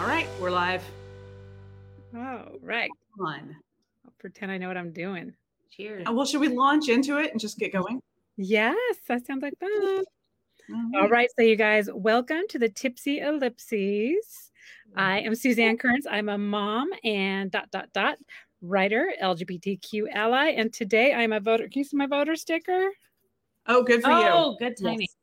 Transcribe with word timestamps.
All 0.00 0.06
right, 0.06 0.26
we're 0.40 0.50
live. 0.50 0.82
Oh, 2.16 2.58
right. 2.62 2.88
on. 3.20 3.54
I'll 4.06 4.14
pretend 4.18 4.50
I 4.50 4.56
know 4.56 4.68
what 4.68 4.78
I'm 4.78 4.92
doing. 4.92 5.34
Cheers. 5.70 6.06
well, 6.10 6.24
should 6.24 6.40
we 6.40 6.48
launch 6.48 6.88
into 6.88 7.18
it 7.18 7.32
and 7.32 7.38
just 7.38 7.58
get 7.58 7.70
going? 7.70 8.00
Yes, 8.38 8.96
that 9.08 9.26
sounds 9.26 9.42
like 9.42 9.58
fun. 9.60 9.70
Mm-hmm. 9.70 10.94
All 10.96 11.10
right, 11.10 11.28
so 11.36 11.44
you 11.44 11.54
guys, 11.54 11.90
welcome 11.92 12.44
to 12.48 12.58
the 12.58 12.70
Tipsy 12.70 13.20
Ellipses. 13.20 14.50
I 14.96 15.20
am 15.20 15.34
Suzanne 15.34 15.76
Kearns. 15.76 16.06
I'm 16.10 16.30
a 16.30 16.38
mom 16.38 16.88
and 17.04 17.50
dot 17.50 17.70
dot 17.70 17.90
dot 17.92 18.16
writer, 18.62 19.12
LGBTQ 19.22 20.14
ally, 20.14 20.54
and 20.56 20.72
today 20.72 21.12
I'm 21.12 21.34
a 21.34 21.40
voter. 21.40 21.64
Can 21.68 21.80
you 21.80 21.84
see 21.84 21.98
my 21.98 22.06
voter 22.06 22.36
sticker? 22.36 22.88
Oh, 23.66 23.82
good 23.82 24.00
for 24.00 24.10
oh, 24.10 24.20
you. 24.20 24.28
Oh, 24.28 24.56
good 24.58 24.78
timing. 24.82 25.00
Yes. 25.00 25.19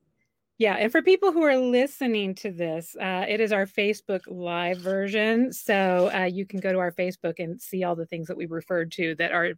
Yeah, 0.60 0.74
and 0.74 0.92
for 0.92 1.04
people 1.04 1.32
who 1.32 1.44
are 1.44 1.56
listening 1.56 2.34
to 2.36 2.52
this, 2.52 2.96
uh, 3.00 3.26
it 3.30 3.40
is 3.40 3.52
our 3.52 3.68
Facebook 3.68 4.22
Live 4.28 4.80
version. 4.80 5.54
So 5.54 6.10
uh, 6.12 6.24
you 6.24 6.48
can 6.48 6.60
go 6.60 6.72
to 6.72 6.80
our 6.80 6.92
Facebook 6.92 7.36
and 7.38 7.62
see 7.62 7.84
all 7.84 7.96
the 7.96 8.08
things 8.08 8.28
that 8.28 8.36
we 8.36 8.48
referred 8.48 8.92
to 8.94 9.14
that 9.16 9.32
are 9.32 9.54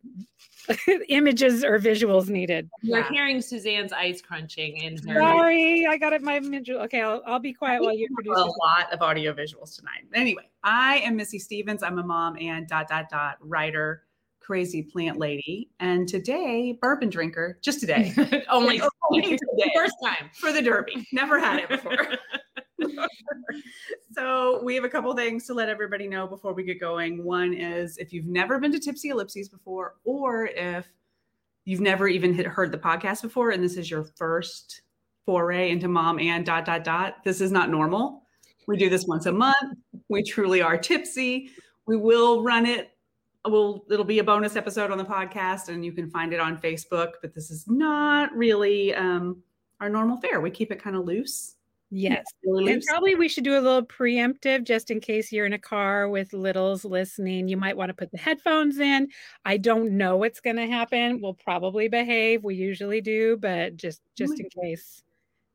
images 1.07 1.63
or 1.63 1.79
visuals 1.79 2.27
needed. 2.27 2.69
You're 2.81 2.99
yeah. 2.99 3.09
hearing 3.09 3.41
Suzanne's 3.41 3.93
ice 3.93 4.21
crunching 4.21 4.75
in 4.75 4.97
her. 5.07 5.21
Sorry, 5.21 5.87
I 5.89 5.97
got 5.97 6.11
it. 6.11 6.21
My 6.21 6.41
visual. 6.41 6.81
Okay, 6.81 7.01
I'll, 7.01 7.21
I'll 7.25 7.39
be 7.39 7.53
quiet 7.53 7.81
while 7.81 7.95
you 7.95 8.09
produce 8.13 8.37
a 8.37 8.45
lot 8.45 8.91
of 8.91 9.01
audio 9.01 9.33
visuals 9.33 9.77
tonight. 9.77 10.03
Anyway, 10.13 10.49
I 10.65 10.97
am 10.97 11.15
Missy 11.15 11.39
Stevens. 11.39 11.81
I'm 11.81 11.97
a 11.99 12.03
mom 12.03 12.35
and 12.41 12.67
dot 12.67 12.89
dot 12.89 13.05
dot 13.09 13.37
writer 13.39 14.03
crazy 14.49 14.81
plant 14.81 15.19
lady. 15.19 15.69
And 15.79 16.07
today, 16.07 16.75
bourbon 16.81 17.11
drinker, 17.11 17.59
just 17.61 17.79
today. 17.79 18.11
only, 18.49 18.81
oh, 18.81 18.89
only 19.11 19.21
today. 19.37 19.71
First 19.75 19.93
time. 20.03 20.31
For 20.33 20.51
the 20.51 20.59
Derby. 20.59 21.05
Never 21.11 21.39
had 21.39 21.59
it 21.59 21.69
before. 21.69 22.07
so 24.11 24.59
we 24.63 24.73
have 24.73 24.85
a 24.85 24.89
couple 24.89 25.15
things 25.15 25.45
to 25.45 25.53
let 25.53 25.69
everybody 25.69 26.07
know 26.07 26.25
before 26.25 26.55
we 26.55 26.63
get 26.63 26.79
going. 26.79 27.23
One 27.23 27.53
is 27.53 27.97
if 27.97 28.11
you've 28.11 28.25
never 28.25 28.57
been 28.57 28.71
to 28.71 28.79
Tipsy 28.79 29.09
Ellipses 29.09 29.49
before, 29.49 29.97
or 30.03 30.47
if 30.47 30.87
you've 31.65 31.79
never 31.79 32.07
even 32.07 32.33
heard 32.33 32.71
the 32.71 32.79
podcast 32.79 33.21
before, 33.21 33.51
and 33.51 33.63
this 33.63 33.77
is 33.77 33.91
your 33.91 34.03
first 34.03 34.81
foray 35.27 35.69
into 35.69 35.87
mom 35.87 36.17
and 36.17 36.43
dot 36.43 36.65
dot 36.65 36.83
dot, 36.83 37.23
this 37.23 37.39
is 37.39 37.51
not 37.51 37.69
normal. 37.69 38.23
We 38.67 38.77
do 38.77 38.89
this 38.89 39.05
once 39.05 39.27
a 39.27 39.31
month. 39.31 39.77
We 40.09 40.23
truly 40.23 40.63
are 40.63 40.75
tipsy. 40.75 41.51
We 41.85 41.97
will 41.97 42.41
run 42.41 42.65
it 42.65 42.89
will 43.47 43.85
it'll 43.89 44.05
be 44.05 44.19
a 44.19 44.23
bonus 44.23 44.55
episode 44.55 44.91
on 44.91 44.97
the 44.97 45.05
podcast 45.05 45.69
and 45.69 45.85
you 45.85 45.91
can 45.91 46.09
find 46.09 46.33
it 46.33 46.39
on 46.39 46.57
facebook 46.57 47.13
but 47.21 47.33
this 47.33 47.49
is 47.49 47.65
not 47.67 48.35
really 48.35 48.93
um 48.93 49.41
our 49.79 49.89
normal 49.89 50.17
fare. 50.17 50.41
We 50.41 50.51
keep 50.51 50.71
it 50.71 50.81
kind 50.81 50.95
of 50.95 51.05
loose. 51.05 51.55
Yes. 51.91 52.23
Really 52.43 52.71
and 52.71 52.83
probably 52.87 53.15
we 53.15 53.27
should 53.27 53.43
do 53.43 53.53
a 53.53 53.61
little 53.61 53.83
preemptive 53.83 54.63
just 54.63 54.91
in 54.91 54.99
case 54.99 55.31
you're 55.31 55.47
in 55.47 55.53
a 55.53 55.59
car 55.59 56.07
with 56.07 56.33
littles 56.33 56.85
listening. 56.85 57.47
You 57.47 57.57
might 57.57 57.75
want 57.75 57.89
to 57.89 57.95
put 57.95 58.11
the 58.11 58.17
headphones 58.17 58.77
in. 58.77 59.07
I 59.43 59.57
don't 59.57 59.97
know 59.97 60.17
what's 60.17 60.39
going 60.39 60.57
to 60.57 60.67
happen. 60.67 61.19
We'll 61.19 61.33
probably 61.33 61.87
behave. 61.87 62.43
We 62.43 62.55
usually 62.55 63.01
do 63.01 63.37
but 63.37 63.75
just 63.75 64.01
just 64.15 64.39
in 64.39 64.49
case 64.63 65.01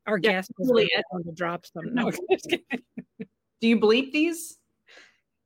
our 0.07 0.19
yeah, 0.21 0.33
guest 0.33 0.51
really 0.57 0.89
to 1.25 1.31
drop 1.31 1.65
some 1.65 1.93
no. 1.93 2.11
Do 3.61 3.67
you 3.69 3.79
bleep 3.79 4.11
these 4.11 4.57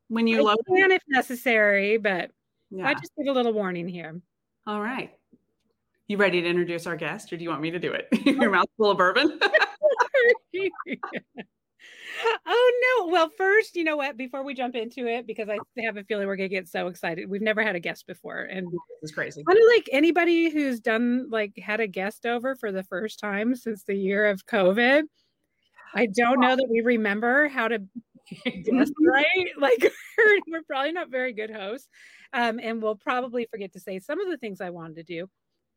when 0.09 0.27
you 0.27 0.47
I 0.47 0.55
can 0.67 0.91
if 0.91 1.03
necessary, 1.07 1.97
but 1.97 2.31
yeah. 2.69 2.87
I 2.87 2.93
just 2.93 3.11
give 3.17 3.27
a 3.27 3.31
little 3.31 3.53
warning 3.53 3.87
here. 3.87 4.19
All 4.67 4.81
right. 4.81 5.11
You 6.07 6.17
ready 6.17 6.41
to 6.41 6.47
introduce 6.47 6.87
our 6.87 6.95
guest, 6.95 7.31
or 7.31 7.37
do 7.37 7.43
you 7.43 7.49
want 7.49 7.61
me 7.61 7.71
to 7.71 7.79
do 7.79 7.93
it? 7.93 8.07
Your 8.25 8.49
mouth 8.49 8.67
full 8.77 8.91
of 8.91 8.97
bourbon. 8.97 9.39
oh 12.47 12.97
no! 12.99 13.07
Well, 13.07 13.29
first, 13.37 13.75
you 13.75 13.83
know 13.83 13.95
what? 13.95 14.17
Before 14.17 14.43
we 14.43 14.55
jump 14.55 14.75
into 14.75 15.07
it, 15.07 15.27
because 15.27 15.49
I 15.49 15.57
have 15.83 15.97
a 15.97 16.03
feeling 16.03 16.27
we're 16.27 16.35
gonna 16.35 16.49
get 16.49 16.67
so 16.67 16.87
excited. 16.87 17.29
We've 17.29 17.43
never 17.43 17.61
had 17.61 17.75
a 17.75 17.79
guest 17.79 18.07
before, 18.07 18.39
and 18.39 18.67
it's 19.03 19.11
crazy. 19.11 19.43
Kind 19.43 19.59
of 19.59 19.63
like 19.75 19.87
anybody 19.91 20.49
who's 20.49 20.79
done 20.79 21.29
like 21.29 21.53
had 21.57 21.79
a 21.79 21.87
guest 21.87 22.25
over 22.25 22.55
for 22.55 22.71
the 22.71 22.83
first 22.83 23.19
time 23.19 23.55
since 23.55 23.83
the 23.83 23.95
year 23.95 24.25
of 24.25 24.47
COVID. 24.47 25.03
I 25.93 26.07
don't 26.07 26.39
know 26.39 26.55
that 26.55 26.67
we 26.69 26.81
remember 26.81 27.47
how 27.47 27.67
to 27.67 27.81
right. 29.01 29.25
Like 29.59 29.91
we're, 30.47 30.63
probably 30.63 30.91
not 30.91 31.09
very 31.09 31.33
good 31.33 31.51
hosts. 31.51 31.87
Um, 32.33 32.59
and 32.61 32.81
we'll 32.81 32.95
probably 32.95 33.47
forget 33.49 33.73
to 33.73 33.79
say 33.79 33.99
some 33.99 34.19
of 34.19 34.29
the 34.29 34.37
things 34.37 34.61
I 34.61 34.69
wanted 34.69 34.95
to 34.95 35.03
do 35.03 35.29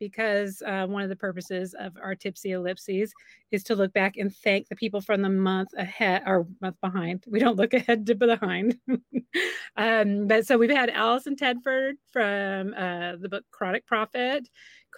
because 0.03 0.61
uh, 0.67 0.85
one 0.85 1.05
of 1.05 1.09
the 1.09 1.17
purposes 1.17 1.77
of 1.79 1.97
our 2.03 2.17
tipsy 2.17 2.51
ellipses 2.51 3.13
is 3.53 3.63
to 3.63 3.77
look 3.77 3.93
back 3.93 4.17
and 4.17 4.35
thank 4.35 4.69
the 4.69 4.75
people 4.75 5.01
from 5.01 5.23
the 5.23 5.29
month 5.29 5.69
ahead 5.77 6.25
or 6.27 6.45
month 6.61 6.75
behind. 6.81 7.23
We 7.29 7.39
don't 7.39 7.57
look 7.57 7.73
ahead 7.73 8.05
to 8.07 8.17
behind. 8.17 8.79
um, 9.77 10.27
but 10.27 10.45
so 10.45 10.59
we've 10.59 10.71
had 10.71 10.91
Allison 10.91 11.37
Tedford 11.37 11.93
from 12.13 12.75
uh, 12.75 13.15
the 13.21 13.29
book 13.29 13.45
Chronic 13.53 13.87
Prophet, 13.87 14.49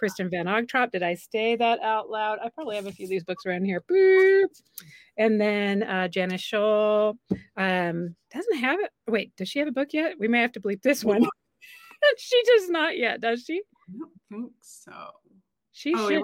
Kristin 0.01 0.29
Van 0.29 0.45
Ogtrop. 0.45 0.91
Did 0.91 1.03
I 1.03 1.15
say 1.15 1.55
that 1.55 1.79
out 1.81 2.09
loud? 2.09 2.39
I 2.43 2.49
probably 2.49 2.75
have 2.75 2.87
a 2.87 2.91
few 2.91 3.05
of 3.05 3.09
these 3.09 3.23
books 3.23 3.45
around 3.45 3.65
here. 3.65 3.83
Boop. 3.89 4.47
And 5.17 5.39
then 5.39 5.83
uh, 5.83 6.07
Janice 6.07 6.41
Scholl 6.41 7.17
um, 7.57 8.15
doesn't 8.33 8.57
have 8.57 8.79
it. 8.79 8.91
Wait, 9.07 9.35
does 9.35 9.49
she 9.49 9.59
have 9.59 9.67
a 9.67 9.71
book 9.71 9.89
yet? 9.91 10.15
We 10.19 10.27
may 10.27 10.41
have 10.41 10.51
to 10.53 10.59
bleep 10.59 10.81
this 10.81 11.03
one. 11.03 11.23
she 12.17 12.41
does 12.45 12.69
not 12.69 12.97
yet, 12.97 13.21
does 13.21 13.43
she? 13.43 13.61
I 13.89 13.97
don't 13.97 14.11
think 14.29 14.53
so. 14.61 14.93
She 15.71 15.93
oh, 15.93 16.09
should 16.09 16.23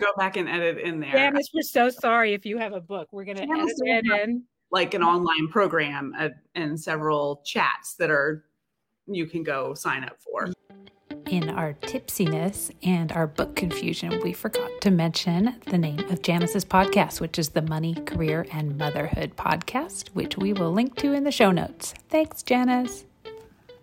go 0.00 0.06
back 0.16 0.36
and 0.36 0.48
edit 0.48 0.78
in 0.78 1.00
there. 1.00 1.10
Janice, 1.10 1.50
we're 1.52 1.62
so 1.62 1.88
sorry 1.88 2.34
if 2.34 2.46
you 2.46 2.56
have 2.58 2.72
a 2.72 2.80
book. 2.80 3.08
We're 3.10 3.24
going 3.24 3.36
to 3.36 3.42
edit 3.42 3.72
it 3.78 4.22
in. 4.22 4.44
Like 4.70 4.94
an 4.94 5.02
online 5.02 5.48
program 5.48 6.14
and 6.54 6.80
several 6.80 7.42
chats 7.44 7.94
that 7.96 8.10
are 8.10 8.44
you 9.06 9.26
can 9.26 9.42
go 9.42 9.74
sign 9.74 10.04
up 10.04 10.18
for. 10.20 10.48
In 11.32 11.48
our 11.48 11.72
tipsiness 11.72 12.70
and 12.82 13.10
our 13.10 13.26
book 13.26 13.56
confusion, 13.56 14.20
we 14.22 14.34
forgot 14.34 14.70
to 14.82 14.90
mention 14.90 15.56
the 15.64 15.78
name 15.78 16.00
of 16.10 16.20
Janice's 16.20 16.62
podcast, 16.62 17.22
which 17.22 17.38
is 17.38 17.48
the 17.48 17.62
Money, 17.62 17.94
Career, 18.04 18.44
and 18.52 18.76
Motherhood 18.76 19.34
podcast, 19.34 20.08
which 20.08 20.36
we 20.36 20.52
will 20.52 20.72
link 20.72 20.94
to 20.96 21.14
in 21.14 21.24
the 21.24 21.32
show 21.32 21.50
notes. 21.50 21.94
Thanks, 22.10 22.42
Janice. 22.42 23.06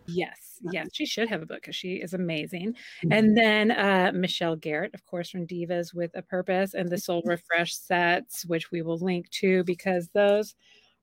Yes 0.06 0.60
yes, 0.72 0.90
she 0.94 1.08
should 1.08 1.30
have 1.30 1.42
a 1.42 1.46
book 1.46 1.62
because 1.62 1.76
she 1.76 1.96
is 1.96 2.14
amazing. 2.14 2.74
Mm-hmm. 2.74 3.14
And 3.14 3.36
then 3.36 3.72
uh, 3.72 4.12
Michelle 4.14 4.56
Garrett, 4.56 4.94
of 4.94 5.04
course, 5.06 5.32
from 5.32 5.48
Divas 5.48 5.92
with 5.92 6.12
a 6.16 6.22
Purpose, 6.22 6.76
and 6.76 6.88
the 6.88 6.98
Soul 6.98 7.24
Refresh 7.26 7.76
sets, 7.76 8.46
which 8.46 8.70
we 8.70 8.82
will 8.82 8.98
link 8.98 9.28
to 9.32 9.64
because 9.64 10.10
those 10.14 10.54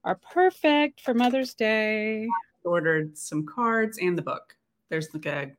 are 0.05 0.21
perfect 0.33 1.01
for 1.01 1.13
Mother's 1.13 1.55
Day. 1.55 2.25
I 2.25 2.69
ordered 2.69 3.17
some 3.19 3.47
cards 3.47 3.99
and 3.99 4.17
the 4.17 4.23
book. 4.23 4.55
There's 4.91 5.09
like 5.13 5.27
a 5.27 5.51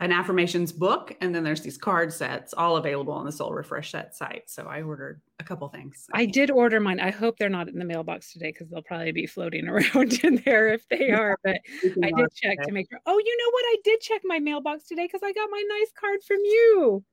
an 0.00 0.12
affirmations 0.12 0.72
book, 0.72 1.14
and 1.20 1.34
then 1.34 1.44
there's 1.44 1.60
these 1.60 1.76
card 1.76 2.10
sets, 2.10 2.54
all 2.54 2.78
available 2.78 3.12
on 3.12 3.26
the 3.26 3.32
Soul 3.32 3.52
Refresh 3.52 3.92
Set 3.92 4.16
site. 4.16 4.48
So 4.48 4.64
I 4.64 4.80
ordered 4.80 5.20
a 5.38 5.44
couple 5.44 5.68
things. 5.68 6.06
I 6.14 6.24
did 6.24 6.50
order 6.50 6.80
mine. 6.80 7.00
I 7.00 7.10
hope 7.10 7.38
they're 7.38 7.50
not 7.50 7.68
in 7.68 7.78
the 7.78 7.84
mailbox 7.84 8.32
today 8.32 8.50
because 8.50 8.70
they'll 8.70 8.82
probably 8.82 9.12
be 9.12 9.26
floating 9.26 9.68
around 9.68 10.24
in 10.24 10.42
there 10.46 10.68
if 10.68 10.88
they 10.88 11.10
are. 11.10 11.38
But 11.44 11.58
I 12.02 12.12
did 12.16 12.34
check 12.34 12.62
to 12.62 12.72
make 12.72 12.88
sure. 12.90 12.98
Oh, 13.04 13.18
you 13.18 13.36
know 13.38 13.50
what? 13.50 13.64
I 13.66 13.76
did 13.84 14.00
check 14.00 14.22
my 14.24 14.38
mailbox 14.38 14.84
today 14.84 15.04
because 15.04 15.22
I 15.22 15.32
got 15.32 15.50
my 15.50 15.62
nice 15.68 15.92
card 15.98 16.22
from 16.26 16.38
you. 16.38 17.04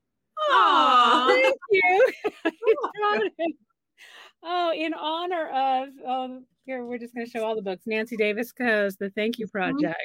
Oh, 0.49 1.27
thank 1.29 1.55
you. 1.71 3.53
oh, 4.43 4.73
in 4.73 4.93
honor 4.93 5.49
of 5.49 5.89
um, 6.07 6.45
here, 6.65 6.85
we're 6.85 6.99
just 6.99 7.13
going 7.13 7.25
to 7.25 7.31
show 7.31 7.43
all 7.43 7.55
the 7.55 7.61
books. 7.61 7.83
Nancy 7.85 8.15
Davis 8.15 8.53
Kho's 8.53 8.95
The 8.95 9.09
Thank 9.09 9.39
You 9.39 9.47
mm-hmm. 9.47 9.57
Project. 9.57 9.97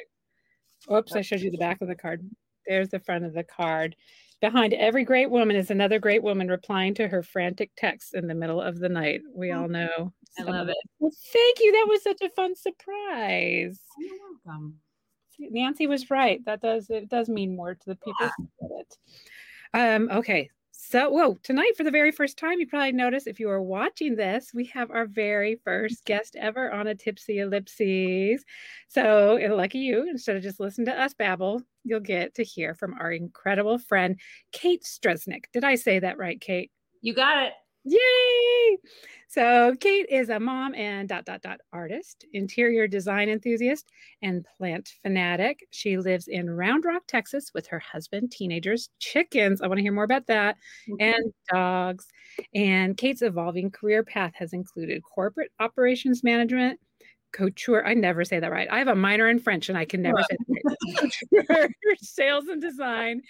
Oops, 0.91 1.15
I 1.15 1.21
showed 1.21 1.39
you 1.39 1.49
the 1.49 1.57
back 1.57 1.81
of 1.81 1.87
the 1.87 1.95
card. 1.95 2.29
There's 2.67 2.89
the 2.89 2.99
front 2.99 3.25
of 3.25 3.33
the 3.33 3.43
card. 3.43 3.95
Behind 4.41 4.73
every 4.73 5.05
great 5.05 5.29
woman 5.29 5.55
is 5.55 5.71
another 5.71 5.99
great 5.99 6.21
woman 6.21 6.49
replying 6.49 6.93
to 6.95 7.07
her 7.07 7.23
frantic 7.23 7.71
texts 7.77 8.13
in 8.13 8.27
the 8.27 8.35
middle 8.35 8.61
of 8.61 8.79
the 8.79 8.89
night. 8.89 9.21
We 9.33 9.51
all 9.51 9.69
know. 9.69 10.11
I 10.37 10.43
love 10.43 10.67
it. 10.67 10.77
Well, 10.99 11.13
thank 11.31 11.59
you. 11.59 11.71
That 11.71 11.87
was 11.87 12.03
such 12.03 12.21
a 12.21 12.29
fun 12.29 12.55
surprise. 12.55 13.79
You're 13.97 14.17
welcome. 14.45 14.75
Nancy 15.39 15.87
was 15.87 16.09
right. 16.09 16.43
That 16.45 16.61
does 16.61 16.89
it 16.89 17.09
does 17.09 17.29
mean 17.29 17.55
more 17.55 17.75
to 17.75 17.85
the 17.85 17.95
people 17.95 18.15
yeah. 18.19 18.29
who 18.37 18.67
get 18.67 18.79
it. 18.81 18.97
Um, 19.75 20.09
okay, 20.11 20.49
so, 20.93 21.09
whoa, 21.09 21.37
tonight 21.43 21.77
for 21.77 21.83
the 21.83 21.91
very 21.91 22.11
first 22.11 22.37
time, 22.37 22.59
you 22.59 22.67
probably 22.67 22.91
noticed 22.91 23.25
if 23.25 23.39
you 23.39 23.49
are 23.49 23.61
watching 23.61 24.15
this, 24.15 24.51
we 24.53 24.65
have 24.65 24.91
our 24.91 25.05
very 25.05 25.55
first 25.63 26.03
guest 26.03 26.35
ever 26.35 26.71
on 26.71 26.87
a 26.87 26.93
Tipsy 26.93 27.39
Ellipses. 27.39 28.43
So, 28.89 29.39
lucky 29.51 29.79
you, 29.79 30.07
instead 30.09 30.35
of 30.35 30.43
just 30.43 30.59
listening 30.59 30.87
to 30.87 31.01
us 31.01 31.13
babble, 31.13 31.61
you'll 31.83 31.99
get 31.99 32.35
to 32.35 32.43
hear 32.43 32.73
from 32.75 32.93
our 32.99 33.11
incredible 33.11 33.77
friend, 33.77 34.19
Kate 34.51 34.83
Stresnick. 34.83 35.45
Did 35.53 35.63
I 35.63 35.75
say 35.75 35.99
that 35.99 36.17
right, 36.17 36.39
Kate? 36.39 36.71
You 37.01 37.13
got 37.13 37.43
it. 37.43 37.53
Yay! 37.85 38.77
So 39.27 39.75
Kate 39.81 40.05
is 40.09 40.29
a 40.29 40.39
mom 40.39 40.73
and 40.73 41.09
dot 41.09 41.25
dot 41.25 41.41
dot 41.41 41.59
artist, 41.73 42.25
interior 42.31 42.87
design 42.87 43.27
enthusiast, 43.27 43.89
and 44.21 44.45
plant 44.57 44.93
fanatic. 45.01 45.67
She 45.71 45.97
lives 45.97 46.29
in 46.29 46.49
Round 46.49 46.85
Rock, 46.85 47.01
Texas, 47.09 47.51
with 47.53 47.67
her 47.67 47.79
husband, 47.79 48.31
teenagers, 48.31 48.89
chickens. 48.99 49.61
I 49.61 49.67
want 49.67 49.79
to 49.79 49.81
hear 49.81 49.91
more 49.91 50.05
about 50.05 50.27
that, 50.27 50.55
mm-hmm. 50.87 51.01
and 51.01 51.33
dogs. 51.51 52.07
And 52.55 52.95
Kate's 52.95 53.21
evolving 53.21 53.69
career 53.69 54.01
path 54.01 54.31
has 54.35 54.53
included 54.53 55.03
corporate 55.03 55.51
operations 55.59 56.23
management, 56.23 56.79
couture. 57.33 57.85
I 57.85 57.93
never 57.93 58.23
say 58.23 58.39
that 58.39 58.51
right. 58.51 58.67
I 58.71 58.77
have 58.77 58.87
a 58.87 58.95
minor 58.95 59.27
in 59.27 59.39
French 59.39 59.69
and 59.69 59.77
I 59.77 59.85
can 59.85 60.01
never 60.01 60.21
say 60.29 60.37
that 60.47 60.63
right. 60.63 61.41
Couture, 61.49 61.69
sales 62.01 62.47
and 62.47 62.61
design, 62.61 63.21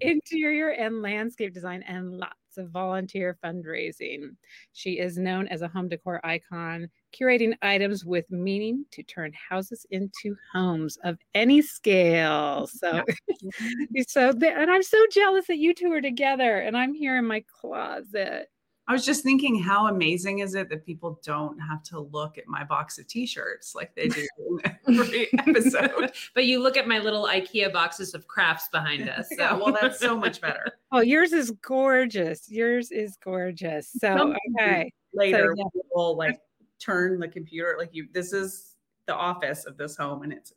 interior 0.00 0.70
and 0.70 1.00
landscape 1.00 1.54
design, 1.54 1.82
and 1.86 2.12
lots 2.18 2.34
of 2.58 2.70
volunteer 2.70 3.38
fundraising. 3.42 4.36
She 4.72 4.98
is 4.98 5.16
known 5.16 5.48
as 5.48 5.62
a 5.62 5.68
home 5.68 5.88
decor 5.88 6.20
icon, 6.24 6.88
curating 7.18 7.54
items 7.62 8.04
with 8.04 8.30
meaning 8.30 8.84
to 8.90 9.02
turn 9.02 9.32
houses 9.32 9.86
into 9.90 10.36
homes 10.52 10.98
of 11.04 11.18
any 11.34 11.62
scale. 11.62 12.66
So, 12.66 13.02
so, 14.06 14.30
and 14.30 14.70
I'm 14.70 14.82
so 14.82 14.98
jealous 15.10 15.46
that 15.46 15.58
you 15.58 15.74
two 15.74 15.92
are 15.92 16.00
together 16.00 16.58
and 16.58 16.76
I'm 16.76 16.94
here 16.94 17.16
in 17.16 17.26
my 17.26 17.44
closet. 17.60 18.48
I 18.88 18.92
was 18.92 19.04
just 19.06 19.22
thinking, 19.22 19.62
how 19.62 19.86
amazing 19.86 20.40
is 20.40 20.54
it 20.54 20.68
that 20.70 20.84
people 20.84 21.20
don't 21.24 21.58
have 21.58 21.82
to 21.84 22.00
look 22.00 22.36
at 22.36 22.48
my 22.48 22.64
box 22.64 22.98
of 22.98 23.06
t-shirts 23.06 23.74
like 23.74 23.94
they 23.94 24.08
do 24.08 24.26
in 24.88 24.98
every 24.98 25.28
episode? 25.38 26.12
But 26.34 26.46
you 26.46 26.60
look 26.60 26.76
at 26.76 26.88
my 26.88 26.98
little 26.98 27.26
IKEA 27.26 27.72
boxes 27.72 28.12
of 28.12 28.26
crafts 28.26 28.68
behind 28.72 29.08
us. 29.08 29.28
So 29.28 29.36
Yeah, 29.38 29.54
well, 29.54 29.76
that's 29.80 30.00
so 30.00 30.16
much 30.16 30.40
better. 30.40 30.64
Oh, 30.94 31.00
yours 31.00 31.32
is 31.32 31.50
gorgeous. 31.62 32.50
Yours 32.50 32.90
is 32.90 33.16
gorgeous. 33.24 33.90
So, 33.92 34.14
Some- 34.14 34.36
okay. 34.60 34.92
Later, 35.14 35.54
yeah. 35.56 35.64
we'll 35.94 36.18
like 36.18 36.38
turn 36.78 37.18
the 37.18 37.28
computer 37.28 37.76
like 37.78 37.88
you. 37.92 38.08
This 38.12 38.34
is 38.34 38.74
the 39.06 39.14
office 39.14 39.64
of 39.64 39.78
this 39.78 39.96
home, 39.96 40.22
and 40.22 40.34
it's 40.34 40.52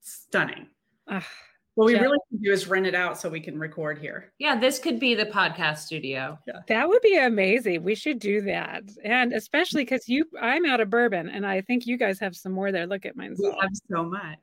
stunning. 0.00 0.68
What 1.74 1.86
we 1.86 1.94
Yeah. 1.94 2.02
really 2.02 2.18
need 2.30 2.38
to 2.38 2.44
do 2.44 2.52
is 2.52 2.68
rent 2.68 2.86
it 2.86 2.94
out 2.94 3.18
so 3.18 3.28
we 3.28 3.40
can 3.40 3.58
record 3.58 3.98
here. 3.98 4.32
yeah, 4.38 4.56
this 4.56 4.78
could 4.78 5.00
be 5.00 5.14
the 5.14 5.26
podcast 5.26 5.78
studio. 5.78 6.38
Yeah. 6.46 6.60
that 6.68 6.88
would 6.88 7.02
be 7.02 7.16
amazing. 7.18 7.82
We 7.82 7.94
should 7.96 8.18
do 8.20 8.42
that. 8.42 8.84
And 9.04 9.32
especially 9.32 9.82
because 9.82 10.08
you, 10.08 10.24
I'm 10.40 10.66
out 10.66 10.80
of 10.80 10.88
bourbon 10.90 11.28
and 11.28 11.44
I 11.46 11.60
think 11.62 11.86
you 11.86 11.96
guys 11.98 12.20
have 12.20 12.36
some 12.36 12.52
more 12.52 12.70
there. 12.70 12.86
Look 12.86 13.04
at 13.06 13.16
mine. 13.16 13.34
We 13.38 13.50
have 13.60 13.70
so 13.90 14.04
much. 14.04 14.38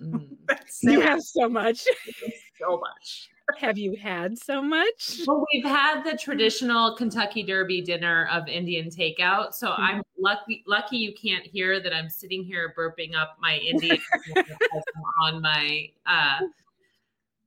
Mm. 0.00 0.36
You 0.82 1.00
have 1.00 1.20
so 1.22 1.48
much. 1.48 1.84
so 2.60 2.78
much. 2.78 3.28
have 3.58 3.78
you 3.78 3.96
had 3.96 4.38
so 4.38 4.60
much? 4.62 5.20
Well, 5.26 5.44
we've 5.52 5.64
had 5.64 6.02
the 6.02 6.16
traditional 6.16 6.94
Kentucky 6.96 7.42
Derby 7.42 7.80
dinner 7.80 8.28
of 8.30 8.46
Indian 8.48 8.88
takeout, 8.90 9.54
so 9.54 9.68
Mm-hmm. 9.68 9.82
I'm 9.82 10.02
lucky. 10.18 10.64
Lucky 10.66 10.98
you 10.98 11.14
can't 11.14 11.44
hear 11.46 11.80
that 11.80 11.94
I'm 11.94 12.08
sitting 12.10 12.44
here 12.44 12.74
burping 12.76 13.14
up 13.16 13.36
my 13.40 13.56
Indian 13.56 13.98
on 15.22 15.40
my. 15.40 15.88
uh 16.06 16.40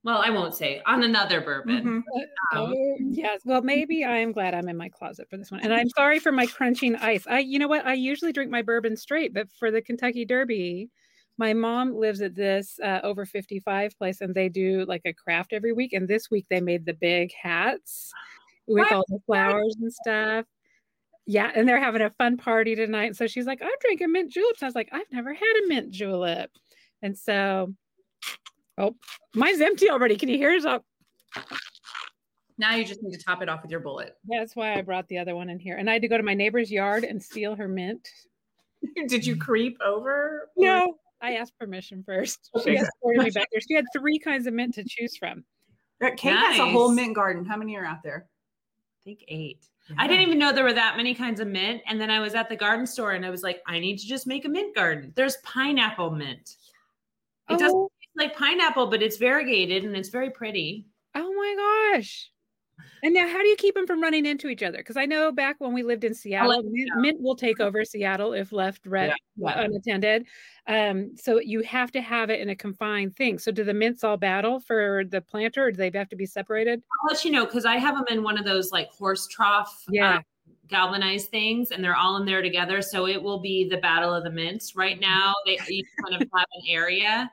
Well, 0.03 0.21
I 0.25 0.31
won't 0.31 0.55
say 0.55 0.81
on 0.87 1.03
another 1.03 1.41
bourbon. 1.41 1.83
Mhm. 1.85 2.57
Um, 2.57 2.73
Oh, 2.73 2.97
yes. 2.99 3.41
Well, 3.45 3.61
maybe 3.61 4.03
I 4.03 4.17
am 4.17 4.31
glad 4.31 4.53
I'm 4.55 4.67
in 4.67 4.75
my 4.75 4.89
closet 4.89 5.29
for 5.29 5.37
this 5.37 5.51
one. 5.51 5.61
And 5.61 5.71
I'm 5.73 5.87
sorry 5.89 6.17
for 6.19 6.31
my 6.31 6.47
crunching 6.47 6.95
ice. 6.95 7.25
I, 7.27 7.39
you 7.39 7.59
know 7.59 7.67
what? 7.67 7.85
I 7.85 7.93
usually 7.93 8.33
drink 8.33 8.49
my 8.51 8.61
bourbon 8.63 8.97
straight, 8.97 9.33
but 9.33 9.47
for 9.59 9.69
the 9.71 9.81
Kentucky 9.81 10.25
Derby, 10.25 10.89
my 11.37 11.53
mom 11.53 11.95
lives 11.95 12.21
at 12.21 12.35
this 12.35 12.79
uh, 12.83 12.99
over 13.03 13.25
55 13.25 13.97
place 13.97 14.21
and 14.21 14.35
they 14.35 14.49
do 14.49 14.85
like 14.87 15.01
a 15.05 15.13
craft 15.13 15.53
every 15.53 15.73
week. 15.73 15.93
And 15.93 16.07
this 16.07 16.29
week 16.29 16.45
they 16.49 16.61
made 16.61 16.85
the 16.85 16.93
big 16.93 17.31
hats 17.41 18.11
with 18.67 18.83
What? 18.83 18.91
all 18.91 19.05
the 19.07 19.19
flowers 19.25 19.75
and 19.81 19.91
stuff. 19.91 20.45
Yeah. 21.25 21.51
And 21.55 21.67
they're 21.67 21.79
having 21.79 22.01
a 22.01 22.09
fun 22.11 22.37
party 22.37 22.75
tonight. 22.75 23.15
So 23.15 23.25
she's 23.27 23.45
like, 23.45 23.61
I'm 23.61 23.69
drinking 23.81 24.11
mint 24.11 24.31
juleps. 24.31 24.61
I 24.61 24.65
was 24.65 24.75
like, 24.75 24.89
I've 24.91 25.11
never 25.11 25.33
had 25.33 25.61
a 25.63 25.67
mint 25.67 25.91
julep. 25.91 26.51
And 27.01 27.17
so, 27.17 27.73
oh, 28.77 28.95
mine's 29.33 29.61
empty 29.61 29.89
already. 29.89 30.17
Can 30.17 30.29
you 30.29 30.37
hear 30.37 30.53
it? 30.53 30.65
Oh, 30.65 30.81
Now 32.57 32.75
you 32.75 32.85
just 32.85 33.01
need 33.01 33.17
to 33.17 33.23
top 33.23 33.41
it 33.41 33.49
off 33.49 33.61
with 33.63 33.71
your 33.71 33.79
bullet. 33.79 34.15
That's 34.27 34.55
why 34.55 34.73
I 34.75 34.81
brought 34.81 35.07
the 35.07 35.17
other 35.17 35.35
one 35.35 35.49
in 35.49 35.57
here. 35.59 35.77
And 35.77 35.89
I 35.89 35.93
had 35.93 36.01
to 36.03 36.07
go 36.07 36.17
to 36.17 36.23
my 36.23 36.33
neighbor's 36.35 36.71
yard 36.71 37.03
and 37.03 37.21
steal 37.23 37.55
her 37.55 37.67
mint. 37.67 38.07
Did 39.07 39.25
you 39.25 39.35
creep 39.37 39.77
over? 39.83 40.49
No, 40.57 40.97
I 41.21 41.35
asked 41.35 41.57
permission 41.59 42.03
first. 42.03 42.49
Oh, 42.53 42.61
she 42.61 42.71
Okay. 42.71 42.79
escorted 42.81 43.23
me 43.23 43.29
back 43.31 43.47
there. 43.51 43.61
She 43.67 43.73
had 43.75 43.85
three 43.95 44.17
kinds 44.19 44.47
of 44.47 44.53
mint 44.53 44.73
to 44.75 44.83
choose 44.87 45.15
from. 45.17 45.43
Kate 46.17 46.33
has 46.35 46.59
a 46.59 46.65
whole 46.69 46.91
mint 46.91 47.13
garden. 47.15 47.45
How 47.45 47.57
many 47.57 47.75
are 47.77 47.85
out 47.85 48.01
there? 48.03 48.27
I 48.27 49.03
think 49.03 49.23
eight. 49.27 49.65
I 49.97 50.07
didn't 50.07 50.25
even 50.27 50.39
know 50.39 50.51
there 50.51 50.63
were 50.63 50.73
that 50.73 50.95
many 50.97 51.13
kinds 51.13 51.39
of 51.39 51.47
mint. 51.47 51.81
And 51.87 51.99
then 51.99 52.09
I 52.09 52.19
was 52.19 52.33
at 52.33 52.49
the 52.49 52.55
garden 52.55 52.87
store 52.87 53.11
and 53.11 53.25
I 53.25 53.29
was 53.29 53.43
like, 53.43 53.61
I 53.67 53.79
need 53.79 53.97
to 53.99 54.07
just 54.07 54.25
make 54.25 54.45
a 54.45 54.49
mint 54.49 54.75
garden. 54.75 55.11
There's 55.15 55.37
pineapple 55.37 56.11
mint. 56.11 56.55
It 57.49 57.59
doesn't 57.59 57.77
Oh, 57.77 57.91
taste 57.99 58.11
like 58.15 58.35
pineapple, 58.37 58.87
but 58.87 59.01
it's 59.03 59.17
variegated 59.17 59.83
and 59.83 59.95
it's 59.95 60.09
very 60.09 60.29
pretty. 60.31 60.87
oh 61.15 61.33
my 61.33 61.91
gosh. 61.97 62.31
And 63.03 63.13
now, 63.13 63.27
how 63.27 63.41
do 63.41 63.47
you 63.47 63.55
keep 63.55 63.73
them 63.75 63.87
from 63.87 64.01
running 64.01 64.25
into 64.25 64.47
each 64.47 64.61
other? 64.61 64.77
Because 64.77 64.97
I 64.97 65.05
know 65.05 65.31
back 65.31 65.55
when 65.59 65.73
we 65.73 65.83
lived 65.83 66.03
in 66.03 66.13
Seattle, 66.13 66.61
mint, 66.63 66.91
mint 66.97 67.21
will 67.21 67.35
take 67.35 67.59
over 67.59 67.83
Seattle 67.83 68.33
if 68.33 68.51
left 68.51 68.85
red, 68.85 69.13
Yeah. 69.37 69.59
unattended. 69.61 70.27
Um, 70.67 71.15
so 71.17 71.39
you 71.39 71.61
have 71.61 71.91
to 71.93 72.01
have 72.01 72.29
it 72.29 72.39
in 72.39 72.49
a 72.49 72.55
confined 72.55 73.15
thing. 73.15 73.39
So 73.39 73.51
do 73.51 73.63
the 73.63 73.73
mints 73.73 74.03
all 74.03 74.17
battle 74.17 74.59
for 74.59 75.03
the 75.09 75.21
planter, 75.21 75.65
or 75.65 75.71
do 75.71 75.77
they 75.77 75.97
have 75.97 76.09
to 76.09 76.15
be 76.15 76.25
separated? 76.25 76.83
I'll 77.01 77.13
let 77.15 77.25
you 77.25 77.31
know 77.31 77.45
because 77.45 77.65
I 77.65 77.77
have 77.77 77.95
them 77.95 78.05
in 78.09 78.23
one 78.23 78.37
of 78.37 78.45
those 78.45 78.71
like 78.71 78.89
horse 78.91 79.27
trough 79.27 79.83
Yeah. 79.89 80.17
uh, 80.17 80.21
galvanized 80.67 81.29
things 81.29 81.71
and 81.71 81.83
they're 81.83 81.97
all 81.97 82.17
in 82.17 82.25
there 82.25 82.41
together. 82.41 82.81
So 82.81 83.07
it 83.07 83.21
will 83.21 83.39
be 83.39 83.67
the 83.67 83.77
battle 83.77 84.13
of 84.13 84.23
the 84.23 84.29
mints. 84.29 84.75
Right 84.75 84.99
now, 84.99 85.33
they 85.45 85.59
each 85.67 85.87
kind 86.01 86.21
of 86.21 86.29
have 86.33 86.47
an 86.53 86.61
area. 86.67 87.29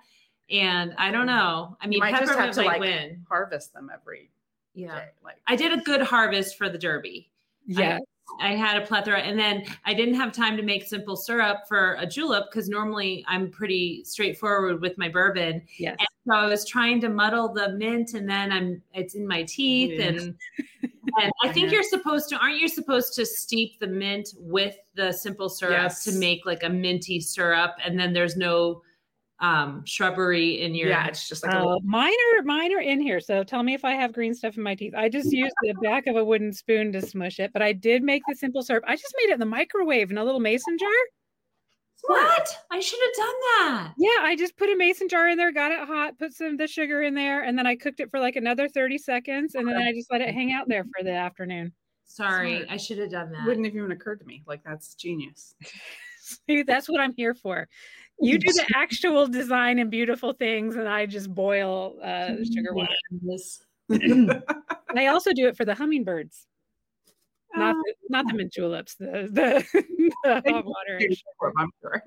And 0.51 0.95
I 0.97 1.11
don't 1.11 1.27
know. 1.27 1.77
I 1.81 1.87
mean, 1.87 2.01
might 2.01 2.13
just 2.13 2.23
have 2.23 2.31
peppermint 2.31 2.55
to, 2.55 2.61
might 2.63 2.67
like, 2.67 2.81
win. 2.81 3.27
Harvest 3.29 3.75
them 3.75 3.91
every 3.93 4.31
Yeah. 4.75 4.95
day. 5.01 5.07
Like 5.25 5.37
I 5.47 5.57
did 5.57 5.73
a 5.73 5.83
good 5.83 6.03
harvest 6.03 6.57
for 6.57 6.69
the 6.69 6.79
Derby. 6.79 7.31
Yeah. 7.67 7.99
I 8.41 8.55
had 8.55 8.81
a 8.81 8.87
plethora, 8.87 9.21
and 9.21 9.39
then 9.39 9.65
I 9.87 9.95
didn't 9.95 10.15
have 10.15 10.33
time 10.33 10.57
to 10.59 10.63
make 10.63 10.87
simple 10.87 11.17
syrup 11.17 11.67
for 11.67 11.95
a 11.99 12.07
julep 12.07 12.45
because 12.51 12.69
normally 12.69 13.25
I'm 13.27 13.51
pretty 13.51 14.05
straightforward 14.05 14.83
with 14.83 14.99
my 14.99 15.09
bourbon. 15.09 15.63
Yes. 15.79 15.97
And 15.99 16.09
so 16.27 16.35
I 16.35 16.47
was 16.47 16.67
trying 16.67 17.01
to 17.01 17.09
muddle 17.09 17.53
the 17.53 17.71
mint, 17.71 18.13
and 18.13 18.29
then 18.29 18.53
I'm 18.53 18.83
it's 18.93 19.15
in 19.15 19.27
my 19.27 19.45
teeth, 19.45 19.99
and 19.99 20.19
and 20.83 21.33
I 21.43 21.49
think 21.53 21.67
Yeah. 21.69 21.77
you're 21.77 21.83
supposed 21.85 22.29
to 22.29 22.37
aren't 22.37 22.61
you 22.61 22.69
supposed 22.69 23.15
to 23.15 23.25
steep 23.25 23.81
the 23.81 23.87
mint 23.87 24.29
with 24.39 24.77
the 24.95 25.11
simple 25.11 25.49
syrup 25.49 25.73
Yes. 25.73 26.05
to 26.05 26.13
make 26.13 26.45
like 26.45 26.63
a 26.65 26.69
minty 26.69 27.21
syrup, 27.21 27.77
and 27.83 27.99
then 27.99 28.13
there's 28.13 28.37
no 28.37 28.83
um 29.41 29.85
shrubbery 29.85 30.61
in 30.63 30.75
your 30.75 30.89
yeah, 30.89 31.07
it's 31.07 31.29
just 31.29 31.45
like 31.45 31.55
a 31.55 31.59
Uh, 31.59 31.65
little, 31.65 31.81
mine 31.85 32.13
are 32.37 32.43
mine 32.43 32.73
are 32.73 32.81
in 32.81 33.01
here. 33.01 33.21
So 33.21 33.45
tell 33.45 33.63
me 33.63 33.75
if 33.75 33.85
I 33.85 33.93
have 33.93 34.13
green 34.13 34.35
stuff 34.35 34.57
in 34.57 34.63
my 34.63 34.75
teeth. 34.75 34.95
I 34.97 35.09
just 35.09 35.31
used 35.33 35.55
the 35.63 35.75
back 35.83 36.07
of 36.09 36.17
a 36.17 36.25
wooden 36.25 36.53
spoon 36.53 36.93
to 36.93 37.01
smush 37.03 37.39
it, 37.39 37.53
but 37.53 37.63
I 37.63 37.73
did 37.73 38.03
make 38.03 38.23
the 38.29 38.35
simple 38.35 38.63
syrup. 38.63 38.85
I 38.87 38.97
just 38.97 39.15
made 39.23 39.31
it 39.31 39.35
in 39.35 39.41
the 39.41 39.47
microwave 39.47 40.11
in 40.11 40.19
a 40.19 40.25
little 40.25 40.41
mason 40.41 40.77
jar. 40.79 40.89
what 42.03 42.49
I 42.71 42.81
should 42.81 42.99
have 43.01 43.27
done 43.27 43.35
that. 43.59 43.93
Yeah, 43.99 44.23
I 44.23 44.37
just 44.37 44.57
put 44.57 44.71
a 44.71 44.77
mason 44.77 45.09
jar 45.09 45.29
in 45.29 45.37
there, 45.37 45.53
got 45.53 45.73
it 45.73 45.87
hot, 45.87 46.19
put 46.19 46.33
some 46.33 46.49
of 46.49 46.59
the 46.59 46.67
sugar 46.67 47.03
in 47.03 47.15
there, 47.15 47.43
and 47.43 47.57
then 47.59 47.67
I 47.67 47.77
cooked 47.77 48.01
it 48.01 48.11
for 48.11 48.21
like 48.21 48.37
another 48.37 48.69
30 48.69 48.99
seconds, 48.99 49.55
and 49.55 49.69
then 49.69 49.77
I 49.77 49.93
just 49.93 50.11
let 50.11 50.21
it 50.21 50.33
hang 50.35 50.53
out 50.53 50.69
there 50.69 50.85
for 50.85 51.05
the 51.05 51.13
afternoon. 51.13 51.73
Sorry, 52.07 52.57
Smart. 52.59 52.71
I 52.71 52.77
should 52.79 52.99
have 52.99 53.11
done 53.11 53.33
that. 53.33 53.47
wouldn't 53.47 53.67
have 53.67 53.75
even 53.77 53.93
occurred 53.93 54.21
to 54.21 54.27
me. 54.27 54.43
Like 54.47 54.63
that's 54.65 54.95
genius. 54.95 55.55
See, 56.47 56.63
that's 56.63 56.89
what 56.89 57.01
I'm 57.01 57.15
here 57.15 57.35
for. 57.35 57.69
You 58.21 58.39
do 58.39 58.53
the 58.53 58.67
actual 58.75 59.27
design 59.29 59.79
and 59.79 59.91
beautiful 59.91 60.33
things, 60.33 60.77
and 60.77 60.89
I 60.89 61.07
just 61.07 61.33
boil 61.33 61.97
uh, 62.03 62.35
sugar 62.53 62.75
water. 62.75 62.93
Yes. 63.23 63.63
I 63.91 65.07
also 65.07 65.33
do 65.33 65.47
it 65.47 65.57
for 65.57 65.65
the 65.65 65.75
hummingbirds, 65.75 66.47
not 67.55 67.77
Oh, 67.77 67.83
the, 67.85 67.95
not 68.11 68.27
the 68.27 68.35
mint 68.35 68.53
juleps, 68.53 68.97
the 68.97 69.29
the, 69.31 69.65
the 70.25 70.53
hot 70.53 70.65
water. 70.65 70.97
and. 70.99 71.17
I'm 71.59 71.71
sure. 71.81 72.03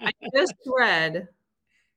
I 0.00 0.12
just 0.34 0.54
read, 0.66 1.28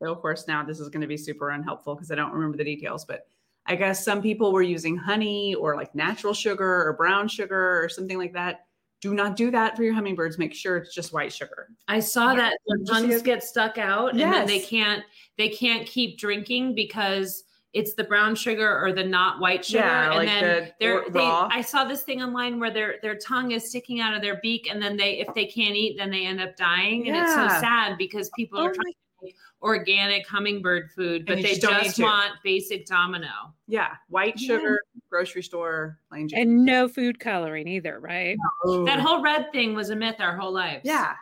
so 0.02 0.12
of 0.12 0.22
course 0.22 0.48
now 0.48 0.64
this 0.64 0.80
is 0.80 0.90
going 0.90 1.02
to 1.02 1.08
be 1.08 1.18
super 1.18 1.50
unhelpful 1.50 1.96
because 1.96 2.12
I 2.12 2.16
don't 2.16 2.32
remember 2.32 2.58
the 2.58 2.64
details, 2.64 3.04
but 3.04 3.28
I 3.66 3.76
guess 3.76 4.06
some 4.06 4.22
people 4.22 4.54
were 4.54 4.62
using 4.62 4.96
honey 4.96 5.56
or 5.56 5.76
like 5.76 5.96
natural 5.96 6.34
sugar 6.34 6.88
or 6.88 6.94
brown 6.94 7.28
sugar 7.28 7.84
or 7.84 7.90
something 7.90 8.18
like 8.18 8.34
that. 8.34 8.65
Do 9.06 9.14
not 9.14 9.36
do 9.36 9.52
that 9.52 9.78
for 9.78 9.84
your 9.84 9.94
hummingbirds. 9.94 10.40
Make 10.40 10.56
sure 10.56 10.78
it's 10.78 10.92
just 10.92 11.14
white 11.14 11.32
sugar. 11.32 11.68
I 11.88 12.00
saw 12.00 12.34
that 12.34 12.58
Did 12.68 12.80
you 12.80 12.86
see 12.88 12.92
tongues 12.92 13.22
get 13.22 13.44
stuck 13.44 13.78
out 13.78 14.14
and 14.14 14.20
then 14.20 14.48
they 14.48 14.60
can't 14.60 15.04
they 15.38 15.48
can't 15.48 15.86
keep 15.86 16.18
drinking 16.18 16.74
because 16.74 17.44
it's 17.74 17.94
the 17.94 18.04
brown 18.04 18.34
sugar 18.34 18.84
or 18.84 18.94
the 18.94 19.04
not 19.04 19.40
white 19.40 19.64
sugar. 19.64 19.84
Yeah, 19.84 20.10
and 20.10 20.18
like 20.18 20.28
then 20.28 20.72
the 20.80 21.04
they. 21.12 21.20
I 21.20 21.62
saw 21.62 21.84
this 21.84 22.02
thing 22.02 22.24
online 22.24 22.60
where 22.60 22.72
their 22.72 22.96
their 23.04 23.16
tongue 23.16 23.52
is 23.52 23.70
sticking 23.70 24.02
out 24.02 24.16
of 24.16 24.24
their 24.24 24.40
beak 24.42 24.68
and 24.72 24.82
then 24.82 24.98
they 24.98 25.20
if 25.20 25.32
they 25.36 25.46
can't 25.46 25.76
eat, 25.76 25.98
then 26.00 26.10
they 26.10 26.26
end 26.26 26.42
up 26.42 26.56
dying. 26.56 27.08
And 27.08 27.16
it's 27.16 27.36
so 27.36 27.48
sad 27.48 28.00
because 28.00 28.32
people 28.36 28.58
are 28.58 28.72
Oh 28.72 28.74
trying 28.74 28.76
to 28.76 28.86
make 28.86 29.05
organic 29.62 30.28
hummingbird 30.28 30.92
food, 30.92 31.26
but 31.26 31.38
they 31.38 31.44
just 31.44 31.62
don't 31.62 31.84
just 31.84 31.96
to. 31.98 32.04
want 32.04 32.32
basic 32.44 32.86
domino. 32.86 33.54
Yeah, 33.68 33.96
white 34.10 34.40
Yeah. 34.40 34.56
sugar, 34.58 34.80
grocery 35.10 35.44
store, 35.44 36.00
plain 36.10 36.28
Jane. 36.28 36.40
And 36.42 36.66
no 36.66 36.88
food 36.88 37.20
coloring 37.20 37.68
either, 37.68 38.00
right? 38.00 38.38
That 38.86 39.00
whole 39.00 39.22
red 39.22 39.52
thing 39.52 39.74
was 39.74 39.90
a 39.90 39.96
myth 39.96 40.16
our 40.20 40.38
whole 40.38 40.52
lives. 40.52 40.82
yeah, 40.84 41.16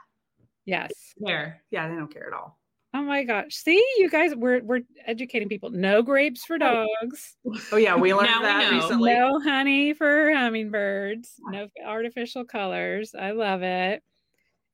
Yes. 0.66 0.92
There. 1.18 1.62
yeah, 1.72 1.88
they 1.90 1.96
don't 1.96 2.12
care 2.14 2.28
at 2.28 2.34
all. 2.34 2.60
Oh 2.96 3.02
my 3.02 3.24
gosh. 3.24 3.56
See, 3.56 3.84
you 3.98 4.08
guys, 4.08 4.36
we're 4.36 4.62
we're 4.64 4.82
educating 5.08 5.50
people. 5.50 5.72
No 5.72 6.04
grapes 6.04 6.46
for 6.46 6.60
dogs. 6.60 7.36
Oh 7.72 7.78
yeah, 7.78 7.96
we 7.96 8.14
learned 8.14 8.30
Now 8.30 8.42
we 8.42 8.46
that 8.46 8.72
recently. 8.72 9.14
No 9.16 9.40
honey 9.40 9.94
for 9.94 10.32
hummingbirds. 10.32 11.34
No 11.50 11.70
artificial 11.84 12.46
colors. 12.46 13.16
I 13.20 13.32
love 13.32 13.64
it. 13.64 14.04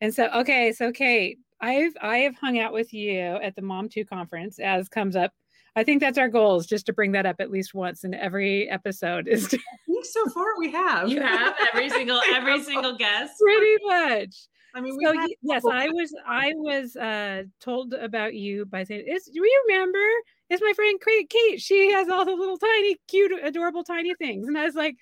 And 0.02 0.14
so, 0.14 0.28
okay, 0.36 0.74
so 0.74 0.92
Kate, 0.92 1.40
I've 1.62 1.94
I 2.02 2.20
have 2.20 2.36
hung 2.36 2.60
out 2.60 2.74
with 2.74 2.94
you 2.94 3.20
at 3.20 3.56
the 3.56 3.62
Mom 3.62 3.90
2 3.90 4.06
conference 4.06 4.60
as 4.60 4.90
comes 4.90 5.16
up. 5.16 5.34
I 5.76 5.84
think 5.84 6.02
that's 6.02 6.18
our 6.18 6.28
goal 6.28 6.58
is 6.58 6.66
just 6.66 6.86
to 6.88 6.94
bring 6.94 7.12
that 7.14 7.26
up 7.26 7.38
at 7.40 7.52
least 7.52 7.74
once 7.74 8.04
in 8.04 8.14
every 8.14 8.70
episode 8.70 9.28
is 9.28 9.48
to 9.50 9.58
I 9.58 9.78
think 9.86 10.06
so 10.06 10.26
far 10.30 10.58
we 10.58 10.72
have. 10.72 11.10
You 11.10 11.22
have 11.22 11.56
every 11.74 11.90
single 11.90 12.22
every 12.30 12.62
single 12.64 12.96
guest. 12.98 13.34
pretty 13.40 13.76
much. 13.86 14.36
I 14.74 14.82
mean, 14.82 14.98
we 14.98 15.06
So 15.06 15.14
had 15.14 15.30
yes, 15.42 15.64
I 15.66 15.90
was 15.90 16.14
I 16.26 16.54
was 16.56 16.96
uh 16.96 17.44
told 17.60 17.94
about 17.94 18.36
you 18.36 18.66
by 18.66 18.84
saying, 18.84 19.06
"Is 19.08 19.26
do 19.26 19.32
you 19.36 19.64
remember? 19.68 20.06
It's 20.50 20.62
my 20.62 20.74
friend 20.76 21.00
Kate. 21.04 21.30
Kate. 21.30 21.62
She 21.62 21.92
has 21.92 22.10
all 22.10 22.26
the 22.26 22.34
little 22.36 22.58
tiny, 22.58 22.98
cute, 23.08 23.32
adorable, 23.44 23.84
tiny 23.84 24.14
things." 24.16 24.48
And 24.48 24.58
I 24.58 24.66
was 24.66 24.76
like, 24.76 24.96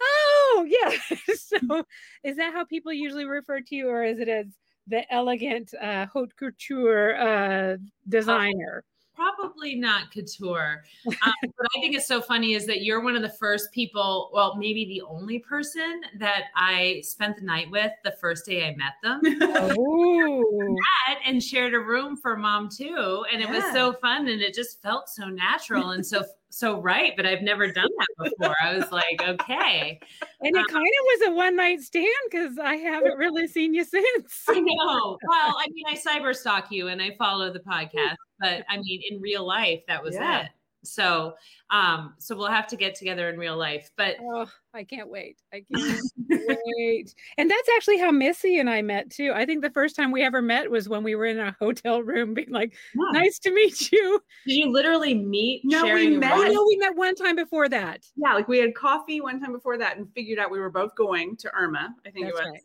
"Oh 0.00 0.66
yeah." 0.68 1.16
so 1.34 1.84
is 2.24 2.36
that 2.36 2.52
how 2.54 2.64
people 2.64 2.92
usually 2.92 3.24
refer 3.26 3.60
to 3.60 3.74
you, 3.74 3.88
or 3.88 4.02
is 4.04 4.18
it 4.18 4.28
as 4.28 4.46
the 4.86 5.10
elegant 5.12 5.74
uh, 5.80 6.06
haute 6.06 6.34
couture 6.36 7.16
uh, 7.16 7.76
designer? 8.08 8.84
Probably 9.14 9.74
not 9.74 10.10
couture. 10.10 10.84
Um, 11.06 11.32
what 11.56 11.68
I 11.76 11.80
think 11.80 11.94
is 11.94 12.06
so 12.06 12.20
funny 12.20 12.54
is 12.54 12.66
that 12.66 12.82
you're 12.82 13.02
one 13.02 13.14
of 13.14 13.22
the 13.22 13.28
first 13.28 13.70
people, 13.72 14.30
well, 14.32 14.56
maybe 14.56 14.84
the 14.86 15.02
only 15.02 15.38
person 15.38 16.00
that 16.18 16.44
I 16.56 17.00
spent 17.04 17.36
the 17.36 17.42
night 17.42 17.70
with 17.70 17.92
the 18.02 18.12
first 18.12 18.46
day 18.46 18.66
I 18.66 18.74
met 18.74 18.94
them. 19.02 19.20
And 21.24 21.42
shared 21.42 21.72
a 21.74 21.78
room 21.78 22.16
for 22.16 22.36
mom 22.36 22.68
too 22.68 23.24
and 23.32 23.40
it 23.40 23.48
was 23.48 23.64
so 23.72 23.92
fun 23.92 24.28
and 24.28 24.42
it 24.42 24.54
just 24.54 24.82
felt 24.82 25.08
so 25.08 25.26
natural 25.26 25.90
and 25.90 26.04
so 26.04 26.24
so 26.54 26.78
right 26.80 27.14
but 27.16 27.24
i've 27.24 27.40
never 27.40 27.72
done 27.72 27.88
that 27.98 28.30
before 28.30 28.54
i 28.62 28.76
was 28.76 28.90
like 28.92 29.22
okay 29.26 29.98
and 30.42 30.54
it 30.54 30.58
um 30.58 30.66
kind 30.68 30.84
of 30.84 31.04
was 31.20 31.28
a 31.28 31.32
one 31.32 31.56
night 31.56 31.80
stand 31.80 32.06
because 32.30 32.58
I 32.58 32.76
haven't 32.76 33.16
really 33.16 33.46
seen 33.48 33.72
you 33.72 33.84
since. 33.96 34.44
i 34.48 34.60
know 34.60 35.16
well 35.28 35.56
i 35.58 35.66
mean 35.72 35.84
i 35.88 35.96
cyber 35.96 36.34
stalk 36.34 36.70
you 36.70 36.88
and 36.88 37.00
i 37.00 37.16
follow 37.18 37.52
the 37.52 37.60
podcast 37.60 38.16
but 38.38 38.64
i 38.68 38.76
mean 38.76 39.00
in 39.10 39.20
real 39.20 39.46
life 39.46 39.80
that 39.88 40.02
was 40.02 40.14
Yeah. 40.14 40.42
it 40.42 40.48
so 40.84 41.34
um 41.70 42.14
so 42.18 42.36
we'll 42.36 42.46
have 42.48 42.66
to 42.66 42.76
get 42.76 42.94
together 42.94 43.28
in 43.28 43.38
real 43.38 43.56
life 43.56 43.90
but 43.96 44.16
Oh, 44.20 44.50
I 44.74 44.84
can't 44.84 45.10
wait. 45.10 45.38
I 45.52 45.64
can't 45.74 46.00
wait. 46.28 47.14
And 47.36 47.50
that's 47.50 47.68
actually 47.76 47.98
how 47.98 48.10
Missy 48.10 48.58
and 48.58 48.70
I 48.70 48.80
met 48.80 49.10
too. 49.10 49.32
I 49.34 49.44
think 49.44 49.62
the 49.62 49.70
first 49.70 49.94
time 49.94 50.10
we 50.10 50.22
ever 50.22 50.40
met 50.40 50.70
was 50.70 50.88
when 50.88 51.02
we 51.02 51.14
were 51.14 51.26
in 51.26 51.38
a 51.38 51.54
hotel 51.58 52.02
room 52.02 52.32
being 52.34 52.50
like, 52.50 52.72
yeah. 52.94 53.20
nice 53.20 53.38
to 53.40 53.52
meet 53.52 53.92
you. 53.92 54.20
did 54.46 54.54
you 54.54 54.72
literally 54.72 55.14
meet 55.14 55.60
No, 55.64 55.84
we 55.84 56.16
met. 56.16 56.50
No, 56.50 56.64
we 56.66 56.76
met 56.76 56.96
one 56.96 57.14
time 57.14 57.36
before 57.36 57.68
that. 57.68 58.06
yeah, 58.16 58.32
like 58.32 58.48
we 58.48 58.58
had 58.58 58.74
coffee 58.74 59.20
one 59.20 59.40
time 59.40 59.52
before 59.52 59.76
that 59.78 59.98
and 59.98 60.08
figured 60.14 60.38
out 60.38 60.50
we 60.50 60.58
were 60.58 60.70
both 60.70 60.94
going 60.94 61.36
to 61.36 61.50
Erma. 61.54 61.94
I 62.06 62.10
think 62.10 62.26
That's 62.26 62.38
it 62.38 62.42
was. 62.42 62.50
right. 62.52 62.62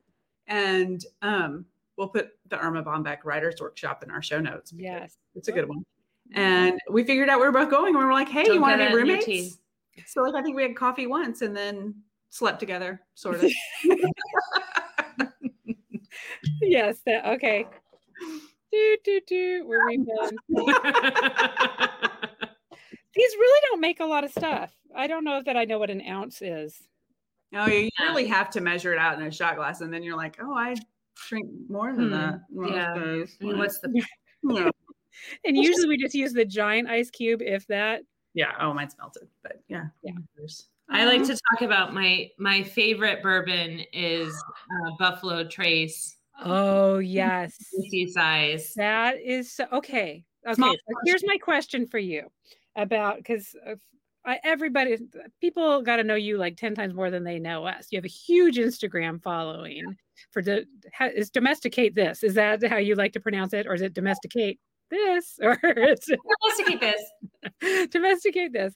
And 0.48 1.06
um, 1.22 1.66
we'll 1.98 2.08
put 2.08 2.30
the 2.48 2.58
Erma 2.58 2.84
Bombeck 2.84 3.26
Writers 3.26 3.56
Workshop 3.60 4.02
in 4.02 4.12
our 4.12 4.22
show 4.22 4.40
notes. 4.40 4.72
Yes. 4.74 5.18
It's 5.36 5.50
a 5.50 5.52
good 5.52 5.68
one. 5.68 5.86
And 6.34 6.80
we 6.90 7.04
figured 7.04 7.30
out 7.30 7.40
we 7.40 7.46
were 7.46 7.52
both 7.52 7.70
going 7.70 7.90
and 7.96 7.98
we 7.98 8.06
were 8.06 8.12
like, 8.14 8.30
hey, 8.30 8.42
you 8.42 8.46
Don't 8.54 8.62
want 8.62 8.74
to 8.74 8.78
be 8.78 8.84
it 8.84 8.88
in 8.88 8.92
your 9.08 9.18
roommates? 9.18 9.58
So 10.06 10.22
like 10.22 10.36
I 10.36 10.42
think 10.44 10.56
we 10.56 10.62
had 10.62 10.76
coffee 10.76 11.08
once 11.08 11.42
and 11.42 11.56
then 11.56 11.96
slept 12.30 12.60
together, 12.60 13.02
sort 13.16 13.36
of. 13.44 13.52
Yes, 16.62 17.00
that 17.06 17.26
okay. 17.26 17.66
Do 18.72 18.98
do 19.04 19.22
do. 19.28 19.64
Where 19.68 19.86
we 19.88 19.98
been? 19.98 20.06
These 23.16 23.36
really 23.36 23.62
don't 23.70 23.82
make 23.82 24.00
a 24.00 24.06
lot 24.06 24.24
of 24.24 24.32
stuff. 24.32 24.72
I 24.96 25.08
don't 25.08 25.24
know 25.24 25.42
that 25.46 25.56
I 25.58 25.66
know 25.66 25.80
what 25.80 25.90
an 25.90 26.02
ounce 26.08 26.42
is. 26.42 26.82
oh, 27.56 27.66
you 27.68 27.90
really 28.02 28.28
have 28.28 28.50
to 28.52 28.62
measure 28.62 28.94
it 28.94 29.00
out 29.00 29.20
in 29.20 29.26
a 29.26 29.32
shot 29.32 29.56
glass, 29.56 29.82
and 29.82 29.92
then 29.94 30.04
you're 30.04 30.18
like, 30.18 30.38
oh, 30.42 30.54
I 30.54 30.76
drink 31.30 31.48
more 31.70 31.96
than 31.96 32.06
Hmm. 32.08 32.12
that. 32.14 32.40
most 32.52 32.72
Yeah. 32.74 32.94
days." 32.96 33.38
What's 33.42 33.80
the 33.80 33.90
yeah. 34.44 34.70
And 35.46 35.58
usually 35.58 35.88
we 35.88 35.98
just 35.98 36.16
use 36.16 36.34
the 36.34 36.46
giant 36.46 36.90
ice 36.90 37.10
cube, 37.10 37.42
if 37.42 37.68
that. 37.68 38.02
yeah. 38.34 38.52
Oh, 38.60 38.74
mine's 38.74 38.96
melted, 38.98 39.28
but 39.44 39.62
yeah. 39.68 39.86
Yeah. 40.04 40.14
I 40.90 41.06
like 41.06 41.24
to 41.24 41.38
talk 41.52 41.62
about 41.62 41.94
my 41.94 42.30
my 42.40 42.64
favorite 42.64 43.22
bourbon 43.22 43.82
is 43.92 44.34
uh, 44.86 44.92
Buffalo 44.98 45.48
Trace, 45.48 46.18
Oh 46.44 47.00
yes. 47.00 47.58
size. 48.14 48.74
That 48.76 49.20
is 49.22 49.52
so, 49.52 49.66
okay. 49.74 50.24
Okay. 50.46 50.56
Small 50.56 50.72
So 50.72 50.96
here's 51.06 51.24
my 51.26 51.38
question 51.38 51.88
for 51.88 51.98
you 51.98 52.30
about 52.76 53.18
because 53.18 53.56
I, 54.26 54.40
everybody, 54.44 54.98
people 55.42 55.82
got 55.82 55.98
to 55.98 56.04
know 56.04 56.16
you 56.16 56.38
like 56.38 56.58
10 56.58 56.76
times 56.76 56.94
more 56.94 57.10
than 57.10 57.24
they 57.24 57.40
know 57.40 57.66
us. 57.66 57.88
You 57.92 57.98
have 57.98 58.06
a 58.06 58.10
huge 58.10 58.58
Instagram 58.58 59.22
following 59.22 59.84
for 60.32 60.42
the, 60.42 60.66
how, 60.92 61.08
is 61.08 61.30
domesticate 61.30 61.96
this. 61.96 62.24
Is 62.24 62.34
that 62.36 62.64
how 62.68 62.78
you 62.78 62.96
like 62.96 63.14
to 63.14 63.20
pronounce 63.20 63.54
it? 63.54 63.66
Or 63.68 63.74
is 63.74 63.82
it 63.82 63.94
domesticate 63.94 64.60
this? 64.90 65.40
Or 65.42 65.58
it's 65.64 66.08
Domesticate 66.58 66.82
this. 66.82 67.90
domesticate 67.92 68.54
this. 68.54 68.74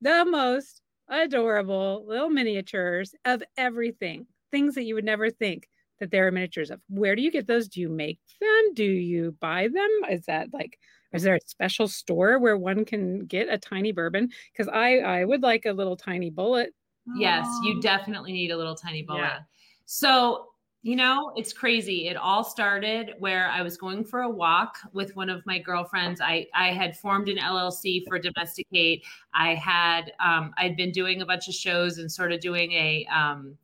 The 0.00 0.24
most 0.24 0.80
adorable 1.08 2.04
little 2.06 2.30
miniatures 2.30 3.14
of 3.24 3.42
everything, 3.56 4.26
things 4.50 4.74
that 4.74 4.84
you 4.84 4.94
would 4.94 5.04
never 5.04 5.30
think 5.30 5.68
that 6.00 6.10
there 6.10 6.26
are 6.26 6.32
miniatures 6.32 6.70
of. 6.70 6.80
Where 6.88 7.14
do 7.14 7.22
you 7.22 7.30
get 7.30 7.46
those? 7.46 7.68
Do 7.68 7.80
you 7.80 7.88
make 7.88 8.18
them? 8.40 8.74
Do 8.74 8.84
you 8.84 9.36
buy 9.40 9.68
them? 9.68 9.90
Is 10.10 10.26
that 10.26 10.52
like, 10.52 10.78
is 11.12 11.22
there 11.22 11.36
a 11.36 11.40
special 11.46 11.86
store 11.86 12.38
where 12.38 12.56
one 12.56 12.84
can 12.84 13.26
get 13.26 13.48
a 13.48 13.58
tiny 13.58 13.92
bourbon? 13.92 14.30
Because 14.52 14.68
I 14.68 14.98
I 14.98 15.24
would 15.24 15.42
like 15.42 15.66
a 15.66 15.72
little 15.72 15.96
tiny 15.96 16.30
bullet. 16.30 16.74
Yes, 17.16 17.46
you 17.64 17.80
definitely 17.80 18.32
need 18.32 18.50
a 18.50 18.56
little 18.56 18.74
tiny 18.76 19.02
bullet. 19.02 19.18
Yeah. 19.18 19.38
So, 19.86 20.51
you 20.84 20.96
know, 20.96 21.32
it's 21.36 21.52
crazy. 21.52 22.08
It 22.08 22.16
all 22.16 22.42
started 22.42 23.14
where 23.20 23.48
I 23.48 23.62
was 23.62 23.76
going 23.76 24.04
for 24.04 24.22
a 24.22 24.28
walk 24.28 24.78
with 24.92 25.14
one 25.14 25.30
of 25.30 25.46
my 25.46 25.58
girlfriends. 25.58 26.20
I 26.20 26.48
I 26.54 26.72
had 26.72 26.96
formed 26.96 27.28
an 27.28 27.38
LLC 27.38 28.02
for 28.08 28.18
Domesticate. 28.18 29.04
I 29.32 29.54
had 29.54 30.12
um 30.18 30.52
I'd 30.58 30.76
been 30.76 30.90
doing 30.90 31.22
a 31.22 31.26
bunch 31.26 31.46
of 31.46 31.54
shows 31.54 31.98
and 31.98 32.10
sort 32.10 32.32
of 32.32 32.40
doing 32.40 32.72
a 32.72 33.06
um 33.14 33.56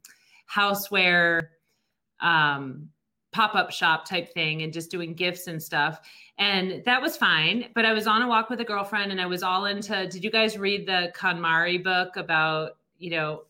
houseware 0.48 1.48
um 2.20 2.88
pop-up 3.32 3.70
shop 3.70 4.06
type 4.06 4.32
thing 4.32 4.62
and 4.62 4.72
just 4.72 4.90
doing 4.90 5.12
gifts 5.12 5.48
and 5.48 5.62
stuff 5.62 6.00
and 6.38 6.82
that 6.86 7.00
was 7.00 7.14
fine 7.14 7.66
but 7.74 7.84
i 7.84 7.92
was 7.92 8.06
on 8.06 8.22
a 8.22 8.26
walk 8.26 8.48
with 8.48 8.58
a 8.60 8.64
girlfriend 8.64 9.12
and 9.12 9.20
i 9.20 9.26
was 9.26 9.42
all 9.42 9.66
into 9.66 10.08
did 10.08 10.24
you 10.24 10.30
guys 10.30 10.56
read 10.56 10.86
the 10.86 11.12
konmari 11.14 11.82
book 11.84 12.16
about 12.16 12.78
you 12.96 13.10
know 13.10 13.42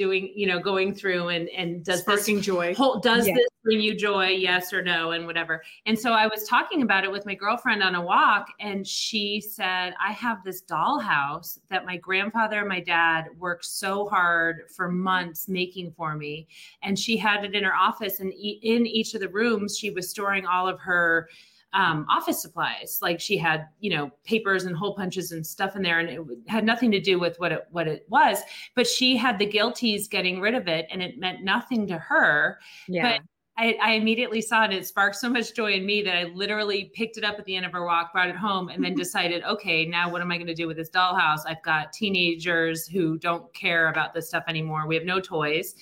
doing 0.00 0.32
you 0.34 0.46
know 0.46 0.58
going 0.58 0.94
through 0.94 1.28
and 1.28 1.46
and 1.50 1.84
does 1.84 2.02
this 2.06 2.26
joy. 2.40 2.74
whole, 2.74 2.98
does 3.00 3.26
this 3.26 3.46
bring 3.62 3.82
you 3.82 3.94
joy 3.94 4.28
yes 4.28 4.72
or 4.72 4.80
no 4.80 5.10
and 5.10 5.26
whatever 5.26 5.62
and 5.84 5.98
so 5.98 6.14
i 6.14 6.26
was 6.26 6.44
talking 6.44 6.80
about 6.80 7.04
it 7.04 7.12
with 7.12 7.26
my 7.26 7.34
girlfriend 7.34 7.82
on 7.82 7.94
a 7.94 8.00
walk 8.00 8.48
and 8.60 8.86
she 8.86 9.42
said 9.42 9.92
i 10.02 10.10
have 10.10 10.42
this 10.42 10.62
dollhouse 10.62 11.58
that 11.68 11.84
my 11.84 11.98
grandfather 11.98 12.60
and 12.60 12.68
my 12.68 12.80
dad 12.80 13.26
worked 13.38 13.66
so 13.66 14.08
hard 14.08 14.62
for 14.74 14.90
months 14.90 15.48
making 15.48 15.92
for 15.92 16.16
me 16.16 16.48
and 16.82 16.98
she 16.98 17.18
had 17.18 17.44
it 17.44 17.54
in 17.54 17.62
her 17.62 17.74
office 17.74 18.20
and 18.20 18.32
e- 18.32 18.58
in 18.62 18.86
each 18.86 19.12
of 19.12 19.20
the 19.20 19.28
rooms 19.28 19.76
she 19.76 19.90
was 19.90 20.08
storing 20.08 20.46
all 20.46 20.66
of 20.66 20.80
her 20.80 21.28
um, 21.72 22.06
office 22.10 22.42
supplies 22.42 22.98
like 23.00 23.20
she 23.20 23.36
had 23.36 23.68
you 23.78 23.90
know 23.90 24.10
papers 24.24 24.64
and 24.64 24.76
hole 24.76 24.94
punches 24.94 25.32
and 25.32 25.46
stuff 25.46 25.76
in 25.76 25.82
there 25.82 26.00
and 26.00 26.08
it 26.08 26.20
had 26.48 26.64
nothing 26.64 26.90
to 26.90 27.00
do 27.00 27.18
with 27.18 27.38
what 27.38 27.52
it 27.52 27.66
what 27.70 27.86
it 27.86 28.04
was 28.08 28.38
but 28.74 28.86
she 28.86 29.16
had 29.16 29.38
the 29.38 29.46
guilties 29.46 30.10
getting 30.10 30.40
rid 30.40 30.54
of 30.54 30.66
it 30.66 30.86
and 30.90 31.02
it 31.02 31.18
meant 31.18 31.42
nothing 31.42 31.86
to 31.86 31.96
her 31.98 32.58
Yeah. 32.88 33.18
I, 33.60 33.76
I 33.82 33.92
immediately 33.92 34.40
saw 34.40 34.64
it. 34.64 34.72
It 34.72 34.86
sparked 34.86 35.16
so 35.16 35.28
much 35.28 35.54
joy 35.54 35.72
in 35.72 35.84
me 35.84 36.02
that 36.02 36.16
I 36.16 36.24
literally 36.24 36.90
picked 36.94 37.18
it 37.18 37.24
up 37.24 37.38
at 37.38 37.44
the 37.44 37.56
end 37.56 37.66
of 37.66 37.74
our 37.74 37.84
walk, 37.84 38.10
brought 38.10 38.30
it 38.30 38.36
home, 38.36 38.70
and 38.70 38.82
then 38.82 38.94
decided, 38.96 39.44
okay, 39.44 39.84
now 39.84 40.10
what 40.10 40.22
am 40.22 40.32
I 40.32 40.38
going 40.38 40.46
to 40.46 40.54
do 40.54 40.66
with 40.66 40.78
this 40.78 40.88
dollhouse? 40.88 41.40
I've 41.46 41.62
got 41.62 41.92
teenagers 41.92 42.86
who 42.86 43.18
don't 43.18 43.52
care 43.52 43.88
about 43.88 44.14
this 44.14 44.28
stuff 44.28 44.44
anymore. 44.48 44.86
We 44.86 44.94
have 44.94 45.04
no 45.04 45.20
toys. 45.20 45.74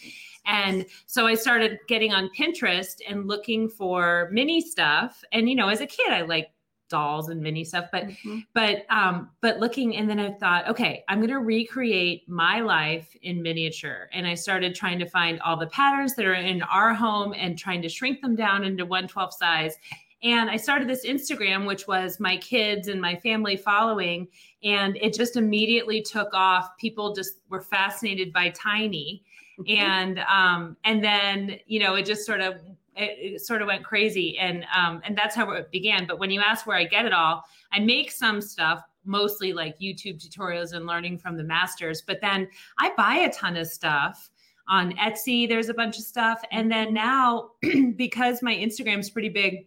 And 0.48 0.86
so 1.06 1.26
I 1.26 1.34
started 1.34 1.78
getting 1.86 2.12
on 2.12 2.30
Pinterest 2.36 3.00
and 3.08 3.28
looking 3.28 3.68
for 3.68 4.28
mini 4.32 4.60
stuff. 4.60 5.22
And, 5.30 5.48
you 5.48 5.54
know, 5.54 5.68
as 5.68 5.80
a 5.80 5.86
kid, 5.86 6.10
I 6.10 6.22
like 6.22 6.50
dolls 6.88 7.28
and 7.28 7.42
mini 7.42 7.64
stuff, 7.64 7.84
but 7.92 8.04
Mhm. 8.08 8.46
but 8.54 8.86
um 8.88 9.28
but 9.42 9.58
looking 9.58 9.94
and 9.94 10.08
then 10.08 10.18
i 10.18 10.30
thought 10.32 10.66
okay 10.66 11.04
i'm 11.08 11.18
going 11.18 11.28
to 11.28 11.38
recreate 11.38 12.26
my 12.26 12.60
life 12.60 13.14
in 13.20 13.42
miniature 13.42 14.08
and 14.14 14.26
i 14.26 14.32
started 14.32 14.74
trying 14.74 14.98
to 14.98 15.04
find 15.04 15.38
all 15.42 15.54
the 15.54 15.66
patterns 15.66 16.14
that 16.16 16.24
are 16.24 16.32
in 16.32 16.62
our 16.62 16.94
home 16.94 17.34
and 17.36 17.58
trying 17.58 17.82
to 17.82 17.90
shrink 17.90 18.22
them 18.22 18.34
down 18.34 18.64
into 18.64 18.86
112 18.86 19.34
size 19.34 19.76
and 20.22 20.48
i 20.48 20.56
started 20.56 20.88
this 20.88 21.04
instagram 21.04 21.66
which 21.66 21.86
was 21.86 22.18
my 22.20 22.38
kids 22.38 22.88
and 22.88 23.02
my 23.02 23.14
family 23.16 23.54
following 23.54 24.26
and 24.64 24.96
it 24.96 25.12
just 25.12 25.36
immediately 25.36 26.00
took 26.00 26.32
off 26.32 26.74
people 26.78 27.14
just 27.14 27.34
were 27.50 27.60
fascinated 27.60 28.32
by 28.32 28.48
tiny 28.48 29.22
and 29.68 30.20
um 30.20 30.76
and 30.84 31.02
then 31.02 31.58
you 31.66 31.80
know 31.80 31.94
it 31.94 32.04
just 32.04 32.24
sort 32.24 32.40
of 32.40 32.54
it, 32.96 33.34
it 33.34 33.40
sort 33.40 33.62
of 33.62 33.68
went 33.68 33.84
crazy 33.84 34.38
and 34.38 34.64
um 34.74 35.00
and 35.04 35.16
that's 35.16 35.34
how 35.34 35.50
it 35.50 35.70
began 35.70 36.06
but 36.06 36.18
when 36.18 36.30
you 36.30 36.40
ask 36.40 36.66
where 36.66 36.76
i 36.76 36.84
get 36.84 37.04
it 37.04 37.12
all 37.12 37.44
i 37.72 37.78
make 37.78 38.10
some 38.10 38.40
stuff 38.40 38.82
mostly 39.04 39.52
like 39.52 39.78
youtube 39.78 40.22
tutorials 40.22 40.72
and 40.72 40.86
learning 40.86 41.18
from 41.18 41.36
the 41.36 41.44
masters 41.44 42.02
but 42.06 42.20
then 42.20 42.48
i 42.78 42.92
buy 42.96 43.16
a 43.16 43.32
ton 43.32 43.56
of 43.56 43.66
stuff 43.66 44.30
on 44.68 44.92
etsy 44.96 45.48
there's 45.48 45.68
a 45.68 45.74
bunch 45.74 45.96
of 45.98 46.04
stuff 46.04 46.42
and 46.52 46.70
then 46.70 46.92
now 46.92 47.50
because 47.96 48.42
my 48.42 48.54
instagram's 48.54 49.10
pretty 49.10 49.30
big 49.30 49.66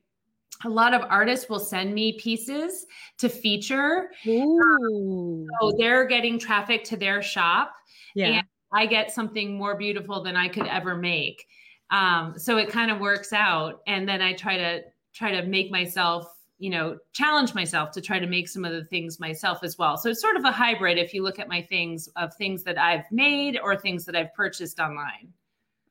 a 0.65 0.69
lot 0.69 0.93
of 0.93 1.01
artists 1.09 1.49
will 1.49 1.59
send 1.59 1.93
me 1.93 2.13
pieces 2.13 2.85
to 3.17 3.29
feature. 3.29 4.11
Ooh. 4.27 5.47
So 5.59 5.73
they're 5.77 6.05
getting 6.05 6.37
traffic 6.37 6.83
to 6.85 6.97
their 6.97 7.21
shop. 7.21 7.73
yeah. 8.15 8.41
I 8.73 8.85
get 8.85 9.11
something 9.11 9.57
more 9.57 9.75
beautiful 9.75 10.23
than 10.23 10.35
I 10.35 10.47
could 10.47 10.67
ever 10.67 10.95
make. 10.95 11.45
Um, 11.89 12.35
so 12.37 12.57
it 12.57 12.69
kind 12.69 12.89
of 12.89 12.99
works 12.99 13.33
out. 13.33 13.81
And 13.87 14.07
then 14.07 14.21
I 14.21 14.33
try 14.33 14.57
to 14.57 14.81
try 15.13 15.31
to 15.31 15.45
make 15.45 15.69
myself, 15.71 16.25
you 16.57 16.69
know, 16.69 16.97
challenge 17.11 17.53
myself 17.53 17.91
to 17.91 18.01
try 18.01 18.17
to 18.17 18.27
make 18.27 18.47
some 18.47 18.63
of 18.63 18.71
the 18.71 18.85
things 18.85 19.19
myself 19.19 19.63
as 19.63 19.77
well. 19.77 19.97
So 19.97 20.09
it's 20.09 20.21
sort 20.21 20.37
of 20.37 20.45
a 20.45 20.51
hybrid 20.51 20.97
if 20.97 21.13
you 21.13 21.21
look 21.21 21.37
at 21.39 21.49
my 21.49 21.61
things 21.61 22.07
of 22.15 22.33
things 22.35 22.63
that 22.63 22.77
I've 22.77 23.03
made 23.11 23.59
or 23.61 23.75
things 23.75 24.05
that 24.05 24.15
I've 24.15 24.33
purchased 24.33 24.79
online. 24.79 25.33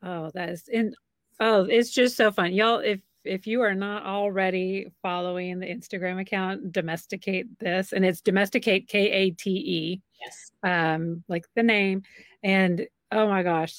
Oh, 0.02 0.30
that 0.32 0.48
is 0.48 0.64
and 0.72 0.94
oh, 1.40 1.64
it's 1.64 1.90
just 1.90 2.16
so 2.16 2.32
fun. 2.32 2.54
Y'all, 2.54 2.78
if 2.78 3.00
if 3.24 3.46
you 3.46 3.60
are 3.60 3.74
not 3.74 4.06
already 4.06 4.90
following 5.02 5.58
the 5.58 5.66
Instagram 5.66 6.18
account, 6.18 6.72
domesticate 6.72 7.58
this, 7.58 7.92
and 7.92 8.02
it's 8.02 8.22
domesticate 8.22 8.88
K 8.88 9.10
A 9.10 9.30
T 9.32 9.50
E, 9.50 10.02
Yes. 10.22 10.52
um, 10.62 11.22
like 11.28 11.44
the 11.54 11.62
name. 11.62 12.02
And 12.42 12.86
oh 13.12 13.28
my 13.28 13.42
gosh, 13.42 13.76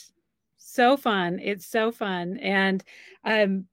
so 0.58 0.98
fun. 0.98 1.40
It's 1.42 1.66
so 1.66 1.92
fun. 1.92 2.38
And 2.38 2.84
um, 3.24 3.66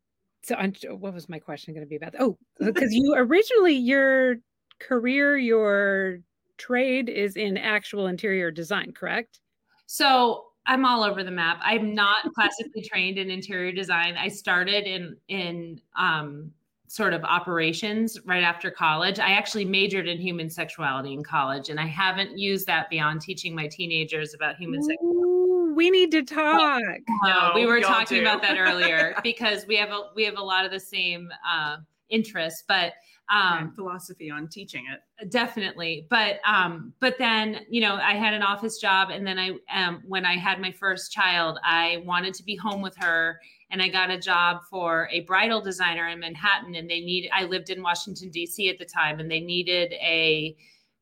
so 0.42 0.54
I'm, 0.54 0.73
what 0.88 1.14
was 1.14 1.28
my 1.28 1.38
question 1.38 1.75
going 1.75 1.85
to 1.85 1.88
be 1.88 1.97
about? 1.97 2.14
Oh, 2.18 2.38
because 2.59 2.92
you 2.92 3.14
originally 3.16 3.75
your 3.75 4.37
career, 4.78 5.37
your 5.37 6.21
trade 6.57 7.09
is 7.09 7.37
in 7.37 7.57
actual 7.57 8.07
interior 8.07 8.50
design, 8.50 8.92
correct? 8.92 9.40
So 9.87 10.45
I'm 10.66 10.85
all 10.85 11.02
over 11.02 11.25
the 11.25 11.30
map. 11.30 11.59
I'm 11.62 11.95
not 11.95 12.33
classically 12.35 12.83
trained 12.83 13.18
in 13.18 13.30
interior 13.30 13.73
design. 13.73 14.16
I 14.18 14.28
started 14.28 14.85
in 14.87 15.16
in 15.28 15.80
um, 15.97 16.52
sort 16.88 17.12
of 17.12 17.23
operations 17.25 18.18
right 18.25 18.42
after 18.42 18.71
college. 18.71 19.18
I 19.18 19.33
actually 19.33 19.64
majored 19.64 20.09
in 20.09 20.18
human 20.18 20.50
sexuality 20.50 21.12
in 21.12 21.23
college, 21.23 21.68
and 21.68 21.78
I 21.78 21.87
haven't 21.87 22.37
used 22.37 22.66
that 22.66 22.90
beyond 22.90 23.21
teaching 23.21 23.54
my 23.54 23.68
teenagers 23.68 24.35
about 24.35 24.57
human 24.57 24.83
sexuality. 24.83 25.75
We 25.75 25.90
need 25.90 26.11
to 26.12 26.25
talk. 26.25 26.83
No, 27.25 27.52
we 27.54 27.66
were 27.66 27.80
talking 27.80 28.18
do. 28.18 28.23
about 28.23 28.42
that 28.42 28.59
earlier 28.59 29.14
because 29.23 29.66
we 29.66 29.76
have 29.76 29.90
a 29.90 30.09
we 30.16 30.25
have 30.25 30.38
a 30.38 30.42
lot 30.42 30.64
of 30.64 30.71
the 30.71 30.80
same 30.80 31.30
uh, 31.49 31.76
interests, 32.09 32.64
but 32.66 32.95
um, 33.30 33.73
philosophy 33.73 34.30
on 34.30 34.49
teaching 34.49 34.85
it. 34.90 35.30
definitely 35.30 36.07
but 36.09 36.40
um 36.47 36.95
but 36.99 37.18
then 37.18 37.61
you 37.68 37.78
know 37.78 37.97
i 37.97 38.14
had 38.14 38.33
an 38.33 38.42
office 38.42 38.78
job 38.78 39.11
and 39.11 39.26
then 39.26 39.38
i 39.38 39.50
um 39.71 40.02
when 40.07 40.25
i 40.25 40.35
had 40.35 40.62
my 40.62 40.73
first 40.73 41.12
child 41.12 41.59
i 41.62 42.02
wanted 42.07 42.33
to 42.33 42.42
be 42.42 42.57
home 42.57 42.80
with 42.80 42.97
her 42.97 43.38
and 43.70 43.82
i 43.82 43.88
got 43.88 44.10
a 44.10 44.18
job 44.18 44.62
for 44.68 45.08
a 45.12 45.20
bridal 45.20 45.60
designer 45.60 46.08
in 46.08 46.18
manhattan 46.18 46.75
and 46.75 46.88
they 46.88 47.00
need 47.00 47.28
i 47.32 47.44
lived 47.44 47.70
in 47.70 47.82
washington 47.82 48.30
d.c 48.30 48.68
at 48.68 48.78
the 48.78 48.84
time 48.84 49.20
and 49.20 49.30
they 49.30 49.40
needed 49.40 49.92
a 49.94 50.56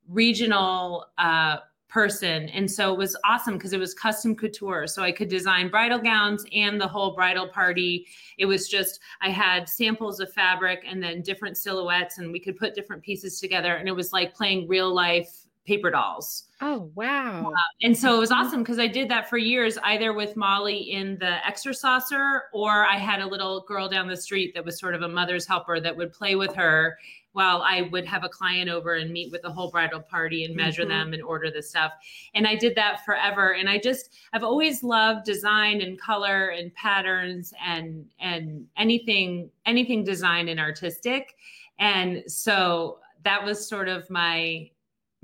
regional 0.08 1.06
uh 1.18 1.58
person. 1.88 2.49
And 2.50 2.70
so 2.70 2.92
it 2.92 2.99
was 2.99 3.16
awesome 3.25 3.54
because 3.54 3.73
it 3.73 3.78
was 3.78 3.94
custom 3.94 4.35
couture. 4.35 4.87
So 4.87 5.02
i 5.02 5.12
could 5.12 5.28
design 5.28 5.70
bridal 5.70 5.99
gowns 5.99 6.44
and 6.52 6.80
the 6.80 6.87
whole 6.87 7.14
bridal 7.14 7.49
party. 7.49 8.06
It 8.38 8.46
was 8.46 8.68
just 8.68 9.00
i 9.23 9.30
had 9.30 9.68
samples 9.68 10.20
of 10.20 10.32
fabric 10.32 10.85
and 10.87 11.02
then 11.02 11.23
different 11.23 11.56
silhouettes 11.56 12.18
and 12.18 12.32
we 12.32 12.40
could 12.40 12.56
put 12.56 12.75
different 12.75 13.02
pieces 13.02 13.40
together 13.40 13.76
and 13.76 13.88
it 13.88 13.92
was 13.92 14.12
like 14.12 14.35
playing 14.35 14.68
real 14.68 14.92
life 14.92 15.46
paper 15.66 15.90
dolls. 15.90 16.44
Oh 16.61 16.90
wow. 16.94 17.52
and 17.82 17.96
so 17.96 18.16
it 18.16 18.18
was 18.18 18.31
awesome 18.31 18.62
because 18.62 18.79
i 18.79 18.87
did 18.87 19.11
that 19.11 19.29
for 19.29 19.37
years 19.37 19.76
either 19.83 20.14
with 20.14 20.37
molly 20.37 20.79
in 20.79 21.18
the 21.18 21.46
exercisor 21.46 22.44
or 22.55 22.87
i 22.87 22.96
had 22.96 23.20
a 23.20 23.26
little 23.26 23.61
girl 23.68 23.88
down 23.88 24.09
the 24.09 24.16
street 24.16 24.55
that 24.55 24.64
was 24.64 24.79
sort 24.79 24.94
of 24.94 25.02
a 25.02 25.09
mother's 25.09 25.46
helper 25.46 25.79
that 25.81 25.94
would 25.94 26.12
play 26.14 26.35
with 26.35 26.55
her 26.55 26.96
while 27.33 27.61
i 27.62 27.83
would 27.92 28.07
have 28.07 28.24
a 28.24 28.29
client 28.29 28.70
over 28.70 28.94
and 28.94 29.11
meet 29.12 29.31
with 29.31 29.42
the 29.42 29.50
whole 29.52 29.70
bridal 29.70 30.00
party 30.00 30.44
and 30.46 30.57
measure 30.57 30.85
Mhm. 30.85 30.88
them 30.88 31.12
and 31.12 31.22
order 31.22 31.50
the 31.50 31.62
stuff. 31.62 31.92
And 32.35 32.46
i 32.46 32.55
did 32.55 32.74
that 32.76 33.05
forever. 33.05 33.52
And 33.52 33.68
i 33.68 33.76
just 33.76 34.14
i've 34.33 34.42
always 34.44 34.83
loved 34.83 35.26
design 35.26 35.83
and 35.83 36.00
color 36.00 36.48
and 36.48 36.72
patterns 36.74 37.52
and 37.62 38.07
and 38.18 38.66
anything 38.79 39.50
anything 39.66 40.05
design 40.05 40.48
and 40.48 40.59
artistic. 40.59 41.37
And 41.79 42.22
so 42.26 43.00
that 43.24 43.44
was 43.44 43.68
sort 43.68 43.88
of 43.88 44.09
my 44.09 44.70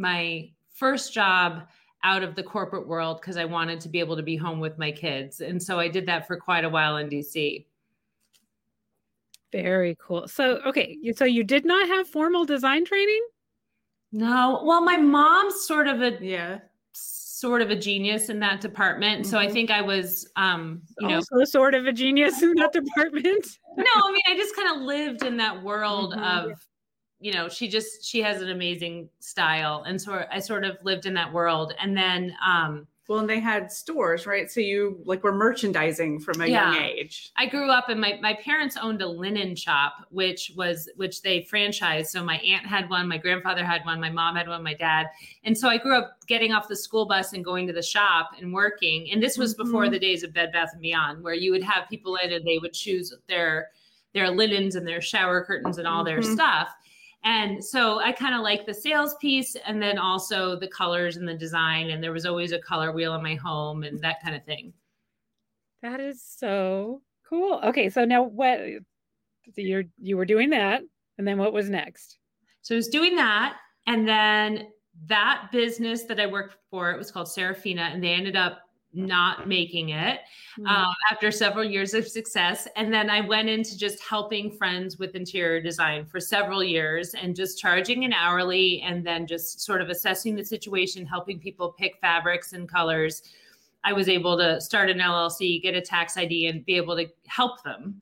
my 0.03 0.51
first 0.75 1.15
job 1.15 1.69
out 2.05 2.23
of 2.23 2.35
the 2.35 2.43
corporate 2.43 2.87
world 2.87 3.21
because 3.21 3.37
I 3.37 3.45
wanted 3.47 3.81
to 3.81 3.89
be 3.89 4.01
able 4.01 4.17
to 4.17 4.23
be 4.23 4.37
home 4.37 4.59
with 4.61 4.77
my 4.77 4.91
kids. 4.93 5.41
And 5.41 5.63
so 5.63 5.79
I 5.79 5.89
did 5.89 6.05
that 6.07 6.27
for 6.27 6.37
quite 6.37 6.65
a 6.65 6.69
while 6.69 6.97
in 6.99 7.09
DC. 7.09 7.65
Very 9.53 9.97
cool. 10.01 10.27
So 10.29 10.61
okay, 10.67 10.99
so 11.15 11.25
you 11.25 11.45
did 11.45 11.65
not 11.65 11.87
have 11.89 12.09
formal 12.09 12.45
design 12.45 12.85
training? 12.85 13.23
No, 14.11 14.63
well, 14.65 14.83
my 14.83 14.97
mom's 14.97 15.65
sort 15.67 15.87
of 15.87 16.03
a 16.03 16.19
Yeah. 16.21 16.59
sort 16.93 17.61
of 17.63 17.71
a 17.71 17.77
genius 17.77 18.29
in 18.29 18.39
that 18.41 18.61
department. 18.61 19.27
So 19.27 19.39
I 19.39 19.47
Mhm. 19.47 19.53
think 19.53 19.71
I 19.71 19.81
was 19.83 20.31
um, 20.37 20.83
you 20.99 21.09
know, 21.09 21.17
also 21.17 21.45
sort 21.45 21.75
of 21.75 21.87
a 21.87 21.93
genius 21.93 22.43
in 22.43 22.55
that 22.55 22.73
department. 22.73 23.59
no, 23.77 23.85
I 23.97 24.13
mean, 24.13 24.23
I 24.27 24.37
just 24.37 24.55
kind 24.57 24.77
of 24.77 24.83
lived 24.83 25.23
in 25.25 25.37
that 25.39 25.63
world 25.63 26.15
Mhm. 26.15 26.23
of, 26.53 26.67
you 27.23 27.33
know, 27.33 27.49
she 27.49 27.69
just 27.69 28.05
she 28.05 28.21
has 28.23 28.43
an 28.43 28.51
amazing 28.51 29.09
style, 29.21 29.85
and 29.87 30.01
so 30.01 30.25
I 30.31 30.41
sort 30.41 30.65
of 30.65 30.77
lived 30.83 31.07
in 31.07 31.15
that 31.15 31.33
world. 31.33 31.73
And 31.81 31.97
then, 31.97 32.35
um, 32.45 32.87
Well, 33.09 33.19
and 33.21 33.29
they 33.29 33.41
had 33.41 33.71
stores, 33.71 34.27
right? 34.27 34.51
So 34.51 34.61
you 34.61 35.01
like 35.05 35.23
were 35.23 35.33
merchandising 35.35 36.21
from 36.21 36.41
a 36.41 36.47
young 36.47 36.75
age. 36.77 37.31
I 37.37 37.47
grew 37.47 37.71
up, 37.71 37.89
and 37.89 38.01
my 38.01 38.19
my 38.23 38.35
parents 38.35 38.77
owned 38.77 39.03
a 39.03 39.07
linen 39.09 39.55
shop, 39.57 39.93
which 40.11 40.53
was 40.57 40.89
which 40.97 41.23
they 41.23 41.43
franchised. 41.43 42.07
So 42.07 42.25
my 42.25 42.39
aunt 42.39 42.67
had 42.67 42.89
one, 42.91 43.09
my 43.09 43.19
grandfather 43.19 43.65
had 43.65 43.85
one, 43.85 44.01
my 44.01 44.11
mom 44.11 44.37
had 44.37 44.49
one, 44.49 44.63
my 44.63 44.75
dad, 44.75 45.07
and 45.45 45.57
so 45.57 45.69
I 45.69 45.79
grew 45.79 45.97
up 45.97 46.19
getting 46.27 46.53
off 46.53 46.69
the 46.69 46.77
school 46.77 47.07
bus 47.07 47.33
and 47.35 47.45
going 47.45 47.67
to 47.69 47.73
the 47.73 47.83
shop 47.83 48.31
and 48.39 48.53
working. 48.53 49.11
And 49.13 49.23
this 49.23 49.37
was 49.39 49.55
before 49.55 49.87
Mhm. 49.87 49.91
the 49.93 49.99
days 49.99 50.23
of 50.23 50.33
Bed 50.33 50.51
Bath 50.53 50.71
and 50.73 50.81
Beyond, 50.83 51.23
where 51.23 51.35
you 51.35 51.51
would 51.53 51.63
have 51.65 51.89
people 51.89 52.17
in 52.17 52.33
and 52.33 52.45
they 52.47 52.59
would 52.59 52.73
choose 52.73 53.13
their 53.29 53.71
their 54.15 54.31
linens 54.31 54.75
and 54.77 54.87
their 54.87 55.01
shower 55.01 55.43
curtains 55.45 55.79
and 55.79 55.89
all 55.89 56.05
their 56.05 56.19
Mhm. 56.21 56.35
stuff. 56.35 56.69
And 57.25 57.65
so 57.65 58.01
I 58.01 58.13
kind 58.13 58.35
of 58.35 58.41
like 58.41 58.67
the 58.67 58.75
sales 58.75 59.15
piece 59.21 59.57
and 59.67 59.81
then 59.81 59.97
also 59.97 60.57
the 60.59 60.69
colors 60.69 61.17
and 61.17 61.29
the 61.29 61.35
design. 61.35 61.91
And 61.91 62.03
there 62.03 62.13
was 62.13 62.27
always 62.27 62.53
a 62.53 62.59
color 62.59 62.93
wheel 62.93 63.15
in 63.15 63.23
my 63.23 63.37
home 63.37 63.85
and 63.85 64.01
that 64.01 64.23
kind 64.23 64.35
of 64.35 64.45
thing. 64.45 64.73
That 65.83 66.01
is 66.01 66.23
so 66.23 67.03
cool. 67.29 67.61
Okay, 67.65 67.89
so 67.91 68.05
now 68.05 68.23
what 68.23 68.61
so 69.55 69.61
you're 69.61 69.85
you 70.01 70.17
were 70.17 70.25
doing 70.25 70.51
that 70.51 70.83
and 71.19 71.27
then 71.27 71.39
what 71.39 71.53
was 71.53 71.71
next? 71.71 72.19
So 72.63 72.75
I 72.75 72.77
was 72.77 72.89
doing 72.89 73.17
that. 73.17 73.57
And 73.87 74.07
then 74.07 74.69
that 75.07 75.49
business 75.53 76.05
that 76.05 76.21
I 76.21 76.27
worked 76.27 76.57
for, 76.71 76.91
it 76.91 76.99
was 76.99 77.11
called 77.11 77.29
Serafina, 77.29 77.91
and 77.93 78.03
they 78.03 78.13
ended 78.13 78.37
up 78.37 78.62
not 78.95 79.49
making 79.49 79.91
it 79.91 80.21
um, 80.67 80.93
after 81.11 81.31
several 81.31 81.65
years 81.65 81.95
of 81.95 82.07
success. 82.07 82.69
And 82.77 82.93
then 82.93 83.09
I 83.09 83.21
went 83.21 83.49
into 83.49 83.77
just 83.77 84.03
helping 84.03 84.51
friends 84.51 84.99
with 84.99 85.15
interior 85.15 85.61
design 85.61 86.05
for 86.05 86.21
several 86.21 86.63
years 86.63 87.15
and 87.15 87.35
just 87.35 87.59
charging 87.59 88.05
an 88.05 88.13
hourly 88.13 88.83
and 88.83 89.05
then 89.07 89.27
just 89.27 89.61
sort 89.61 89.81
of 89.81 89.89
assessing 89.89 90.35
the 90.35 90.45
situation, 90.45 91.07
helping 91.07 91.39
people 91.39 91.73
pick 91.73 91.99
fabrics 92.01 92.53
and 92.53 92.69
colors. 92.69 93.23
I 93.85 93.93
was 93.93 94.09
able 94.09 94.37
to 94.39 94.61
start 94.61 94.91
an 94.91 94.99
LLC, 94.99 95.63
get 95.63 95.75
a 95.75 95.81
tax 95.81 96.17
ID, 96.17 96.47
and 96.47 96.65
be 96.65 96.77
able 96.77 96.97
to 96.97 97.07
help 97.27 97.63
them. 97.63 98.01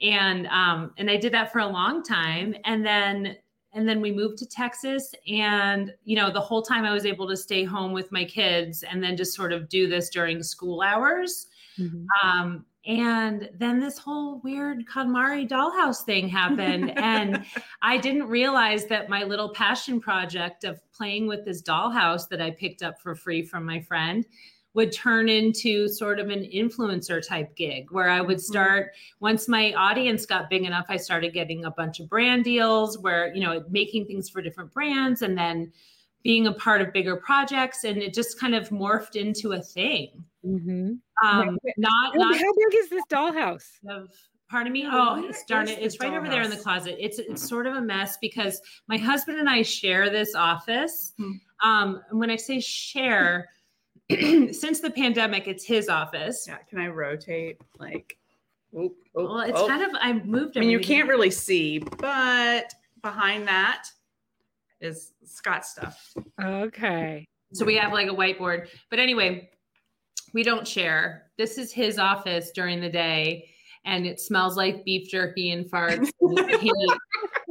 And 0.00 0.46
um, 0.46 0.92
and 0.96 1.10
I 1.10 1.16
did 1.16 1.32
that 1.34 1.52
for 1.52 1.58
a 1.58 1.66
long 1.66 2.02
time. 2.02 2.54
And 2.64 2.86
then 2.86 3.36
and 3.72 3.88
then 3.88 4.00
we 4.00 4.10
moved 4.10 4.38
to 4.38 4.46
Texas 4.46 5.12
and 5.30 5.92
you 6.04 6.16
know 6.16 6.30
the 6.32 6.40
whole 6.40 6.62
time 6.62 6.84
I 6.84 6.92
was 6.92 7.06
able 7.06 7.28
to 7.28 7.36
stay 7.36 7.64
home 7.64 7.92
with 7.92 8.10
my 8.12 8.24
kids 8.24 8.82
and 8.82 9.02
then 9.02 9.16
just 9.16 9.34
sort 9.34 9.52
of 9.52 9.68
do 9.68 9.88
this 9.88 10.08
during 10.10 10.42
school 10.42 10.80
hours 10.82 11.46
Mhm. 11.78 12.06
um, 12.24 12.66
and 12.86 13.50
then 13.54 13.78
this 13.78 13.98
whole 13.98 14.40
weird 14.40 14.84
KonMari 14.86 15.46
dollhouse 15.48 16.04
thing 16.04 16.26
happened. 16.28 16.90
and 16.98 17.44
I 17.82 17.98
didn't 17.98 18.26
realize 18.28 18.86
that 18.86 19.08
my 19.10 19.22
little 19.24 19.50
passion 19.52 20.00
project 20.00 20.64
of 20.64 20.80
playing 20.90 21.26
with 21.26 21.44
this 21.44 21.62
dollhouse 21.62 22.28
that 22.30 22.40
I 22.40 22.50
picked 22.50 22.82
up 22.82 22.98
for 23.00 23.14
free 23.14 23.42
from 23.42 23.64
my 23.66 23.80
friend 23.80 24.24
would 24.78 24.92
turn 24.92 25.28
into 25.28 25.88
sort 25.88 26.20
of 26.20 26.28
an 26.30 26.44
influencer 26.44 27.20
type 27.26 27.52
gig 27.56 27.90
where 27.90 28.08
I 28.08 28.20
would 28.20 28.36
Mhm. 28.36 28.42
start 28.52 28.92
once 29.18 29.48
my 29.48 29.72
audience 29.72 30.24
got 30.24 30.48
big 30.48 30.62
enough 30.64 30.86
I 30.88 30.96
started 30.96 31.32
getting 31.32 31.64
a 31.64 31.70
bunch 31.72 31.98
of 31.98 32.08
brand 32.08 32.44
deals 32.44 32.96
where 32.96 33.34
you 33.34 33.40
know 33.40 33.64
making 33.68 34.06
things 34.06 34.30
for 34.30 34.40
different 34.40 34.72
brands 34.72 35.22
and 35.22 35.36
then 35.36 35.72
being 36.22 36.46
a 36.46 36.52
part 36.52 36.80
of 36.80 36.92
bigger 36.92 37.16
projects 37.16 37.82
and 37.82 37.98
it 38.00 38.14
just 38.14 38.38
kind 38.38 38.54
of 38.54 38.68
morphed 38.68 39.16
into 39.16 39.50
a 39.54 39.60
thing 39.60 40.22
Mhm. 40.46 41.00
um 41.24 41.58
not 41.76 42.12
How, 42.12 42.18
not 42.20 42.36
how 42.36 42.52
big 42.62 42.74
is 42.82 42.88
this 42.88 43.02
dollhouse? 43.10 43.68
of 43.88 44.10
pardon 44.48 44.72
me 44.72 44.86
oh 44.88 45.26
it's 45.28 45.44
darn 45.46 45.66
it 45.66 45.80
it's 45.80 45.98
right 45.98 46.14
over 46.14 46.28
there 46.28 46.42
in 46.42 46.50
the 46.50 46.56
closet 46.56 46.94
it's 47.04 47.18
it's 47.18 47.42
sort 47.42 47.66
of 47.66 47.74
a 47.74 47.80
mess 47.80 48.16
because 48.20 48.62
my 48.86 48.96
husband 48.96 49.40
and 49.40 49.50
i 49.50 49.60
share 49.62 50.08
this 50.08 50.36
office 50.36 51.14
Hmm. 51.18 51.32
um 51.64 52.00
and 52.10 52.20
when 52.20 52.30
i 52.30 52.36
say 52.36 52.60
share 52.60 53.48
since 54.52 54.80
the 54.80 54.90
pandemic 54.90 55.46
it's 55.48 55.64
his 55.64 55.88
office 55.88 56.46
Yeah. 56.48 56.56
Can 56.68 56.78
I 56.80 56.88
rotate? 56.88 57.58
Like, 57.78 58.16
Oh, 58.76 58.92
oh, 59.16 59.24
Well, 59.24 59.40
it's 59.40 59.58
oh. 59.58 59.66
kind 59.66 59.82
of 59.82 59.90
I 60.00 60.12
moved. 60.12 60.56
I 60.56 60.60
mean, 60.60 60.70
you 60.70 60.80
can't 60.80 61.08
really 61.08 61.30
see, 61.30 61.78
but 61.78 62.72
behind 63.02 63.48
that 63.48 63.84
is 64.80 65.12
Scott's 65.24 65.70
stuff. 65.70 66.12
Okay. 66.42 67.26
So 67.54 67.64
we 67.64 67.76
have 67.76 67.92
like 67.92 68.08
a 68.08 68.14
whiteboard. 68.14 68.68
But 68.90 68.98
anyway, 68.98 69.48
we 70.34 70.42
don't 70.42 70.68
share. 70.68 71.30
This 71.38 71.56
is 71.56 71.72
his 71.72 71.98
office 71.98 72.50
during 72.50 72.80
the 72.80 72.90
day, 72.90 73.48
and 73.86 74.06
it 74.06 74.20
smells 74.20 74.56
like 74.56 74.84
beef 74.84 75.08
jerky 75.10 75.50
and 75.50 75.64
farts. 75.70 76.10
and 76.20 76.70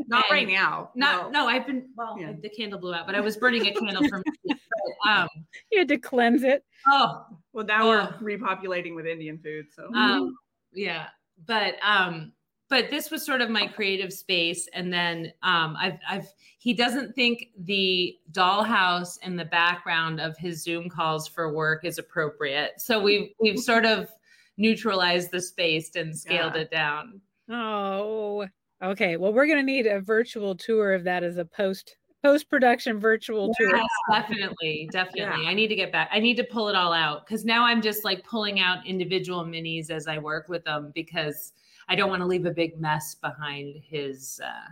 Not 0.08 0.26
And 0.30 0.32
right 0.32 0.48
now. 0.48 0.92
not 0.96 1.32
no. 1.32 1.48
I've 1.48 1.66
been 1.66 1.90
well. 1.96 2.16
Yeah. 2.20 2.34
The 2.40 2.50
candle 2.50 2.80
blew 2.80 2.94
out, 2.94 3.08
but 3.08 3.16
I 3.16 3.22
was 3.22 3.38
burning 3.38 3.66
a 3.66 3.74
candle 3.74 4.08
for. 4.08 4.24
but, 5.04 5.10
um. 5.12 5.28
You 5.72 5.80
had 5.80 5.88
to 5.90 5.98
cleanse 5.98 6.44
it. 6.44 6.64
Oh. 6.88 7.26
Well, 7.54 7.66
now 7.66 7.88
we're 7.88 8.08
repopulating 8.22 8.96
with 8.96 9.06
Indian 9.06 9.38
food. 9.38 9.66
So 9.76 9.94
Um. 9.94 10.36
Yeah. 10.74 11.08
But 11.46 11.76
um. 11.84 12.32
But 12.70 12.90
this 12.90 13.10
was 13.12 13.26
sort 13.26 13.40
of 13.42 13.50
my 13.50 13.66
creative 13.66 14.12
space, 14.12 14.68
and 14.74 14.92
then 14.92 15.32
um, 15.42 15.78
I've, 15.80 15.98
I've 16.06 16.28
he 16.60 16.74
doesn't 16.74 17.14
think 17.16 17.48
the 17.60 18.18
dollhouse 18.34 19.18
in 19.24 19.38
the 19.38 19.46
background 19.46 20.20
of 20.20 20.36
his 20.38 20.64
Zoom 20.66 20.90
calls 20.90 21.30
for 21.30 21.54
work 21.54 21.86
is 21.86 21.98
appropriate. 21.98 22.72
So 22.82 23.02
we've 23.02 23.30
we've 23.40 23.58
sort 23.58 23.86
of 23.86 24.10
neutralized 24.58 25.32
the 25.32 25.40
space 25.40 25.96
and 25.96 26.14
scaled 26.18 26.56
Yeah. 26.56 26.62
it 26.64 26.72
down. 26.72 27.22
Oh, 27.50 28.46
okay. 28.84 29.16
Well, 29.16 29.32
we're 29.32 29.48
gonna 29.48 29.64
need 29.64 29.88
a 29.88 30.02
virtual 30.02 30.54
tour 30.54 30.94
of 30.94 31.06
that 31.06 31.24
as 31.24 31.38
a 31.38 31.46
post 31.46 31.96
post 32.28 32.50
production 32.50 33.00
virtual 33.00 33.54
tour. 33.58 33.76
Yes, 33.76 33.88
definitely, 34.12 34.90
definitely. 34.92 35.48
I 35.48 35.54
need 35.54 35.70
to 35.70 35.76
get 35.76 35.92
back. 35.92 36.10
I 36.12 36.20
need 36.20 36.36
to 36.38 36.44
pull 36.44 36.68
it 36.68 36.76
all 36.76 36.94
out 36.94 37.26
because 37.26 37.46
now 37.46 37.66
I'm 37.66 37.82
just 37.82 38.04
like 38.04 38.26
pulling 38.26 38.60
out 38.60 38.86
individual 38.86 39.46
minis 39.46 39.90
as 39.90 40.08
I 40.08 40.18
work 40.18 40.50
with 40.50 40.64
them 40.66 40.92
because 40.94 41.54
I 41.88 41.96
don't 41.96 42.10
want 42.10 42.22
to 42.22 42.26
leave 42.26 42.46
a 42.46 42.52
big 42.52 42.80
mess 42.80 43.16
behind 43.16 43.76
his 43.82 44.42
uh, 44.44 44.68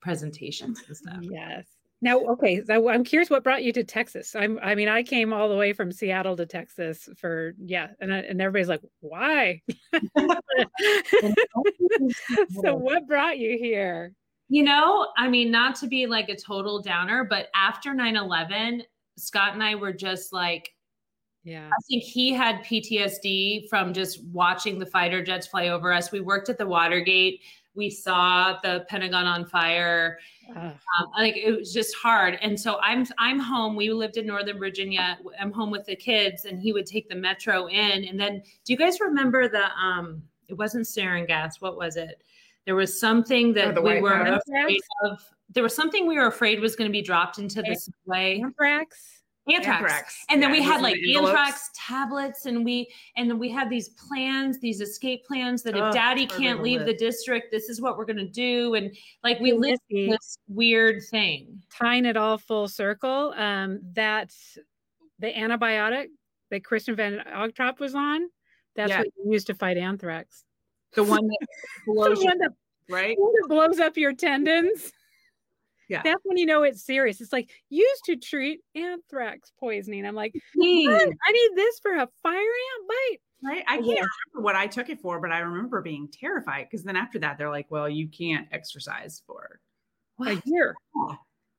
presentations 0.00 0.82
and 0.86 0.96
stuff. 0.96 1.18
Yes. 1.20 1.66
Now, 2.00 2.20
okay. 2.20 2.62
So 2.64 2.88
I'm 2.88 3.04
curious, 3.04 3.28
what 3.28 3.44
brought 3.44 3.64
you 3.64 3.72
to 3.72 3.84
Texas? 3.84 4.36
I'm. 4.36 4.58
I 4.62 4.76
mean, 4.76 4.88
I 4.88 5.02
came 5.02 5.32
all 5.32 5.48
the 5.48 5.56
way 5.56 5.72
from 5.72 5.90
Seattle 5.90 6.36
to 6.36 6.46
Texas 6.46 7.08
for 7.16 7.54
yeah, 7.58 7.88
and 8.00 8.14
I- 8.14 8.18
and 8.18 8.40
everybody's 8.40 8.68
like, 8.68 8.82
why? 9.00 9.62
so, 12.62 12.76
what 12.76 13.08
brought 13.08 13.38
you 13.38 13.58
here? 13.58 14.12
You 14.48 14.62
know, 14.62 15.08
I 15.16 15.28
mean, 15.28 15.50
not 15.50 15.74
to 15.76 15.86
be 15.86 16.06
like 16.06 16.28
a 16.28 16.36
total 16.36 16.80
downer, 16.80 17.24
but 17.24 17.48
after 17.54 17.92
9 17.92 18.16
11, 18.16 18.82
Scott 19.16 19.52
and 19.52 19.62
I 19.62 19.74
were 19.74 19.92
just 19.92 20.32
like, 20.32 20.74
Yeah. 21.44 21.68
I 21.68 21.80
think 21.88 22.02
he 22.02 22.32
had 22.32 22.64
PTSD 22.64 23.68
from 23.68 23.92
just 23.92 24.24
watching 24.26 24.78
the 24.78 24.86
fighter 24.86 25.22
jets 25.22 25.46
fly 25.46 25.68
over 25.68 25.92
us. 25.92 26.12
We 26.12 26.20
worked 26.20 26.48
at 26.48 26.58
the 26.58 26.66
Watergate. 26.66 27.42
We 27.74 27.90
saw 27.90 28.58
the 28.62 28.86
Pentagon 28.88 29.26
on 29.26 29.44
fire. 29.46 30.18
Um, 30.98 31.10
like 31.16 31.36
it 31.36 31.52
was 31.52 31.72
just 31.72 31.94
hard. 31.94 32.38
And 32.40 32.58
so 32.58 32.78
I'm 32.80 33.06
I'm 33.18 33.38
home. 33.38 33.76
We 33.76 33.92
lived 33.92 34.16
in 34.16 34.26
Northern 34.26 34.58
Virginia. 34.58 35.18
I'm 35.38 35.52
home 35.52 35.70
with 35.70 35.84
the 35.84 35.94
kids, 35.94 36.44
and 36.46 36.60
he 36.60 36.72
would 36.72 36.86
take 36.86 37.08
the 37.08 37.14
metro 37.14 37.68
in. 37.68 38.04
And 38.04 38.18
then, 38.18 38.42
do 38.64 38.72
you 38.72 38.78
guys 38.78 38.98
remember 39.00 39.48
the? 39.48 39.66
Um, 39.78 40.22
it 40.48 40.54
wasn't 40.54 40.86
sarin 40.86 41.26
gas. 41.26 41.60
What 41.60 41.76
was 41.76 41.96
it? 41.96 42.22
There 42.68 42.76
was 42.76 43.00
something 43.00 43.54
that 43.54 43.68
Oh, 43.68 43.72
the 43.72 43.80
we 43.80 44.02
were 44.02 44.10
powder? 44.10 44.38
afraid 44.46 44.78
of. 45.02 45.24
There 45.54 45.62
was 45.62 45.74
something 45.74 46.06
we 46.06 46.16
were 46.16 46.26
afraid 46.26 46.60
was 46.60 46.76
going 46.76 46.86
to 46.86 46.92
be 46.92 47.00
dropped 47.00 47.38
into 47.38 47.62
the 47.62 47.74
subway. 47.74 48.42
anthrax. 48.44 49.22
Anthrax. 49.50 50.22
And 50.28 50.42
then 50.42 50.50
Yeah, 50.52 50.60
we 50.60 50.62
had 50.62 50.82
like 50.82 50.96
anthrax 51.16 51.70
tablets, 51.74 52.44
and 52.44 52.62
we 52.66 52.92
and 53.16 53.30
then 53.30 53.38
we 53.38 53.48
had 53.48 53.70
these 53.70 53.88
plans, 53.88 54.58
these 54.60 54.82
escape 54.82 55.24
plans 55.24 55.62
that 55.62 55.74
if 55.78 55.82
Oh, 55.82 55.90
Daddy 55.90 56.26
can't 56.26 56.58
the 56.58 56.64
leave 56.64 56.84
the 56.84 56.92
district, 56.92 57.50
this 57.50 57.70
is 57.70 57.80
what 57.80 57.96
we're 57.96 58.04
going 58.04 58.18
to 58.18 58.28
do. 58.28 58.74
And 58.74 58.94
like 59.24 59.40
we 59.40 59.52
lived 59.52 59.80
Missy, 59.88 60.10
this 60.10 60.36
weird 60.48 61.02
thing. 61.10 61.62
tying 61.74 62.04
it 62.04 62.18
all 62.18 62.36
full 62.36 62.68
circle. 62.68 63.32
Um, 63.34 63.80
that 63.94 64.34
the 65.20 65.32
antibiotic 65.32 66.08
that 66.50 66.62
Kristin 66.64 66.96
Van 66.96 67.24
Ogtrop 67.34 67.80
was 67.80 67.94
on. 67.94 68.28
That's 68.76 68.90
Yeah. 68.90 68.98
what 68.98 69.08
you 69.24 69.32
use 69.32 69.44
to 69.44 69.54
fight 69.54 69.78
anthrax. 69.78 70.44
The 70.94 71.04
one 71.04 71.26
that 71.26 71.46
blows, 71.86 72.24
one 72.24 72.38
that 72.38 72.52
right? 72.88 73.16
that 73.42 73.46
blows 73.48 73.78
up 73.80 73.96
your 73.96 74.12
tendons. 74.14 74.92
Yeah. 75.88 76.02
That's 76.04 76.20
when 76.24 76.36
you 76.36 76.44
know 76.44 76.64
it's 76.64 76.84
serious. 76.84 77.20
It's 77.20 77.32
like 77.32 77.48
used 77.70 78.04
to 78.06 78.16
treat 78.16 78.60
anthrax 78.74 79.52
poisoning. 79.58 80.04
I'm 80.04 80.14
like. 80.14 80.34
"What? 80.54 81.08
I 81.26 81.32
need 81.32 81.50
this 81.54 81.78
for 81.80 81.94
a 81.94 82.06
fire 82.22 82.34
ant 82.36 82.88
bite. 82.88 83.16
Right. 83.42 83.64
I 83.66 83.76
can't 83.76 83.86
Yeah. 83.86 83.92
remember 83.94 84.44
what 84.44 84.54
I 84.56 84.66
took 84.66 84.90
it 84.90 85.00
for, 85.00 85.18
but 85.20 85.32
I 85.32 85.38
remember 85.38 85.80
being 85.80 86.08
terrified 86.12 86.66
because 86.70 86.84
then 86.84 86.96
after 86.96 87.18
that, 87.20 87.38
they're 87.38 87.48
like, 87.48 87.70
well, 87.70 87.88
you 87.88 88.08
can't 88.08 88.46
exercise 88.52 89.22
for. 89.26 89.60
A 90.26 90.42
year. 90.44 90.74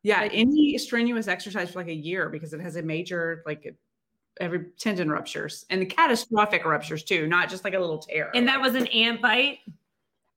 Yeah. 0.03 0.21
Like- 0.21 0.31
any 0.35 0.77
strenuous 0.77 1.27
exercise 1.27 1.71
for 1.71 1.79
like 1.79 1.87
a 1.87 1.93
year 1.93 2.29
because 2.29 2.53
it 2.53 2.59
has 2.59 2.75
a 2.75 2.83
major, 2.83 3.41
like, 3.47 3.73
every 4.39 4.65
tendon 4.77 5.11
ruptures 5.11 5.65
and 5.69 5.81
the 5.81 5.85
catastrophic 5.85 6.65
ruptures 6.65 7.03
too, 7.03 7.27
not 7.27 7.49
just 7.49 7.63
like 7.63 7.73
a 7.73 7.79
little 7.79 7.97
tear. 7.97 8.31
And 8.33 8.47
that 8.47 8.61
was 8.61 8.75
an 8.75 8.87
ant 8.87 9.21
bite. 9.21 9.59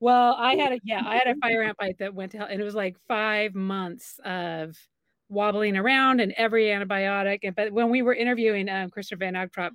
Well, 0.01 0.35
I 0.37 0.57
had 0.57 0.73
a 0.73 0.81
yeah, 0.83 1.03
I 1.07 1.15
had 1.15 1.29
a 1.29 1.37
fire 1.41 1.63
ant 1.63 1.77
bite 1.79 1.99
that 1.99 2.15
went 2.15 2.33
to 2.33 2.39
hell, 2.39 2.49
and 2.51 2.61
it 2.61 2.65
was 2.65 2.75
like 2.75 2.97
five 3.07 3.55
months 3.55 4.19
of 4.25 4.77
wobbling 5.29 5.77
around 5.77 6.21
and 6.21 6.33
every 6.37 6.67
antibiotic. 6.67 7.41
And 7.45 7.55
but 7.55 7.73
when 7.73 7.89
we 7.89 8.03
were 8.03 8.15
interviewing 8.15 8.69
um, 8.69 8.91
Kristin 8.91 9.19
Van 9.19 9.35
Ogtrop 9.35 9.71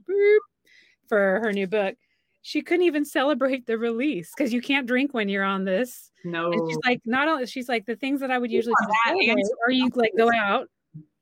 for 1.08 1.40
her 1.42 1.54
new 1.54 1.68
book, 1.68 1.96
she 2.42 2.62
couldn't 2.62 2.86
even 2.86 3.06
celebrate 3.06 3.66
the 3.66 3.78
release 3.78 4.32
because 4.36 4.54
you 4.54 4.62
can't 4.62 4.88
drink 4.88 5.14
when 5.14 5.30
you're 5.30 5.44
on 5.44 5.64
this. 5.64 6.12
no 6.24 6.52
And 6.52 6.70
she's 6.70 6.80
like, 6.86 7.02
not 7.06 7.28
only 7.28 7.46
she's 7.46 7.70
like 7.70 7.86
the 7.86 7.96
things 7.96 8.20
that 8.22 8.32
I 8.32 8.38
would 8.38 8.52
usually 8.52 8.76
do 8.80 8.86
to 8.86 8.94
that 9.06 9.12
and 9.14 9.40
celebrate, 9.40 9.50
or 9.66 9.72
you 9.72 9.90
like 9.96 10.12
go 10.18 10.30
out. 10.34 10.68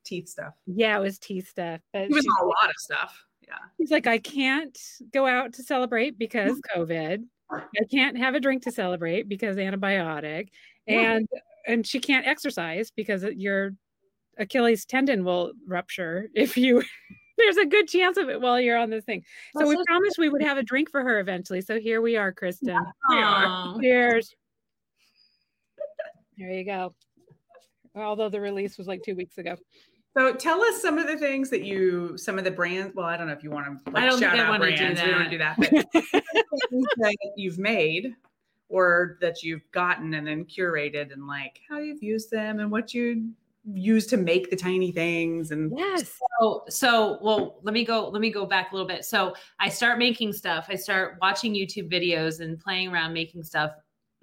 Teeth 0.05 0.29
stuff. 0.29 0.53
Yeah, 0.67 0.97
it 0.97 1.01
was 1.01 1.17
teeth 1.19 1.49
stuff. 1.49 1.81
But 1.91 2.03
It 2.03 2.11
was 2.11 2.25
a 2.25 2.45
lot 2.45 2.69
of 2.69 2.75
stuff. 2.77 3.25
Yeah. 3.47 3.55
He's 3.77 3.91
like, 3.91 4.07
I 4.07 4.17
can't 4.17 4.77
go 5.13 5.27
out 5.27 5.53
to 5.53 5.63
celebrate 5.63 6.17
because 6.17 6.59
COVID. 6.75 7.23
I 7.51 7.61
can't 7.91 8.17
have 8.17 8.33
a 8.35 8.39
drink 8.39 8.63
to 8.63 8.71
celebrate 8.71 9.29
because 9.29 9.57
antibiotic, 9.57 10.47
Yeah. 10.87 11.13
and 11.13 11.27
and 11.67 11.85
she 11.85 11.99
can't 11.99 12.25
exercise 12.25 12.91
because 12.91 13.23
your 13.23 13.75
Achilles 14.37 14.85
tendon 14.85 15.23
will 15.23 15.51
rupture 15.67 16.27
if 16.33 16.57
you. 16.57 16.83
There's 17.37 17.57
a 17.57 17.65
good 17.65 17.87
chance 17.89 18.15
of 18.17 18.29
it 18.29 18.39
while 18.39 18.61
you're 18.61 18.77
on 18.77 18.89
this 18.89 19.03
thing. 19.03 19.21
So 19.53 19.59
That's 19.59 19.69
we 19.69 19.75
so 19.75 19.83
promised 19.87 20.17
we 20.17 20.29
would 20.29 20.41
have 20.41 20.57
a 20.57 20.63
drink 20.63 20.89
for 20.89 21.03
her 21.03 21.19
eventually. 21.19 21.59
So 21.59 21.79
here 21.79 22.01
we 22.01 22.15
are, 22.15 22.33
Kristin. 22.33 22.79
Are. 23.11 23.77
Cheers. 23.81 24.33
There 26.37 26.49
you 26.51 26.63
go. 26.63 26.95
Although 27.93 28.29
the 28.29 28.41
release 28.41 28.77
was 28.77 28.87
like 28.87 29.01
two 29.03 29.15
weeks 29.15 29.37
ago. 29.37 29.55
So 30.17 30.33
tell 30.33 30.61
us 30.61 30.81
some 30.81 30.97
of 30.97 31.07
the 31.07 31.17
things 31.17 31.49
that 31.49 31.63
you, 31.63 32.17
some 32.17 32.37
of 32.37 32.45
the 32.45 32.51
brands. 32.51 32.95
Well, 32.95 33.05
I 33.05 33.17
don't 33.17 33.27
know 33.27 33.33
if 33.33 33.43
you 33.43 33.51
want 33.51 33.85
to 33.85 33.91
like, 33.91 34.03
I 34.03 34.05
don't 34.05 34.19
think 34.19 34.31
shout 34.31 34.39
I 34.39 34.53
out 34.53 34.59
brands. 34.59 35.01
We 35.01 35.11
don't 35.11 35.29
do 35.29 35.37
that. 35.39 35.57
But 35.57 35.69
things 35.69 36.87
that 36.97 37.17
you've 37.35 37.59
made 37.59 38.15
or 38.69 39.17
that 39.19 39.43
you've 39.43 39.69
gotten 39.71 40.13
and 40.13 40.25
then 40.25 40.45
curated 40.45 41.11
and 41.11 41.27
like 41.27 41.59
how 41.69 41.79
you've 41.79 42.01
used 42.01 42.31
them 42.31 42.59
and 42.59 42.71
what 42.71 42.93
you 42.93 43.29
use 43.73 44.05
to 44.07 44.15
make 44.15 44.49
the 44.49 44.55
tiny 44.55 44.91
things 44.91 45.51
and 45.51 45.73
Yes. 45.75 46.17
So, 46.39 46.63
so 46.69 47.19
well, 47.21 47.59
let 47.63 47.73
me 47.73 47.83
go. 47.83 48.07
Let 48.07 48.21
me 48.21 48.31
go 48.31 48.45
back 48.45 48.71
a 48.71 48.75
little 48.75 48.87
bit. 48.87 49.03
So, 49.03 49.33
I 49.59 49.69
start 49.69 49.97
making 49.99 50.33
stuff. 50.33 50.67
I 50.69 50.75
start 50.75 51.17
watching 51.21 51.53
YouTube 51.53 51.91
videos 51.91 52.39
and 52.39 52.59
playing 52.59 52.89
around 52.89 53.13
making 53.13 53.43
stuff. 53.43 53.71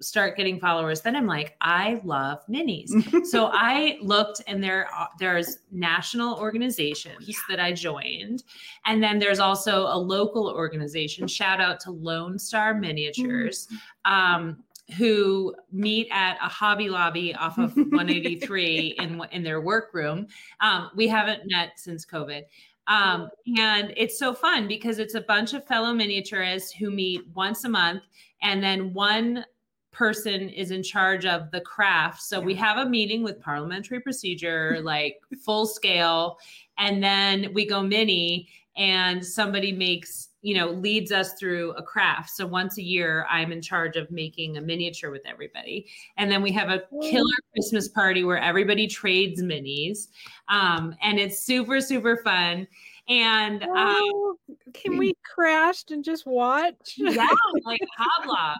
Start 0.03 0.37
getting 0.37 0.59
followers. 0.59 1.01
Then 1.01 1.15
I'm 1.15 1.27
like, 1.27 1.55
I 1.61 2.01
love 2.03 2.39
minis. 2.49 3.25
so 3.25 3.49
I 3.53 3.97
looked, 4.01 4.41
and 4.47 4.63
there 4.63 4.89
there's 5.19 5.59
national 5.71 6.37
organizations 6.37 7.37
that 7.49 7.59
I 7.59 7.73
joined, 7.73 8.43
and 8.85 9.01
then 9.01 9.19
there's 9.19 9.39
also 9.39 9.83
a 9.87 9.97
local 9.97 10.49
organization. 10.49 11.27
Shout 11.27 11.59
out 11.59 11.79
to 11.81 11.91
Lone 11.91 12.37
Star 12.37 12.73
Miniatures. 12.73 13.67
Um, 14.05 14.63
who 14.97 15.55
meet 15.71 16.09
at 16.11 16.37
a 16.43 16.49
Hobby 16.49 16.89
Lobby 16.89 17.33
off 17.35 17.57
of 17.57 17.73
183 17.75 18.97
in 18.99 19.21
in 19.31 19.41
their 19.43 19.61
workroom. 19.61 20.27
Um, 20.59 20.91
we 20.95 21.07
haven't 21.07 21.43
met 21.49 21.71
since 21.77 22.05
COVID. 22.05 22.43
Um, 22.87 23.29
and 23.57 23.93
it's 23.95 24.19
so 24.19 24.33
fun 24.33 24.67
because 24.67 24.99
it's 24.99 25.15
a 25.15 25.21
bunch 25.21 25.53
of 25.53 25.65
fellow 25.65 25.93
miniaturists 25.93 26.73
who 26.73 26.91
meet 26.91 27.21
once 27.33 27.63
a 27.63 27.69
month, 27.69 28.03
and 28.41 28.61
then 28.61 28.93
one 28.93 29.45
person 29.93 30.49
is 30.49 30.71
in 30.71 30.83
charge 30.83 31.25
of 31.25 31.51
the 31.51 31.61
craft. 31.61 32.21
So 32.21 32.39
we 32.39 32.55
have 32.55 32.77
a 32.77 32.89
meeting 32.89 33.23
with 33.23 33.39
parliamentary 33.39 33.99
procedure, 34.01 34.79
like 34.83 35.21
full 35.45 35.65
scale, 35.65 36.37
and 36.77 37.01
then 37.03 37.53
we 37.53 37.65
go 37.65 37.81
mini, 37.81 38.49
and 38.75 39.23
somebody 39.25 39.71
makes 39.71 40.29
you 40.41 40.55
know 40.57 40.71
leads 40.71 41.11
us 41.11 41.33
through 41.35 41.71
a 41.73 41.83
craft. 41.83 42.31
So 42.31 42.45
once 42.45 42.77
a 42.77 42.81
year 42.83 43.25
i'm 43.29 43.53
in 43.53 43.61
charge 43.61 43.95
of 43.95 44.11
making 44.11 44.57
a 44.57 44.61
miniature 44.61 45.09
with 45.11 45.21
everybody. 45.25 45.87
And 46.17 46.29
then 46.29 46.41
we 46.41 46.51
have 46.51 46.69
a 46.69 46.81
killer 47.01 47.35
christmas 47.53 47.87
party 47.87 48.25
where 48.25 48.39
everybody 48.39 48.87
trades 48.87 49.41
minis. 49.41 50.07
Um, 50.49 50.95
and 51.01 51.17
it's 51.19 51.39
super 51.39 51.79
super 51.79 52.17
fun. 52.17 52.67
And 53.07 53.63
um, 53.63 53.69
Oh, 53.75 54.37
can 54.73 54.97
we 54.97 55.13
crash 55.23 55.83
and 55.91 56.03
just 56.03 56.25
watch? 56.25 56.95
yeah, 56.97 57.27
like 57.63 57.79
hobla, 57.99 58.55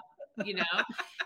you 0.45 0.55
know. 0.55 0.63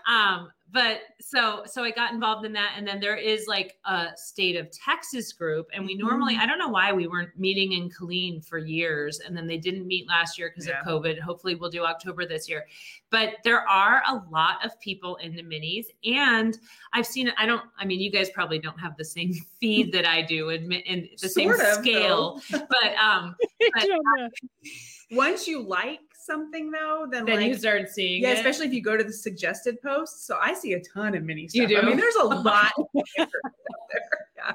Um, 0.08 0.50
but 0.70 1.00
so 1.20 1.62
so 1.64 1.82
I 1.82 1.90
got 1.90 2.12
involved 2.12 2.44
in 2.44 2.52
that, 2.52 2.74
and 2.76 2.86
then 2.86 3.00
there 3.00 3.16
is 3.16 3.46
like 3.46 3.76
a 3.86 4.08
state 4.16 4.56
of 4.56 4.70
Texas 4.70 5.32
group, 5.32 5.68
and 5.74 5.84
we 5.86 5.94
normally 5.94 6.34
Mm-hmm. 6.34 6.42
I 6.42 6.46
don't 6.46 6.58
know 6.58 6.68
why 6.68 6.92
we 6.92 7.06
weren't 7.06 7.36
meeting 7.38 7.72
in 7.72 7.88
Killeen 7.90 8.44
for 8.44 8.58
years, 8.58 9.20
and 9.20 9.36
then 9.36 9.46
they 9.46 9.56
didn't 9.56 9.86
meet 9.86 10.06
last 10.08 10.38
year 10.38 10.50
because 10.50 10.66
Yeah. 10.66 10.80
of 10.80 10.86
COVID. 10.86 11.18
Hopefully, 11.20 11.54
we'll 11.54 11.70
do 11.70 11.84
October 11.84 12.26
this 12.26 12.48
year. 12.48 12.66
But 13.10 13.36
there 13.44 13.66
are 13.66 14.02
a 14.08 14.22
lot 14.30 14.64
of 14.64 14.78
people 14.80 15.16
in 15.16 15.34
the 15.34 15.42
minis, 15.42 15.86
and 16.04 16.58
I've 16.92 17.06
seen. 17.06 17.32
I 17.38 17.46
don't. 17.46 17.62
I 17.78 17.84
mean, 17.86 18.00
you 18.00 18.10
guys 18.10 18.28
probably 18.30 18.58
don't 18.58 18.78
have 18.78 18.96
the 18.96 19.04
same 19.04 19.32
feed 19.60 19.92
that 19.92 20.06
I 20.06 20.22
do, 20.22 20.50
and 20.50 20.72
in 20.72 21.08
the 21.20 21.28
same 21.28 21.50
of, 21.50 21.60
scale. 21.60 22.42
But 22.50 22.94
um, 23.02 23.34
I. 23.74 24.28
Once 25.10 25.48
you 25.48 25.62
like 25.62 26.00
something 26.28 26.70
though, 26.70 27.08
then, 27.10 27.24
then 27.24 27.36
like, 27.36 27.46
you 27.46 27.54
start 27.54 27.88
seeing. 27.88 28.22
yeah, 28.22 28.30
it. 28.30 28.36
especially 28.36 28.66
if 28.66 28.72
you 28.72 28.82
go 28.82 28.96
to 28.96 29.02
the 29.02 29.12
suggested 29.12 29.80
posts. 29.82 30.24
So 30.26 30.38
I 30.40 30.54
see 30.54 30.74
a 30.74 30.80
ton 30.80 31.16
of 31.16 31.24
mini 31.24 31.48
You 31.52 31.68
stuff. 31.68 31.82
I 31.82 31.86
mean, 31.86 31.96
there's 31.96 32.14
a 32.16 32.24
lot 32.24 32.72
out 32.78 32.88
there. 33.16 33.28
Yeah. 34.36 34.52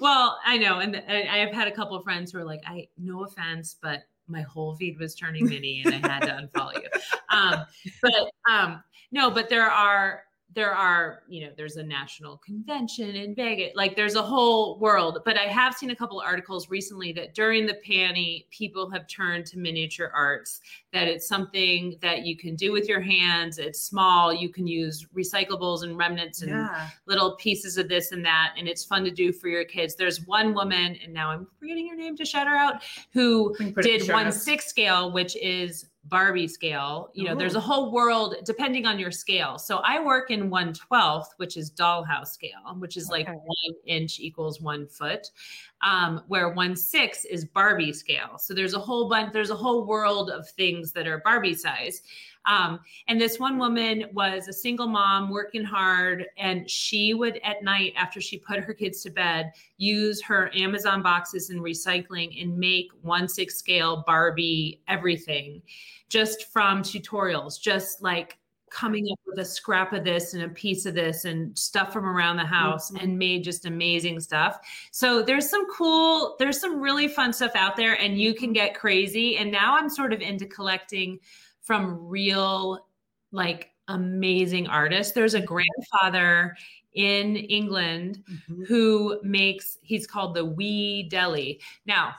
well, 0.00 0.38
I 0.44 0.58
know, 0.58 0.80
and 0.80 0.96
I 1.08 1.28
I 1.30 1.36
have 1.38 1.52
had 1.52 1.68
a 1.68 1.72
couple 1.72 1.96
of 1.96 2.02
friends 2.02 2.32
who 2.32 2.38
are 2.38 2.44
like, 2.44 2.62
"I 2.66 2.88
no 2.98 3.24
offense, 3.24 3.76
but 3.80 4.02
my 4.26 4.42
whole 4.42 4.74
feed 4.74 4.98
was 4.98 5.14
turning 5.14 5.46
mini, 5.46 5.82
and 5.84 5.94
I 6.04 6.08
had 6.08 6.22
to 6.22 6.48
unfollow 6.48 6.74
you." 6.74 6.88
Um, 7.28 7.66
but 8.00 8.30
um, 8.48 8.82
no, 9.10 9.30
but 9.30 9.48
there 9.50 9.68
are 9.68 10.22
there 10.56 10.72
are 10.74 11.22
you 11.28 11.42
know 11.44 11.52
there's 11.54 11.76
a 11.76 11.82
national 11.82 12.38
convention 12.38 13.14
in 13.14 13.34
Vegas, 13.34 13.72
like 13.76 13.94
there's 13.94 14.14
a 14.14 14.22
whole 14.22 14.78
world. 14.78 15.18
But 15.24 15.36
I 15.38 15.42
have 15.44 15.74
seen 15.74 15.90
a 15.90 15.94
couple 15.94 16.18
of 16.18 16.26
articles 16.26 16.70
recently 16.70 17.12
that 17.12 17.34
during 17.34 17.66
the 17.66 17.78
panty, 17.86 18.48
people 18.50 18.88
have 18.90 19.06
turned 19.06 19.44
to 19.46 19.58
miniature 19.58 20.10
arts. 20.14 20.62
That 20.94 21.08
it's 21.08 21.28
something 21.28 21.98
that 22.00 22.24
you 22.24 22.38
can 22.38 22.56
do 22.56 22.72
with 22.72 22.88
your 22.88 23.02
hands. 23.02 23.58
It's 23.58 23.80
small. 23.80 24.32
You 24.32 24.48
can 24.48 24.66
use 24.66 25.06
recyclables 25.14 25.82
and 25.84 25.96
remnants 25.98 26.40
and 26.40 26.50
Yeah. 26.52 26.88
little 27.06 27.36
pieces 27.36 27.76
of 27.76 27.88
this 27.90 28.12
and 28.12 28.24
that 28.24 28.54
and 28.56 28.66
it's 28.66 28.82
fun 28.82 29.04
to 29.04 29.10
do 29.10 29.30
for 29.32 29.48
your 29.48 29.64
kids 29.64 29.94
there's 29.94 30.26
one 30.26 30.54
woman 30.54 30.96
and 31.04 31.12
now 31.12 31.30
i'm 31.30 31.46
forgetting 31.58 31.86
her 31.88 31.94
name 31.94 32.16
to 32.16 32.24
shout 32.24 32.46
her 32.46 32.56
out 32.56 32.82
who 33.12 33.50
We 33.50 33.56
can 33.66 33.74
put 33.74 33.84
it 33.84 34.00
in 34.00 34.06
did 34.06 34.12
one 34.12 34.32
six 34.32 34.66
scale 34.66 35.12
which 35.12 35.36
is 35.36 35.84
barbie 36.08 36.48
scale 36.48 37.10
you 37.14 37.24
know 37.24 37.34
there's 37.34 37.54
a 37.54 37.60
whole 37.60 37.92
world 37.92 38.36
depending 38.44 38.86
on 38.86 38.98
your 38.98 39.10
scale. 39.10 39.58
So 39.58 39.78
i 39.78 40.02
work 40.02 40.30
in 40.30 40.50
112th 40.50 41.28
which 41.38 41.56
is 41.56 41.70
dollhouse 41.70 42.28
scale 42.28 42.76
which 42.78 42.96
is 42.96 43.08
like 43.08 43.28
Okay. 43.28 43.36
one 43.36 43.74
inch 43.86 44.20
equals 44.20 44.60
one 44.60 44.86
foot 44.86 45.28
um, 45.82 46.22
where 46.28 46.50
one 46.50 46.74
six 46.74 47.24
is 47.24 47.44
barbie 47.44 47.92
scale. 47.92 48.38
So 48.38 48.54
there's 48.54 48.74
a 48.74 48.78
whole 48.78 49.08
bunch 49.08 49.32
there's 49.32 49.50
a 49.50 49.56
whole 49.56 49.86
world 49.86 50.30
of 50.30 50.48
things 50.48 50.92
that 50.92 51.06
are 51.06 51.18
barbie 51.24 51.54
size 51.54 52.02
um, 52.46 52.80
and 53.08 53.20
this 53.20 53.38
one 53.38 53.58
woman 53.58 54.04
was 54.12 54.48
a 54.48 54.52
single 54.52 54.86
mom 54.86 55.30
working 55.30 55.64
hard, 55.64 56.26
and 56.38 56.68
she 56.70 57.14
would 57.14 57.38
at 57.44 57.62
night, 57.62 57.92
after 57.96 58.20
she 58.20 58.38
put 58.38 58.60
her 58.60 58.72
kids 58.74 59.02
to 59.02 59.10
bed, 59.10 59.52
use 59.78 60.22
her 60.22 60.50
Amazon 60.54 61.02
boxes 61.02 61.50
and 61.50 61.60
recycling 61.60 62.40
and 62.42 62.56
make 62.56 62.88
one 63.02 63.28
six 63.28 63.56
scale 63.56 64.04
Barbie 64.06 64.80
everything 64.88 65.62
just 66.08 66.52
from 66.52 66.82
tutorials, 66.82 67.60
just 67.60 68.00
like 68.02 68.38
coming 68.68 69.06
up 69.12 69.18
with 69.26 69.38
a 69.38 69.44
scrap 69.44 69.92
of 69.92 70.04
this 70.04 70.34
and 70.34 70.42
a 70.42 70.48
piece 70.48 70.86
of 70.86 70.94
this 70.94 71.24
and 71.24 71.56
stuff 71.56 71.92
from 71.92 72.04
around 72.04 72.36
the 72.36 72.44
house 72.44 72.90
Mhm. 72.90 73.02
and 73.02 73.18
made 73.18 73.44
just 73.44 73.64
amazing 73.64 74.18
stuff. 74.20 74.58
So 74.90 75.22
there's 75.22 75.48
some 75.48 75.66
cool, 75.70 76.34
there's 76.38 76.60
some 76.60 76.80
really 76.80 77.06
fun 77.08 77.32
stuff 77.32 77.52
out 77.54 77.76
there 77.76 77.94
and 78.00 78.20
you 78.20 78.34
can 78.34 78.52
get 78.52 78.74
crazy. 78.74 79.36
And 79.38 79.52
now 79.52 79.76
I'm 79.76 79.88
sort 79.88 80.12
of 80.12 80.20
into 80.20 80.46
collecting 80.46 81.20
from 81.66 82.08
real, 82.08 82.86
like 83.32 83.70
amazing 83.88 84.68
artists. 84.68 85.12
There's 85.12 85.34
a 85.34 85.40
grandfather 85.40 86.56
in 86.94 87.36
England 87.36 88.22
Mhm. 88.48 88.66
who 88.66 89.20
makes, 89.22 89.76
he's 89.82 90.06
called 90.06 90.34
the 90.34 90.44
Wee 90.44 91.02
Deli. 91.10 91.60
Now, 91.84 92.14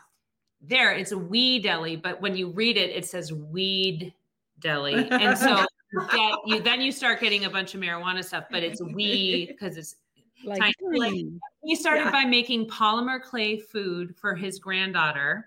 there 0.61 0.91
it's 0.93 1.11
a 1.11 1.17
wee 1.17 1.59
deli, 1.59 1.95
but 1.95 2.19
when 2.19 2.35
you 2.35 2.49
read 2.49 2.77
it, 2.77 2.89
it 2.89 3.05
says 3.05 3.31
weed 3.31 4.13
deli. 4.59 5.07
And 5.11 5.37
so 5.37 5.65
get, 6.11 6.35
you 6.45 6.59
then 6.61 6.81
you 6.81 6.91
start 6.91 7.21
getting 7.21 7.45
a 7.45 7.49
bunch 7.49 7.73
of 7.75 7.79
marijuana 7.81 8.23
stuff, 8.23 8.45
but 8.51 8.63
it's 8.63 8.81
wee 8.81 9.45
because 9.47 9.77
it's 9.77 9.95
Like, 10.43 10.59
Tiny, 10.59 10.99
like- 10.99 11.25
he 11.63 11.75
started 11.75 12.05
Yeah. 12.05 12.11
by 12.11 12.25
making 12.25 12.67
polymer 12.67 13.21
clay 13.21 13.57
food 13.59 14.15
for 14.17 14.35
his 14.35 14.59
granddaughter 14.59 15.45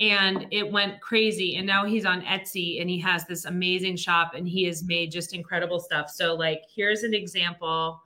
and 0.00 0.46
it 0.50 0.70
went 0.70 1.00
crazy 1.00 1.56
and 1.56 1.66
now 1.66 1.84
he's 1.84 2.04
on 2.04 2.22
Etsy 2.22 2.80
and 2.80 2.90
he 2.90 2.98
has 3.00 3.26
this 3.26 3.44
amazing 3.44 3.96
shop 3.96 4.32
and 4.34 4.48
he 4.48 4.64
has 4.64 4.82
made 4.82 5.12
just 5.12 5.34
incredible 5.34 5.78
stuff. 5.78 6.10
So 6.10 6.34
like 6.34 6.62
here's 6.74 7.02
an 7.02 7.14
example 7.14 8.02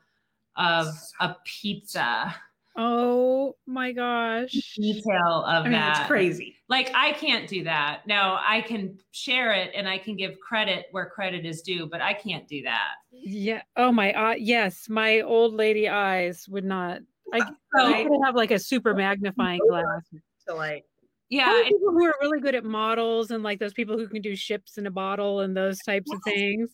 of 0.57 0.89
a 1.21 1.37
pizza 1.45 2.35
oh 2.79 3.57
my 3.67 3.93
gosh. 3.93 4.53
detail 4.77 5.45
of 5.47 5.63
I 5.63 5.63
mean, 5.65 5.73
that. 5.73 5.99
it's 5.99 6.07
crazy. 6.07 6.57
Like 6.69 6.91
I 6.95 7.13
can't 7.13 7.49
do 7.49 7.65
that. 7.65 8.07
Now 8.07 8.41
I 8.47 8.63
can 8.63 8.99
share 9.11 9.53
it 9.53 9.73
and 9.75 9.89
I 9.89 9.99
can 9.99 10.17
give 10.17 10.39
credit 10.41 10.87
where 10.93 11.07
credit 11.07 11.45
is 11.45 11.61
due, 11.61 11.87
but 11.87 12.01
I 12.01 12.15
can't 12.15 12.47
do 12.49 12.63
that. 12.63 12.95
Yeah. 13.11 13.63
Oh 13.77 13.93
my. 13.93 14.13
Uh, 14.13 14.35
yes, 14.35 14.89
my 14.89 15.21
old 15.21 15.55
lady 15.55 15.89
eyes 15.89 16.49
would 16.49 16.65
not. 16.65 17.01
I, 17.35 17.41
So 17.41 17.87
I 17.87 18.05
could 18.05 18.21
have 18.25 18.37
like 18.37 18.53
a 18.53 18.59
super 18.59 18.95
magnifying 18.95 19.61
glass. 19.69 20.09
To 20.47 20.55
like, 20.55 20.87
yeah, 21.31 21.63
people 21.65 21.91
who 21.93 22.05
are 22.07 22.15
really 22.21 22.41
good 22.41 22.55
at 22.55 22.65
models 22.65 23.31
and 23.31 23.43
like 23.43 23.59
those 23.59 23.73
people 23.75 23.99
who 23.99 24.09
can 24.09 24.23
do 24.23 24.35
ships 24.35 24.79
in 24.79 24.87
a 24.87 24.91
bottle 24.91 25.41
and 25.41 25.57
those 25.57 25.79
types 25.81 26.11
of 26.13 26.19
things. 26.25 26.71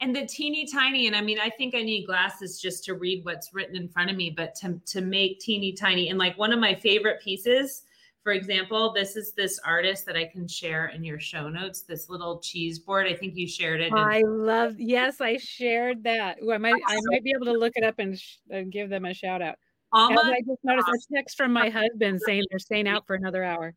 and 0.00 0.14
the 0.14 0.26
teeny 0.26 0.66
tiny 0.66 1.06
and 1.06 1.14
i 1.14 1.20
mean 1.20 1.38
i 1.38 1.48
think 1.48 1.74
i 1.74 1.82
need 1.82 2.04
glasses 2.06 2.60
just 2.60 2.82
to 2.84 2.94
read 2.94 3.24
what's 3.24 3.50
written 3.54 3.76
in 3.76 3.88
front 3.88 4.10
of 4.10 4.16
me 4.16 4.30
but 4.36 4.54
to, 4.56 4.80
to 4.86 5.00
make 5.00 5.38
teeny 5.38 5.72
tiny 5.72 6.08
and 6.08 6.18
like 6.18 6.36
one 6.36 6.52
of 6.52 6.58
my 6.58 6.74
favorite 6.74 7.20
pieces 7.22 7.82
for 8.24 8.32
example 8.32 8.92
this 8.92 9.14
is 9.14 9.32
this 9.34 9.60
artist 9.64 10.04
that 10.06 10.16
i 10.16 10.24
can 10.24 10.48
share 10.48 10.86
in 10.86 11.04
your 11.04 11.20
show 11.20 11.48
notes 11.48 11.82
this 11.82 12.08
little 12.08 12.40
cheese 12.40 12.80
board 12.80 13.06
i 13.06 13.14
think 13.14 13.36
you 13.36 13.46
shared 13.46 13.80
it 13.80 13.92
and 13.92 14.00
I 14.00 14.22
love. 14.26 14.74
Yes, 14.78 15.20
I 15.20 15.36
shared 15.36 16.02
that. 16.04 16.38
Ooh, 16.42 16.52
I 16.52 16.58
might. 16.58 16.74
I 16.86 16.98
might 17.10 17.22
be 17.22 17.32
able 17.36 17.46
to 17.46 17.58
look 17.58 17.72
it 17.76 17.84
up 17.84 17.98
and, 17.98 18.18
sh- 18.18 18.38
and 18.50 18.72
give 18.72 18.88
them 18.90 19.04
a 19.04 19.14
shout 19.14 19.40
out. 19.42 19.56
Alma 19.92 20.20
I 20.24 20.40
just 20.40 20.64
noticed 20.64 20.88
a 20.88 21.14
text 21.14 21.36
from 21.36 21.52
my 21.52 21.68
husband 21.68 22.20
saying 22.26 22.42
they're 22.50 22.58
staying 22.58 22.88
out 22.88 23.06
for 23.06 23.14
another 23.14 23.44
hour. 23.44 23.74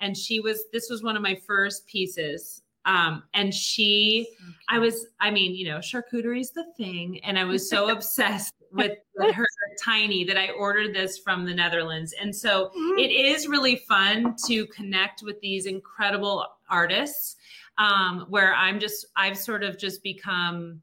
And 0.00 0.16
she 0.16 0.40
was 0.40 0.64
this 0.72 0.88
was 0.90 1.02
one 1.02 1.16
of 1.16 1.22
my 1.22 1.38
first 1.46 1.86
pieces 1.86 2.62
um 2.84 3.22
and 3.34 3.54
she 3.54 4.28
I 4.68 4.78
was, 4.78 5.06
I 5.20 5.30
mean, 5.30 5.54
you 5.54 5.66
know, 5.66 5.78
charcuterie 5.78 6.40
is 6.40 6.50
the 6.50 6.66
thing. 6.76 7.20
And 7.24 7.38
I 7.38 7.44
was 7.44 7.68
so 7.68 7.88
obsessed 7.96 8.54
with, 8.70 8.98
with 9.16 9.34
her 9.34 9.46
tiny 9.82 10.24
that 10.24 10.36
I 10.36 10.50
ordered 10.50 10.94
this 10.94 11.18
from 11.18 11.46
the 11.46 11.54
Netherlands. 11.54 12.14
And 12.20 12.34
so 12.34 12.70
it 12.98 13.10
is 13.10 13.48
really 13.48 13.76
fun 13.88 14.36
to 14.46 14.66
connect 14.66 15.22
with 15.22 15.40
these 15.40 15.64
incredible 15.64 16.44
artists 16.68 17.36
um, 17.78 18.26
where 18.28 18.54
I'm 18.54 18.78
just, 18.78 19.06
I've 19.16 19.38
sort 19.38 19.62
of 19.62 19.78
just 19.78 20.02
become 20.02 20.82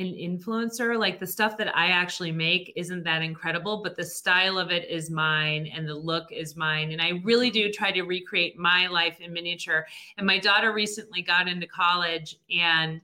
an 0.00 0.14
influencer. 0.14 0.98
Like 0.98 1.20
the 1.20 1.26
stuff 1.26 1.56
that 1.58 1.76
I 1.76 1.88
actually 1.88 2.32
make 2.32 2.72
isn't 2.76 3.04
that 3.04 3.22
incredible, 3.22 3.82
but 3.82 3.96
the 3.96 4.04
style 4.04 4.58
of 4.58 4.70
it 4.70 4.88
is 4.88 5.10
mine 5.10 5.70
and 5.74 5.88
the 5.88 5.94
look 5.94 6.32
is 6.32 6.56
mine. 6.56 6.92
And 6.92 7.00
I 7.00 7.20
really 7.24 7.50
do 7.50 7.70
try 7.70 7.92
to 7.92 8.02
recreate 8.02 8.58
my 8.58 8.86
life 8.86 9.20
in 9.20 9.32
miniature. 9.32 9.86
And 10.16 10.26
my 10.26 10.38
daughter 10.38 10.72
recently 10.72 11.22
got 11.22 11.48
into 11.48 11.66
college 11.66 12.36
and 12.50 13.00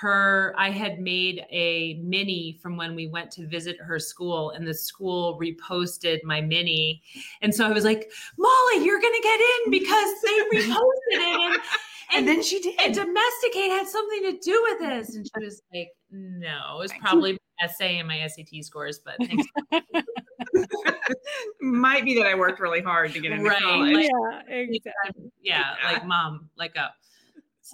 her 0.00 0.52
i 0.58 0.68
had 0.68 1.00
made 1.00 1.46
a 1.50 1.94
mini 2.02 2.58
from 2.60 2.76
when 2.76 2.94
we 2.94 3.06
went 3.06 3.30
to 3.30 3.46
visit 3.46 3.78
her 3.80 3.98
school 3.98 4.50
and 4.50 4.66
the 4.66 4.74
school 4.74 5.38
reposted 5.40 6.22
my 6.24 6.40
mini 6.40 7.00
and 7.40 7.54
so 7.54 7.64
i 7.64 7.72
was 7.72 7.84
like 7.84 8.10
molly 8.36 8.84
you're 8.84 9.00
gonna 9.00 9.22
get 9.22 9.40
in 9.40 9.70
because 9.70 10.10
they 10.22 10.58
reposted 10.58 10.82
it 11.12 11.52
and, 11.52 11.62
and 12.12 12.28
then 12.28 12.42
she 12.42 12.60
did. 12.60 12.78
and 12.80 12.94
domesticate 12.94 13.70
had 13.70 13.86
something 13.86 14.22
to 14.22 14.38
do 14.38 14.60
with 14.68 14.80
this 14.80 15.14
and 15.14 15.24
she 15.24 15.44
was 15.44 15.62
like 15.72 15.88
no 16.16 16.76
it 16.76 16.78
was 16.78 16.92
probably 17.00 17.32
my 17.32 17.64
essay 17.66 17.98
and 17.98 18.08
my 18.08 18.26
sat 18.26 18.46
scores 18.64 19.00
but 19.04 19.16
thanks 19.26 19.46
Might 21.60 22.04
be 22.04 22.14
that 22.16 22.26
I 22.26 22.34
worked 22.34 22.60
really 22.60 22.80
hard 22.80 23.12
to 23.12 23.20
get 23.20 23.32
into 23.32 23.44
Right, 23.44 23.62
college. 23.62 23.96
yeah, 24.04 24.40
exactly. 24.48 25.30
yeah 25.42 25.74
like 25.84 26.04
mom 26.06 26.48
like 26.56 26.76
up 26.76 26.94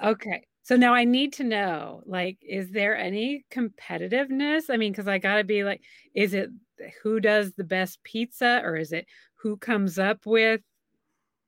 Okay. 0.02 0.46
So 0.62 0.76
now 0.76 0.94
I 0.94 1.04
need 1.04 1.32
to 1.34 1.44
know 1.44 2.02
like, 2.06 2.38
is 2.40 2.70
there 2.70 2.96
any 2.96 3.44
competitiveness? 3.50 4.70
I 4.70 4.76
mean, 4.76 4.92
because 4.92 5.08
I 5.08 5.18
got 5.18 5.36
to 5.36 5.44
be 5.44 5.64
like, 5.64 5.82
is 6.14 6.34
it 6.34 6.50
who 7.02 7.20
does 7.20 7.52
the 7.54 7.64
best 7.64 8.02
pizza 8.04 8.60
or 8.64 8.76
is 8.76 8.92
it 8.92 9.06
who 9.34 9.56
comes 9.56 9.98
up 9.98 10.24
with 10.24 10.60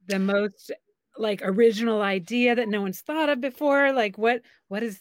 the 0.07 0.19
most 0.19 0.73
like 1.17 1.41
original 1.43 2.03
idea 2.03 2.55
that 2.57 2.69
no 2.69 2.83
one's 2.83 3.01
thought 3.01 3.29
of 3.31 3.41
before? 3.41 3.93
Like, 3.93 4.19
what, 4.19 4.43
what 4.69 4.83
is, 4.83 5.01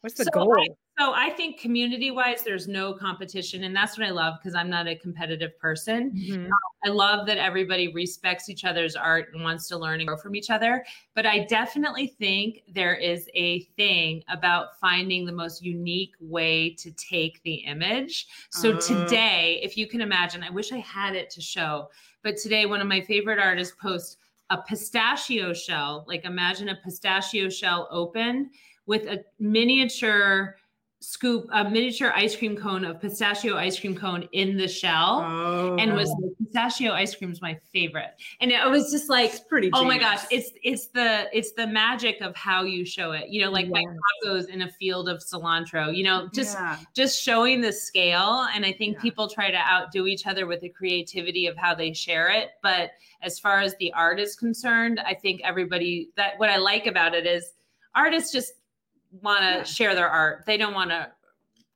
what's 0.00 0.16
the 0.16 0.24
So 0.24 0.30
goal? 0.30 0.54
I- 0.58 0.68
So 0.98 1.12
I 1.14 1.30
think 1.30 1.60
community 1.60 2.10
wise, 2.10 2.42
there's 2.42 2.66
no 2.66 2.92
competition. 2.92 3.64
And 3.64 3.74
that's 3.74 3.96
what 3.96 4.06
I 4.06 4.10
love 4.10 4.34
because 4.40 4.54
I'm 4.56 4.68
not 4.68 4.88
a 4.88 4.96
competitive 4.96 5.56
person. 5.58 6.12
Mhm. 6.12 6.50
I 6.84 6.88
love 6.88 7.26
that 7.26 7.38
everybody 7.38 7.88
respects 7.92 8.48
each 8.48 8.64
other's 8.64 8.96
art 8.96 9.32
and 9.32 9.42
wants 9.44 9.68
to 9.68 9.78
learn 9.78 10.00
and 10.00 10.08
grow 10.08 10.16
from 10.16 10.34
each 10.36 10.50
other. 10.50 10.84
But 11.14 11.26
I 11.26 11.44
definitely 11.44 12.06
think 12.08 12.62
there 12.68 12.94
is 12.94 13.28
a 13.34 13.60
thing 13.76 14.22
about 14.28 14.78
finding 14.80 15.24
the 15.24 15.32
most 15.32 15.62
unique 15.62 16.14
way 16.20 16.70
to 16.74 16.90
take 16.92 17.42
the 17.42 17.54
image. 17.56 18.26
So 18.50 18.72
Uh. 18.72 18.80
today, 18.80 19.60
if 19.62 19.76
you 19.76 19.86
can 19.86 20.00
imagine, 20.00 20.42
I 20.42 20.50
wish 20.50 20.72
I 20.72 20.78
had 20.78 21.14
it 21.16 21.30
to 21.30 21.40
show, 21.40 21.90
but 22.22 22.36
today, 22.36 22.66
one 22.66 22.80
of 22.80 22.86
my 22.88 23.00
favorite 23.00 23.38
artists 23.38 23.74
posts 23.80 24.16
a 24.50 24.58
pistachio 24.62 25.52
shell. 25.52 26.04
Like 26.08 26.24
imagine 26.24 26.68
a 26.70 26.76
pistachio 26.76 27.48
shell 27.50 27.86
open 27.90 28.50
with 28.86 29.06
a 29.06 29.24
miniature 29.38 30.56
scoop, 31.00 31.48
a 31.52 31.62
miniature 31.68 32.12
ice 32.16 32.34
cream 32.34 32.56
cone 32.56 32.84
of 32.84 33.00
pistachio 33.00 33.56
ice 33.56 33.78
cream 33.78 33.94
cone 33.94 34.28
in 34.32 34.56
the 34.56 34.66
shell 34.66 35.22
Oh, 35.24 35.76
and 35.76 35.94
was 35.94 36.08
like, 36.20 36.32
pistachio 36.38 36.92
ice 36.92 37.14
cream 37.14 37.30
is 37.30 37.40
my 37.40 37.56
favorite. 37.72 38.10
And 38.40 38.50
it 38.50 38.68
was 38.68 38.90
just 38.90 39.08
like, 39.08 39.30
it's 39.30 39.40
pretty. 39.40 39.70
oh 39.72 39.84
my 39.84 39.96
gosh, 39.98 40.24
it's 40.30 40.50
it's 40.64 40.86
the 40.88 41.26
it's 41.32 41.52
the 41.52 41.66
magic 41.66 42.20
of 42.20 42.34
how 42.34 42.64
you 42.64 42.84
show 42.84 43.12
it. 43.12 43.28
You 43.28 43.42
know, 43.44 43.50
like 43.50 43.68
my 43.68 43.80
Yes. 43.80 43.96
tacos 44.26 44.48
in 44.48 44.62
a 44.62 44.70
field 44.72 45.08
of 45.08 45.18
cilantro. 45.18 45.94
You 45.94 46.02
know, 46.04 46.28
just 46.34 46.56
Yeah. 46.58 46.78
just 46.94 47.22
showing 47.22 47.60
the 47.60 47.72
scale. 47.72 48.48
And 48.54 48.66
I 48.66 48.72
think 48.72 48.96
Yeah. 48.96 49.02
people 49.02 49.28
try 49.28 49.50
to 49.52 49.56
outdo 49.58 50.06
each 50.08 50.26
other 50.26 50.46
with 50.46 50.60
the 50.62 50.68
creativity 50.68 51.46
of 51.46 51.56
how 51.56 51.74
they 51.76 51.92
share 51.92 52.28
it. 52.28 52.50
But 52.62 52.90
as 53.22 53.38
far 53.38 53.60
as 53.60 53.76
the 53.76 53.92
art 53.92 54.18
is 54.18 54.34
concerned, 54.34 55.00
I 55.06 55.14
think 55.14 55.42
everybody 55.44 56.10
that 56.16 56.38
what 56.38 56.50
I 56.50 56.56
like 56.56 56.86
about 56.88 57.14
it 57.14 57.24
is 57.26 57.52
artists 57.94 58.32
just 58.32 58.52
want 59.10 59.40
to 59.40 59.46
Yeah. 59.58 59.62
share 59.64 59.94
their 59.94 60.08
art. 60.08 60.44
They 60.46 60.56
don't 60.56 60.74
want 60.74 60.90
to 60.90 61.10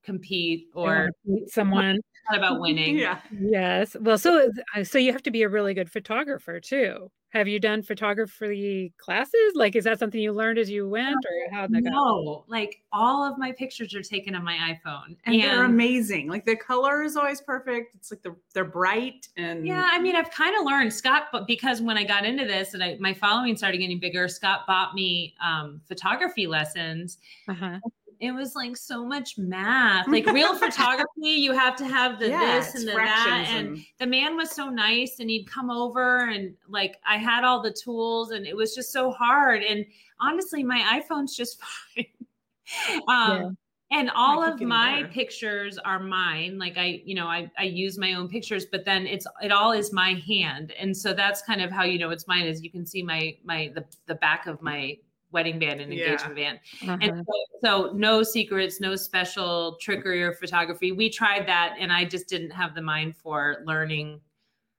compete 0.04 0.68
or 0.74 0.86
wanna 0.86 1.10
meet 1.24 1.48
someone. 1.50 1.96
it's 1.96 2.04
not 2.30 2.38
about 2.38 2.60
winning. 2.60 2.98
Yeah. 2.98 3.20
Yes. 3.40 3.96
Well, 4.00 4.18
so 4.18 4.48
uh, 4.76 4.84
so 4.84 4.98
you 4.98 5.12
have 5.12 5.22
to 5.24 5.30
be 5.30 5.42
a 5.42 5.48
really 5.48 5.74
good 5.74 5.90
photographer 5.90 6.60
too. 6.60 7.10
Have 7.32 7.48
you 7.48 7.58
done 7.58 7.82
photography 7.82 8.92
classes? 8.98 9.52
Like, 9.54 9.74
is 9.74 9.84
that 9.84 9.98
something 9.98 10.20
you 10.20 10.32
learned 10.32 10.58
as 10.58 10.68
you 10.68 10.86
went, 10.86 11.16
or 11.16 11.50
how 11.50 11.66
that 11.66 11.82
go? 11.82 11.90
No, 11.90 12.44
like 12.46 12.82
all 12.92 13.24
of 13.24 13.38
my 13.38 13.52
pictures 13.52 13.94
are 13.94 14.02
taken 14.02 14.34
on 14.34 14.44
my 14.44 14.54
iPhone. 14.54 15.16
And, 15.24 15.40
they're 15.40 15.64
amazing. 15.64 16.28
Like 16.28 16.44
the 16.44 16.56
color 16.56 17.02
is 17.02 17.16
always 17.16 17.40
perfect. 17.40 17.94
It's 17.94 18.10
like 18.10 18.22
the 18.22 18.36
they're 18.52 18.66
bright 18.66 19.28
and 19.38 19.66
Yeah, 19.66 19.88
I 19.90 19.98
mean, 19.98 20.14
I've 20.14 20.30
kind 20.30 20.54
of 20.58 20.66
learned 20.66 20.92
Scott, 20.92 21.28
but 21.32 21.46
because 21.46 21.80
when 21.80 21.96
I 21.96 22.04
got 22.04 22.26
into 22.26 22.44
this 22.44 22.74
and 22.74 22.84
I, 22.84 22.98
my 23.00 23.14
following 23.14 23.56
started 23.56 23.78
getting 23.78 23.98
bigger, 23.98 24.28
Scott 24.28 24.66
bought 24.66 24.94
me 24.94 25.34
um, 25.42 25.80
photography 25.88 26.46
lessons. 26.46 27.16
Uh-huh. 27.48 27.78
It 28.22 28.30
was 28.30 28.54
like 28.54 28.76
so 28.76 29.04
much 29.04 29.36
math, 29.36 30.06
like 30.06 30.26
real 30.26 30.54
photography. 30.58 31.30
You 31.30 31.52
have 31.54 31.74
to 31.74 31.84
have 31.84 32.20
the 32.20 32.28
Yeah, 32.28 32.60
this 32.60 32.76
and 32.76 32.86
the 32.86 32.94
that, 32.94 33.46
and 33.50 33.84
the 33.98 34.06
man 34.06 34.36
was 34.36 34.52
so 34.52 34.70
nice, 34.70 35.18
and 35.18 35.28
he'd 35.28 35.50
come 35.50 35.72
over 35.72 36.28
and 36.28 36.54
like 36.68 36.98
I 37.04 37.16
had 37.16 37.42
all 37.42 37.60
the 37.60 37.72
tools, 37.72 38.30
and 38.30 38.46
it 38.46 38.56
was 38.56 38.76
just 38.76 38.92
so 38.92 39.10
hard. 39.10 39.64
And 39.64 39.84
honestly, 40.20 40.62
my 40.62 41.02
iPhone's 41.02 41.34
just 41.34 41.60
fine. 41.96 43.02
um, 43.08 43.58
and 43.90 44.08
all 44.14 44.44
of 44.44 44.60
my 44.60 45.02
better. 45.02 45.08
pictures 45.08 45.76
are 45.76 46.00
mine 46.00 46.58
like 46.58 46.78
i 46.78 47.02
you 47.04 47.14
know 47.14 47.26
I, 47.26 47.50
I 47.58 47.64
use 47.64 47.98
my 47.98 48.14
own 48.14 48.26
pictures 48.26 48.64
but 48.64 48.86
then 48.86 49.06
it's 49.06 49.26
it 49.42 49.52
all 49.52 49.72
is 49.72 49.92
my 49.92 50.14
hand 50.26 50.72
and 50.78 50.96
so 50.96 51.12
that's 51.12 51.42
kind 51.42 51.60
of 51.60 51.70
how 51.70 51.82
you 51.82 51.98
know 51.98 52.08
it's 52.08 52.26
mine 52.26 52.46
is 52.46 52.62
you 52.62 52.70
can 52.70 52.86
see 52.86 53.02
my 53.02 53.36
my 53.44 53.70
the, 53.74 53.84
the 54.06 54.14
back 54.14 54.46
of 54.46 54.62
my 54.62 54.96
wedding 55.32 55.58
band 55.58 55.80
and 55.80 55.92
Yeah. 55.92 56.04
engagement 56.04 56.36
band 56.36 56.60
uh-huh. 56.82 56.98
and 57.00 57.26
so, 57.26 57.34
so 57.64 57.92
no 57.94 58.22
secrets 58.22 58.80
no 58.80 58.94
special 58.96 59.76
trickery 59.80 60.22
or 60.22 60.32
photography 60.34 60.92
we 60.92 61.08
tried 61.10 61.46
that 61.48 61.74
and 61.80 61.92
i 61.92 62.04
just 62.04 62.28
didn't 62.28 62.50
have 62.50 62.74
the 62.74 62.82
mind 62.82 63.16
for 63.16 63.62
learning 63.66 64.20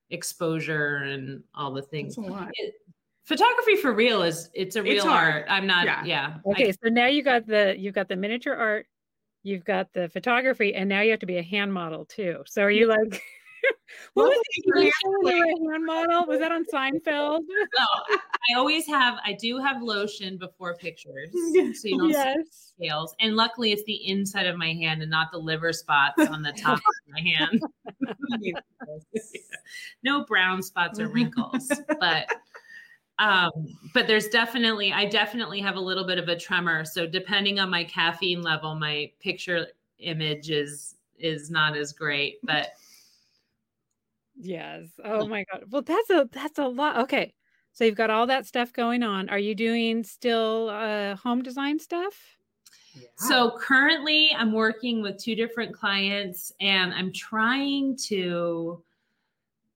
exposure 0.10 0.98
and 0.98 1.44
all 1.56 1.72
the 1.74 1.82
things 1.82 2.16
That's 2.16 2.28
a 2.28 2.32
lot. 2.32 2.50
photography 3.26 3.76
for 3.78 3.94
real 3.94 4.22
is 4.22 4.50
it's 4.54 4.76
a 4.76 4.84
real 4.84 4.94
It's 4.98 5.04
hard. 5.04 5.34
art 5.34 5.46
i'm 5.50 5.66
not 5.66 5.86
Yeah. 5.86 6.04
yeah, 6.06 6.34
I- 6.46 6.50
Okay, 6.52 6.72
so 6.72 6.90
now 6.90 7.08
you 7.08 7.24
got 7.24 7.48
the 7.48 7.76
you've 7.78 7.96
got 7.96 8.08
the 8.08 8.16
miniature 8.16 8.54
art, 8.56 8.86
you've 9.44 9.66
got 9.66 9.92
the 9.94 10.10
photography, 10.10 10.76
and 10.76 10.88
now 10.88 11.02
you 11.02 11.12
have 11.12 11.20
to 11.22 11.26
be 11.26 11.38
a 11.38 11.44
hand 11.44 11.74
model 11.74 12.06
too. 12.06 12.44
So 12.46 12.62
are 12.62 12.72
you 12.72 12.88
like, 12.88 13.22
what 14.14 14.30
was 14.30 14.40
the 14.66 14.84
you, 14.84 14.92
you 15.04 15.20
were 15.24 15.72
hand 15.72 15.86
model? 15.86 16.26
Was 16.28 16.40
that 16.40 16.52
on 16.52 16.66
Seinfeld? 16.74 17.42
No, 17.80 18.16
I 18.52 18.58
always 18.58 18.86
have. 18.88 19.16
I 19.26 19.34
do 19.34 19.58
have 19.58 19.82
lotion 19.82 20.38
before 20.38 20.76
pictures, 20.76 21.30
so 21.34 21.88
you 21.88 21.98
don't 21.98 22.14
see 22.14 22.44
scales. 22.52 23.16
And 23.20 23.36
luckily, 23.36 23.72
it's 23.72 23.84
the 23.86 24.08
inside 24.08 24.46
of 24.46 24.58
my 24.58 24.74
hand 24.74 25.02
and 25.02 25.10
not 25.10 25.32
the 25.32 25.38
liver 25.38 25.74
spots 25.74 26.20
on 26.30 26.42
the 26.42 26.52
top 26.52 26.78
of 26.78 26.84
my 27.08 27.22
hand. 27.22 27.62
no 30.04 30.26
brown 30.26 30.62
spots 30.62 31.00
or 31.00 31.08
wrinkles, 31.08 31.72
but 32.00 32.28
um, 33.20 33.52
but 33.94 34.08
there's 34.08 34.28
definitely. 34.28 34.92
I 34.92 35.06
definitely 35.06 35.62
have 35.62 35.76
a 35.76 35.80
little 35.80 36.06
bit 36.06 36.18
of 36.18 36.28
a 36.30 36.38
tremor. 36.38 36.84
So 36.86 37.06
depending 37.08 37.60
on 37.60 37.70
my 37.70 37.84
caffeine 37.84 38.42
level, 38.42 38.76
my 38.76 39.12
picture 39.20 39.68
image 40.00 40.50
is 40.50 40.96
is 41.20 41.50
not 41.50 41.78
as 41.78 41.94
great. 41.94 42.40
But 42.44 42.74
Yes. 44.36 44.88
Oh 45.04 45.28
my 45.28 45.46
god. 45.52 45.66
Well, 45.70 45.82
that's 45.82 46.10
a 46.10 46.28
that's 46.32 46.60
a 46.60 46.68
lot. 46.68 46.98
Okay. 47.04 47.34
So 47.72 47.84
you've 47.86 47.96
got 47.96 48.10
all 48.10 48.28
that 48.28 48.46
stuff 48.46 48.72
going 48.72 49.04
on. 49.04 49.30
Are 49.30 49.40
you 49.40 49.56
doing 49.56 50.04
still 50.04 50.70
uh 50.70 51.16
home 51.16 51.42
design 51.42 51.80
stuff? 51.80 52.14
So 53.16 53.58
currently, 53.58 54.32
I'm 54.38 54.52
working 54.52 55.02
with 55.02 55.18
two 55.18 55.36
different 55.36 55.74
clients, 55.74 56.52
and 56.60 56.94
I'm 56.94 57.12
trying 57.12 57.98
to 58.08 58.84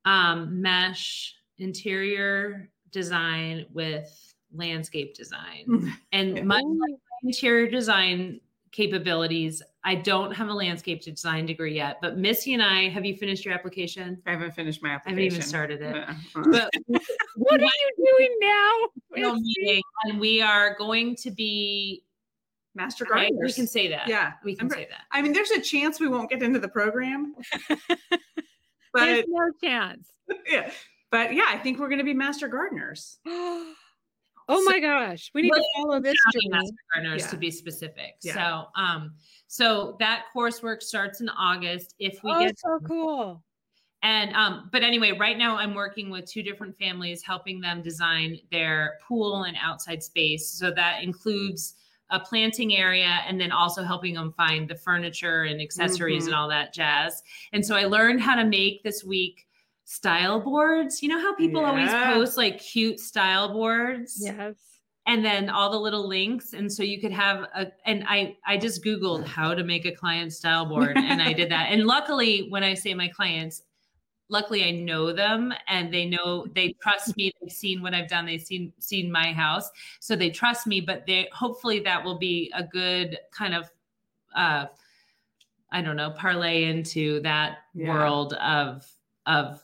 um, 0.06 0.62
mesh 0.62 1.36
interior 1.58 2.70
design 2.92 3.66
with 3.74 4.36
landscape 4.54 5.16
design. 5.16 5.94
And 6.12 6.46
much 6.46 6.64
like 6.64 6.80
my 6.80 6.98
interior 7.24 7.70
design 7.70 8.40
capabilities, 8.72 9.62
I 9.88 9.96
don't 9.96 10.34
have 10.34 10.50
a 10.50 10.54
landscape 10.54 11.02
design 11.02 11.46
degree 11.46 11.74
yet. 11.74 12.00
But 12.02 12.18
Missy 12.18 12.54
and 12.54 12.62
I, 12.62 12.90
have 12.90 13.06
you 13.06 13.16
finished 13.16 13.46
your 13.46 13.54
application? 13.54 14.22
I 14.26 14.32
haven't 14.32 14.52
finished 14.52 14.84
my 14.84 14.90
application. 14.90 15.18
I 15.18 15.24
haven't 15.24 15.38
even 15.38 15.48
started 15.48 15.82
it. 15.82 15.96
Uh, 15.96 16.44
But 16.52 16.70
What 17.38 17.62
are 17.62 17.64
you 17.64 17.92
doing 17.98 18.36
now? 18.42 19.34
meeting, 19.40 19.82
and 20.04 20.20
we 20.20 20.42
are 20.42 20.76
going 20.78 21.16
to 21.16 21.32
be. 21.32 22.04
Master 22.76 23.06
Right? 23.10 23.32
We 23.34 23.54
can 23.54 23.66
say 23.66 23.88
that. 23.88 24.10
Yeah. 24.10 24.34
we 24.44 24.58
can 24.58 24.70
say 24.70 24.88
that. 24.90 25.06
I 25.12 25.22
mean, 25.22 25.32
there's 25.32 25.52
a 25.52 25.62
chance 25.62 26.02
we 26.02 26.10
won't 26.10 26.30
get 26.30 26.44
into 26.44 26.60
the 26.60 26.68
program, 26.68 27.34
but 27.70 27.96
There's 28.94 29.26
no 29.30 29.52
chance. 29.64 30.10
yeah, 30.48 30.70
but 31.12 31.34
yeah, 31.34 31.46
I 31.48 31.58
think 31.60 31.80
we're 31.80 31.88
going 31.88 32.00
to 32.00 32.04
be 32.04 32.14
master 32.14 32.50
gardeners. 32.50 33.20
oh 34.50 34.64
my 34.64 34.80
gosh. 34.80 35.30
We 35.34 35.42
need 35.44 35.52
to 35.52 35.64
follow 35.76 36.00
this 36.00 36.16
journey. 36.34 36.70
Gardeners 36.94 37.24
Yeah. 37.24 37.28
to 37.30 37.38
be 37.38 37.52
specific. 37.52 38.16
Yeah. 38.22 38.34
So, 38.34 38.82
um, 38.82 39.14
so 39.48 39.96
that 40.00 40.26
coursework 40.36 40.82
starts 40.82 41.22
in 41.22 41.30
August 41.30 41.96
if 42.00 42.22
we 42.24 42.32
Oh, 42.32 42.40
get 42.46 42.60
so 42.60 42.80
cool. 42.86 43.44
and 44.04 44.34
um, 44.34 44.70
but 44.72 44.84
anyway, 44.84 45.12
right 45.12 45.38
now 45.38 45.58
I'm 45.58 45.74
working 45.74 46.10
with 46.10 46.26
two 46.30 46.44
different 46.44 46.78
families, 46.78 47.24
helping 47.24 47.60
them 47.62 47.82
design 47.82 48.40
their 48.52 49.00
pool 49.08 49.44
and 49.44 49.58
outside 49.62 50.04
space. 50.04 50.48
So 50.50 50.72
that 50.72 51.02
includes 51.04 51.76
a 52.10 52.20
planting 52.20 52.76
area 52.76 53.20
and 53.28 53.40
then 53.40 53.52
also 53.52 53.84
helping 53.84 54.14
them 54.14 54.32
find 54.34 54.70
the 54.70 54.76
furniture 54.76 55.44
and 55.44 55.60
accessories 55.62 56.24
Mhm. 56.24 56.28
and 56.28 56.36
all 56.36 56.48
that 56.48 56.74
jazz. 56.74 57.22
And 57.52 57.66
so 57.66 57.76
I 57.76 57.84
learned 57.86 58.22
how 58.22 58.36
to 58.36 58.46
make 58.46 58.82
this 58.84 59.04
week 59.04 59.47
style 59.90 60.42
boards. 60.42 61.02
You 61.02 61.08
know 61.10 61.20
how 61.20 61.34
people 61.36 61.64
always 61.66 61.90
post 62.04 62.36
like 62.38 62.60
cute 62.60 63.00
style 63.00 63.54
boards? 63.54 64.20
Yes. 64.22 64.56
and 65.06 65.24
then 65.24 65.50
all 65.50 65.72
the 65.72 65.80
little 65.80 66.06
links 66.06 66.52
and 66.52 66.70
so 66.72 66.84
you 66.84 67.00
could 67.00 67.14
have 67.14 67.44
a 67.56 67.68
and 67.86 68.04
i 68.10 68.36
i 68.46 68.58
just 68.58 68.84
googled 68.84 69.26
how 69.26 69.54
to 69.54 69.64
make 69.64 69.86
a 69.86 69.92
client 69.94 70.34
style 70.34 70.66
board 70.66 70.98
and 70.98 71.22
i 71.22 71.32
did 71.32 71.50
that 71.50 71.68
and 71.72 71.86
luckily 71.86 72.48
when 72.50 72.62
i 72.64 72.74
say 72.74 72.94
my 72.94 73.08
clients 73.08 73.64
luckily 74.28 74.66
i 74.66 74.72
know 74.72 75.14
them 75.14 75.54
and 75.70 75.94
they 75.94 76.04
know 76.06 76.46
they 76.54 76.74
trust 76.82 77.16
me 77.16 77.32
they've 77.40 77.52
seen 77.52 77.82
what 77.82 77.94
i've 77.94 78.10
done 78.10 78.26
they've 78.26 78.42
seen 78.42 78.74
seen 78.80 79.10
my 79.10 79.32
house 79.32 79.70
so 80.02 80.14
they 80.18 80.30
trust 80.30 80.68
me 80.68 80.82
but 80.82 81.06
they 81.08 81.30
hopefully 81.32 81.80
that 81.80 82.04
will 82.04 82.18
be 82.20 82.52
a 82.54 82.64
good 82.64 83.18
kind 83.32 83.56
of 83.56 83.72
uh 84.36 84.66
i 85.72 85.82
don't 85.82 85.96
know 85.96 86.12
parlay 86.12 86.64
into 86.66 87.22
that 87.22 87.60
Yeah. 87.74 87.88
world 87.88 88.34
of 88.34 88.86
of 89.26 89.62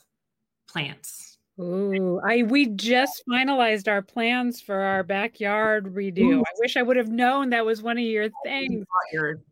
plants 0.74 1.34
Ooh, 1.59 2.19
I 2.28 2.41
we 2.43 2.65
just 2.65 3.21
finalized 3.30 3.88
our 3.88 4.01
plans 4.01 4.59
for 4.59 4.76
our 4.76 5.03
backyard 5.03 5.93
redo. 5.93 6.39
I 6.39 6.51
wish 6.57 6.78
I 6.78 6.82
would 6.82 6.97
have 6.97 7.09
known 7.09 7.51
that 7.51 7.63
was 7.63 7.84
one 7.84 7.99
of 7.99 8.03
your 8.03 8.30
things. 8.43 8.84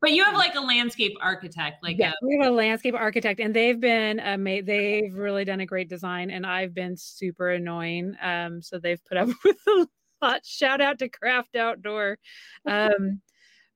but 0.01 0.11
you 0.11 0.23
have 0.23 0.33
like 0.33 0.55
a 0.55 0.59
landscape 0.59 1.13
architect 1.21 1.83
like 1.83 1.97
Yes, 1.99 2.15
a 2.19 2.25
we 2.25 2.39
have 2.41 2.51
a 2.51 2.55
landscape 2.55 2.95
architect, 2.95 3.39
and 3.39 3.55
they've 3.55 3.79
been 3.79 4.19
ama- 4.19 4.63
They've 4.63 5.13
really 5.13 5.45
done 5.45 5.59
a 5.59 5.65
great 5.67 5.89
design, 5.89 6.31
and 6.31 6.43
I've 6.43 6.73
been 6.73 6.97
super 6.97 7.51
annoying. 7.51 8.15
Um, 8.19 8.63
so 8.63 8.79
they've 8.79 9.03
put 9.05 9.17
up 9.17 9.29
with 9.45 9.57
a 9.67 9.87
lot. 10.23 10.43
Shout 10.43 10.81
out 10.81 10.97
to 10.99 11.09
Craft 11.09 11.55
Outdoor. 11.55 12.17
Um, 12.65 13.21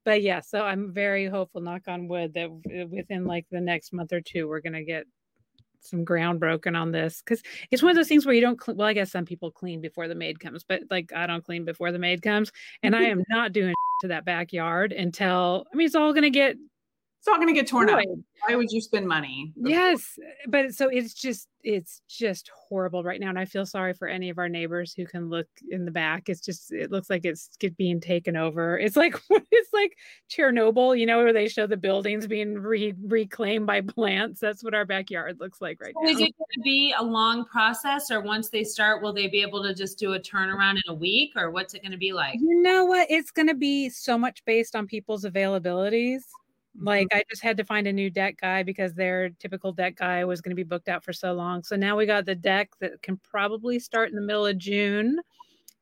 but 0.04 0.24
yeah, 0.24 0.42
so 0.42 0.62
I'm 0.62 0.92
very 0.94 1.28
hopeful, 1.28 1.62
knock 1.62 1.84
on 1.88 2.08
wood, 2.08 2.34
that 2.34 2.50
within 2.90 3.26
like 3.26 3.46
the 3.52 3.62
next 3.62 3.94
month 3.94 4.14
or 4.14 4.22
two, 4.22 4.48
we're 4.48 4.62
gonna 4.62 4.84
get 4.84 5.06
some 5.86 6.04
ground 6.04 6.40
broken 6.40 6.76
on 6.76 6.92
this 6.92 7.22
because 7.22 7.42
it's 7.72 7.82
one 7.82 7.92
of 7.92 7.96
those 7.96 8.08
things 8.08 8.26
where 8.26 8.36
you 8.36 8.42
don't. 8.42 8.62
Cl- 8.62 8.76
well, 8.76 8.88
I 8.88 8.94
guess 8.94 9.12
some 9.12 9.26
people 9.26 9.52
clean 9.52 9.82
before 9.82 10.08
the 10.08 10.16
maid 10.16 10.40
comes, 10.40 10.64
but 10.64 10.84
like 10.90 11.12
I 11.14 11.28
don't 11.28 11.44
clean 11.44 11.66
before 11.66 11.92
the 11.92 12.00
maid 12.00 12.22
comes, 12.22 12.52
and 12.84 12.96
I 12.96 13.04
am 13.06 13.24
not 13.30 13.54
doing 13.54 13.74
to 14.02 14.08
that 14.10 14.26
backyard 14.26 14.92
until. 14.92 15.66
I 15.74 15.78
mean, 15.78 15.86
it's 15.86 15.96
all 15.96 16.14
gonna 16.14 16.30
get 16.30 16.58
It's 17.26 17.32
all 17.32 17.38
going 17.38 17.48
to 17.48 17.60
get 17.60 17.66
torn 17.68 17.90
up. 17.90 18.00
Why 18.48 18.56
would 18.56 18.72
you 18.72 18.80
spend 18.80 19.08
money? 19.08 19.52
Yes, 19.56 20.20
but 20.48 20.76
so 20.76 20.90
it's 20.90 21.12
just 21.12 21.48
it's 21.64 22.04
just 22.08 22.52
horrible 22.56 23.02
right 23.04 23.20
now, 23.20 23.30
and 23.30 23.40
I 23.40 23.46
feel 23.46 23.66
sorry 23.66 23.96
for 23.96 24.08
any 24.08 24.30
of 24.30 24.38
our 24.38 24.48
neighbors 24.48 24.94
who 24.94 25.08
can 25.08 25.32
look 25.32 25.48
in 25.72 25.86
the 25.86 25.92
back. 25.92 26.30
It's 26.30 26.40
just 26.40 26.72
it 26.72 26.92
looks 26.92 27.10
like 27.10 27.26
it's 27.26 27.50
being 27.78 28.00
taken 28.00 28.38
over. 28.38 28.78
It's 28.78 28.96
like 28.96 29.20
it's 29.32 29.74
like 29.74 29.98
Chernobyl, 30.30 31.00
you 31.00 31.08
know, 31.08 31.18
where 31.18 31.34
they 31.34 31.48
show 31.48 31.66
the 31.66 31.78
buildings 31.78 32.28
being 32.28 32.60
re- 32.60 32.94
reclaimed 33.08 33.66
by 33.66 33.82
plants. 33.82 34.40
That's 34.40 34.64
what 34.64 34.76
our 34.76 34.86
backyard 34.86 35.40
looks 35.40 35.60
like 35.60 35.82
right 35.82 35.96
So 36.00 36.08
is 36.08 36.20
now. 36.20 36.26
it 36.28 36.36
going 36.38 36.48
to 36.54 36.62
be 36.62 36.94
a 36.96 37.04
long 37.04 37.46
process, 37.46 38.12
or 38.12 38.22
once 38.22 38.50
they 38.50 38.64
start, 38.64 39.02
will 39.02 39.14
they 39.14 39.28
be 39.30 39.42
able 39.42 39.64
to 39.64 39.74
just 39.74 39.98
do 39.98 40.14
a 40.14 40.20
turnaround 40.20 40.74
in 40.74 40.84
a 40.90 40.94
week, 40.94 41.32
or 41.36 41.50
what's 41.50 41.74
it 41.74 41.82
going 41.82 41.92
to 41.92 41.98
be 41.98 42.14
like? 42.14 42.36
You 42.36 42.62
know 42.62 42.86
what? 42.86 43.10
It's 43.10 43.32
going 43.32 43.48
to 43.48 43.56
be 43.56 43.90
so 43.90 44.16
much 44.16 44.46
based 44.46 44.76
on 44.76 44.86
people's 44.86 45.26
availabilities. 45.26 46.22
Mm-hmm. 46.76 46.88
Like 46.88 47.08
I 47.14 47.24
just 47.30 47.42
had 47.42 47.58
to 47.58 47.64
find 47.66 47.88
a 47.88 47.94
new 47.94 48.10
deck 48.10 48.38
guy 48.42 48.64
because 48.64 48.94
their 48.94 49.30
typical 49.30 49.72
deck 49.72 49.96
guy 49.96 50.26
was 50.26 50.42
going 50.42 50.52
to 50.52 50.56
be 50.56 50.64
booked 50.64 50.90
out 50.90 51.04
for 51.04 51.14
so 51.14 51.34
long. 51.34 51.64
So 51.64 51.76
now 51.76 51.96
we 51.96 52.06
got 52.06 52.26
the 52.26 52.36
deck 52.36 52.70
that 52.80 53.02
can 53.02 53.18
probably 53.18 53.80
start 53.80 54.10
in 54.10 54.16
the 54.16 54.22
middle 54.22 54.46
of 54.46 54.58
June. 54.58 55.20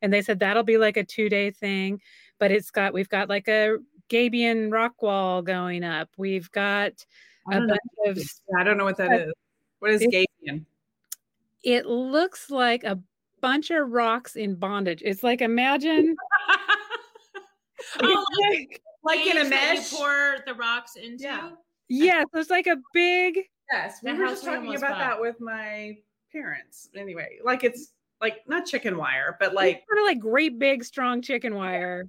And 0.01 0.11
they 0.13 0.21
said 0.21 0.39
that'll 0.39 0.63
be 0.63 0.77
like 0.77 0.97
a 0.97 1.03
two 1.03 1.29
day 1.29 1.49
thing, 1.51 2.01
but 2.37 2.51
it's 2.51 2.69
got 2.71 2.93
we've 2.93 3.09
got 3.09 3.29
like 3.29 3.47
a 3.47 3.77
Gabion 4.09 4.71
rock 4.71 5.01
wall 5.01 5.41
going 5.41 5.83
up. 5.83 6.09
We've 6.17 6.51
got 6.51 7.05
I 7.49 7.55
a 7.55 7.59
don't 7.59 7.67
know. 7.67 7.77
bunch 8.05 8.17
of 8.17 8.23
I 8.59 8.63
don't 8.63 8.77
know 8.77 8.83
what 8.85 8.97
that 8.97 9.13
is. 9.13 9.33
What 9.79 9.91
is 9.91 10.01
It's- 10.01 10.25
Gabion? 10.47 10.65
it 11.63 11.85
looks 11.85 12.49
like 12.51 12.83
a 12.83 12.99
bunch 13.39 13.71
of 13.71 13.89
rocks 13.89 14.35
in 14.35 14.55
bondage. 14.55 15.01
It's 15.05 15.23
like 15.23 15.41
imagine 15.41 16.15
Oh, 18.01 18.25
like- 18.51 18.81
Like 19.03 19.25
in 19.25 19.37
a 19.37 19.41
cage 19.41 19.49
that 19.49 19.73
you 19.73 19.79
mesh? 19.79 19.91
pour 19.91 20.35
the 20.45 20.53
rocks 20.53 20.95
into. 20.95 21.23
Yeah. 21.23 21.49
yeah, 21.89 22.23
so 22.33 22.39
it's 22.39 22.49
like 22.49 22.67
a 22.67 22.77
big 22.93 23.39
Yes, 23.71 23.99
we 24.03 24.13
were 24.13 24.27
just 24.27 24.43
talking 24.43 24.75
about 24.75 24.91
bought. 24.91 24.99
that 24.99 25.21
with 25.21 25.39
my 25.39 25.97
parents. 26.31 26.89
Anyway, 26.95 27.39
like 27.43 27.63
it's 27.63 27.93
like 28.21 28.41
not 28.47 28.65
chicken 28.65 28.97
wire, 28.97 29.37
but 29.39 29.53
like 29.53 29.83
kind 29.89 29.99
of 29.99 30.05
like 30.05 30.19
great 30.19 30.59
big 30.59 30.83
strong 30.83 31.21
chicken 31.21 31.55
wire 31.55 32.07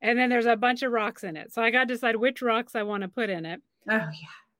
and 0.00 0.18
then 0.18 0.28
there's 0.30 0.46
a 0.46 0.56
bunch 0.56 0.82
of 0.82 0.92
rocks 0.92 1.24
in 1.24 1.36
it 1.36 1.52
so 1.52 1.62
i 1.62 1.70
got 1.70 1.88
to 1.88 1.94
decide 1.94 2.16
which 2.16 2.42
rocks 2.42 2.74
i 2.74 2.82
want 2.82 3.02
to 3.02 3.08
put 3.08 3.30
in 3.30 3.44
it 3.44 3.60
oh 3.90 3.94
yeah, 3.94 4.08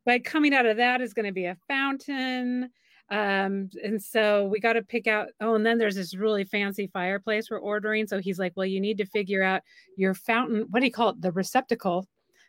but 0.04 0.24
coming 0.24 0.54
out 0.54 0.66
of 0.66 0.76
that 0.76 1.00
is 1.00 1.14
going 1.14 1.26
to 1.26 1.32
be 1.32 1.44
a 1.44 1.56
fountain 1.68 2.70
um 3.10 3.70
and 3.82 4.02
so 4.02 4.44
we 4.46 4.60
got 4.60 4.74
to 4.74 4.82
pick 4.82 5.06
out 5.06 5.28
oh 5.40 5.54
and 5.54 5.64
then 5.64 5.78
there's 5.78 5.94
this 5.94 6.14
really 6.14 6.44
fancy 6.44 6.88
fireplace 6.92 7.50
we're 7.50 7.58
ordering. 7.58 8.06
So 8.06 8.18
he's 8.18 8.38
like 8.38 8.52
well 8.56 8.66
you 8.66 8.80
need 8.80 8.98
to 8.98 9.06
figure 9.06 9.42
out 9.42 9.62
your 9.96 10.14
fountain 10.14 10.66
what 10.70 10.80
do 10.80 10.86
you 10.86 10.92
call 10.92 11.10
it? 11.10 11.22
The 11.22 11.32
receptacle 11.32 12.06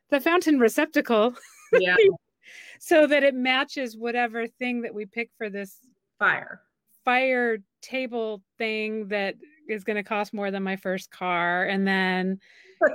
the 0.10 0.20
fountain 0.20 0.60
receptacle. 0.60 1.36
Yeah, 1.74 1.96
so 2.80 3.08
that 3.08 3.24
it 3.24 3.36
matches 3.36 3.98
whatever 3.98 4.48
thing 4.48 4.82
that 4.82 4.94
we 4.94 5.06
pick 5.06 5.30
for 5.38 5.50
this 5.50 5.78
fire. 6.18 6.62
fire 7.06 7.60
table 7.82 8.42
thing 8.58 9.08
that 9.08 9.36
is 9.70 9.84
going 9.84 9.96
to 9.96 10.04
cost 10.04 10.34
more 10.34 10.52
than 10.52 10.64
my 10.64 10.76
first 10.76 11.12
car. 11.12 11.66
And 11.66 11.88
then 11.88 12.40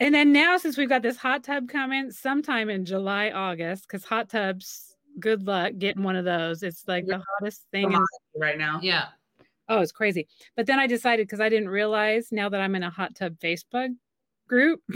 and 0.00 0.14
then 0.14 0.32
now 0.32 0.56
since 0.56 0.76
we've 0.76 0.88
got 0.88 1.02
this 1.02 1.16
hot 1.16 1.44
tub 1.44 1.68
coming 1.68 2.10
sometime 2.10 2.68
in 2.68 2.84
july 2.84 3.30
august 3.30 3.86
because 3.86 4.04
hot 4.04 4.28
tubs 4.28 4.93
good 5.20 5.46
luck 5.46 5.72
getting 5.78 6.02
one 6.02 6.16
of 6.16 6.24
those 6.24 6.62
it's 6.62 6.84
like 6.88 7.06
the 7.06 7.22
hottest 7.40 7.62
thing 7.70 7.92
in- 7.92 8.04
right 8.36 8.58
now. 8.58 8.80
Yeah. 8.82 9.06
oh 9.68 9.80
it's 9.80 9.92
crazy 9.92 10.26
but 10.56 10.66
then 10.66 10.78
i 10.78 10.86
decided 10.86 11.26
because 11.26 11.40
i 11.40 11.48
didn't 11.48 11.68
realize 11.68 12.28
now 12.32 12.48
that 12.48 12.60
i'm 12.60 12.74
in 12.74 12.82
a 12.82 12.90
hot 12.90 13.14
tub 13.14 13.36
facebook 13.38 13.88
group 14.48 14.80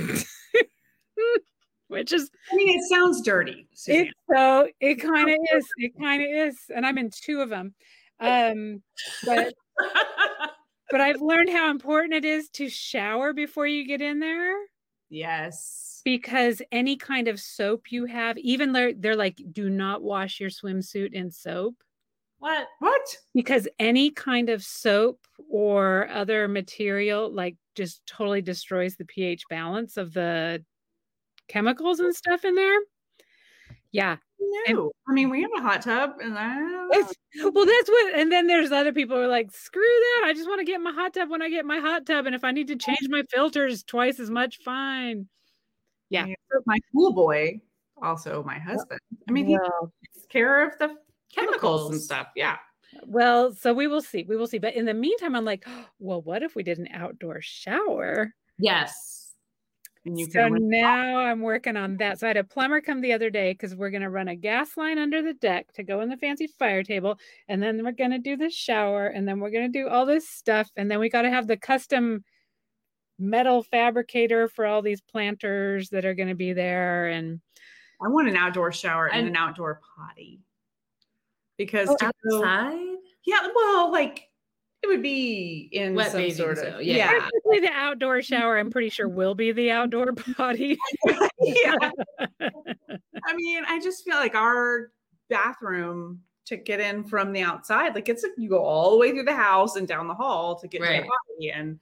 which 1.88 2.12
is 2.12 2.30
I 2.52 2.56
mean, 2.56 2.78
it 2.78 2.82
sounds 2.88 3.22
dirty. 3.22 3.66
Suzanne. 3.72 4.06
it 4.06 4.14
so 4.30 4.68
it 4.80 4.94
kind 4.96 5.30
of 5.30 5.36
is 5.54 5.66
it 5.78 5.92
kind 6.00 6.22
of 6.22 6.28
is 6.48 6.56
and 6.74 6.86
i'm 6.86 6.98
in 6.98 7.10
two 7.10 7.40
of 7.40 7.48
them 7.48 7.74
um 8.20 8.82
but 9.24 9.54
but 10.90 11.00
I've 11.00 11.20
learned 11.20 11.50
how 11.50 11.70
important 11.70 12.14
it 12.14 12.24
is 12.24 12.48
to 12.54 12.68
shower 12.68 13.32
before 13.32 13.66
you 13.66 13.86
get 13.86 14.00
in 14.00 14.18
there 14.20 14.54
yes. 15.11 16.02
because 16.04 16.62
any 16.72 16.96
kind 16.96 17.28
of 17.28 17.40
soap 17.40 17.90
you 17.90 18.04
have, 18.06 18.38
even 18.38 18.72
they're, 18.72 18.94
they're 18.94 19.16
like, 19.16 19.40
do 19.52 19.70
not 19.70 20.02
wash 20.02 20.40
your 20.40 20.50
swimsuit 20.50 21.12
in 21.12 21.30
soap 21.30 21.74
what? 22.38 22.68
What? 22.78 23.16
because 23.34 23.68
any 23.78 24.11
kind 24.11 24.48
of 24.48 24.62
soap 24.62 25.20
or 25.50 26.09
other 26.09 26.48
material 26.48 27.32
like 27.32 27.56
just 27.74 28.04
totally 28.06 28.42
destroys 28.42 28.96
the 28.96 29.04
pH 29.04 29.42
balance 29.50 29.96
of 29.96 30.12
the 30.12 30.64
chemicals 31.48 32.00
and 32.00 32.14
stuff 32.14 32.44
in 32.44 32.54
there. 32.54 32.78
Yeah. 33.93 34.16
No. 34.68 34.93
I 35.09 35.12
mean, 35.12 35.30
we 35.30 35.43
have 35.43 35.51
a 35.57 35.61
hot 35.61 35.82
tub, 35.82 36.14
and 36.22 36.39
I 36.39 36.57
well, 36.89 37.66
that's 37.66 37.89
what, 37.89 38.14
and 38.14 38.32
then 38.32 38.47
there's 38.47 38.72
other 38.72 38.93
people 38.93 39.16
who 39.16 39.22
are 39.22 39.28
like, 39.28 39.51
screw 39.53 39.82
that. 39.82 40.22
I 40.26 40.32
just 40.32 40.49
want 40.49 40.61
to 40.61 40.64
get 40.64 40.80
my 40.80 40.93
hot 40.93 41.14
tub 41.14 41.30
when 41.30 41.43
I 41.43 41.51
get 41.51 41.64
my 41.64 41.78
hot 41.78 42.07
tub. 42.07 42.26
And 42.26 42.34
if 42.34 42.45
I 42.45 42.53
need 42.53 42.68
to 42.68 42.76
change 42.76 43.09
my 43.09 43.22
filters 43.30 43.82
twice 43.82 44.20
as 44.20 44.30
much, 44.30 44.59
fine. 44.59 45.28
Yeah. 46.11 46.26
my 46.66 46.78
pool 46.93 47.12
boy, 47.12 47.61
also 48.01 48.43
my 48.45 48.59
husband. 48.59 49.01
I 49.28 49.32
mean, 49.32 49.47
he 49.47 49.57
takes 49.57 50.26
care 50.28 50.66
of 50.66 50.78
the 50.78 50.95
chemicals 51.34 51.91
and 51.91 52.01
stuff. 52.01 52.28
Yeah. 52.34 52.57
well, 53.05 53.53
so 53.53 53.74
we 53.74 53.86
will 53.86 54.01
see. 54.01 54.24
We 54.26 54.36
will 54.36 54.47
see. 54.47 54.59
But 54.59 54.74
in 54.74 54.86
the 54.86 54.95
meantime, 54.95 55.34
I'm 55.34 55.45
like, 55.45 55.66
well, 55.99 56.22
what 56.22 56.43
if 56.43 56.55
we 56.55 56.62
did 56.62 56.78
an 56.78 56.89
outdoor 56.93 57.41
shower? 57.43 58.34
Yes. 58.59 59.17
And 60.09 60.18
you 60.18 60.26
so 60.30 60.48
can 60.48 60.68
now 60.68 61.18
I'm 61.18 61.40
working 61.40 61.76
on 61.76 61.96
that. 61.98 62.18
So 62.20 62.26
I 62.26 62.28
had 62.28 62.36
a 62.36 62.44
plumber 62.44 62.80
come 62.80 63.00
the 63.00 63.12
other 63.12 63.30
day 63.30 63.52
because 63.52 63.74
we're 63.74 63.90
going 63.90 64.02
to 64.02 64.11
run 64.11 64.28
a 64.28 64.34
gas 64.36 64.76
line 64.76 64.98
under 64.98 65.22
the 65.22 65.34
deck 65.34 65.72
to 65.74 65.82
go 65.82 66.00
in 66.00 66.09
the 66.09 66.16
fancy 66.16 66.46
fire 66.46 66.82
table. 66.82 67.18
And 67.48 67.62
then 67.62 67.82
we're 67.84 67.92
going 67.92 68.11
to 68.12 68.18
do 68.18 68.36
the 68.36 68.50
shower. 68.50 69.06
And 69.06 69.26
then 69.28 69.40
we're 69.40 69.50
going 69.50 69.70
to 69.72 69.78
do 69.78 69.88
all 69.88 70.06
this 70.06 70.28
stuff. 70.28 70.70
And 70.76 70.90
then 70.90 70.98
we 70.98 71.09
got 71.09 71.22
to 71.22 71.30
have 71.30 71.46
the 71.46 71.56
custom 71.56 72.24
metal 73.18 73.62
fabricator 73.62 74.48
for 74.48 74.64
all 74.66 74.80
these 74.82 75.00
planters 75.00 75.88
that 75.90 76.04
are 76.04 76.14
going 76.14 76.28
to 76.28 76.34
be 76.34 76.52
there. 76.52 77.09
And 77.09 77.40
I 78.00 78.09
want 78.09 78.28
an 78.28 78.36
outdoor 78.36 78.70
shower 78.72 79.06
and, 79.09 79.18
And- 79.26 79.28
an 79.28 79.36
outdoor 79.36 79.80
potty 79.96 80.40
because 81.56 81.88
Oh, 81.90 81.96
go- 82.00 82.36
Outside? 82.38 82.96
yeah, 83.26 83.48
well, 83.54 83.90
like 83.90 84.28
it 84.83 84.87
would 84.87 85.03
be 85.03 85.68
in 85.72 85.95
Wet 85.95 86.12
some 86.12 86.31
sort 86.31 86.59
of 86.59 86.76
zoo, 86.79 86.85
yeah. 86.85 86.97
yeah, 86.97 87.11
Technically, 87.20 87.61
the 87.61 87.72
outdoor 87.72 88.22
shower, 88.22 88.59
I'm 88.59 88.70
pretty 88.70 88.91
sure, 88.91 89.09
will 89.09 89.35
be 89.35 89.53
the 89.53 89.70
outdoor 89.70 90.12
potty. 90.37 90.79
yeah. 91.41 91.74
I 92.41 93.35
mean, 93.35 93.64
I 93.66 93.81
just 93.81 94.05
feel 94.05 94.16
like 94.16 94.35
our 94.35 94.93
bathroom 95.29 96.22
to 96.47 96.57
get 96.57 96.81
in 96.81 97.05
from 97.05 97.33
the 97.33 97.43
outside, 97.43 97.95
like 97.95 98.09
it's 98.09 98.24
a, 98.24 98.29
you 98.39 98.49
go 98.49 98.62
all 98.64 98.93
the 98.93 98.97
way 98.97 99.11
through 99.11 99.24
the 99.24 99.35
house 99.35 99.76
and 99.76 99.87
down 99.87 100.09
the 100.09 100.14
hall 100.14 100.59
to 100.61 100.66
get 100.68 100.79
to 100.79 100.85
Right. 100.89 101.03
the 101.03 101.09
potty, 101.09 101.51
and 101.51 101.79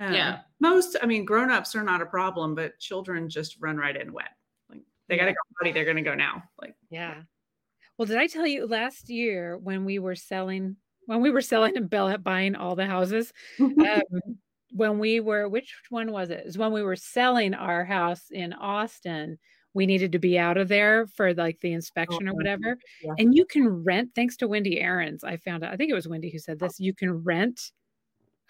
um, 0.00 0.14
Yeah. 0.14 0.38
most, 0.60 0.96
I 1.02 1.06
mean, 1.06 1.24
grown-ups 1.26 1.74
are 1.74 1.82
not 1.82 2.00
a 2.00 2.06
problem, 2.06 2.54
but 2.54 2.78
children 2.78 3.28
just 3.28 3.56
run 3.60 3.76
right 3.76 3.94
in 3.96 4.12
wet. 4.12 4.30
Like 4.70 4.80
they 5.08 5.16
gotta 5.18 5.32
go 5.32 5.36
potty, 5.60 5.72
they're 5.72 5.84
gonna 5.84 6.02
go 6.02 6.14
now. 6.14 6.44
Like 6.60 6.74
Yeah. 6.88 7.22
Well, 7.98 8.06
did 8.06 8.16
I 8.16 8.28
tell 8.28 8.46
you 8.46 8.66
last 8.66 9.10
year 9.10 9.58
when 9.58 9.84
we 9.84 9.98
were 9.98 10.14
selling 10.14 10.76
when 11.08 11.20
we 11.22 11.30
were 11.30 11.40
selling 11.40 11.76
and 11.76 11.88
Bell 11.88 12.16
buying 12.18 12.54
all 12.54 12.76
the 12.76 12.86
houses? 12.86 13.32
Um, 13.60 14.38
when 14.72 14.98
we 14.98 15.18
were, 15.20 15.48
which 15.48 15.74
one 15.88 16.12
was 16.12 16.28
it? 16.28 16.44
Was 16.44 16.58
when 16.58 16.72
we 16.72 16.82
were 16.82 16.94
selling 16.96 17.54
our 17.54 17.84
house 17.86 18.24
in 18.30 18.52
Austin. 18.52 19.38
We 19.72 19.86
needed 19.86 20.12
to 20.12 20.18
be 20.18 20.38
out 20.38 20.58
of 20.58 20.68
there 20.68 21.06
for 21.06 21.32
like 21.32 21.58
the 21.60 21.72
inspection 21.72 22.28
or 22.28 22.32
Oh, 22.32 22.34
whatever. 22.34 22.76
yeah. 23.02 23.12
And 23.18 23.34
you 23.34 23.46
can 23.46 23.66
rent, 23.82 24.10
thanks 24.14 24.36
to 24.38 24.48
Wendy 24.48 24.78
Aarons, 24.80 25.24
I 25.24 25.38
found 25.38 25.64
out. 25.64 25.72
I 25.72 25.76
think 25.78 25.90
it 25.90 25.94
was 25.94 26.06
Wendy 26.06 26.30
who 26.30 26.38
said 26.38 26.58
this. 26.58 26.78
You 26.78 26.92
can 26.92 27.24
rent 27.24 27.72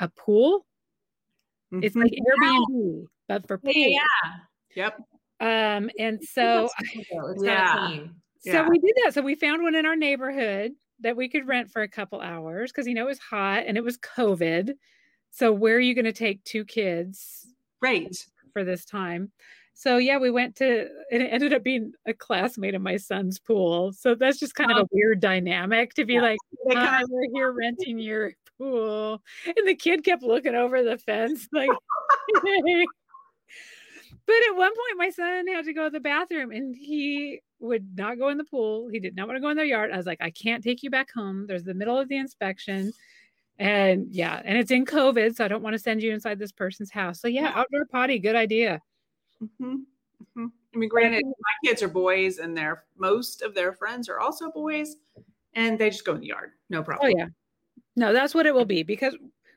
a 0.01 0.09
pool. 0.09 0.67
It's 1.71 1.95
Mhm. 1.95 2.03
like 2.03 2.13
Airbnb, 2.13 3.05
but 3.29 3.47
for 3.47 3.61
Yeah, 3.63 4.01
yeah. 4.01 4.09
yep. 4.75 4.99
Um, 5.39 5.91
and 6.01 6.21
so 6.25 6.69
Yeah. 7.41 8.07
yeah. 8.43 8.53
So 8.53 8.69
we 8.69 8.79
did 8.81 8.95
that. 9.05 9.15
So 9.15 9.23
we 9.23 9.37
found 9.37 9.63
one 9.63 9.77
in 9.77 9.87
our 9.87 9.97
neighborhood 9.97 10.73
that 11.01 11.17
we 11.17 11.29
could 11.29 11.47
rent 11.47 11.71
for 11.71 11.83
a 11.83 11.89
couple 11.89 12.21
hours 12.21 12.71
because 12.73 12.87
you 12.87 12.95
know 12.95 13.05
it 13.05 13.09
was 13.09 13.19
hot 13.19 13.65
and 13.67 13.77
it 13.77 13.85
was 13.85 13.99
COVID. 13.99 14.75
So 15.31 15.53
where 15.53 15.77
are 15.77 15.81
you 15.81 15.95
going 15.95 16.05
to 16.07 16.13
take 16.13 16.43
two 16.45 16.65
kids 16.65 17.47
Right. 17.81 18.17
for 18.53 18.65
this 18.65 18.85
time? 18.85 19.31
So 19.75 19.99
yeah, 19.99 20.19
we 20.19 20.31
went 20.31 20.57
to 20.57 20.89
and 21.13 21.23
it 21.23 21.33
ended 21.33 21.53
up 21.53 21.63
being 21.63 21.93
a 22.07 22.13
classmate 22.13 22.75
of 22.75 22.83
my 22.83 22.97
son's 22.97 23.39
pool. 23.39 23.93
So 23.93 24.15
that's 24.17 24.41
just 24.41 24.55
kind 24.57 24.73
of 24.73 24.79
a 24.79 24.89
weird 24.91 25.21
dynamic 25.21 25.95
to 25.95 26.05
be 26.05 26.15
Yeah. 26.15 26.23
like, 26.23 26.39
kind 26.73 27.03
of 27.05 27.09
we're 27.11 27.31
here 27.33 27.53
renting 27.59 27.99
your 27.99 28.33
pool. 28.59 29.23
And 29.47 29.69
the 29.69 29.77
kid 29.77 30.03
kept 30.05 30.25
looking 30.25 30.57
over 30.57 30.83
the 30.83 30.99
fence 30.99 31.47
like 31.53 31.69
But 34.27 34.37
at 34.51 34.57
one 34.57 34.71
point, 34.71 34.99
my 34.99 35.11
son 35.11 35.47
had 35.47 35.65
to 35.65 35.73
go 35.73 35.85
to 35.85 35.91
the 35.91 36.01
bathroom 36.01 36.51
and 36.51 36.75
he 36.77 37.41
would 37.61 37.97
not 37.97 38.19
go 38.19 38.29
in 38.29 38.39
the 38.39 38.45
pool. 38.45 38.89
He 38.89 39.01
did 39.01 39.17
not 39.17 39.27
want 39.27 39.37
to 39.37 39.41
go 39.41 39.49
in 39.49 39.57
their 39.57 39.67
yard. 39.67 39.91
I 39.93 39.97
was 39.97 40.07
like, 40.07 40.21
I 40.21 40.31
can't 40.31 40.63
take 40.63 40.83
you 40.83 40.91
back 40.91 41.13
home. 41.13 41.47
There's 41.47 41.65
the 41.65 41.75
middle 41.75 41.99
of 41.99 42.09
the 42.09 42.17
inspection. 42.17 42.93
And 43.59 44.07
yeah, 44.11 44.41
and 44.45 44.57
it's 44.57 44.71
in 44.71 44.85
COVID, 44.85 45.35
so 45.35 45.45
I 45.45 45.49
don't 45.49 45.63
want 45.63 45.75
to 45.75 45.79
send 45.79 46.03
you 46.03 46.13
inside 46.13 46.39
this 46.39 46.53
person's 46.53 46.91
house. 46.91 47.21
So 47.21 47.27
yeah, 47.27 47.53
outdoor 47.55 47.87
potty, 47.87 48.21
good 48.21 48.37
idea. 48.37 48.81
Mhm, 49.43 49.83
mhm. 50.37 50.53
I 50.75 50.79
mean, 50.79 50.89
granted, 50.89 51.25
my 51.25 51.69
kids 51.69 51.83
are 51.83 51.89
boys, 51.89 52.39
and 52.39 52.57
their 52.57 52.85
most 52.97 53.43
of 53.43 53.55
their 53.55 53.73
friends 53.73 54.09
are 54.09 54.21
also 54.21 54.51
boys, 54.53 54.97
and 55.55 55.77
they 55.77 55.91
just 55.91 56.05
go 56.05 56.15
in 56.15 56.21
the 56.21 56.29
yard, 56.29 56.53
no 56.71 56.85
problem. 56.85 57.09
Oh 57.09 57.11
problem. 57.11 57.19
yeah. 57.19 57.83
No, 57.97 58.13
that's 58.13 58.33
what 58.33 58.47
it 58.47 58.55
will 58.55 58.65
be 58.65 58.85
because 58.85 59.17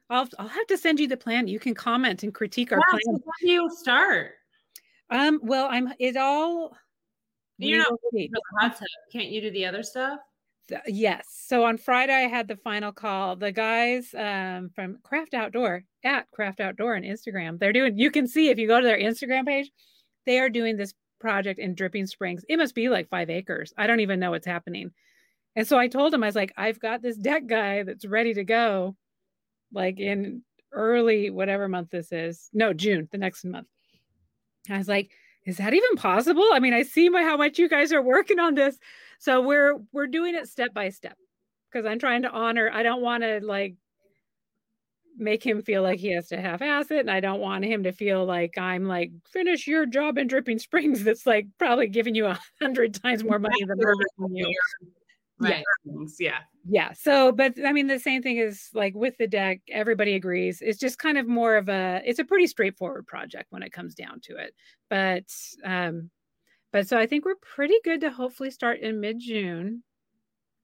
I'll 0.09 0.27
I'll 0.39 0.47
have 0.47 0.67
to 0.67 0.77
send 0.77 0.99
you 0.99 1.07
the 1.07 1.17
plan. 1.17 1.47
You 1.47 1.59
can 1.59 1.75
comment 1.75 2.23
and 2.23 2.33
critique 2.33 2.71
our 2.71 2.79
Yeah, 2.79 2.91
plan. 2.91 3.01
so 3.03 3.11
when 3.11 3.33
do 3.39 3.51
you 3.51 3.69
start? 3.69 4.31
Um, 5.11 5.39
well, 5.43 5.67
I'm 5.69 5.93
it 5.99 6.17
all 6.17 6.75
You're 7.61 7.79
not 7.79 7.99
the 8.11 8.29
hot 8.59 8.77
tub. 8.77 8.87
Can't 9.11 9.29
you 9.29 9.41
do 9.41 9.51
the 9.51 9.65
other 9.65 9.83
stuff? 9.83 10.19
Yes. 10.87 11.43
So 11.47 11.65
on 11.65 11.77
Friday 11.77 12.13
I 12.13 12.27
had 12.27 12.47
the 12.47 12.55
final 12.55 12.91
call. 12.91 13.35
The 13.35 13.51
guys 13.51 14.13
um 14.17 14.69
from 14.73 14.99
Craft 15.03 15.33
Outdoor 15.33 15.83
at 16.03 16.29
Craft 16.31 16.59
Outdoor 16.59 16.95
on 16.95 17.03
Instagram. 17.03 17.59
They're 17.59 17.73
doing 17.73 17.97
you 17.97 18.11
can 18.11 18.27
see 18.27 18.49
if 18.49 18.57
you 18.57 18.67
go 18.67 18.79
to 18.79 18.85
their 18.85 18.99
Instagram 18.99 19.45
page, 19.45 19.69
they 20.25 20.39
are 20.39 20.49
doing 20.49 20.77
this 20.77 20.93
project 21.19 21.59
in 21.59 21.75
Dripping 21.75 22.07
Springs. 22.07 22.45
It 22.49 22.57
must 22.57 22.73
be 22.73 22.89
like 22.89 23.09
5 23.09 23.29
acres. 23.29 23.73
I 23.77 23.85
don't 23.85 23.99
even 23.99 24.19
know 24.19 24.31
what's 24.31 24.47
happening. 24.47 24.91
And 25.55 25.67
so 25.67 25.77
I 25.77 25.87
told 25.87 26.13
him 26.13 26.23
I 26.23 26.27
was 26.27 26.35
like 26.35 26.53
I've 26.57 26.79
got 26.79 27.01
this 27.01 27.17
deck 27.17 27.47
guy 27.47 27.83
that's 27.83 28.05
ready 28.05 28.33
to 28.33 28.43
go 28.43 28.95
like 29.73 29.99
in 29.99 30.43
early 30.71 31.29
whatever 31.29 31.67
month 31.67 31.89
this 31.91 32.11
is. 32.11 32.49
No, 32.53 32.73
June, 32.73 33.09
the 33.11 33.17
next 33.17 33.43
month. 33.43 33.67
I 34.69 34.77
was 34.77 34.87
like, 34.87 35.11
is 35.45 35.57
that 35.57 35.73
even 35.73 35.95
possible? 35.95 36.47
I 36.53 36.59
mean, 36.59 36.73
I 36.73 36.83
see 36.83 37.09
my, 37.09 37.23
how 37.23 37.37
much 37.37 37.57
you 37.57 37.67
guys 37.67 37.91
are 37.91 38.01
working 38.01 38.39
on 38.39 38.55
this. 38.55 38.77
So 39.19 39.41
we're 39.41 39.79
we're 39.91 40.07
doing 40.07 40.35
it 40.35 40.47
step 40.47 40.73
by 40.73 40.89
step 40.89 41.17
because 41.71 41.85
I'm 41.85 41.99
trying 41.99 42.23
to 42.23 42.31
honor. 42.31 42.69
I 42.71 42.83
don't 42.83 43.01
want 43.01 43.23
to 43.23 43.39
like 43.43 43.75
make 45.17 45.45
him 45.45 45.61
feel 45.61 45.83
like 45.83 45.99
he 45.99 46.11
has 46.13 46.27
to 46.29 46.41
half 46.41 46.61
ass 46.61 46.89
it, 46.91 47.01
and 47.01 47.11
I 47.11 47.19
don't 47.19 47.39
want 47.39 47.65
him 47.65 47.83
to 47.83 47.91
feel 47.91 48.25
like 48.25 48.57
I'm 48.57 48.85
like 48.85 49.11
finish 49.25 49.67
your 49.67 49.85
job 49.85 50.17
in 50.17 50.27
Dripping 50.27 50.59
Springs. 50.59 51.03
That's 51.05 51.25
like 51.25 51.47
probably 51.57 51.87
giving 51.87 52.15
you 52.15 52.27
a 52.27 52.39
hundred 52.61 52.95
times 52.95 53.23
more 53.23 53.39
money 53.39 53.63
than 53.63 53.77
we're 53.77 53.95
giving 53.95 54.35
you. 54.35 54.53
Right. 55.39 55.63
Things, 55.85 56.17
Yeah. 56.19 56.39
Yeah. 56.67 56.93
So, 56.93 57.31
but 57.31 57.53
I 57.65 57.73
mean, 57.73 57.87
the 57.87 57.99
same 57.99 58.21
thing 58.21 58.37
is 58.37 58.69
like 58.73 58.93
with 58.93 59.17
the 59.17 59.27
deck, 59.27 59.61
everybody 59.69 60.13
agrees. 60.13 60.61
It's 60.61 60.79
just 60.79 60.99
kind 60.99 61.17
of 61.17 61.27
more 61.27 61.55
of 61.55 61.69
a, 61.69 62.01
it's 62.05 62.19
a 62.19 62.23
pretty 62.23 62.45
straightforward 62.47 63.07
project 63.07 63.47
when 63.49 63.63
it 63.63 63.73
comes 63.73 63.95
down 63.95 64.19
to 64.25 64.35
it. 64.37 64.53
But, 64.89 65.23
um, 65.63 66.11
but 66.71 66.87
so 66.87 66.97
I 66.97 67.07
think 67.07 67.25
we're 67.25 67.35
pretty 67.35 67.75
good 67.83 68.01
to 68.01 68.11
hopefully 68.11 68.51
start 68.51 68.79
in 68.79 68.99
mid 68.99 69.19
June. 69.19 69.83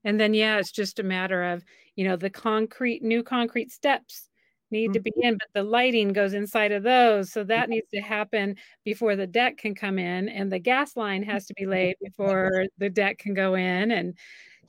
And 0.03 0.19
then, 0.19 0.33
yeah, 0.33 0.57
it's 0.59 0.71
just 0.71 0.99
a 0.99 1.03
matter 1.03 1.43
of, 1.43 1.63
you 1.95 2.07
know, 2.07 2.15
the 2.15 2.29
concrete, 2.29 3.03
new 3.03 3.23
concrete 3.23 3.71
steps 3.71 4.29
need 4.69 4.93
to 4.93 4.99
be 4.99 5.11
in, 5.17 5.35
but 5.35 5.47
the 5.53 5.63
lighting 5.63 6.13
goes 6.13 6.33
inside 6.33 6.71
of 6.71 6.83
those. 6.83 7.31
So 7.31 7.43
that 7.45 7.69
needs 7.69 7.87
to 7.93 8.01
happen 8.01 8.55
before 8.85 9.15
the 9.15 9.27
deck 9.27 9.57
can 9.57 9.73
come 9.75 9.97
in. 9.97 10.29
And 10.29 10.51
the 10.51 10.59
gas 10.59 10.95
line 10.95 11.23
has 11.23 11.45
to 11.47 11.53
be 11.55 11.65
laid 11.65 11.95
before 12.01 12.65
the 12.77 12.89
deck 12.89 13.17
can 13.17 13.33
go 13.33 13.55
in. 13.55 13.91
And, 13.91 14.15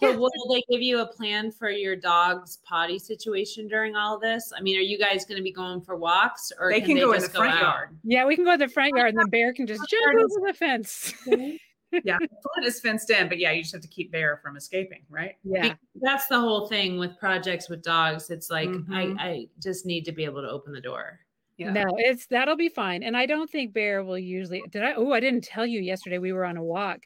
So 0.01 0.17
will 0.19 0.31
they 0.51 0.63
give 0.71 0.81
you 0.83 1.01
a 1.01 1.07
plan 1.07 1.51
for 1.51 1.71
your 1.71 1.97
dog's 1.97 2.59
potty 2.65 2.99
situation 2.99 3.67
during 3.69 3.97
all 3.97 4.19
this? 4.19 4.53
I 4.57 4.61
mean, 4.61 4.77
are 4.79 4.83
you 4.83 4.99
guys 4.99 5.25
going 5.25 5.39
to 5.39 5.43
be 5.43 5.53
going 5.53 5.81
for 5.81 5.97
walks 5.97 6.53
or 6.59 6.71
They 6.71 6.81
can, 6.81 6.97
can 6.97 6.99
go 6.99 7.13
in 7.13 7.21
just 7.21 7.33
the 7.33 7.39
front 7.39 7.55
out? 7.55 7.63
yard. 7.63 7.99
Yeah, 8.05 8.25
we 8.27 8.37
can 8.37 8.45
go 8.45 8.53
to 8.53 8.59
the 8.59 8.69
front 8.69 8.93
yard 8.97 9.15
and 9.15 9.19
the 9.19 9.29
bear 9.29 9.53
can 9.53 9.67
just 9.67 9.83
jump 9.91 10.17
over 10.19 10.47
the 10.47 10.55
fence. 10.55 11.15
Yeah. 11.91 12.19
the 12.21 12.29
Front 12.29 12.67
is 12.67 12.81
fenced 12.81 13.09
in, 13.09 13.31
but 13.31 13.39
yeah, 13.39 13.51
you 13.51 13.63
just 13.63 13.73
have 13.73 13.81
to 13.81 13.89
keep 13.89 14.13
Bear 14.13 14.39
from 14.43 14.59
escaping, 14.59 15.05
right? 15.09 15.37
yeah. 15.43 15.75
That's 16.03 16.27
the 16.27 16.39
whole 16.39 16.69
thing 16.69 16.99
with 16.99 17.19
projects 17.19 17.71
with 17.71 17.83
dogs. 17.83 18.29
It's 18.29 18.51
like 18.51 18.69
Mhm. 18.69 18.93
I, 19.19 19.25
I 19.27 19.47
just 19.63 19.87
need 19.87 20.05
to 20.05 20.13
be 20.13 20.27
able 20.27 20.43
to 20.43 20.51
open 20.51 20.75
the 20.75 20.83
door. 20.83 21.21
Yeah. 21.57 21.73
No, 21.73 21.85
it's 21.97 22.27
that'll 22.27 22.57
be 22.57 22.69
fine. 22.69 23.03
And 23.03 23.17
I 23.17 23.25
don't 23.25 23.49
think 23.49 23.73
bear 23.73 24.05
will 24.05 24.19
usually 24.19 24.63
did 24.71 24.85
I 24.85 24.93
oh 24.95 25.13
I 25.13 25.21
didn't 25.21 25.45
tell 25.45 25.65
you 25.67 25.81
yesterday 25.81 26.19
we 26.19 26.35
were 26.35 26.45
on 26.45 26.59
a 26.59 26.63
walk 26.63 27.01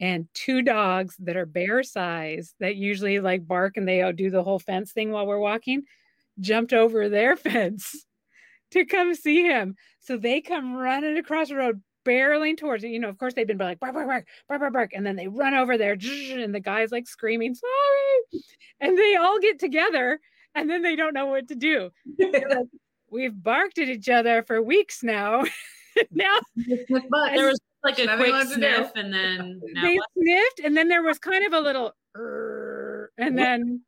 and 0.00 0.28
two 0.34 0.62
dogs 0.62 1.16
that 1.18 1.36
are 1.36 1.46
bear 1.46 1.82
size 1.82 2.54
that 2.60 2.76
usually 2.76 3.20
like 3.20 3.46
bark 3.46 3.76
and 3.76 3.88
they 3.88 4.10
do 4.12 4.30
the 4.30 4.42
whole 4.42 4.58
fence 4.58 4.92
thing 4.92 5.10
while 5.10 5.26
we're 5.26 5.38
walking 5.38 5.82
jumped 6.40 6.72
over 6.72 7.08
their 7.08 7.36
fence 7.36 8.06
to 8.70 8.84
come 8.84 9.14
see 9.14 9.42
him. 9.42 9.74
So 10.00 10.16
they 10.16 10.40
come 10.40 10.74
running 10.74 11.18
across 11.18 11.48
the 11.48 11.56
road 11.56 11.82
barreling 12.04 12.56
towards 12.56 12.84
it. 12.84 12.88
You 12.88 13.00
know, 13.00 13.08
of 13.08 13.18
course 13.18 13.34
they've 13.34 13.46
been 13.46 13.58
like 13.58 13.80
bark, 13.80 13.92
bark, 13.92 14.06
bark, 14.06 14.26
bark, 14.48 14.60
bark, 14.60 14.72
bark, 14.72 14.90
and 14.94 15.04
then 15.04 15.16
they 15.16 15.28
run 15.28 15.54
over 15.54 15.76
there, 15.76 15.92
and 16.32 16.54
the 16.54 16.60
guy's 16.60 16.92
like 16.92 17.06
screaming, 17.06 17.54
sorry. 17.54 18.42
And 18.80 18.96
they 18.96 19.16
all 19.16 19.38
get 19.40 19.58
together 19.58 20.20
and 20.54 20.68
then 20.68 20.82
they 20.82 20.96
don't 20.96 21.14
know 21.14 21.26
what 21.26 21.48
to 21.48 21.54
do. 21.54 21.90
We've 23.10 23.42
barked 23.42 23.78
at 23.78 23.88
each 23.88 24.08
other 24.08 24.42
for 24.42 24.62
weeks 24.62 25.02
now. 25.02 25.42
now 26.10 26.38
But 26.56 27.34
there 27.34 27.46
was 27.46 27.60
like 27.84 27.98
a 27.98 28.16
quick 28.16 28.32
left 28.32 28.50
to 28.50 28.60
do. 28.60 28.60
sniff 28.60 28.90
and 28.96 29.12
then 29.12 29.60
now 29.72 29.82
they 29.82 29.98
sniffed, 30.16 30.60
and 30.64 30.76
then 30.76 30.88
there 30.88 31.02
was 31.02 31.18
kind 31.18 31.44
of 31.46 31.52
a 31.52 31.60
little, 31.60 31.92
"Err," 32.16 33.10
and 33.18 33.38
then, 33.38 33.82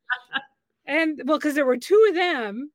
and 0.87 1.21
well, 1.25 1.39
because 1.39 1.55
there 1.55 1.67
were 1.67 1.77
two 1.77 2.07
of 2.09 2.15
them, 2.15 2.71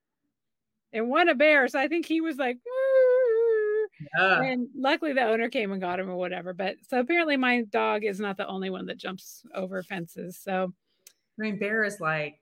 and 0.93 1.09
one 1.09 1.29
a 1.29 1.35
bear, 1.35 1.67
so 1.67 1.79
I 1.79 1.87
think 1.87 2.05
he 2.05 2.21
was 2.21 2.37
like, 2.37 2.57
Yeah. 4.17 4.41
and 4.41 4.67
luckily 4.75 5.13
the 5.13 5.23
owner 5.23 5.49
came 5.49 5.71
and 5.71 5.81
got 5.81 5.99
him 5.99 6.09
or 6.09 6.15
whatever. 6.17 6.53
But 6.53 6.75
so 6.87 6.99
apparently 6.99 7.37
my 7.37 7.61
dog 7.63 8.03
is 8.03 8.19
not 8.19 8.35
the 8.37 8.47
only 8.47 8.69
one 8.69 8.85
that 8.87 8.97
jumps 8.97 9.43
over 9.53 9.81
fences. 9.83 10.37
So 10.37 10.73
I 11.07 11.41
mean, 11.41 11.57
Bear 11.59 11.83
is 11.83 11.99
like, 11.99 12.39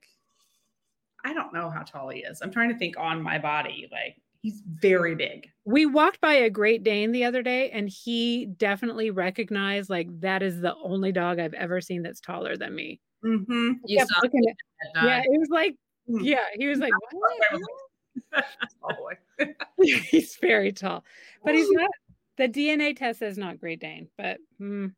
I 1.26 1.34
don't 1.34 1.54
know 1.54 1.70
how 1.70 1.84
tall 1.84 2.10
he 2.10 2.20
is. 2.22 2.42
I'm 2.42 2.52
trying 2.52 2.70
to 2.70 2.78
think 2.78 2.96
on 2.98 3.22
my 3.22 3.38
body. 3.40 3.88
Like, 3.92 4.18
he's 4.44 4.62
very 4.66 5.16
big. 5.16 5.48
we 5.66 5.88
walked 5.88 6.22
by 6.22 6.34
a 6.34 6.50
Great 6.50 6.84
Dane 6.84 7.12
the 7.12 7.24
other 7.24 7.42
day, 7.42 7.72
and 7.72 7.90
he 7.90 8.46
definitely 8.58 9.10
recognized 9.10 9.90
like 9.90 10.08
that 10.20 10.44
is 10.44 10.62
the 10.62 10.76
only 10.84 11.12
dog 11.12 11.40
I've 11.40 11.56
ever 11.56 11.82
seen 11.82 12.04
that's 12.04 12.22
taller 12.22 12.56
than 12.56 12.76
me. 12.76 13.00
Mm-hmm. 13.26 13.72
You 13.86 13.98
Kept 13.98 14.12
saw 14.12 14.20
looking 14.22 14.44
at- 14.48 15.04
yeah, 15.04 15.22
it 15.24 15.40
was 15.40 15.50
like, 15.50 15.76
Hmm. 16.06 16.20
yeah, 16.20 16.44
he 16.56 16.68
was 16.68 16.80
like, 16.80 16.92
"What?" 17.14 18.44
Oh 18.84 18.94
boy. 19.40 19.48
he's 19.82 20.36
very 20.36 20.72
tall, 20.74 21.04
but 21.46 21.56
he's 21.56 21.70
not. 21.72 21.90
The 22.38 22.50
DNA 22.50 22.96
test 22.96 23.20
says 23.20 23.38
not 23.38 23.60
Great 23.60 23.80
Dane, 23.80 24.10
but 24.18 24.38
mm, 24.62 24.94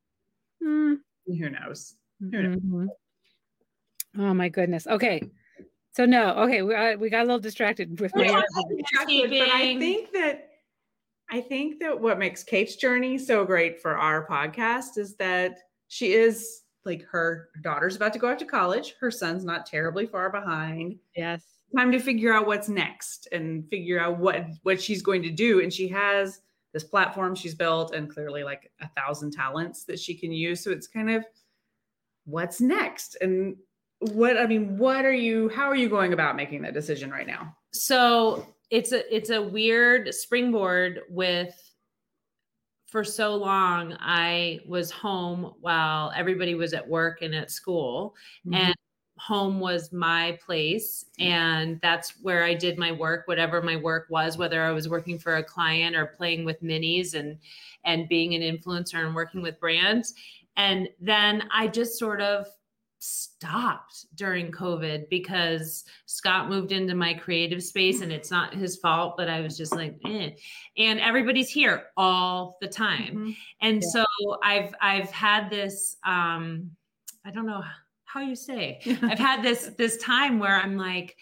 mm, 0.64 0.96
Who 1.28 1.50
knows? 1.50 1.96
knows? 2.20 2.56
mhm. 2.58 2.88
oh 4.18 4.34
my 4.34 4.50
goodness. 4.50 4.88
Okay, 4.88 5.22
so 5.96 6.06
no, 6.06 6.36
okay, 6.40 6.62
we 6.62 6.74
got, 6.74 7.00
we 7.00 7.10
got 7.10 7.22
a 7.22 7.24
little 7.24 7.40
distracted 7.40 8.02
with 8.02 8.14
my. 8.16 8.24
Distracted, 8.24 9.30
but 9.30 9.50
I 9.50 9.78
think 9.80 10.12
that 10.12 10.50
I 11.30 11.40
think 11.40 11.80
that 11.80 11.98
what 11.98 12.20
makes 12.20 12.44
Kate's 12.44 12.76
journey 12.76 13.18
so 13.18 13.46
great 13.46 13.82
for 13.82 13.98
our 13.98 14.28
podcast 14.28 14.98
is 14.98 15.16
that 15.16 15.60
she 15.88 16.12
is 16.12 16.64
like 16.84 17.06
her 17.06 17.48
daughter's 17.64 17.96
about 17.96 18.12
to 18.12 18.20
go 18.20 18.30
off 18.30 18.38
to 18.40 18.46
college. 18.46 18.96
Her 19.00 19.10
son's 19.10 19.46
not 19.46 19.66
terribly 19.66 20.06
far 20.06 20.30
behind. 20.30 20.98
Yes, 21.16 21.44
Time 21.74 21.94
to 21.94 22.00
figure 22.00 22.34
out 22.34 22.46
what's 22.46 22.68
next 22.68 23.30
and 23.32 23.66
figure 23.70 23.98
out 23.98 24.20
what 24.20 24.48
what 24.64 24.82
she's 24.82 25.02
going 25.02 25.24
to 25.24 25.32
do. 25.32 25.62
And 25.62 25.72
she 25.72 25.88
has 25.88 26.42
this 26.74 26.84
platform 26.84 27.36
she's 27.36 27.56
built 27.56 27.96
and 27.96 28.10
clearly 28.10 28.44
like 28.44 28.70
a 28.82 28.90
thousand 28.98 29.32
talents 29.32 29.86
that 29.86 29.98
she 29.98 30.14
can 30.14 30.34
use. 30.34 30.62
So 30.62 30.72
it's 30.72 30.88
kind 30.88 31.10
of 31.10 31.24
what's 32.26 32.60
next 32.60 33.16
and 33.22 33.56
what 34.14 34.38
I 34.38 34.46
mean, 34.46 34.78
what 34.78 35.06
are 35.06 35.14
you 35.14 35.50
how 35.50 35.70
are 35.70 35.76
you 35.76 35.90
going 35.90 36.14
about 36.14 36.36
making 36.36 36.62
that 36.64 36.74
decision 36.74 37.12
right 37.12 37.28
now? 37.28 37.56
so 37.76 38.48
it's 38.72 38.94
a 38.94 39.16
it's 39.16 39.30
a 39.30 39.42
weird 39.42 40.14
springboard 40.14 41.02
with 41.10 41.54
for 42.88 43.04
so 43.04 43.36
long 43.36 43.96
i 44.00 44.60
was 44.66 44.90
home 44.92 45.54
while 45.60 46.12
everybody 46.16 46.56
was 46.56 46.74
at 46.74 46.88
work 46.88 47.22
and 47.22 47.36
at 47.36 47.52
school 47.52 48.16
mm-hmm. 48.48 48.56
and 48.56 48.76
home 49.18 49.60
was 49.60 49.92
my 49.92 50.38
place 50.46 51.06
and 51.20 51.80
that's 51.82 52.14
where 52.22 52.44
i 52.44 52.54
did 52.54 52.78
my 52.78 52.92
work 52.92 53.28
whatever 53.28 53.62
my 53.62 53.76
work 53.76 54.08
was 54.10 54.38
whether 54.38 54.64
i 54.64 54.72
was 54.72 54.88
working 54.88 55.20
for 55.20 55.36
a 55.36 55.44
client 55.44 55.96
or 55.96 56.06
playing 56.06 56.46
with 56.46 56.62
minis 56.64 57.14
and 57.14 57.38
and 57.84 58.08
being 58.08 58.36
an 58.36 58.42
influencer 58.42 59.06
and 59.06 59.16
working 59.16 59.42
with 59.42 59.60
brands 59.60 60.14
and 60.58 60.88
then 61.00 61.44
i 61.52 61.68
just 61.68 62.00
sort 62.00 62.22
of 62.22 62.48
stopped 63.00 64.06
during 64.16 64.52
covid 64.52 65.08
because 65.10 65.84
scott 66.06 66.50
moved 66.50 66.72
into 66.72 66.96
my 66.96 67.14
creative 67.14 67.62
space 67.62 68.02
and 68.02 68.12
it's 68.12 68.32
not 68.32 68.54
his 68.54 68.78
fault 68.78 69.16
but 69.18 69.30
i 69.30 69.42
was 69.42 69.58
just 69.58 69.74
like 69.76 69.98
eh. 70.06 70.30
and 70.78 71.00
everybody's 71.00 71.50
here 71.50 71.84
all 71.98 72.58
the 72.62 72.68
time 72.68 73.16
Mhm. 73.16 73.36
and 73.62 73.82
Yeah. 73.84 73.90
so 73.90 74.06
i've 74.44 74.74
i've 74.82 75.12
had 75.12 75.50
this 75.50 75.98
um 76.06 76.72
i 77.26 77.32
don't 77.32 77.46
know 77.46 77.64
how 78.06 78.22
you 78.22 78.36
say 78.36 78.80
i've 79.04 79.20
had 79.20 79.44
this 79.44 79.72
this 79.78 79.98
time 79.98 80.40
where 80.40 80.56
i'm 80.56 80.78
like 80.78 81.16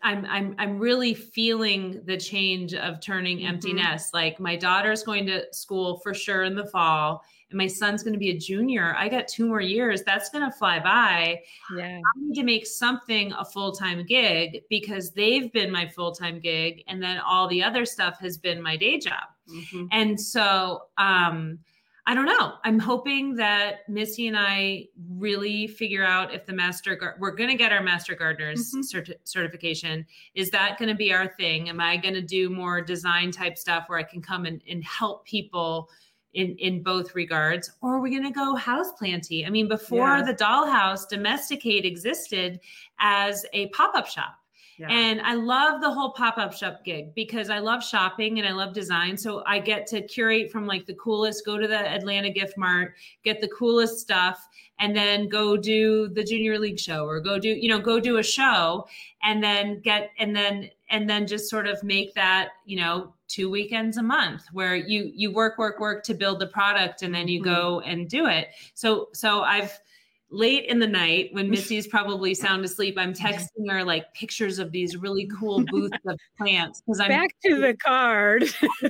I'm 0.00 0.24
I'm 0.26 0.54
I'm 0.58 0.78
really 0.78 1.12
feeling 1.12 2.02
the 2.04 2.16
change 2.16 2.72
of 2.72 3.00
turning 3.00 3.44
empty 3.44 3.72
Mhm. 3.72 3.78
nest. 3.78 4.14
Like 4.14 4.38
my 4.38 4.54
daughter's 4.54 5.02
going 5.02 5.26
to 5.26 5.52
school 5.52 5.98
for 6.04 6.14
sure 6.14 6.44
in 6.44 6.54
the 6.54 6.66
fall, 6.66 7.24
and 7.52 7.58
my 7.58 7.66
son's 7.66 8.02
going 8.02 8.14
to 8.14 8.18
be 8.18 8.30
a 8.30 8.38
junior. 8.38 8.94
I 8.96 9.08
got 9.08 9.28
two 9.28 9.46
more 9.46 9.60
years. 9.60 10.02
That's 10.02 10.30
going 10.30 10.44
to 10.44 10.56
fly 10.56 10.80
by. 10.80 11.40
Yeah. 11.76 11.98
I 11.98 12.20
need 12.20 12.34
to 12.34 12.42
make 12.42 12.66
something 12.66 13.32
a 13.32 13.44
full 13.44 13.72
time 13.72 14.04
gig 14.04 14.62
because 14.68 15.12
they've 15.12 15.52
been 15.52 15.70
my 15.70 15.86
full 15.86 16.12
time 16.12 16.40
gig, 16.40 16.82
and 16.88 17.02
then 17.02 17.18
all 17.18 17.46
the 17.48 17.62
other 17.62 17.84
stuff 17.84 18.18
has 18.20 18.36
been 18.38 18.60
my 18.60 18.76
day 18.76 18.98
job. 18.98 19.24
Mhm. 19.48 19.88
And 19.92 20.20
so, 20.20 20.82
um, 20.98 21.58
I 22.04 22.14
don't 22.16 22.26
know. 22.26 22.54
I'm 22.64 22.80
hoping 22.80 23.36
that 23.36 23.88
Missy 23.88 24.26
and 24.26 24.36
I 24.36 24.88
really 25.16 25.68
figure 25.68 26.04
out 26.04 26.34
if 26.34 26.46
the 26.46 26.52
master 26.52 26.96
gar- 26.96 27.14
we're 27.20 27.30
going 27.30 27.48
to 27.50 27.54
get 27.56 27.70
our 27.70 27.80
master 27.82 28.16
gardeners 28.16 28.74
Mhm. 28.74 28.80
certi- 28.92 29.14
certification. 29.22 30.04
Is 30.34 30.50
that 30.50 30.78
going 30.78 30.88
to 30.88 30.96
be 30.96 31.12
our 31.12 31.28
thing? 31.28 31.68
Am 31.68 31.80
I 31.80 31.96
going 31.96 32.14
to 32.14 32.20
do 32.22 32.50
more 32.50 32.80
design 32.80 33.30
type 33.30 33.56
stuff 33.56 33.84
where 33.88 33.98
I 34.00 34.02
can 34.02 34.20
come 34.20 34.46
and, 34.46 34.60
and 34.68 34.82
help 34.82 35.24
people 35.26 35.90
in 36.34 36.56
in 36.58 36.82
both 36.82 37.14
regards, 37.14 37.70
or 37.82 37.96
are 37.96 38.00
we 38.00 38.10
going 38.10 38.22
to 38.24 38.30
go 38.30 38.54
house 38.54 38.92
planty? 38.98 39.44
I 39.46 39.50
mean, 39.50 39.68
before 39.68 40.18
Yeah. 40.18 40.22
the 40.22 40.34
dollhouse, 40.34 41.08
Domesticate 41.08 41.84
existed 41.84 42.60
as 42.98 43.44
a 43.52 43.68
pop 43.68 43.94
up 43.94 44.06
shop. 44.06 44.36
Yeah. 44.78 44.88
And 44.90 45.20
I 45.20 45.34
love 45.34 45.80
the 45.80 45.90
whole 45.90 46.12
pop 46.12 46.38
up 46.38 46.52
shop 46.52 46.84
gig 46.84 47.14
because 47.14 47.50
I 47.50 47.58
love 47.58 47.84
shopping 47.84 48.38
and 48.38 48.48
I 48.48 48.52
love 48.52 48.72
design. 48.72 49.16
So 49.16 49.42
I 49.46 49.58
get 49.58 49.86
to 49.88 50.02
curate 50.02 50.50
from 50.50 50.66
like 50.66 50.86
the 50.86 50.94
coolest, 50.94 51.44
go 51.44 51.58
to 51.58 51.68
the 51.68 51.78
Atlanta 51.78 52.30
Gift 52.30 52.56
Mart, 52.56 52.94
get 53.22 53.40
the 53.40 53.48
coolest 53.48 54.00
stuff, 54.00 54.48
and 54.78 54.96
then 54.96 55.28
go 55.28 55.56
do 55.56 56.08
the 56.08 56.24
Junior 56.24 56.58
League 56.58 56.80
show 56.80 57.04
or 57.04 57.20
go 57.20 57.38
do, 57.38 57.48
you 57.48 57.68
know, 57.68 57.78
go 57.78 58.00
do 58.00 58.16
a 58.18 58.22
show 58.22 58.86
and 59.22 59.42
then 59.44 59.80
get, 59.80 60.10
and 60.18 60.34
then, 60.34 60.70
and 60.90 61.08
then 61.08 61.26
just 61.26 61.48
sort 61.48 61.66
of 61.66 61.82
make 61.84 62.14
that, 62.14 62.50
you 62.64 62.78
know, 62.78 63.12
two 63.28 63.48
weekends 63.48 63.96
a 63.96 64.02
month 64.02 64.44
where 64.52 64.76
you 64.76 65.10
you 65.14 65.32
work 65.32 65.56
work 65.56 65.80
work 65.80 66.04
to 66.04 66.12
build 66.12 66.38
the 66.38 66.46
product 66.46 67.00
and 67.00 67.14
then 67.14 67.28
you 67.28 67.40
Mhm. 67.40 67.44
go 67.44 67.80
and 67.80 68.10
do 68.10 68.26
it 68.26 68.48
so 68.74 69.08
so 69.14 69.40
i've 69.40 69.80
late 70.32 70.64
in 70.64 70.78
the 70.78 70.86
night 70.86 71.28
when 71.32 71.50
Missy's 71.50 71.86
probably 71.86 72.34
sound 72.34 72.64
asleep, 72.64 72.96
I'm 72.98 73.12
texting 73.12 73.70
her 73.70 73.84
like 73.84 74.12
pictures 74.14 74.58
of 74.58 74.72
these 74.72 74.96
really 74.96 75.28
cool 75.38 75.62
booths 75.64 75.98
of 76.06 76.18
plants 76.36 76.82
because 76.84 77.00
I'm 77.00 77.08
Back 77.08 77.34
to 77.44 77.60
the 77.60 77.76
card. 77.76 78.44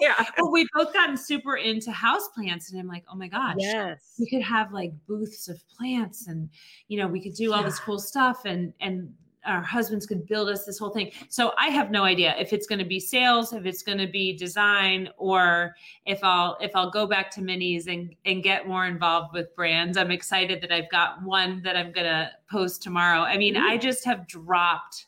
yeah. 0.00 0.24
well, 0.38 0.52
we've 0.52 0.68
both 0.74 0.92
gotten 0.92 1.16
super 1.16 1.56
into 1.56 1.90
house 1.90 2.28
plants, 2.34 2.70
and 2.70 2.80
I'm 2.80 2.86
like, 2.86 3.04
oh 3.12 3.16
my 3.16 3.28
gosh, 3.28 3.56
yes. 3.58 4.14
we 4.18 4.28
could 4.28 4.42
have 4.42 4.72
like 4.72 4.92
booths 5.06 5.48
of 5.48 5.60
plants, 5.76 6.28
and 6.28 6.48
you 6.88 6.98
know, 6.98 7.08
we 7.08 7.20
could 7.20 7.34
do 7.34 7.52
all 7.52 7.62
this 7.62 7.80
cool 7.80 7.98
stuff, 7.98 8.44
and 8.44 8.72
and 8.80 9.12
our 9.46 9.62
husbands 9.62 10.06
could 10.06 10.26
build 10.26 10.48
us 10.48 10.64
this 10.64 10.78
whole 10.78 10.90
thing. 10.90 11.12
So 11.28 11.52
I 11.58 11.68
have 11.68 11.90
no 11.90 12.04
idea 12.04 12.34
if 12.38 12.52
it's 12.52 12.66
going 12.66 12.78
to 12.78 12.84
be 12.84 13.00
sales, 13.00 13.52
if 13.52 13.64
it's 13.64 13.82
going 13.82 13.98
to 13.98 14.06
be 14.06 14.36
design, 14.36 15.08
or 15.16 15.74
if 16.04 16.18
I'll 16.22 16.56
if 16.60 16.72
I'll 16.74 16.90
go 16.90 17.06
back 17.06 17.30
to 17.32 17.40
minis 17.40 17.86
and 17.86 18.14
and 18.24 18.42
get 18.42 18.68
more 18.68 18.86
involved 18.86 19.32
with 19.32 19.54
brands. 19.56 19.96
I'm 19.96 20.10
excited 20.10 20.60
that 20.62 20.72
I've 20.72 20.90
got 20.90 21.22
one 21.22 21.62
that 21.62 21.76
I'm 21.76 21.92
going 21.92 22.06
to 22.06 22.30
post 22.50 22.82
tomorrow. 22.82 23.20
I 23.20 23.36
mean, 23.38 23.56
I 23.56 23.76
just 23.76 24.04
have 24.04 24.26
dropped 24.26 25.06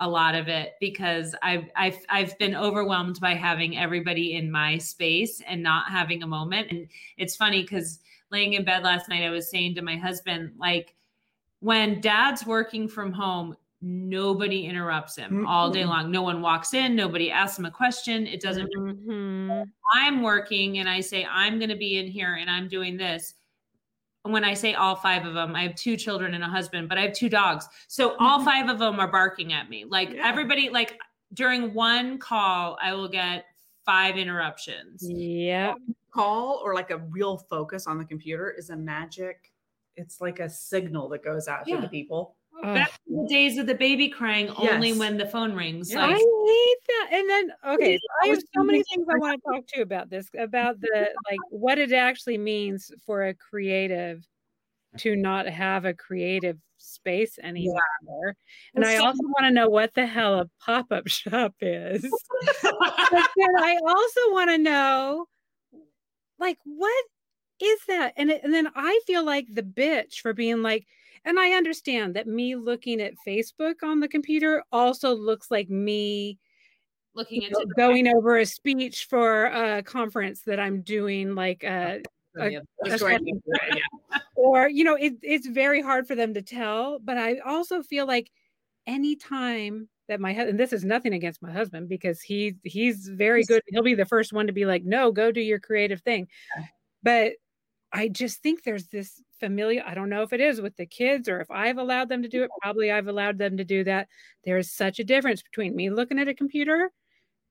a 0.00 0.08
lot 0.08 0.34
of 0.34 0.48
it 0.48 0.74
because 0.80 1.34
I've 1.42 1.64
I've 1.74 1.98
I've 2.08 2.38
been 2.38 2.54
overwhelmed 2.54 3.20
by 3.20 3.34
having 3.34 3.76
everybody 3.76 4.36
in 4.36 4.50
my 4.50 4.78
space 4.78 5.42
and 5.46 5.62
not 5.62 5.90
having 5.90 6.22
a 6.22 6.26
moment. 6.26 6.70
And 6.70 6.88
it's 7.16 7.34
funny 7.36 7.62
because 7.62 8.00
laying 8.30 8.52
in 8.54 8.64
bed 8.64 8.82
last 8.82 9.08
night, 9.08 9.24
I 9.24 9.30
was 9.30 9.50
saying 9.50 9.74
to 9.76 9.82
my 9.82 9.96
husband, 9.96 10.52
like, 10.58 10.94
when 11.60 12.00
dad's 12.00 12.46
working 12.46 12.88
from 12.88 13.12
home, 13.12 13.56
nobody 13.80 14.64
interrupts 14.66 15.16
him 15.16 15.46
all 15.46 15.70
day 15.70 15.84
long. 15.84 16.10
No 16.10 16.22
one 16.22 16.42
walks 16.42 16.74
in, 16.74 16.96
nobody 16.96 17.30
asks 17.30 17.58
him 17.58 17.64
a 17.64 17.70
question. 17.70 18.26
It 18.26 18.40
doesn't 18.40 18.68
Mhm. 18.74 19.70
I'm 19.94 20.22
working 20.22 20.78
and 20.78 20.88
I 20.88 21.00
say, 21.00 21.24
I'm 21.24 21.58
going 21.58 21.68
to 21.70 21.76
be 21.76 21.98
in 21.98 22.06
here 22.08 22.34
and 22.34 22.50
I'm 22.50 22.68
doing 22.68 22.96
this. 22.96 23.34
When 24.22 24.44
I 24.44 24.52
say 24.54 24.74
all 24.74 24.96
five 24.96 25.24
of 25.24 25.34
them, 25.34 25.54
I 25.54 25.62
have 25.62 25.76
two 25.76 25.96
children 25.96 26.34
and 26.34 26.42
a 26.42 26.48
husband, 26.48 26.88
but 26.88 26.98
I 26.98 27.02
have 27.02 27.12
two 27.12 27.28
dogs. 27.28 27.68
So 27.86 28.16
all 28.18 28.40
Mhm. 28.40 28.44
five 28.44 28.68
of 28.68 28.78
them 28.80 28.98
are 28.98 29.10
barking 29.10 29.52
at 29.52 29.70
me. 29.70 29.84
Like 29.84 30.10
Yeah. 30.10 30.26
everybody, 30.28 30.70
like 30.70 30.98
during 31.34 31.72
one 31.72 32.18
call, 32.18 32.76
I 32.82 32.94
will 32.94 33.08
get 33.08 33.46
five 33.84 34.18
interruptions. 34.18 35.08
Yep. 35.08 35.76
Call 36.10 36.60
or 36.64 36.74
like 36.74 36.90
a 36.90 36.98
real 36.98 37.38
focus 37.38 37.86
on 37.86 37.96
the 37.96 38.04
computer 38.04 38.50
is 38.50 38.70
a 38.70 38.76
magic. 38.76 39.52
It's 39.98 40.20
like 40.20 40.40
a 40.40 40.48
signal 40.48 41.08
that 41.10 41.22
goes 41.24 41.48
out 41.48 41.66
to 41.66 41.80
the 41.80 41.88
people. 41.88 42.36
Back 42.62 42.90
to 43.06 43.22
the 43.22 43.26
days 43.28 43.56
of 43.58 43.66
the 43.66 43.74
baby 43.74 44.08
crying 44.08 44.48
only 44.50 44.88
Yes. 44.88 44.98
when 44.98 45.16
the 45.16 45.26
phone 45.26 45.54
rings. 45.54 45.92
Yeah. 45.92 46.00
I 46.04 46.06
Like, 46.08 46.16
hate 46.18 46.76
that. 46.88 47.08
And 47.12 47.30
then 47.30 47.52
okay, 47.74 47.96
so 47.96 48.02
I 48.22 48.26
I 48.26 48.28
have 48.30 48.42
so 48.56 48.64
many 48.64 48.82
things 48.82 49.06
I 49.08 49.16
want 49.18 49.40
to 49.40 49.52
talk 49.52 49.66
to 49.68 49.76
you 49.76 49.82
about 49.82 50.10
this, 50.10 50.28
about 50.36 50.80
the 50.80 51.10
like 51.30 51.38
what 51.50 51.78
it 51.78 51.92
actually 51.92 52.38
means 52.38 52.90
for 53.06 53.26
a 53.28 53.34
creative 53.34 54.26
to 54.96 55.14
not 55.14 55.46
have 55.46 55.84
a 55.84 55.94
creative 55.94 56.58
space 56.78 57.38
anymore. 57.42 58.34
And 58.74 58.82
Well, 58.84 58.92
I 58.92 58.96
so- 58.98 59.04
also 59.06 59.22
want 59.22 59.44
to 59.44 59.50
know 59.52 59.68
what 59.68 59.94
the 59.94 60.06
hell 60.06 60.40
a 60.40 60.50
pop-up 60.64 61.06
shop 61.08 61.54
is. 61.60 62.02
but 62.62 63.28
then 63.36 63.56
I 63.56 63.78
also 63.86 64.32
want 64.32 64.50
to 64.50 64.58
know 64.58 65.26
like 66.40 66.58
what 66.64 67.04
is 67.60 67.80
that? 67.88 68.14
And 68.16 68.30
it, 68.30 68.42
and 68.42 68.52
then 68.52 68.68
I 68.74 69.00
feel 69.06 69.24
like 69.24 69.46
the 69.50 69.62
bitch 69.62 70.20
for 70.20 70.32
being 70.32 70.62
like 70.62 70.86
and 71.24 71.38
I 71.38 71.50
understand 71.50 72.14
that 72.14 72.26
me 72.26 72.54
looking 72.54 73.00
at 73.00 73.14
Facebook 73.26 73.82
on 73.82 74.00
the 74.00 74.08
computer 74.08 74.62
also 74.72 75.14
looks 75.14 75.50
like 75.50 75.68
me 75.68 76.38
looking 77.14 77.42
into 77.42 77.66
going 77.76 78.06
over 78.08 78.38
a 78.38 78.46
speech 78.46 79.06
for 79.10 79.46
a 79.46 79.82
conference 79.82 80.42
that 80.42 80.60
I'm 80.60 80.82
doing 80.82 81.34
like 81.34 81.64
uh 81.64 81.98
the 82.34 82.62
Just 82.84 83.00
going 83.00 83.42
or 84.36 84.68
you 84.68 84.84
know 84.84 84.94
it, 84.94 85.14
it's 85.22 85.48
very 85.48 85.82
hard 85.82 86.06
for 86.06 86.14
them 86.14 86.34
to 86.34 86.42
tell 86.42 87.00
but 87.00 87.18
i 87.18 87.38
also 87.38 87.82
feel 87.82 88.06
like 88.06 88.30
anytime 88.86 89.88
that 90.08 90.20
my 90.20 90.32
husband 90.32 90.58
this 90.58 90.72
is 90.72 90.84
nothing 90.84 91.12
against 91.12 91.42
my 91.42 91.52
husband 91.52 91.88
because 91.88 92.20
he 92.20 92.56
he's 92.64 93.08
very 93.08 93.44
good. 93.44 93.62
He'll 93.68 93.82
be 93.82 93.94
the 93.94 94.06
first 94.06 94.32
one 94.32 94.46
to 94.46 94.52
be 94.52 94.64
like 94.64 94.84
no 94.84 95.12
go 95.12 95.30
do 95.30 95.40
your 95.40 95.60
creative 95.60 96.00
thing. 96.00 96.28
But 97.02 97.32
i 97.92 98.08
just 98.08 98.42
think 98.42 98.62
there's 98.62 98.88
this 98.88 99.22
familiar 99.40 99.82
i 99.86 99.94
don't 99.94 100.08
know 100.08 100.22
if 100.22 100.32
it 100.32 100.40
is 100.40 100.60
with 100.60 100.76
the 100.76 100.86
kids 100.86 101.28
or 101.28 101.40
if 101.40 101.50
i've 101.50 101.78
allowed 101.78 102.08
them 102.08 102.22
to 102.22 102.28
do 102.28 102.42
it 102.42 102.50
probably 102.60 102.90
i've 102.90 103.06
allowed 103.06 103.38
them 103.38 103.56
to 103.56 103.64
do 103.64 103.84
that. 103.84 104.08
There 104.44 104.58
is 104.58 104.72
such 104.72 104.98
a 104.98 105.04
difference 105.04 105.42
between 105.42 105.76
me 105.76 105.90
looking 105.90 106.18
at 106.18 106.28
a 106.28 106.34
computer 106.34 106.90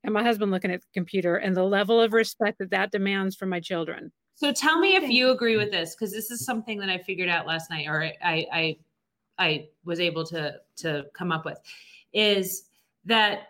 and 0.04 0.14
my 0.14 0.24
husband 0.24 0.52
looking 0.52 0.72
at 0.72 0.82
the 0.82 0.88
computer 0.94 1.36
and 1.36 1.56
the 1.56 1.64
level 1.64 2.00
of 2.02 2.14
respect 2.14 2.60
that 2.60 2.72
that 2.72 2.92
demands 2.92 3.36
from 3.36 3.50
my 3.50 3.60
children. 3.60 4.12
So 4.36 4.52
tell 4.54 4.80
me 4.80 4.96
if 4.96 5.10
you 5.10 5.32
agree 5.32 5.58
with 5.58 5.72
this, 5.72 5.96
because 5.96 6.12
this 6.12 6.32
is 6.32 6.46
something 6.46 6.80
that 6.80 6.90
I 6.90 7.00
figured 7.00 7.30
out 7.30 7.48
last 7.48 7.70
night, 7.70 7.88
or 7.88 8.04
I 8.04 8.46
I 8.52 8.78
I 9.40 9.68
was 9.84 10.00
able 10.00 10.24
to 10.26 10.56
to 10.78 11.06
come 11.14 11.32
up 11.32 11.44
with, 11.46 11.60
is 12.14 12.70
that 13.06 13.50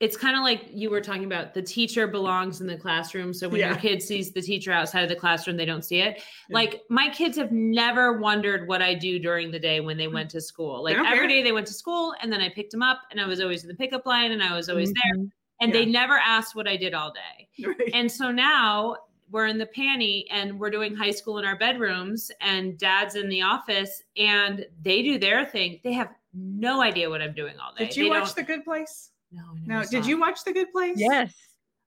it's 0.00 0.16
kind 0.16 0.36
of 0.36 0.42
like 0.42 0.66
you 0.72 0.90
were 0.90 1.00
talking 1.00 1.24
about 1.24 1.54
the 1.54 1.62
teacher 1.62 2.06
belongs 2.06 2.60
in 2.60 2.66
the 2.66 2.76
classroom. 2.76 3.32
So 3.32 3.48
when 3.48 3.60
your 3.60 3.76
kid 3.76 4.02
sees 4.02 4.32
the 4.32 4.42
teacher 4.42 4.72
outside 4.72 5.02
of 5.02 5.08
the 5.08 5.14
classroom, 5.16 5.56
they 5.56 5.64
don't 5.64 5.84
see 5.84 6.00
it. 6.00 6.16
Yeah. 6.16 6.54
Like 6.54 6.82
my 6.90 7.08
kids 7.10 7.36
have 7.38 7.52
never 7.52 8.18
wondered 8.18 8.66
what 8.68 8.82
I 8.82 8.94
do 8.94 9.18
during 9.18 9.50
the 9.50 9.58
day 9.58 9.80
when 9.80 9.96
they 9.96 10.08
went 10.08 10.30
to 10.30 10.40
school. 10.40 10.82
Like 10.82 10.96
every 10.96 11.28
day 11.28 11.42
they 11.42 11.52
went 11.52 11.66
to 11.68 11.72
school 11.72 12.12
and 12.20 12.32
then 12.32 12.40
I 12.40 12.48
picked 12.48 12.72
them 12.72 12.82
up 12.82 13.02
and 13.12 13.20
I 13.20 13.26
was 13.26 13.40
always 13.40 13.62
in 13.62 13.68
the 13.68 13.74
pickup 13.74 14.04
line 14.04 14.32
and 14.32 14.42
I 14.42 14.54
was 14.56 14.68
always 14.68 14.92
there. 14.92 15.16
Mhm. 15.16 15.30
And 15.60 15.72
Yeah. 15.72 15.80
they 15.80 15.86
never 15.86 16.14
asked 16.14 16.56
what 16.56 16.66
I 16.66 16.76
did 16.76 16.92
all 16.92 17.12
day. 17.12 17.48
Right. 17.64 17.90
And 17.94 18.10
so 18.10 18.32
now 18.32 18.96
we're 19.30 19.46
in 19.46 19.58
the 19.58 19.66
panty 19.66 20.24
and 20.30 20.58
we're 20.58 20.70
doing 20.70 20.94
high 20.94 21.12
school 21.12 21.38
in 21.38 21.44
our 21.44 21.56
bedrooms 21.56 22.30
and 22.40 22.76
dad's 22.78 23.14
in 23.14 23.28
the 23.28 23.42
office 23.42 24.02
and 24.16 24.66
they 24.82 25.02
do 25.02 25.18
their 25.18 25.46
thing. 25.46 25.80
They 25.84 25.92
have 25.92 26.10
no 26.34 26.82
idea 26.82 27.08
what 27.08 27.22
I'm 27.22 27.32
doing 27.32 27.54
all 27.60 27.72
day. 27.74 27.86
Did 27.86 27.96
you 27.96 28.04
They 28.04 28.10
watch 28.10 28.34
The 28.34 28.42
Good 28.42 28.64
Place? 28.64 29.12
No, 29.34 29.42
I 29.42 29.66
No. 29.66 29.80
Did 29.88 30.04
saw 30.04 30.08
you 30.08 30.20
watch 30.20 30.44
The 30.44 30.52
Good 30.52 30.70
Place? 30.72 30.96
yes 30.98 31.34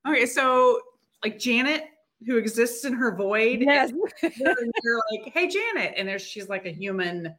Okay, 0.08 0.26
so 0.26 0.80
like 1.24 1.38
Janet, 1.40 1.84
who 2.26 2.38
exists 2.38 2.86
in 2.86 2.94
her 2.94 3.16
void, 3.16 3.60
yes 3.62 3.92
and 4.22 4.74
you're 4.84 5.02
like, 5.12 5.34
"Hey, 5.34 5.48
Janet," 5.48 5.94
and 5.98 6.08
there's 6.08 6.22
she's 6.22 6.48
like 6.50 6.66
a 6.66 6.72
human. 6.72 7.36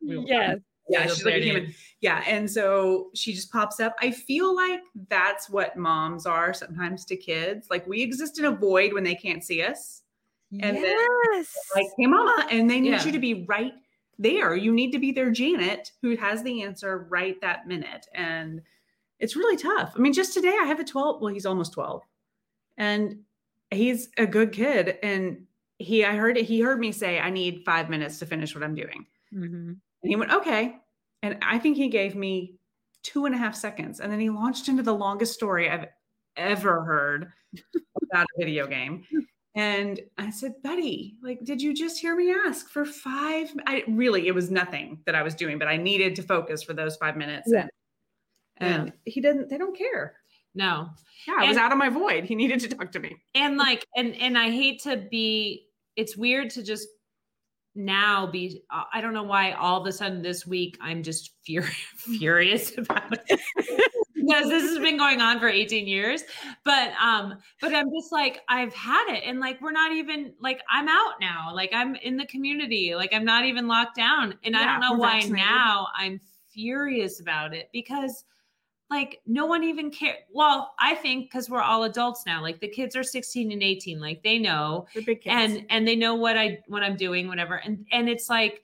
yes 0.00 0.58
Yeah, 0.88 1.06
she's 1.06 1.24
like 1.24 1.34
a 1.34 1.40
human. 1.40 1.74
Yeah, 2.00 2.24
and 2.26 2.50
so 2.50 3.10
she 3.14 3.32
just 3.32 3.52
pops 3.52 3.78
up. 3.78 3.94
I 4.00 4.10
feel 4.10 4.54
like 4.56 4.80
that's 5.08 5.48
what 5.50 5.76
moms 5.76 6.26
are 6.26 6.52
sometimes 6.52 7.04
to 7.06 7.16
kids. 7.16 7.68
Like 7.70 7.86
we 7.86 8.02
exist 8.02 8.38
in 8.38 8.46
a 8.46 8.50
void 8.50 8.92
when 8.92 9.04
they 9.04 9.14
can't 9.14 9.44
see 9.44 9.62
us. 9.62 10.02
And 10.52 10.76
then, 10.78 10.96
yes 11.32 11.54
Like, 11.76 11.86
hey, 11.96 12.06
mama, 12.06 12.48
and 12.50 12.68
they 12.68 12.80
need 12.80 12.90
Yeah. 12.90 13.04
you 13.04 13.12
to 13.12 13.20
be 13.20 13.44
right 13.44 13.74
there. 14.18 14.56
You 14.56 14.72
need 14.72 14.90
to 14.92 14.98
be 14.98 15.12
their 15.12 15.30
Janet 15.30 15.92
who 16.02 16.16
has 16.16 16.42
the 16.42 16.62
answer 16.64 17.06
right 17.08 17.40
that 17.40 17.68
minute. 17.68 18.06
And 18.14 18.60
it's 19.20 19.36
really 19.36 19.56
tough. 19.56 19.92
I 19.94 19.98
mean, 20.00 20.12
just 20.12 20.34
today 20.34 20.56
I 20.60 20.64
have 20.64 20.80
a 20.80 20.84
12. 20.84 21.20
Well, 21.20 21.32
he's 21.32 21.46
almost 21.46 21.72
12. 21.74 22.02
And 22.76 23.20
he's 23.70 24.08
a 24.18 24.26
good 24.26 24.52
kid. 24.52 24.98
And 25.02 25.46
he 25.78 26.04
I 26.04 26.16
heard 26.16 26.36
he 26.36 26.60
heard 26.60 26.80
me 26.80 26.92
say, 26.92 27.20
I 27.20 27.30
need 27.30 27.62
five 27.64 27.88
minutes 27.88 28.18
to 28.18 28.26
finish 28.26 28.54
what 28.54 28.64
I'm 28.64 28.74
doing. 28.74 29.06
Mhm. 29.32 29.68
And 29.68 29.78
he 30.02 30.16
went, 30.16 30.32
okay. 30.32 30.76
And 31.22 31.38
I 31.42 31.58
think 31.58 31.76
he 31.76 31.88
gave 31.88 32.14
me 32.14 32.56
two 33.02 33.26
and 33.26 33.34
a 33.34 33.38
half 33.38 33.54
seconds. 33.54 34.00
And 34.00 34.10
then 34.10 34.20
he 34.20 34.30
launched 34.30 34.68
into 34.68 34.82
the 34.82 34.94
longest 34.94 35.34
story 35.34 35.70
I've 35.70 35.86
ever 36.36 36.82
heard 36.82 37.32
about 38.02 38.26
a 38.36 38.38
video 38.44 38.66
game. 38.66 39.04
And 39.54 40.00
I 40.16 40.30
said, 40.30 40.54
Buddy, 40.62 41.16
like, 41.22 41.44
did 41.44 41.60
you 41.60 41.74
just 41.74 41.98
hear 41.98 42.14
me 42.14 42.32
ask 42.46 42.68
for 42.70 42.84
five? 42.84 43.50
I 43.66 43.84
really, 43.88 44.28
it 44.28 44.34
was 44.34 44.50
nothing 44.50 45.00
that 45.06 45.14
I 45.14 45.22
was 45.22 45.34
doing, 45.34 45.58
but 45.58 45.66
I 45.68 45.76
needed 45.76 46.14
to 46.16 46.22
focus 46.22 46.62
for 46.62 46.72
those 46.72 46.96
five 46.96 47.16
minutes. 47.16 47.50
Yeah. 47.52 47.62
And, 47.62 47.70
and 48.60 48.92
he 49.04 49.20
didn't, 49.20 49.48
they 49.48 49.58
don't 49.58 49.76
care. 49.76 50.16
No. 50.54 50.88
Yeah, 51.28 51.34
I 51.38 51.48
was 51.48 51.56
out 51.56 51.72
of 51.72 51.78
my 51.78 51.88
void. 51.88 52.24
He 52.24 52.34
needed 52.34 52.60
to 52.60 52.68
talk 52.68 52.92
to 52.92 52.98
me. 52.98 53.16
And 53.34 53.56
like, 53.56 53.86
and 53.96 54.14
and 54.16 54.36
I 54.36 54.50
hate 54.50 54.82
to 54.82 54.96
be, 54.96 55.66
it's 55.96 56.16
weird 56.16 56.50
to 56.50 56.62
just 56.62 56.88
now 57.76 58.26
be 58.26 58.62
i 58.92 59.00
don't 59.00 59.14
know 59.14 59.22
why 59.22 59.52
all 59.52 59.80
of 59.80 59.86
a 59.86 59.92
sudden 59.92 60.22
this 60.22 60.44
week 60.44 60.76
i'm 60.80 61.02
just 61.04 61.30
fur- 61.46 61.62
furious 61.96 62.76
about 62.76 63.12
it 63.12 63.40
because 64.14 64.48
this 64.48 64.64
has 64.64 64.78
been 64.78 64.98
going 64.98 65.20
on 65.20 65.38
for 65.38 65.48
18 65.48 65.86
years 65.86 66.24
but 66.64 66.92
um 67.00 67.38
but 67.60 67.72
i'm 67.72 67.88
just 67.96 68.10
like 68.10 68.40
i've 68.48 68.74
had 68.74 69.14
it 69.14 69.22
and 69.24 69.38
like 69.38 69.60
we're 69.60 69.70
not 69.70 69.92
even 69.92 70.32
like 70.40 70.60
i'm 70.68 70.88
out 70.88 71.14
now 71.20 71.54
like 71.54 71.70
i'm 71.72 71.94
in 71.96 72.16
the 72.16 72.26
community 72.26 72.94
like 72.96 73.12
i'm 73.12 73.24
not 73.24 73.44
even 73.44 73.68
locked 73.68 73.96
down 73.96 74.34
and 74.42 74.54
yeah, 74.54 74.62
i 74.62 74.64
don't 74.64 74.80
know 74.80 74.94
why 74.94 75.20
vaccinated. 75.20 75.46
now 75.46 75.86
i'm 75.96 76.20
furious 76.52 77.20
about 77.20 77.54
it 77.54 77.68
because 77.72 78.24
like 78.90 79.20
no 79.26 79.46
one 79.46 79.62
even 79.62 79.90
care 79.90 80.16
well 80.32 80.74
i 80.78 80.94
think 80.94 81.26
because 81.26 81.48
we're 81.48 81.62
all 81.62 81.84
adults 81.84 82.24
now 82.26 82.42
like 82.42 82.60
the 82.60 82.68
kids 82.68 82.96
are 82.96 83.02
16 83.02 83.52
and 83.52 83.62
18 83.62 84.00
like 84.00 84.22
they 84.22 84.38
know. 84.38 84.86
And 85.32 85.64
and 85.70 85.86
they 85.86 85.96
know 85.96 86.14
what 86.14 86.36
i 86.36 86.58
what 86.66 86.82
i'm 86.82 86.96
doing 86.96 87.28
whatever. 87.28 87.56
And 87.56 87.86
and 87.92 88.08
it's 88.08 88.28
like 88.28 88.62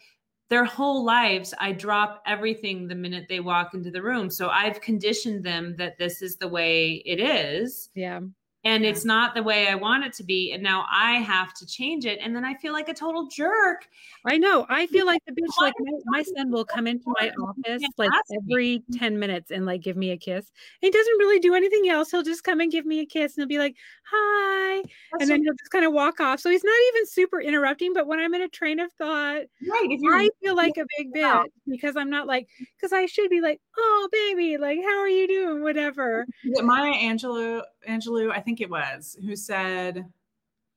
their 0.49 0.65
whole 0.65 1.05
lives 1.05 1.55
i 1.59 1.73
drop 1.73 2.23
everything 2.27 2.89
the 2.89 2.95
minute 2.95 3.27
they 3.29 3.41
walk 3.41 3.75
into 3.75 3.91
the 3.91 4.03
room. 4.03 4.31
So 4.31 4.49
i've 4.49 4.81
conditioned 4.81 5.45
them 5.45 5.77
that 5.77 5.99
this 5.99 6.23
is 6.23 6.37
the 6.37 6.49
way 6.49 7.03
it 7.07 7.21
is. 7.21 7.91
Yeah 7.95 8.21
and 8.67 8.83
yeah. 8.83 8.91
it's 8.91 9.05
not 9.05 9.35
the 9.37 9.45
way 9.45 9.69
I 9.69 9.77
want 9.77 10.05
it 10.05 10.13
to 10.15 10.25
be. 10.25 10.51
And 10.53 10.61
now 10.61 10.87
I 10.91 11.13
have 11.21 11.55
to 11.55 11.67
change 11.67 12.05
it. 12.05 12.19
And 12.21 12.35
then 12.35 12.45
I 12.45 12.55
feel 12.55 12.73
like 12.73 12.89
a 12.89 12.95
total 12.95 13.29
jerk. 13.29 13.87
I 14.27 14.39
know. 14.39 14.67
I 14.69 14.89
feel 14.89 15.07
like 15.07 15.23
the 15.25 15.33
bitch, 15.33 15.63
like 15.63 15.73
my, 15.79 15.93
my 16.07 16.23
son 16.23 16.51
will 16.51 16.65
come 16.65 16.89
into 16.89 17.05
my 17.21 17.31
office 17.31 17.87
like 17.97 18.11
every 18.35 18.83
10 18.93 19.21
minutes 19.21 19.53
and 19.53 19.67
like 19.67 19.83
give 19.83 19.97
me 19.97 20.11
a 20.11 20.17
kiss. 20.17 20.51
He 20.81 20.91
doesn't 20.91 21.19
really 21.19 21.39
do 21.39 21.55
anything 21.55 21.89
else. 21.89 22.11
He'll 22.11 22.25
just 22.25 22.43
come 22.43 22.59
and 22.59 22.73
give 22.73 22.85
me 22.85 22.99
a 22.99 23.07
kiss 23.07 23.37
and 23.37 23.43
he'll 23.43 23.49
be 23.49 23.59
like, 23.59 23.77
hi. 24.11 24.83
That's 25.13 25.23
and 25.23 25.31
then 25.31 25.43
he'll 25.45 25.55
just 25.55 25.71
kind 25.71 25.85
of 25.85 25.93
walk 25.93 26.19
off. 26.19 26.41
So 26.41 26.51
he's 26.51 26.65
not 26.65 26.79
even 26.89 27.07
super 27.07 27.41
interrupting. 27.41 27.93
But 27.93 28.09
when 28.09 28.19
I'm 28.19 28.35
in 28.35 28.43
a 28.43 28.49
train 28.49 28.81
of 28.81 28.93
thought, 28.95 29.43
right, 29.71 29.99
I 30.11 30.29
feel 30.43 30.57
like 30.57 30.77
a 30.77 30.87
big 30.99 31.15
bitch 31.15 31.45
because 31.69 31.97
I'm 31.97 32.11
not 32.11 32.27
like, 32.27 32.49
because 32.77 32.93
I 32.93 33.07
should 33.07 33.31
be 33.31 33.41
like, 33.41 33.61
oh, 33.79 34.09
baby, 34.11 34.57
like, 34.59 34.81
how 34.83 34.99
are 34.99 35.09
you 35.09 35.29
doing? 35.29 35.63
Whatever. 35.63 36.27
Maya 36.45 36.95
Angelou, 36.95 37.63
Angelou, 37.89 38.31
I 38.31 38.41
think 38.41 38.61
it 38.61 38.71
was, 38.71 39.17
who 39.25 39.37
said, 39.37 40.05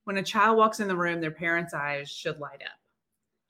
when 0.05 0.17
a 0.17 0.23
child 0.23 0.57
walks 0.57 0.79
in 0.79 0.87
the 0.87 0.95
room, 0.95 1.21
their 1.21 1.31
parents' 1.31 1.73
eyes 1.73 2.09
should 2.09 2.39
light 2.39 2.61
up. 2.63 2.79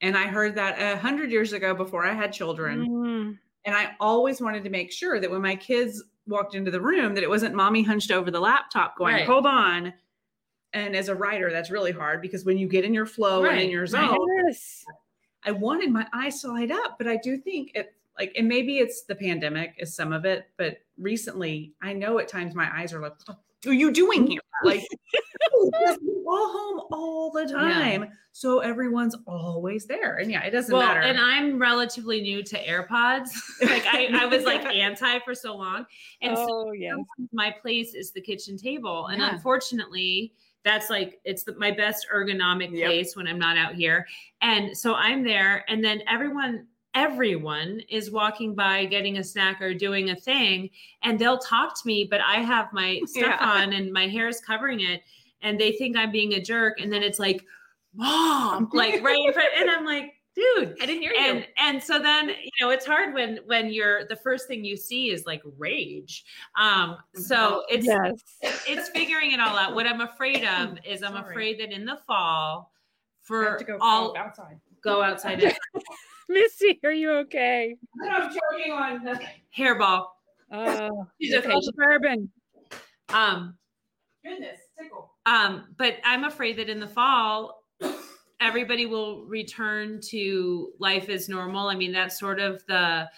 And 0.01 0.17
I 0.17 0.27
heard 0.27 0.55
that 0.55 0.81
a 0.81 0.97
hundred 0.97 1.31
years 1.31 1.53
ago 1.53 1.73
before 1.73 2.05
I 2.05 2.13
had 2.13 2.31
children. 2.31 2.87
Mm. 2.87 3.37
And 3.65 3.75
I 3.75 3.91
always 3.99 4.41
wanted 4.41 4.63
to 4.63 4.69
make 4.69 4.91
sure 4.91 5.19
that 5.19 5.29
when 5.29 5.41
my 5.41 5.55
kids 5.55 6.03
walked 6.27 6.55
into 6.55 6.71
the 6.71 6.81
room, 6.81 7.13
that 7.15 7.23
it 7.23 7.29
wasn't 7.29 7.55
mommy 7.55 7.83
hunched 7.83 8.11
over 8.11 8.31
the 8.31 8.39
laptop 8.39 8.97
going, 8.97 9.15
right. 9.15 9.25
hold 9.25 9.45
on. 9.45 9.93
And 10.73 10.95
as 10.95 11.09
a 11.09 11.15
writer, 11.15 11.51
that's 11.51 11.71
really 11.71 11.91
hard 11.91 12.21
because 12.21 12.45
when 12.45 12.57
you 12.57 12.67
get 12.67 12.85
in 12.85 12.93
your 12.93 13.05
flow 13.05 13.43
right. 13.43 13.53
and 13.53 13.61
in 13.61 13.69
your 13.69 13.87
zone, 13.87 14.17
yes. 14.45 14.85
I 15.43 15.51
wanted 15.51 15.91
my 15.91 16.07
eyes 16.13 16.41
to 16.41 16.49
light 16.49 16.71
up. 16.71 16.97
But 16.97 17.07
I 17.07 17.17
do 17.17 17.37
think 17.37 17.71
it 17.73 17.93
like, 18.17 18.33
and 18.37 18.47
maybe 18.47 18.79
it's 18.79 19.03
the 19.03 19.15
pandemic 19.15 19.75
is 19.77 19.95
some 19.95 20.11
of 20.11 20.25
it, 20.25 20.49
but 20.57 20.77
recently 20.97 21.73
I 21.81 21.93
know 21.93 22.19
at 22.19 22.27
times 22.27 22.53
my 22.53 22.69
eyes 22.77 22.93
are 22.93 23.01
like, 23.01 23.13
are 23.65 23.73
you 23.73 23.91
doing 23.91 24.27
here? 24.27 24.41
Like, 24.61 24.85
oh, 25.53 25.71
all 26.27 26.51
home 26.51 26.81
all 26.91 27.31
the 27.31 27.45
time. 27.45 28.01
Yeah. 28.01 28.09
So 28.33 28.59
everyone's 28.59 29.15
always 29.25 29.85
there. 29.85 30.17
And 30.17 30.29
yeah, 30.29 30.43
it 30.43 30.51
doesn't 30.51 30.75
well, 30.75 30.85
matter. 30.85 30.99
And 30.99 31.17
I'm 31.17 31.57
relatively 31.57 32.19
new 32.19 32.43
to 32.43 32.61
AirPods. 32.65 33.29
like 33.61 33.85
I, 33.85 34.09
I 34.13 34.25
was 34.25 34.43
like 34.43 34.65
anti 34.65 35.19
for 35.19 35.33
so 35.33 35.55
long. 35.55 35.85
And 36.21 36.35
oh, 36.37 36.45
so 36.45 36.71
yes. 36.73 36.97
my 37.31 37.55
place 37.61 37.95
is 37.95 38.11
the 38.11 38.19
kitchen 38.19 38.57
table. 38.57 39.07
And 39.07 39.21
yeah. 39.21 39.33
unfortunately, 39.33 40.33
that's 40.65 40.89
like 40.89 41.21
it's 41.23 41.43
the, 41.43 41.55
my 41.55 41.71
best 41.71 42.07
ergonomic 42.13 42.71
yep. 42.71 42.87
place 42.87 43.15
when 43.15 43.27
I'm 43.27 43.39
not 43.39 43.57
out 43.57 43.75
here. 43.75 44.05
And 44.41 44.77
so 44.77 44.95
I'm 44.95 45.23
there 45.23 45.63
and 45.69 45.81
then 45.81 46.01
everyone 46.05 46.67
everyone 46.99 47.81
is 47.87 48.11
walking 48.11 48.53
by 48.53 48.83
getting 48.83 49.19
a 49.19 49.23
snack 49.23 49.61
or 49.61 49.73
doing 49.73 50.09
a 50.09 50.15
thing 50.15 50.69
and 51.01 51.17
they'll 51.17 51.37
talk 51.37 51.73
to 51.73 51.87
me 51.87 52.05
but 52.11 52.19
i 52.19 52.35
have 52.35 52.71
my 52.73 52.99
stuff 53.05 53.37
yeah. 53.39 53.49
on 53.49 53.71
and 53.71 53.93
my 53.93 54.05
hair 54.05 54.27
is 54.27 54.41
covering 54.41 54.81
it 54.81 55.01
and 55.41 55.57
they 55.57 55.71
think 55.71 55.95
i'm 55.95 56.11
being 56.11 56.33
a 56.33 56.41
jerk 56.41 56.81
and 56.81 56.91
then 56.91 57.01
it's 57.01 57.17
like 57.17 57.41
mom 57.95 58.69
like 58.73 59.01
right 59.01 59.17
in 59.25 59.31
front 59.31 59.47
and 59.57 59.69
i'm 59.71 59.85
like 59.85 60.11
dude 60.35 60.75
i 60.81 60.85
didn't 60.85 61.01
hear 61.01 61.13
and, 61.17 61.39
you 61.39 61.45
and 61.57 61.81
so 61.81 61.99
then 61.99 62.27
you 62.27 62.51
know 62.59 62.69
it's 62.69 62.85
hard 62.85 63.13
when 63.13 63.39
when 63.45 63.71
you're 63.71 64.05
the 64.07 64.15
first 64.17 64.49
thing 64.49 64.65
you 64.65 64.75
see 64.75 65.09
is 65.09 65.25
like 65.25 65.41
rage 65.57 66.25
um 66.59 66.97
so 67.15 67.63
it's 67.69 67.85
yes. 67.85 68.13
it's 68.41 68.89
figuring 68.89 69.31
it 69.31 69.39
all 69.39 69.57
out 69.57 69.73
what 69.73 69.87
i'm 69.87 70.01
afraid 70.01 70.43
of 70.43 70.77
is 70.85 71.01
i'm 71.01 71.13
Sorry. 71.13 71.31
afraid 71.31 71.59
that 71.61 71.71
in 71.71 71.85
the 71.85 71.97
fall 72.05 72.73
for 73.21 73.57
all 73.79 74.17
outside 74.17 74.59
go 74.83 75.01
outside 75.01 75.55
Missy, 76.33 76.79
are 76.83 76.91
you 76.91 77.11
okay? 77.11 77.75
I'm 78.03 78.29
choking 78.29 78.71
on 78.71 79.03
the 79.03 79.19
hairball. 79.57 80.05
Oh, 80.51 81.07
she's 81.21 81.33
okay. 81.33 81.51
Bourbon. 81.75 82.29
Um, 83.09 83.57
goodness, 84.23 84.59
tickle. 84.79 85.11
Um, 85.25 85.73
but 85.77 85.95
I'm 86.03 86.25
afraid 86.25 86.57
that 86.59 86.69
in 86.69 86.79
the 86.79 86.87
fall, 86.87 87.63
everybody 88.39 88.85
will 88.85 89.25
return 89.25 89.99
to 90.09 90.71
life 90.79 91.09
as 91.09 91.29
normal. 91.29 91.67
I 91.67 91.75
mean, 91.75 91.91
that's 91.91 92.19
sort 92.19 92.39
of 92.39 92.63
the 92.67 93.09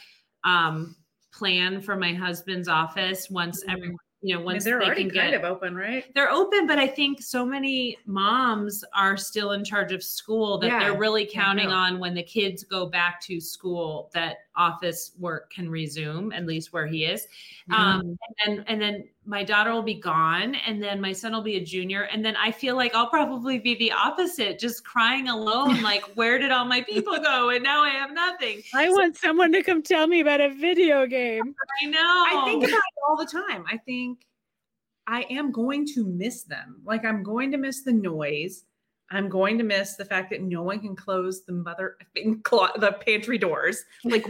um 0.44 0.96
plan 1.34 1.82
for 1.82 1.96
my 1.96 2.14
husband's 2.14 2.68
office 2.68 3.30
once 3.30 3.62
mm-hmm. 3.62 3.72
everyone 3.72 3.98
you 4.24 4.36
know, 4.36 4.42
once 4.42 4.66
I 4.66 4.70
mean, 4.70 4.72
they're 4.72 4.80
they 4.80 4.86
already 4.86 5.04
can 5.04 5.14
get, 5.14 5.22
kind 5.22 5.36
of 5.36 5.44
open, 5.44 5.76
right? 5.76 6.06
They're 6.14 6.30
open, 6.30 6.68
but 6.68 6.78
I 6.78 6.88
think 6.88 7.22
so 7.22 7.44
many 7.44 7.98
moms 8.06 8.84
are 8.94 9.18
still 9.18 9.52
in 9.52 9.64
charge 9.64 9.92
of 9.92 10.04
school 10.04 10.60
that 10.60 10.68
yeah, 10.68 10.80
they're 10.80 10.98
really 10.98 11.26
counting 11.26 11.70
on 11.70 12.00
when 12.00 12.14
the 12.14 12.22
kids 12.22 12.64
go 12.64 12.86
back 12.86 13.20
to 13.22 13.40
school 13.40 14.12
that 14.14 14.38
office 14.56 15.12
work 15.18 15.52
can 15.52 15.70
resume, 15.70 16.32
at 16.34 16.46
least 16.46 16.72
where 16.72 16.86
he 16.86 17.06
is. 17.06 17.24
Mm-hmm. 17.70 17.74
Um, 17.74 18.18
and 18.46 18.64
and 18.68 18.80
then 18.80 19.08
my 19.26 19.44
daughter 19.44 19.72
will 19.72 19.84
be 19.84 20.00
gone, 20.00 20.56
and 20.56 20.82
then 20.82 21.00
my 21.00 21.12
son 21.14 21.32
will 21.32 21.44
be 21.44 21.58
a 21.58 21.64
junior, 21.64 22.04
and 22.04 22.26
then 22.26 22.36
I 22.36 22.52
feel 22.52 22.76
like 22.76 22.96
I'll 22.96 23.10
probably 23.10 23.60
be 23.60 23.76
the 23.76 23.92
opposite, 23.92 24.58
just 24.58 24.84
crying 24.84 25.30
alone, 25.30 25.82
like 25.84 26.04
where 26.16 26.40
did 26.40 26.52
all 26.52 26.66
my 26.66 26.82
people 26.82 27.18
go? 27.20 27.50
And 27.50 27.64
now 27.64 27.84
I 27.84 27.90
have 27.90 28.12
nothing. 28.14 28.62
I 28.74 28.88
so, 28.88 28.94
want 28.94 29.18
someone 29.18 29.52
to 29.52 29.62
come 29.62 29.84
tell 29.84 30.08
me 30.08 30.22
about 30.22 30.42
a 30.42 30.50
video 30.50 31.06
game. 31.06 31.56
I 31.82 31.86
know. 31.86 32.00
I 32.00 32.44
think 32.46 32.64
about 32.64 32.78
it 32.78 33.02
all 33.08 33.18
the 33.18 33.26
time. 33.26 33.64
I 33.72 33.78
think 33.78 34.26
I 35.06 35.22
am 35.30 35.52
going 35.52 35.86
to 35.94 36.06
miss 36.06 36.44
them. 36.44 36.82
Like 36.84 37.06
I'm 37.06 37.22
going 37.22 37.52
to 37.52 37.58
miss 37.58 37.84
the 37.84 37.94
noise. 37.94 38.66
I'm 39.12 39.28
going 39.28 39.58
to 39.58 39.64
miss 39.64 39.96
the 39.96 40.06
fact 40.06 40.30
that 40.30 40.42
no 40.42 40.64
one 40.64 40.80
can 40.80 40.96
close 40.96 41.44
the 41.44 41.52
mother 41.52 41.98
the 42.16 42.98
pantry 43.06 43.38
doors. 43.38 43.84
Like, 44.04 44.26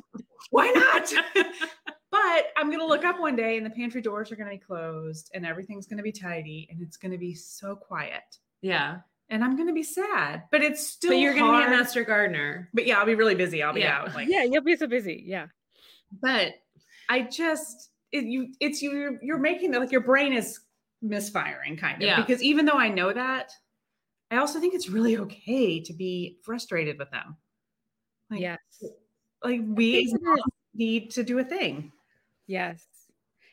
why 0.50 0.70
not? 0.70 1.12
But 2.14 2.52
I'm 2.56 2.70
gonna 2.70 2.86
look 2.86 3.04
up 3.04 3.18
one 3.18 3.34
day 3.34 3.56
and 3.56 3.66
the 3.66 3.70
pantry 3.70 4.00
doors 4.00 4.30
are 4.30 4.36
gonna 4.36 4.50
be 4.50 4.58
closed 4.58 5.32
and 5.34 5.44
everything's 5.44 5.84
gonna 5.88 6.02
be 6.02 6.12
tidy 6.12 6.68
and 6.70 6.80
it's 6.80 6.96
gonna 6.96 7.18
be 7.18 7.34
so 7.34 7.74
quiet. 7.74 8.38
Yeah. 8.60 8.98
And 9.30 9.42
I'm 9.42 9.56
gonna 9.56 9.72
be 9.72 9.82
sad, 9.82 10.44
but 10.52 10.62
it's 10.62 10.86
still. 10.86 11.10
But 11.10 11.16
you're 11.16 11.34
gonna 11.34 11.58
be 11.58 11.64
a 11.64 11.70
master 11.70 12.04
gardener. 12.04 12.70
But 12.72 12.86
yeah, 12.86 13.00
I'll 13.00 13.06
be 13.06 13.16
really 13.16 13.34
busy. 13.34 13.64
I'll 13.64 13.74
be 13.74 13.80
yeah. 13.80 13.98
out. 13.98 14.14
Like, 14.14 14.28
yeah, 14.28 14.44
you'll 14.44 14.62
be 14.62 14.76
so 14.76 14.86
busy. 14.86 15.24
Yeah. 15.26 15.48
But 16.22 16.52
I 17.08 17.22
just 17.22 17.90
it, 18.12 18.26
you 18.26 18.52
it's 18.60 18.80
you 18.80 19.18
you're 19.20 19.38
making 19.38 19.72
that 19.72 19.80
like 19.80 19.90
your 19.90 20.02
brain 20.02 20.32
is 20.34 20.60
misfiring 21.02 21.76
kind 21.76 22.00
of 22.00 22.06
yeah. 22.06 22.20
because 22.20 22.40
even 22.44 22.64
though 22.64 22.78
I 22.78 22.90
know 22.90 23.12
that 23.12 23.50
I 24.30 24.36
also 24.36 24.60
think 24.60 24.74
it's 24.74 24.88
really 24.88 25.18
okay 25.18 25.80
to 25.80 25.92
be 25.92 26.38
frustrated 26.42 26.96
with 26.96 27.10
them. 27.10 27.36
Like, 28.30 28.40
yes. 28.40 28.58
Like 29.42 29.62
we 29.66 30.14
need 30.74 31.10
to 31.10 31.24
do 31.24 31.40
a 31.40 31.44
thing. 31.44 31.90
Yes. 32.46 32.84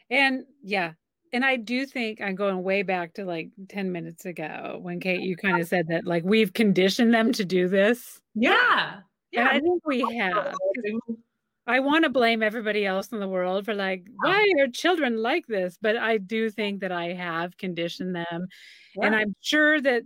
And 0.10 0.44
yeah. 0.64 0.94
And 1.34 1.46
I 1.46 1.56
do 1.56 1.86
think 1.86 2.20
I'm 2.20 2.36
going 2.36 2.62
way 2.62 2.84
back 2.84 3.14
to 3.14 3.24
like 3.24 3.50
10 3.70 3.92
minutes 3.92 4.26
ago 4.26 4.80
when 4.82 5.00
Kate, 5.00 5.22
you 5.22 5.38
kind 5.38 5.62
of 5.62 5.68
said 5.68 5.88
that 5.88 6.06
like 6.06 6.24
we've 6.26 6.52
conditioned 6.52 7.14
them 7.14 7.32
to 7.34 7.46
do 7.46 7.70
this. 7.70 8.20
Yeah. 8.36 9.00
Yeah. 9.32 9.40
And 9.40 9.50
I 9.50 9.60
think 9.60 9.82
we 9.86 10.02
have. 10.18 10.56
I 11.68 11.80
want 11.80 12.04
to 12.04 12.10
blame 12.10 12.44
everybody 12.44 12.86
else 12.86 13.14
in 13.14 13.20
the 13.20 13.28
world 13.30 13.66
for 13.66 13.74
like, 13.74 14.04
why 14.16 14.46
are 14.60 14.68
children 14.68 15.22
like 15.22 15.48
this? 15.48 15.78
But 15.82 15.96
I 15.96 16.18
do 16.18 16.50
think 16.50 16.82
that 16.82 16.92
I 16.92 17.14
have 17.14 17.56
conditioned 17.56 18.16
them. 18.16 18.48
Yeah. 18.98 19.06
And 19.06 19.16
I'm 19.16 19.36
sure 19.40 19.80
that 19.80 20.04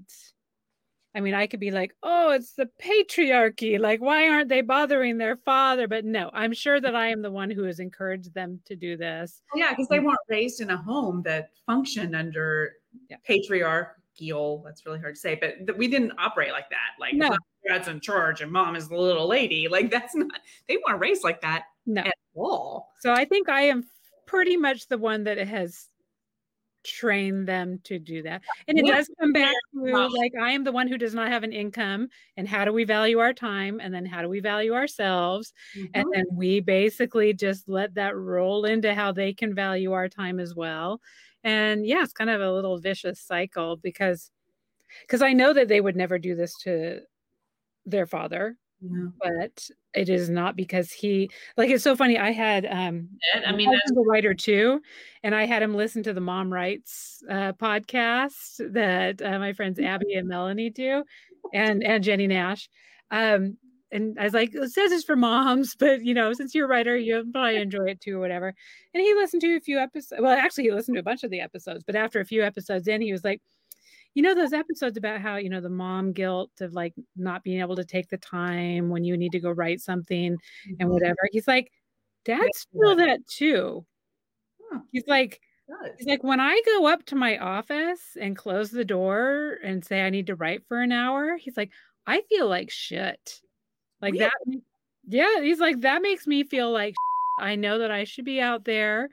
I 1.15 1.21
mean, 1.21 1.33
I 1.33 1.47
could 1.47 1.61
be 1.61 1.71
like, 1.71 1.95
oh, 2.03 2.31
it's 2.31 2.51
the 2.53 2.69
patriarchy. 2.83 3.79
Like, 3.79 4.01
why 4.01 4.27
aren't 4.27 4.49
they 4.49 4.59
bothering 4.61 5.17
their 5.17 5.37
father? 5.37 5.87
But 5.87 6.03
no, 6.03 6.29
I'm 6.33 6.53
sure 6.53 6.81
that 6.81 6.93
I 6.93 7.07
am 7.07 7.21
the 7.21 7.31
one 7.31 7.49
who 7.49 7.63
has 7.63 7.79
encouraged 7.79 8.33
them 8.33 8.59
to 8.65 8.75
do 8.75 8.97
this. 8.97 9.41
Yeah, 9.55 9.69
because 9.69 9.87
they 9.87 9.99
weren't 10.01 10.19
raised 10.29 10.59
in 10.59 10.69
a 10.71 10.77
home 10.77 11.21
that 11.23 11.51
functioned 11.65 12.15
under 12.15 12.73
Yeah. 13.09 13.17
patriarchal. 13.25 14.61
That's 14.65 14.85
really 14.85 14.99
hard 14.99 15.15
to 15.15 15.19
say, 15.21 15.35
but 15.35 15.65
th- 15.65 15.77
we 15.77 15.87
didn't 15.87 16.11
operate 16.17 16.51
like 16.51 16.69
that. 16.69 16.91
Like, 16.99 17.13
No. 17.15 17.35
dad's 17.65 17.87
in 17.87 18.01
charge 18.01 18.41
and 18.41 18.51
mom 18.51 18.75
is 18.75 18.89
the 18.89 18.97
little 18.97 19.27
lady. 19.27 19.67
Like, 19.69 19.89
that's 19.91 20.15
not, 20.15 20.39
they 20.67 20.77
weren't 20.85 20.99
raised 20.99 21.23
like 21.23 21.39
that 21.41 21.63
No. 21.85 22.01
at 22.01 22.13
all. 22.35 22.91
So 22.99 23.13
I 23.13 23.23
think 23.25 23.47
I 23.47 23.61
am 23.61 23.85
pretty 24.25 24.57
much 24.57 24.87
the 24.87 24.97
one 24.97 25.23
that 25.25 25.37
has 25.37 25.87
trained 26.85 27.47
them 27.47 27.79
to 27.85 27.99
do 27.99 28.23
that. 28.23 28.43
And 28.67 28.77
it 28.79 28.85
Yeah. 28.85 28.93
does 28.93 29.09
come 29.19 29.33
back 29.33 29.55
to 29.73 30.07
like 30.07 30.33
I 30.41 30.51
am 30.51 30.63
the 30.63 30.71
one 30.71 30.87
who 30.87 30.97
does 30.97 31.13
not 31.15 31.29
have 31.29 31.43
an 31.43 31.53
income 31.53 32.09
and 32.37 32.47
how 32.47 32.65
do 32.65 32.73
we 32.73 32.85
value 32.85 33.19
our 33.19 33.33
time 33.33 33.79
and 33.81 33.93
then 33.93 34.05
how 34.05 34.21
do 34.21 34.29
we 34.29 34.39
value 34.39 34.73
ourselves 34.73 35.53
and 35.93 36.05
Mhm. 36.05 36.13
then 36.13 36.25
we 36.33 36.59
basically 36.61 37.33
just 37.33 37.67
let 37.69 37.95
that 37.95 38.15
roll 38.15 38.65
into 38.65 38.93
how 38.95 39.11
they 39.11 39.33
can 39.33 39.55
value 39.55 39.91
our 39.93 40.09
time 40.09 40.39
as 40.39 40.55
well. 40.55 41.01
And 41.43 41.85
yeah, 41.85 42.03
it's 42.03 42.13
kind 42.13 42.29
of 42.29 42.41
a 42.41 42.51
little 42.53 42.79
vicious 42.79 43.19
cycle 43.21 43.77
because 43.77 44.31
because 45.01 45.21
I 45.21 45.33
know 45.33 45.53
that 45.53 45.67
they 45.69 45.81
would 45.81 45.95
never 45.97 46.19
do 46.19 46.35
this 46.35 46.57
to 46.59 47.01
their 47.85 48.07
father, 48.07 48.57
But 49.21 49.69
it 49.93 50.09
is 50.09 50.29
not 50.29 50.55
because 50.55 50.91
he 50.91 51.29
like 51.57 51.69
it's 51.69 51.83
so 51.83 51.95
funny. 51.95 52.17
I 52.17 52.31
had 52.31 52.65
um 52.65 53.09
I 53.45 53.51
mean, 53.51 53.71
that's 53.71 53.91
a 53.91 54.01
writer 54.01 54.33
too, 54.33 54.81
and 55.23 55.33
I 55.33 55.45
had 55.45 55.63
him 55.63 55.75
listen 55.75 56.03
to 56.03 56.13
the 56.13 56.21
Mom 56.21 56.51
Rights 56.51 57.23
uh, 57.29 57.53
podcast 57.53 58.73
that 58.73 59.21
uh, 59.21 59.39
my 59.39 59.53
friends 59.53 59.79
Abby 59.79 60.13
and 60.13 60.27
Melanie 60.27 60.69
do, 60.69 61.03
and 61.53 61.83
and 61.83 62.03
Jenny 62.03 62.27
Nash. 62.27 62.69
Um, 63.11 63.57
and 63.91 64.17
I 64.19 64.23
was 64.25 64.33
like, 64.33 64.53
it 64.53 64.71
says 64.71 64.91
it's 64.91 65.05
for 65.05 65.15
moms, 65.15 65.75
but 65.79 66.03
you 66.03 66.13
know, 66.13 66.33
since 66.33 66.53
you're 66.53 66.65
a 66.65 66.69
writer, 66.69 66.97
you'll 66.97 67.23
probably 67.31 67.57
enjoy 67.57 67.85
it 67.85 68.01
too, 68.01 68.17
or 68.17 68.19
whatever. 68.19 68.53
And 68.93 69.01
he 69.01 69.13
listened 69.13 69.41
to 69.41 69.55
a 69.55 69.61
few 69.61 69.79
episodes. 69.79 70.21
Well, 70.21 70.37
actually, 70.37 70.65
he 70.65 70.71
listened 70.71 70.95
to 70.95 70.99
a 70.99 71.03
bunch 71.03 71.23
of 71.23 71.31
the 71.31 71.41
episodes, 71.41 71.83
but 71.85 71.95
after 71.95 72.19
a 72.19 72.25
few 72.25 72.43
episodes 72.43 72.87
in, 72.87 73.01
he 73.01 73.11
was 73.11 73.23
like, 73.23 73.41
you 74.15 74.23
know, 74.23 74.33
those 74.33 74.53
episodes 74.53 74.97
about 74.97 75.21
how 75.21 75.35
you 75.35 75.49
know 75.49 75.61
the 75.61 75.69
mom 75.69 76.13
guilt 76.13 76.49
of 76.61 76.73
like 76.73 76.93
not 77.15 77.43
being 77.43 77.59
able 77.59 77.75
to 77.75 77.83
take 77.83 78.09
the 78.09 78.17
time 78.17 78.89
when 78.89 79.03
you 79.03 79.17
need 79.17 79.33
to 79.33 79.39
go 79.39 79.51
write 79.51 79.81
something 79.81 80.27
and 80.27 80.79
mm-hmm. 80.79 80.89
whatever. 80.89 81.19
He's 81.31 81.47
like, 81.47 81.71
dads 82.23 82.65
feel 82.71 82.95
that 82.95 83.27
too. 83.27 83.85
He's 84.91 85.05
like, 85.05 85.41
he's 85.97 86.07
like, 86.07 86.23
when 86.23 86.39
I 86.39 86.59
go 86.65 86.87
up 86.87 87.05
to 87.07 87.15
my 87.15 87.37
office 87.37 88.17
and 88.19 88.37
close 88.37 88.71
the 88.71 88.85
door 88.85 89.57
and 89.63 89.85
say 89.85 90.01
I 90.01 90.09
need 90.09 90.27
to 90.27 90.35
write 90.35 90.63
for 90.67 90.81
an 90.81 90.93
hour, 90.93 91.37
he's 91.37 91.57
like, 91.57 91.71
I 92.07 92.21
feel 92.29 92.47
like 92.47 92.71
shit. 92.71 93.41
Like 94.01 94.13
Really? 94.13 94.25
that. 94.25 94.61
Yeah, 95.07 95.41
he's 95.41 95.59
like, 95.59 95.81
that 95.81 96.01
makes 96.01 96.25
me 96.25 96.43
feel 96.43 96.71
like 96.71 96.93
shit. 96.93 97.45
I 97.45 97.55
know 97.55 97.79
that 97.79 97.91
I 97.91 98.05
should 98.05 98.25
be 98.25 98.39
out 98.39 98.63
there 98.63 99.09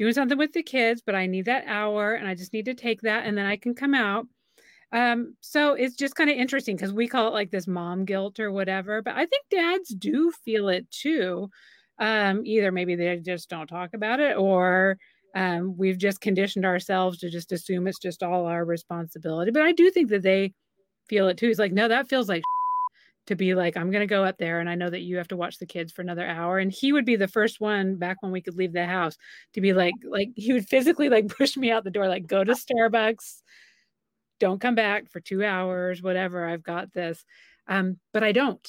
doing 0.00 0.14
something 0.14 0.38
with 0.38 0.54
the 0.54 0.62
kids, 0.62 1.02
but 1.04 1.14
I 1.14 1.26
need 1.26 1.44
that 1.44 1.64
hour 1.66 2.14
and 2.14 2.26
I 2.26 2.34
just 2.34 2.54
need 2.54 2.64
to 2.64 2.74
take 2.74 3.02
that 3.02 3.26
and 3.26 3.36
then 3.36 3.44
I 3.44 3.56
can 3.56 3.74
come 3.74 3.92
out. 3.92 4.26
Um, 4.92 5.36
so 5.42 5.74
it's 5.74 5.94
just 5.94 6.14
kind 6.14 6.30
of 6.30 6.38
interesting 6.38 6.74
because 6.74 6.90
we 6.90 7.06
call 7.06 7.28
it 7.28 7.34
like 7.34 7.50
this 7.50 7.66
mom 7.66 8.06
guilt 8.06 8.40
or 8.40 8.50
whatever, 8.50 9.02
but 9.02 9.14
I 9.14 9.26
think 9.26 9.44
dads 9.50 9.90
do 9.90 10.32
feel 10.42 10.70
it 10.70 10.90
too. 10.90 11.50
Um, 11.98 12.46
either 12.46 12.72
maybe 12.72 12.96
they 12.96 13.14
just 13.18 13.50
don't 13.50 13.66
talk 13.66 13.90
about 13.92 14.20
it 14.20 14.38
or 14.38 14.96
um, 15.34 15.76
we've 15.76 15.98
just 15.98 16.22
conditioned 16.22 16.64
ourselves 16.64 17.18
to 17.18 17.28
just 17.28 17.52
assume 17.52 17.86
it's 17.86 17.98
just 17.98 18.22
all 18.22 18.46
our 18.46 18.64
responsibility. 18.64 19.50
But 19.50 19.64
I 19.64 19.72
do 19.72 19.90
think 19.90 20.08
that 20.08 20.22
they 20.22 20.54
feel 21.10 21.28
it 21.28 21.36
too. 21.36 21.48
He's 21.48 21.58
like, 21.58 21.72
no, 21.72 21.88
that 21.88 22.08
feels 22.08 22.26
like 22.26 22.42
to 23.26 23.36
be 23.36 23.54
like, 23.54 23.76
I'm 23.76 23.90
going 23.90 24.00
to 24.00 24.06
go 24.06 24.24
up 24.24 24.38
there 24.38 24.60
and 24.60 24.68
I 24.68 24.74
know 24.74 24.90
that 24.90 25.02
you 25.02 25.16
have 25.18 25.28
to 25.28 25.36
watch 25.36 25.58
the 25.58 25.66
kids 25.66 25.92
for 25.92 26.02
another 26.02 26.26
hour. 26.26 26.58
And 26.58 26.72
he 26.72 26.92
would 26.92 27.04
be 27.04 27.16
the 27.16 27.28
first 27.28 27.60
one 27.60 27.96
back 27.96 28.22
when 28.22 28.32
we 28.32 28.40
could 28.40 28.56
leave 28.56 28.72
the 28.72 28.86
house 28.86 29.16
to 29.54 29.60
be 29.60 29.72
like, 29.72 29.94
like 30.04 30.30
he 30.36 30.52
would 30.52 30.68
physically 30.68 31.08
like 31.08 31.28
push 31.36 31.56
me 31.56 31.70
out 31.70 31.84
the 31.84 31.90
door, 31.90 32.08
like 32.08 32.26
go 32.26 32.42
to 32.42 32.52
Starbucks, 32.52 33.42
don't 34.40 34.60
come 34.60 34.74
back 34.74 35.10
for 35.10 35.20
two 35.20 35.44
hours, 35.44 36.02
whatever. 36.02 36.46
I've 36.46 36.62
got 36.62 36.92
this. 36.92 37.24
Um, 37.68 37.98
but 38.12 38.24
I 38.24 38.32
don't. 38.32 38.66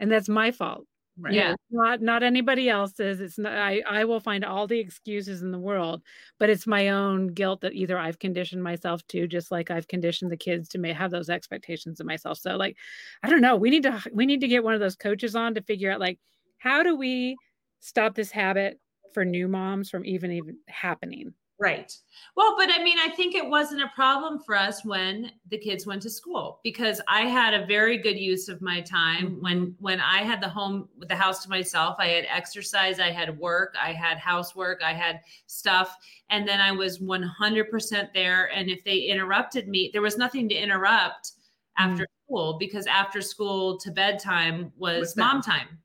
And 0.00 0.10
that's 0.10 0.28
my 0.28 0.52
fault. 0.52 0.86
Right. 1.18 1.34
Yeah. 1.34 1.54
not 1.70 2.00
not 2.00 2.22
anybody 2.22 2.68
else's. 2.70 3.20
It's 3.20 3.38
not 3.38 3.52
I, 3.52 3.82
I 3.88 4.04
will 4.04 4.18
find 4.20 4.44
all 4.44 4.66
the 4.66 4.80
excuses 4.80 5.42
in 5.42 5.50
the 5.52 5.58
world, 5.58 6.02
but 6.38 6.48
it's 6.50 6.66
my 6.66 6.88
own 6.88 7.28
guilt 7.28 7.60
that 7.60 7.74
either 7.74 7.98
I've 7.98 8.18
conditioned 8.18 8.62
myself 8.62 9.06
to, 9.08 9.26
just 9.28 9.50
like 9.50 9.70
I've 9.70 9.88
conditioned 9.88 10.30
the 10.32 10.36
kids 10.38 10.68
to 10.70 10.78
may 10.78 10.92
have 10.92 11.10
those 11.10 11.28
expectations 11.28 12.00
of 12.00 12.06
myself. 12.06 12.38
So 12.38 12.56
like, 12.56 12.76
I 13.22 13.28
don't 13.28 13.42
know. 13.42 13.56
We 13.56 13.70
need 13.70 13.82
to 13.84 14.02
we 14.12 14.24
need 14.26 14.40
to 14.40 14.48
get 14.48 14.64
one 14.64 14.74
of 14.74 14.80
those 14.80 14.96
coaches 14.96 15.36
on 15.36 15.54
to 15.54 15.62
figure 15.62 15.90
out 15.92 16.00
like 16.00 16.18
how 16.58 16.82
do 16.82 16.96
we 16.96 17.36
stop 17.80 18.14
this 18.14 18.30
habit 18.30 18.80
for 19.12 19.24
new 19.24 19.48
moms 19.48 19.90
from 19.90 20.06
even 20.06 20.32
even 20.32 20.56
happening. 20.68 21.34
Right. 21.62 21.96
Well, 22.34 22.56
but 22.58 22.70
I 22.72 22.82
mean, 22.82 22.98
I 22.98 23.08
think 23.08 23.36
it 23.36 23.46
wasn't 23.46 23.82
a 23.82 23.90
problem 23.94 24.40
for 24.40 24.56
us 24.56 24.84
when 24.84 25.30
the 25.48 25.58
kids 25.58 25.86
went 25.86 26.02
to 26.02 26.10
school 26.10 26.58
because 26.64 27.00
I 27.06 27.20
had 27.20 27.54
a 27.54 27.66
very 27.66 27.98
good 27.98 28.18
use 28.18 28.48
of 28.48 28.60
my 28.60 28.80
time. 28.80 29.26
Mm-hmm. 29.26 29.42
When 29.42 29.74
when 29.78 30.00
I 30.00 30.22
had 30.22 30.42
the 30.42 30.48
home 30.48 30.88
the 30.98 31.14
house 31.14 31.44
to 31.44 31.48
myself. 31.48 31.94
I 32.00 32.08
had 32.08 32.26
exercise, 32.28 32.98
I 32.98 33.12
had 33.12 33.38
work, 33.38 33.76
I 33.80 33.92
had 33.92 34.18
housework, 34.18 34.82
I 34.82 34.92
had 34.92 35.20
stuff, 35.46 35.96
and 36.30 36.48
then 36.48 36.60
I 36.60 36.72
was 36.72 36.98
100% 36.98 38.08
there. 38.12 38.46
And 38.52 38.68
if 38.68 38.82
they 38.82 38.96
interrupted 38.96 39.68
me, 39.68 39.90
there 39.92 40.02
was 40.02 40.18
nothing 40.18 40.48
to 40.48 40.56
interrupt 40.56 41.32
after 41.78 42.02
mm-hmm. 42.02 42.24
school 42.26 42.56
because 42.58 42.88
after 42.88 43.20
school 43.20 43.78
to 43.78 43.92
bedtime 43.92 44.72
was 44.76 45.00
Was 45.00 45.16
mom 45.16 45.42
time 45.42 45.78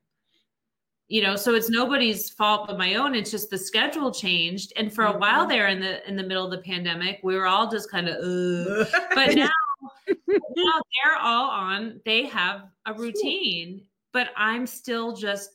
you 1.10 1.22
know 1.22 1.36
so 1.36 1.56
it's 1.56 1.70
nobody's 1.70 2.30
fault 2.30 2.68
but 2.68 2.78
my 2.78 2.96
own. 2.96 3.16
It's 3.16 3.32
just 3.32 3.50
the 3.50 3.58
schedule 3.58 4.12
changed. 4.12 4.74
And 4.76 4.94
for 4.94 5.06
a 5.06 5.18
while 5.18 5.46
Mhm. 5.46 5.50
there 5.50 5.68
in 5.68 5.80
the 5.80 6.08
in 6.08 6.16
the 6.16 6.24
middle 6.24 6.46
of 6.46 6.52
the 6.52 6.58
pandemic 6.60 7.20
we 7.24 7.36
were 7.36 7.48
all 7.48 7.70
just 7.72 7.90
kind 7.90 8.08
of 8.10 8.18
but 9.16 9.36
now 9.36 9.50
now 10.28 10.82
they're 11.04 11.18
all 11.22 11.50
on 11.50 12.02
they 12.06 12.26
have 12.26 12.64
a 12.86 12.94
routine 12.94 13.82
but 14.14 14.30
i'm 14.38 14.66
still 14.68 15.14
just 15.16 15.52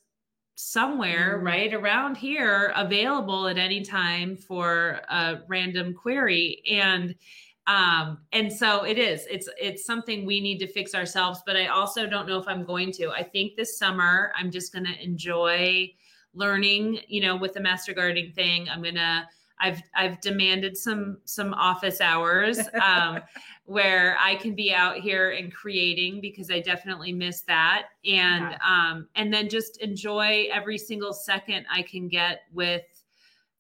somewhere 0.57 1.39
Mhm. 1.41 1.47
right 1.47 1.75
around 1.75 2.17
here 2.17 2.73
available 2.77 3.49
at 3.49 3.59
any 3.59 3.83
time 3.83 4.37
for 4.37 5.01
a 5.09 5.41
random 5.49 5.95
query. 5.95 6.63
And 6.71 7.15
um 7.69 8.19
and 8.33 8.53
so 8.53 8.85
it 8.85 8.99
is 8.99 9.25
it's 9.31 9.49
it's 9.61 9.85
something 9.85 10.27
we 10.27 10.41
need 10.41 10.59
to 10.59 10.67
fix 10.67 10.95
ourselves 10.97 11.43
but 11.47 11.57
i 11.57 11.67
also 11.69 12.07
don't 12.09 12.27
know 12.27 12.39
if 12.39 12.49
i'm 12.49 12.65
going 12.65 12.91
to. 12.91 13.11
I 13.11 13.23
think 13.23 13.55
this 13.57 13.79
summer 13.79 14.33
i'm 14.37 14.51
just 14.51 14.73
going 14.73 14.85
to 14.87 15.01
enjoy 15.03 15.93
learning 16.35 16.99
you 17.09 17.21
know 17.21 17.37
with 17.37 17.53
the 17.55 17.61
master 17.61 17.93
gardening 17.93 18.33
thing. 18.33 18.69
I'm 18.69 18.83
going 18.83 18.97
to 18.97 19.29
i've 19.61 19.81
i've 19.95 20.21
demanded 20.21 20.77
some 20.77 21.19
some 21.25 21.55
office 21.55 22.01
hours 22.01 22.59
um 22.83 23.21
where 23.67 24.17
i 24.19 24.35
can 24.35 24.55
be 24.57 24.73
out 24.73 24.97
here 24.97 25.31
and 25.31 25.55
creating 25.55 26.21
because 26.21 26.51
i 26.51 26.59
definitely 26.59 27.13
miss 27.13 27.43
that. 27.43 27.89
And 28.05 28.51
Yeah. 28.51 28.59
um 28.67 29.09
and 29.15 29.33
then 29.33 29.49
just 29.49 29.77
enjoy 29.81 30.49
every 30.53 30.79
single 30.79 31.13
second 31.13 31.67
i 31.73 31.83
can 31.83 32.09
get 32.09 32.41
with 32.53 33.02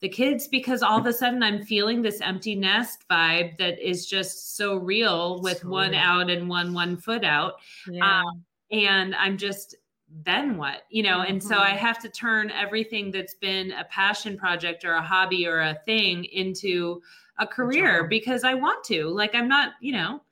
the 0.02 0.08
kids 0.08 0.48
because 0.48 0.82
all 0.82 0.98
of 0.98 1.06
a 1.06 1.12
sudden 1.12 1.42
I'm 1.42 1.64
feeling 1.64 2.02
this 2.02 2.20
empty 2.20 2.54
nest 2.56 3.04
vibe 3.10 3.56
that 3.58 3.78
is 3.78 4.04
just 4.06 4.56
so 4.56 4.76
real 4.76 5.40
with 5.40 5.60
So 5.60 5.68
one 5.68 5.92
real. 5.92 6.00
out 6.00 6.28
and 6.30 6.48
one 6.48 6.74
one 6.74 6.96
foot 6.98 7.24
out. 7.24 7.54
Yeah. 7.86 8.22
And 8.70 9.14
I'm 9.14 9.38
just 9.38 9.76
then 10.24 10.58
what? 10.58 10.82
You 10.90 11.04
know, 11.04 11.22
and 11.22 11.42
so 11.42 11.56
I 11.56 11.70
Mhm. 11.70 11.76
have 11.78 11.98
to 12.02 12.08
turn 12.10 12.50
everything 12.50 13.10
that's 13.12 13.34
been 13.34 13.72
a 13.72 13.84
passion 13.84 14.36
project 14.36 14.84
or 14.84 14.92
a 14.94 15.02
hobby 15.02 15.46
or 15.46 15.60
a 15.60 15.74
thing 15.86 16.24
into 16.26 17.00
a 17.38 17.46
career 17.46 18.04
because 18.08 18.44
I 18.44 18.54
want 18.54 18.84
to. 18.86 19.08
Like 19.08 19.34
I'm 19.34 19.48
not, 19.48 19.74
you 19.80 19.92
know, 19.92 20.22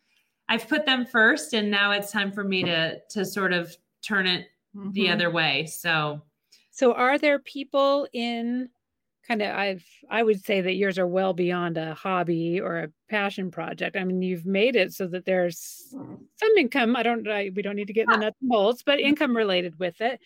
I've 0.49 0.69
put 0.69 0.85
them 0.85 1.07
first 1.07 1.55
and 1.55 1.71
now 1.71 1.93
it's 1.93 2.11
time 2.13 2.33
for 2.33 2.45
me 2.45 2.65
to 2.65 3.01
to 3.11 3.25
sort 3.25 3.53
of 3.53 3.77
turn 4.03 4.27
it 4.27 4.49
the 4.75 5.07
Mhm. 5.07 5.13
other 5.13 5.31
way. 5.31 5.67
So 5.67 6.21
So 6.73 6.93
are 6.95 7.19
there 7.19 7.39
people 7.39 8.09
in 8.13 8.69
kind 9.31 9.43
of 9.43 9.55
I've 9.57 9.85
I 10.11 10.25
would 10.25 10.45
say 10.45 10.61
that 10.61 10.75
yours 10.75 10.99
are 10.99 11.07
well 11.07 11.33
beyond 11.33 11.79
a 11.79 11.95
hobby 11.95 12.61
or 12.61 12.79
a 12.79 12.89
passion 13.09 13.53
project. 13.53 13.97
I 13.97 14.03
mean, 14.03 14.23
you've 14.23 14.45
made 14.45 14.75
it 14.75 14.93
so 14.93 15.07
that 15.07 15.25
there's 15.25 15.95
some 16.37 16.57
income. 16.59 16.97
I 16.97 17.05
don't 17.05 17.29
I, 17.29 17.51
we 17.55 17.63
don't 17.63 17.77
need 17.77 17.87
to 17.87 17.93
get 17.93 18.07
in 18.09 18.11
the 18.11 18.27
nuts 18.27 18.37
and 18.41 18.51
bolts, 18.51 18.83
but 18.83 18.99
income 18.99 19.37
related 19.37 19.79
with 19.79 20.01
it. 20.01 20.21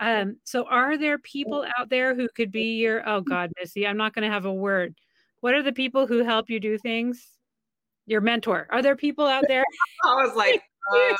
Um, 0.00 0.38
so 0.42 0.64
are 0.64 0.98
there 0.98 1.18
people 1.18 1.64
out 1.78 1.88
there 1.88 2.16
who 2.16 2.28
could 2.34 2.50
be 2.50 2.78
your 2.78 3.08
oh 3.08 3.20
God, 3.20 3.52
Missy, 3.60 3.86
I'm 3.86 3.96
not 3.96 4.12
gonna 4.12 4.30
have 4.30 4.44
a 4.44 4.52
word. 4.52 4.96
What 5.40 5.54
are 5.54 5.62
the 5.62 5.72
people 5.72 6.08
who 6.08 6.24
help 6.24 6.50
you 6.50 6.58
do 6.58 6.78
things? 6.78 7.24
Your 8.06 8.20
mentor. 8.20 8.66
Are 8.70 8.82
there 8.82 8.96
people 8.96 9.26
out 9.26 9.44
there? 9.46 9.64
I 10.04 10.14
was 10.14 10.34
like, 10.34 10.62
uh, 10.96 11.14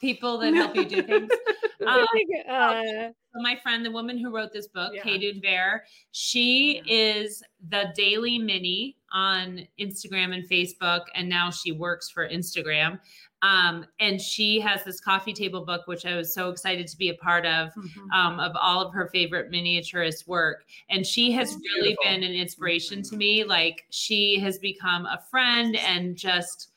people 0.00 0.38
that 0.38 0.54
help 0.54 0.74
you 0.74 0.84
do 0.84 1.02
things. 1.02 1.30
Um, 1.86 2.06
uh, 2.48 3.08
my 3.42 3.56
friend, 3.56 3.84
the 3.84 3.90
woman 3.90 4.18
who 4.18 4.34
wrote 4.34 4.52
this 4.52 4.68
book, 4.68 4.92
Yeah. 4.94 5.02
Kaye 5.02 5.80
she 6.12 6.82
is 6.86 7.42
the 7.68 7.92
Daily 7.96 8.38
Mini 8.38 8.96
on 9.12 9.66
Instagram 9.80 10.34
and 10.34 10.48
Facebook, 10.48 11.02
and 11.14 11.28
now 11.28 11.50
she 11.50 11.72
works 11.72 12.10
for 12.10 12.28
Instagram. 12.28 13.00
Um, 13.42 13.84
and 14.00 14.18
she 14.20 14.58
has 14.60 14.84
this 14.84 15.00
coffee 15.00 15.32
table 15.34 15.66
book, 15.66 15.82
which 15.86 16.06
I 16.06 16.16
was 16.16 16.32
so 16.32 16.48
excited 16.48 16.86
to 16.86 16.96
be 16.96 17.10
a 17.10 17.14
part 17.14 17.44
of, 17.44 17.70
Mhm. 17.74 18.10
um, 18.14 18.40
of 18.40 18.52
all 18.56 18.80
of 18.80 18.94
her 18.94 19.08
favorite 19.08 19.50
miniaturist 19.50 20.26
work. 20.26 20.64
And 20.88 21.06
she 21.06 21.30
has 21.32 21.50
That's 21.50 21.62
really 21.76 21.88
beautiful. 21.90 22.04
been 22.04 22.22
an 22.22 22.32
inspiration 22.32 23.02
to 23.02 23.16
me. 23.16 23.44
Like 23.44 23.84
she 23.90 24.38
has 24.40 24.58
become 24.58 25.04
a 25.04 25.20
friend 25.30 25.76
and 25.76 26.16
just, 26.16 26.70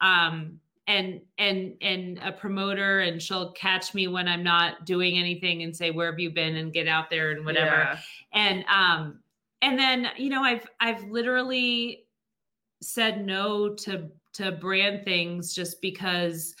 um, 0.00 0.60
and 0.88 1.20
and 1.38 1.74
and 1.80 2.18
a 2.18 2.32
promoter 2.32 3.00
and 3.00 3.22
she'll 3.22 3.52
catch 3.52 3.94
me 3.94 4.08
when 4.08 4.26
i'm 4.26 4.42
not 4.42 4.84
doing 4.84 5.16
anything 5.16 5.62
and 5.62 5.76
say 5.76 5.90
where 5.92 6.10
have 6.10 6.18
you 6.18 6.30
been 6.30 6.56
and 6.56 6.72
get 6.72 6.88
out 6.88 7.08
there 7.08 7.30
and 7.30 7.44
whatever 7.44 7.76
Yeah. 7.76 7.98
and 8.34 8.64
um 8.66 9.20
and 9.62 9.78
then 9.78 10.08
you 10.16 10.28
know 10.28 10.42
i've 10.42 10.66
i've 10.80 11.04
literally 11.04 12.04
said 12.82 13.24
no 13.24 13.74
to 13.74 14.08
to 14.32 14.50
brand 14.52 15.04
things 15.04 15.54
just 15.54 15.80
because 15.80 16.54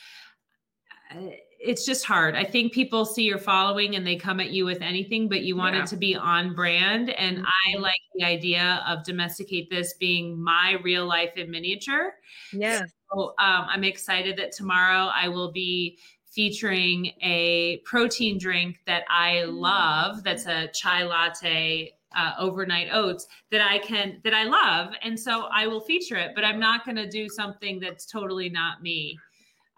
uh, 1.14 1.30
it's 1.58 1.84
just 1.84 2.04
hard 2.04 2.36
i 2.36 2.44
think 2.44 2.72
people 2.72 3.04
see 3.04 3.24
your 3.24 3.38
following 3.38 3.96
and 3.96 4.06
they 4.06 4.16
come 4.16 4.38
at 4.40 4.50
you 4.50 4.64
with 4.64 4.80
anything 4.82 5.28
but 5.28 5.42
you 5.42 5.56
want 5.56 5.74
Yeah. 5.74 5.82
it 5.82 5.86
to 5.88 5.96
be 5.96 6.14
on 6.14 6.54
brand 6.54 7.10
and 7.10 7.44
i 7.44 7.74
Mhm. 7.74 7.80
like 7.80 8.00
the 8.14 8.24
idea 8.24 8.84
of 8.86 9.04
domesticate 9.04 9.68
this 9.70 9.94
being 9.94 10.40
my 10.42 10.76
real 10.82 11.06
life 11.06 11.36
in 11.36 11.50
miniature 11.50 12.14
Yes. 12.52 12.90
So 13.12 13.34
um, 13.38 13.66
I'm 13.68 13.84
excited 13.84 14.36
that 14.38 14.52
tomorrow 14.52 15.10
I 15.14 15.28
will 15.28 15.52
be 15.52 15.98
featuring 16.30 17.12
a 17.22 17.78
protein 17.84 18.38
drink 18.38 18.78
that 18.86 19.04
I 19.08 19.44
love. 19.44 20.22
That's 20.24 20.46
a 20.46 20.68
chai 20.68 21.04
latte 21.04 21.92
uh, 22.16 22.32
overnight 22.38 22.88
oats 22.92 23.26
that 23.50 23.60
I 23.60 23.78
can 23.78 24.20
that 24.24 24.34
I 24.34 24.44
love, 24.44 24.94
and 25.02 25.18
so 25.18 25.46
I 25.52 25.66
will 25.66 25.80
feature 25.80 26.16
it. 26.16 26.32
But 26.34 26.44
I'm 26.44 26.60
not 26.60 26.84
going 26.84 26.96
to 26.96 27.08
do 27.08 27.28
something 27.28 27.80
that's 27.80 28.06
totally 28.06 28.48
not 28.48 28.82
me. 28.82 29.18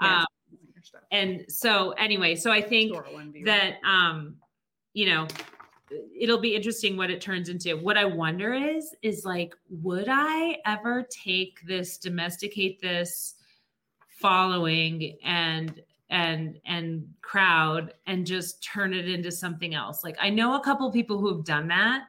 Yeah. 0.01 0.21
Um, 0.21 0.27
and 1.11 1.45
so 1.49 1.91
anyway, 1.93 2.37
so 2.37 2.51
I 2.51 2.61
think 2.61 2.97
that 3.45 3.75
um 3.85 4.37
you 4.93 5.07
know 5.07 5.27
it'll 6.19 6.39
be 6.39 6.55
interesting 6.55 6.97
what 6.97 7.11
it 7.11 7.21
turns 7.21 7.49
into. 7.49 7.77
What 7.77 7.97
i 7.97 8.05
wonder 8.05 8.53
is 8.53 8.95
is 9.03 9.25
like 9.25 9.55
would 9.69 10.09
i 10.09 10.59
ever 10.67 11.07
take 11.11 11.61
this 11.67 11.99
domesticate 11.99 12.81
this 12.81 13.35
following 14.09 15.17
and 15.25 15.83
and 16.11 16.59
and 16.67 17.07
crowd 17.23 17.95
and 18.07 18.27
just 18.27 18.63
turn 18.63 18.95
it 18.95 19.09
into 19.09 19.31
something 19.31 19.75
else? 19.75 20.05
Like 20.05 20.17
i 20.21 20.31
know 20.31 20.55
a 20.55 20.61
couple 20.61 20.91
people 20.91 21.19
who 21.19 21.35
have 21.35 21.45
done 21.45 21.69
that 21.69 22.07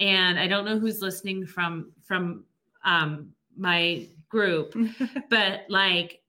and 0.00 0.38
i 0.38 0.46
don't 0.46 0.64
know 0.64 0.78
who's 0.78 1.00
listening 1.00 1.46
from 1.46 1.92
from 2.02 2.44
um 2.84 3.30
my 3.56 4.06
group 4.28 4.74
but 5.30 5.60
like 5.68 6.22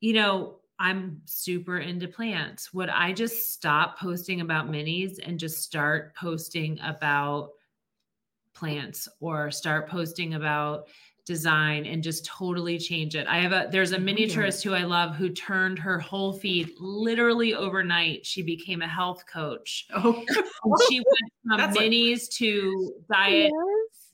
you 0.00 0.14
know 0.14 0.56
i'm 0.82 1.22
super 1.26 1.78
into 1.78 2.08
plants. 2.08 2.74
Would 2.74 2.88
i 2.88 3.12
just 3.12 3.52
stop 3.52 3.98
posting 3.98 4.40
about 4.40 4.70
minis 4.70 5.18
and 5.24 5.38
just 5.38 5.62
start 5.62 6.14
posting 6.16 6.78
about 6.80 7.50
plants 8.52 9.08
or 9.20 9.50
start 9.50 9.88
posting 9.88 10.34
about 10.34 10.88
design 11.24 11.86
and 11.86 12.02
just 12.02 12.26
totally 12.26 12.78
change 12.78 13.14
it? 13.14 13.28
I 13.28 13.38
have 13.38 13.52
a 13.52 13.68
there's 13.70 13.92
a 13.92 13.96
mm-hmm. 13.96 14.08
miniaturist 14.08 14.64
who 14.64 14.74
i 14.74 14.82
love 14.82 15.14
who 15.14 15.28
turned 15.30 15.78
her 15.78 16.00
whole 16.00 16.32
feed 16.32 16.72
literally 16.80 17.54
overnight. 17.54 18.26
She 18.26 18.42
became 18.42 18.82
a 18.82 18.88
health 18.88 19.24
coach. 19.32 19.86
Oh, 19.94 20.24
she 20.90 20.98
went 20.98 21.32
from 21.46 21.56
That's 21.58 21.76
like- 21.76 21.90
minis 21.90 22.28
to 22.38 22.92
diet 23.08 23.52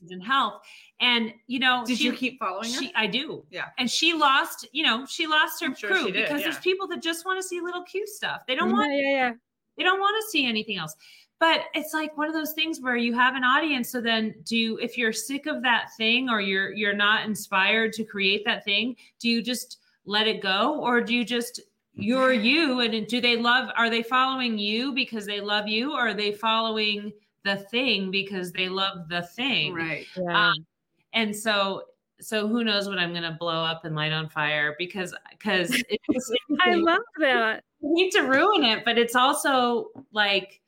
and 0.09 0.23
health. 0.23 0.61
And 0.99 1.33
you 1.47 1.59
know 1.59 1.83
did 1.85 1.97
she, 1.97 2.05
you 2.05 2.13
keep 2.13 2.39
following 2.39 2.71
her? 2.71 2.79
she 2.79 2.91
i 2.95 3.07
do. 3.07 3.45
Yeah. 3.49 3.65
and 3.77 3.89
she 3.89 4.13
lost 4.13 4.67
you 4.71 4.83
know 4.83 5.05
she 5.05 5.27
lost 5.27 5.61
her 5.61 5.67
I'm 5.67 5.75
crew 5.75 6.11
did, 6.11 6.13
because 6.13 6.43
there's 6.43 6.59
people 6.59 6.87
that 6.87 7.01
just 7.01 7.25
want 7.25 7.41
to 7.41 7.47
see 7.47 7.61
little 7.61 7.83
cute 7.83 8.09
stuff. 8.09 8.41
They 8.47 8.55
don't 8.55 8.69
mm-hmm. 8.69 8.77
want 8.77 8.91
yeah, 8.93 9.11
yeah. 9.11 9.31
they 9.77 9.83
don't 9.83 9.99
want 9.99 10.15
to 10.23 10.29
see 10.29 10.45
anything 10.45 10.77
else. 10.77 10.95
But 11.39 11.61
it's 11.73 11.93
like 11.93 12.17
one 12.17 12.27
of 12.27 12.33
those 12.33 12.51
things 12.51 12.81
where 12.81 12.97
you 12.97 13.13
have 13.13 13.35
an 13.35 13.45
audience 13.45 13.89
so 13.89 14.01
then 14.01 14.35
do 14.43 14.77
if 14.81 14.97
you're 14.97 15.13
sick 15.13 15.45
of 15.45 15.61
that 15.63 15.87
thing 15.95 16.29
or 16.29 16.41
you're 16.41 16.73
you're 16.73 16.93
not 16.93 17.25
inspired 17.25 17.93
to 17.93 18.03
create 18.03 18.43
that 18.45 18.65
thing 18.65 18.95
do 19.19 19.29
you 19.29 19.41
just 19.41 19.77
let 20.05 20.27
it 20.27 20.41
go? 20.41 20.79
Or 20.79 21.01
do 21.01 21.13
you 21.13 21.23
just 21.23 21.61
you're 21.93 22.33
you 22.33 22.79
and 22.79 23.07
do 23.07 23.21
they 23.21 23.37
love 23.37 23.69
are 23.75 23.89
they 23.89 24.03
following 24.03 24.57
you 24.57 24.93
because 24.93 25.25
they 25.25 25.39
love 25.39 25.67
you? 25.67 25.93
Or 25.93 26.09
are 26.09 26.13
they 26.13 26.31
following 26.31 27.13
the 27.43 27.57
thing 27.57 28.11
because 28.11 28.51
they 28.51 28.69
love 28.69 29.07
the 29.09 29.21
thing 29.21 29.73
right. 29.73 30.05
yeah. 30.15 30.49
Um, 30.49 30.65
and 31.13 31.35
so 31.35 31.83
so 32.21 32.49
who 32.49 32.65
knows 32.65 32.89
what 32.89 32.99
i'm 32.99 33.11
going 33.11 33.23
to 33.23 33.37
blow 33.39 33.63
up 33.63 33.85
and 33.85 33.95
light 33.95 34.11
on 34.11 34.27
fire 34.27 34.75
because 34.77 35.15
because 35.31 35.71
it's 35.89 36.31
I 36.61 36.75
love 36.75 37.01
that. 37.19 37.63
I 37.83 37.87
hate 37.95 38.11
to 38.13 38.21
ruin 38.21 38.63
it, 38.63 38.83
but 38.83 38.97
it's 38.97 39.15
also 39.15 39.87
like, 40.11 40.61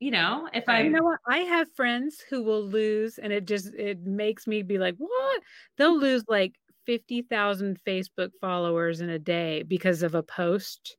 you 0.00 0.10
know, 0.10 0.48
if 0.52 0.68
I 0.68 0.82
You 0.82 0.90
know 0.90 1.04
what? 1.04 1.20
I 1.26 1.38
have 1.38 1.68
friends 1.74 2.22
who 2.28 2.42
will 2.42 2.62
lose, 2.62 3.18
and 3.18 3.32
it 3.32 3.46
just 3.46 3.74
it 3.74 4.00
makes 4.00 4.46
me 4.46 4.62
be 4.62 4.78
like, 4.78 4.96
what? 4.98 5.42
They'll 5.76 5.98
lose 5.98 6.24
like 6.28 6.54
fifty 6.84 7.22
thousand 7.22 7.78
Facebook 7.86 8.30
followers 8.40 9.00
in 9.00 9.10
a 9.10 9.18
day 9.18 9.62
because 9.62 10.02
of 10.02 10.14
a 10.14 10.22
post, 10.22 10.96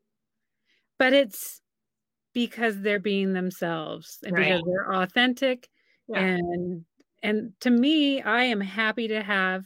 but 0.97 1.13
it's 1.13 1.59
because 2.33 2.81
they're 2.81 2.99
being 2.99 3.33
themselves 3.33 4.19
and 4.23 4.35
Right. 4.35 4.45
because 4.45 4.63
they're 4.65 4.93
authentic, 4.93 5.69
Yeah. 6.07 6.19
and 6.19 6.85
and 7.23 7.53
to 7.61 7.69
me, 7.71 8.21
I 8.21 8.43
am 8.45 8.61
happy 8.61 9.07
to 9.09 9.21
have. 9.23 9.65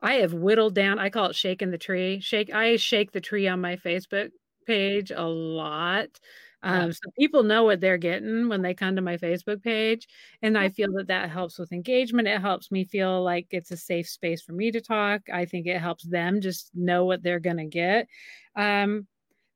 I 0.00 0.14
have 0.14 0.32
whittled 0.32 0.74
down. 0.74 0.98
I 0.98 1.10
call 1.10 1.30
it 1.30 1.36
shaking 1.36 1.70
the 1.70 1.78
tree. 1.78 2.20
Shake. 2.20 2.52
I 2.54 2.76
shake 2.76 3.12
the 3.12 3.20
tree 3.20 3.48
on 3.48 3.60
my 3.60 3.76
Facebook 3.76 4.30
page 4.66 5.10
a 5.10 5.24
lot. 5.24 6.20
Yeah. 6.62 6.84
Um, 6.84 6.92
so 6.92 7.00
people 7.18 7.42
know 7.44 7.64
what 7.64 7.80
they're 7.80 7.98
getting 7.98 8.48
when 8.48 8.62
they 8.62 8.74
come 8.74 8.96
to 8.96 9.02
my 9.02 9.16
Facebook 9.16 9.62
page, 9.62 10.08
and 10.42 10.58
I 10.58 10.68
feel 10.70 10.92
that 10.94 11.06
that 11.08 11.30
helps 11.30 11.58
with 11.58 11.72
engagement. 11.72 12.26
It 12.28 12.40
helps 12.40 12.70
me 12.72 12.84
feel 12.84 13.22
like 13.22 13.46
it's 13.50 13.70
a 13.70 13.76
safe 13.76 14.08
space 14.08 14.42
for 14.42 14.52
me 14.52 14.70
to 14.72 14.80
talk. 14.80 15.22
I 15.32 15.44
think 15.44 15.66
it 15.66 15.80
helps 15.80 16.04
them 16.04 16.40
just 16.40 16.70
know 16.74 17.04
what 17.04 17.22
they're 17.22 17.38
going 17.40 17.58
to 17.58 17.66
get. 17.66 18.08
Um, 18.56 19.06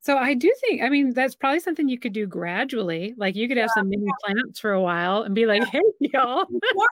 so 0.03 0.19
I 0.19 0.35
do 0.35 0.53
think, 0.61 0.83
I 0.83 0.89
mean, 0.89 1.15
that's 1.15 1.35
probably 1.35 1.61
something 1.61 1.89
you 1.89 1.99
could 1.99 2.13
do 2.13 2.27
gradually. 2.27 3.15
Like 3.17 3.37
you 3.37 3.47
could 3.49 3.57
have 3.57 3.71
some 3.71 3.89
mini 3.89 4.13
plants 4.25 4.59
for 4.59 4.73
a 4.73 4.81
while 4.81 5.23
and 5.23 5.35
be 5.35 5.47
like, 5.47 5.63
"Hey, 5.69 5.81
y'all." 6.01 6.45
Well, 6.75 6.89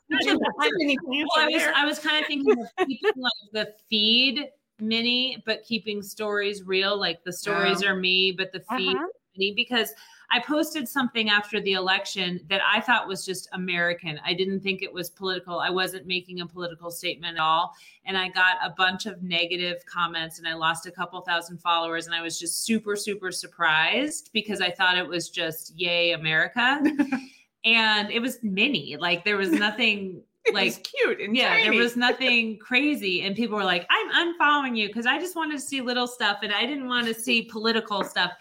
I 0.59 0.69
Mini 0.77 0.97
plants 0.97 1.31
I 1.37 1.43
are 1.43 1.51
was. 1.51 1.63
I 1.75 1.85
was 1.85 1.99
kind 1.99 2.19
of 2.21 2.25
thinking 2.25 2.51
of 2.59 2.67
keeping 2.87 3.11
like 3.21 3.31
the 3.51 3.73
feed 3.89 4.49
mini, 4.79 5.43
but 5.45 5.63
keeping 5.63 6.01
stories 6.01 6.63
real. 6.63 6.97
Like 6.97 7.23
the 7.23 7.33
stories 7.33 7.83
are 7.83 7.95
me, 7.95 8.31
but 8.31 8.51
the 8.53 8.61
feed 8.61 8.95
Uh-huh. 8.95 9.07
mini 9.35 9.53
because 9.55 9.93
I 10.31 10.39
posted 10.39 10.87
something 10.87 11.29
after 11.29 11.59
the 11.59 11.73
election 11.73 12.39
that 12.49 12.61
I 12.65 12.79
thought 12.79 13.07
was 13.07 13.25
just 13.25 13.49
American. 13.51 14.19
I 14.25 14.33
didn't 14.33 14.61
think 14.61 14.81
it 14.81 14.93
was 14.93 15.09
political. 15.09 15.59
I 15.59 15.69
wasn't 15.69 16.07
making 16.07 16.39
a 16.39 16.47
political 16.47 16.89
statement 16.89 17.37
at 17.37 17.41
all. 17.41 17.73
And 18.05 18.17
I 18.17 18.29
got 18.29 18.57
a 18.63 18.69
bunch 18.69 19.05
of 19.05 19.21
negative 19.21 19.85
comments 19.85 20.39
and 20.39 20.47
I 20.47 20.53
lost 20.53 20.87
a 20.87 20.91
couple 20.91 21.19
thousand 21.21 21.57
followers. 21.57 22.05
And 22.05 22.15
I 22.15 22.21
was 22.21 22.39
just 22.39 22.65
super, 22.65 22.95
super 22.95 23.31
surprised 23.31 24.29
because 24.31 24.61
I 24.61 24.71
thought 24.71 24.97
it 24.97 25.07
was 25.07 25.29
just 25.29 25.77
yay, 25.77 26.13
America. 26.13 26.81
and 27.65 28.09
it 28.09 28.21
was 28.21 28.39
mini. 28.41 28.95
Like 28.97 29.25
there 29.25 29.37
was 29.37 29.51
nothing 29.51 30.23
It 30.43 30.55
was 30.55 30.75
like 30.75 30.83
cute 30.83 31.19
and 31.19 31.37
yeah, 31.37 31.49
tiny. 31.49 31.69
there 31.69 31.79
was 31.79 31.95
nothing 32.07 32.57
crazy. 32.57 33.21
And 33.21 33.35
people 33.35 33.57
were 33.57 33.63
like, 33.63 33.85
I'm 33.91 34.33
unfollowing 34.33 34.75
you 34.75 34.87
because 34.87 35.05
I 35.05 35.19
just 35.19 35.35
wanted 35.35 35.53
to 35.53 35.61
see 35.61 35.81
little 35.81 36.07
stuff 36.07 36.39
and 36.41 36.51
I 36.51 36.65
didn't 36.65 36.87
want 36.87 37.05
to 37.07 37.13
see 37.13 37.43
political 37.43 38.03
stuff. 38.03 38.31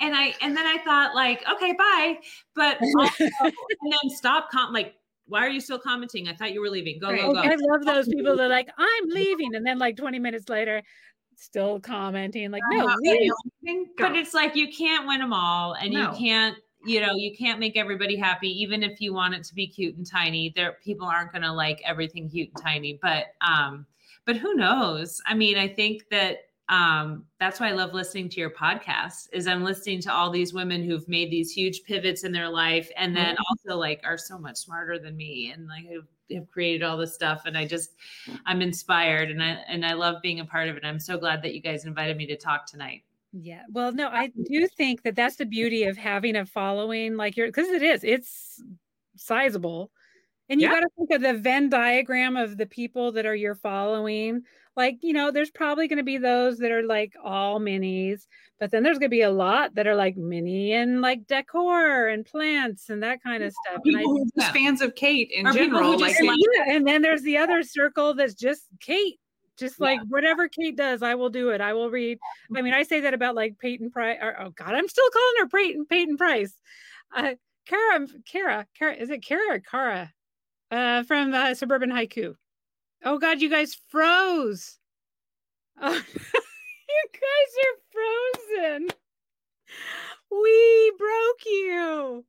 And 0.00 0.14
I 0.14 0.34
and 0.40 0.56
then 0.56 0.66
I 0.66 0.78
thought, 0.84 1.14
like, 1.14 1.44
okay, 1.50 1.72
bye. 1.72 2.18
But 2.54 2.78
also, 2.98 3.24
and 3.42 3.52
then 3.82 4.10
stop 4.10 4.50
com 4.50 4.72
like, 4.72 4.94
why 5.26 5.40
are 5.44 5.50
you 5.50 5.60
still 5.60 5.78
commenting? 5.78 6.28
I 6.28 6.34
thought 6.34 6.52
you 6.52 6.60
were 6.60 6.70
leaving. 6.70 6.98
Go, 6.98 7.10
Right. 7.10 7.20
go, 7.22 7.32
go. 7.32 7.40
I 7.40 7.48
love 7.48 7.84
those 7.84 8.08
people 8.08 8.36
that 8.36 8.44
are 8.44 8.48
like, 8.48 8.68
I'm 8.78 9.08
leaving. 9.08 9.54
And 9.54 9.66
then 9.66 9.78
like 9.78 9.96
20 9.96 10.18
minutes 10.18 10.48
later, 10.48 10.82
still 11.36 11.80
commenting, 11.80 12.50
like, 12.50 12.62
no, 12.70 12.90
leave. 13.02 13.32
but 13.96 14.16
it's 14.16 14.34
like 14.34 14.56
you 14.56 14.68
can't 14.72 15.06
win 15.06 15.20
them 15.20 15.32
all 15.32 15.74
and 15.74 15.92
No. 15.92 16.00
you 16.12 16.18
can't 16.18 16.56
you 16.84 17.00
know 17.00 17.12
you 17.16 17.36
can't 17.36 17.58
make 17.58 17.76
everybody 17.76 18.16
happy 18.16 18.48
even 18.62 18.82
if 18.84 19.00
you 19.00 19.12
want 19.12 19.34
it 19.34 19.42
to 19.42 19.52
be 19.54 19.66
cute 19.66 19.96
and 19.96 20.06
tiny 20.08 20.52
there 20.54 20.78
people 20.84 21.08
aren't 21.08 21.32
going 21.32 21.42
to 21.42 21.52
like 21.52 21.82
everything 21.84 22.30
cute 22.30 22.48
and 22.54 22.62
tiny 22.62 22.98
but 23.02 23.26
um 23.40 23.84
but 24.24 24.36
who 24.36 24.54
knows 24.54 25.20
i 25.26 25.34
mean 25.34 25.58
i 25.58 25.66
think 25.66 26.04
that 26.08 26.38
um 26.68 27.24
that's 27.40 27.60
why 27.60 27.68
i 27.68 27.72
love 27.72 27.94
listening 27.94 28.28
to 28.28 28.40
your 28.40 28.50
podcast 28.50 29.28
is 29.32 29.46
i'm 29.46 29.64
listening 29.64 30.00
to 30.00 30.12
all 30.12 30.30
these 30.30 30.52
women 30.52 30.82
who've 30.84 31.08
made 31.08 31.30
these 31.30 31.50
huge 31.50 31.82
pivots 31.84 32.24
in 32.24 32.32
their 32.32 32.48
life 32.48 32.90
and 32.96 33.16
then 33.16 33.36
also 33.48 33.78
like 33.78 34.00
are 34.04 34.18
so 34.18 34.38
much 34.38 34.56
smarter 34.56 34.98
than 34.98 35.16
me 35.16 35.50
and 35.54 35.66
like 35.66 35.86
have, 35.86 36.06
have 36.30 36.50
created 36.50 36.82
all 36.82 36.96
this 36.98 37.14
stuff 37.14 37.42
and 37.46 37.56
i 37.56 37.66
just 37.66 37.92
i'm 38.44 38.60
inspired 38.60 39.30
and 39.30 39.42
i 39.42 39.58
and 39.68 39.84
i 39.86 39.94
love 39.94 40.16
being 40.22 40.40
a 40.40 40.44
part 40.44 40.68
of 40.68 40.76
it 40.76 40.84
i'm 40.84 41.00
so 41.00 41.16
glad 41.16 41.42
that 41.42 41.54
you 41.54 41.60
guys 41.60 41.84
invited 41.86 42.16
me 42.16 42.26
to 42.26 42.36
talk 42.36 42.66
tonight 42.66 43.02
Yeah. 43.32 43.62
Well, 43.70 43.92
no, 43.92 44.08
I 44.08 44.28
do 44.50 44.66
think 44.68 45.02
that 45.02 45.14
that's 45.14 45.36
the 45.36 45.44
beauty 45.44 45.84
of 45.84 45.96
having 45.98 46.34
a 46.36 46.46
following 46.46 47.16
like 47.16 47.36
your 47.36 47.46
because 47.48 47.68
it 47.68 47.82
is, 47.82 48.02
it's 48.02 48.62
sizable. 49.16 49.90
And 50.48 50.60
you 50.62 50.66
Yeah. 50.66 50.74
got 50.74 50.80
to 50.80 50.88
think 50.96 51.10
of 51.10 51.20
the 51.20 51.34
Venn 51.34 51.68
diagram 51.68 52.36
of 52.38 52.56
the 52.56 52.64
people 52.64 53.12
that 53.12 53.26
are 53.26 53.34
you're 53.34 53.54
following. 53.54 54.44
Like, 54.78 54.98
you 55.02 55.12
know, 55.12 55.32
there's 55.32 55.50
probably 55.50 55.88
going 55.88 55.96
to 55.96 56.04
be 56.04 56.18
those 56.18 56.58
that 56.58 56.70
are 56.70 56.84
like 56.84 57.14
all 57.24 57.58
minis, 57.58 58.28
but 58.60 58.70
then 58.70 58.84
there's 58.84 59.00
going 59.00 59.10
to 59.10 59.16
be 59.16 59.22
a 59.22 59.30
lot 59.30 59.74
that 59.74 59.88
are 59.88 59.96
like 59.96 60.16
mini 60.16 60.72
and 60.72 61.00
like 61.00 61.26
decor 61.26 62.06
and 62.06 62.24
plants 62.24 62.88
and 62.88 63.02
that 63.02 63.20
kind 63.20 63.42
of 63.42 63.52
stuff. 63.52 63.82
And, 63.84 63.96
I, 63.96 63.98
People 63.98 64.18
who 64.18 64.30
just 64.38 64.52
fans 64.52 64.80
of 64.80 64.94
Kate 64.94 65.32
in 65.32 65.52
general. 65.52 65.98
Like, 65.98 66.14
and, 66.16 66.28
like- 66.28 66.38
yeah, 66.54 66.76
and 66.76 66.86
then 66.86 67.02
there's 67.02 67.22
the 67.22 67.38
other 67.38 67.64
circle 67.64 68.14
that's 68.14 68.34
just 68.34 68.68
Kate. 68.78 69.18
Just 69.56 69.80
Yeah. 69.80 69.86
like 69.86 70.00
whatever 70.10 70.46
Kate 70.46 70.76
does, 70.76 71.02
I 71.02 71.16
will 71.16 71.30
do 71.30 71.50
it. 71.50 71.60
I 71.60 71.72
will 71.72 71.90
read. 71.90 72.20
I 72.56 72.62
mean, 72.62 72.72
I 72.72 72.84
say 72.84 73.00
that 73.00 73.14
about 73.14 73.34
like 73.34 73.58
Peyton 73.58 73.90
Price. 73.90 74.18
Or, 74.22 74.40
oh 74.40 74.50
God, 74.50 74.74
I'm 74.74 74.86
still 74.88 75.10
calling 75.10 75.34
her 75.38 75.48
Peyton 75.48 75.86
Peyton 75.86 76.16
Price. 76.16 76.54
Uh, 77.12 77.34
Kara, 77.66 78.06
Kara, 78.30 78.66
Kara, 78.78 78.94
is 78.94 79.10
it 79.10 79.24
Kara 79.24 79.56
or 79.56 79.58
Kara? 79.58 80.12
Uh, 80.70 81.02
from 81.02 81.34
uh, 81.34 81.54
Suburban 81.54 81.90
Haiku. 81.90 82.36
Oh 83.04 83.18
God, 83.18 83.40
you 83.40 83.48
guys 83.50 83.76
froze. 83.88 84.78
Oh, 85.80 85.92
you 85.94 87.04
guys 87.12 87.52
are 87.64 88.72
frozen. 88.72 88.88
We 90.30 90.92
broke 90.98 91.44
you. 91.46 92.24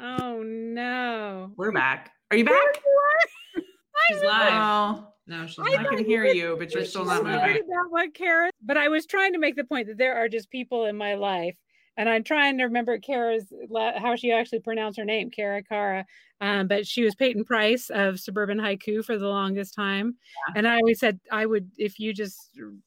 Oh 0.00 0.42
no. 0.44 1.52
we're 1.56 1.72
back. 1.72 2.12
Are 2.30 2.36
you 2.36 2.44
back? 2.44 2.54
She's 4.08 4.22
live. 4.22 4.52
Oh, 4.52 5.08
No, 5.26 5.46
she's 5.46 5.58
I 5.58 5.74
I 5.78 5.82
not. 5.82 5.90
can 5.96 6.04
hear 6.04 6.24
you, 6.24 6.56
but 6.58 6.72
you're 6.72 6.84
still 6.84 7.02
she's 7.02 7.08
not 7.08 7.20
I 7.20 7.22
not 7.22 7.24
moving. 7.24 7.40
worried 7.42 7.64
about 7.64 7.90
what 7.90 8.14
Kara, 8.14 8.50
but 8.62 8.76
I 8.76 8.88
was 8.88 9.06
trying 9.06 9.32
to 9.32 9.38
make 9.38 9.56
the 9.56 9.64
point 9.64 9.88
that 9.88 9.98
there 9.98 10.16
are 10.16 10.28
just 10.28 10.50
people 10.50 10.86
in 10.86 10.96
my 10.96 11.14
life, 11.14 11.56
and 11.98 12.08
I'm 12.08 12.24
trying 12.24 12.56
to 12.58 12.64
remember 12.64 12.96
Kara's 12.98 13.52
how 13.74 14.16
she 14.16 14.32
actually 14.32 14.60
pronounced 14.60 14.98
her 14.98 15.04
name, 15.04 15.28
Kara 15.30 15.62
Kara. 15.62 16.06
Um, 16.40 16.68
but 16.68 16.86
she 16.86 17.02
was 17.02 17.14
Peyton 17.16 17.44
Price 17.44 17.90
of 17.90 18.18
Suburban 18.20 18.58
Haiku 18.58 19.04
for 19.04 19.18
the 19.18 19.26
longest 19.28 19.74
time, 19.74 20.14
and 20.56 20.66
I 20.66 20.76
always 20.76 21.00
said 21.00 21.20
I 21.30 21.44
would 21.44 21.70
if 21.76 21.98
you 21.98 22.14
just 22.14 22.38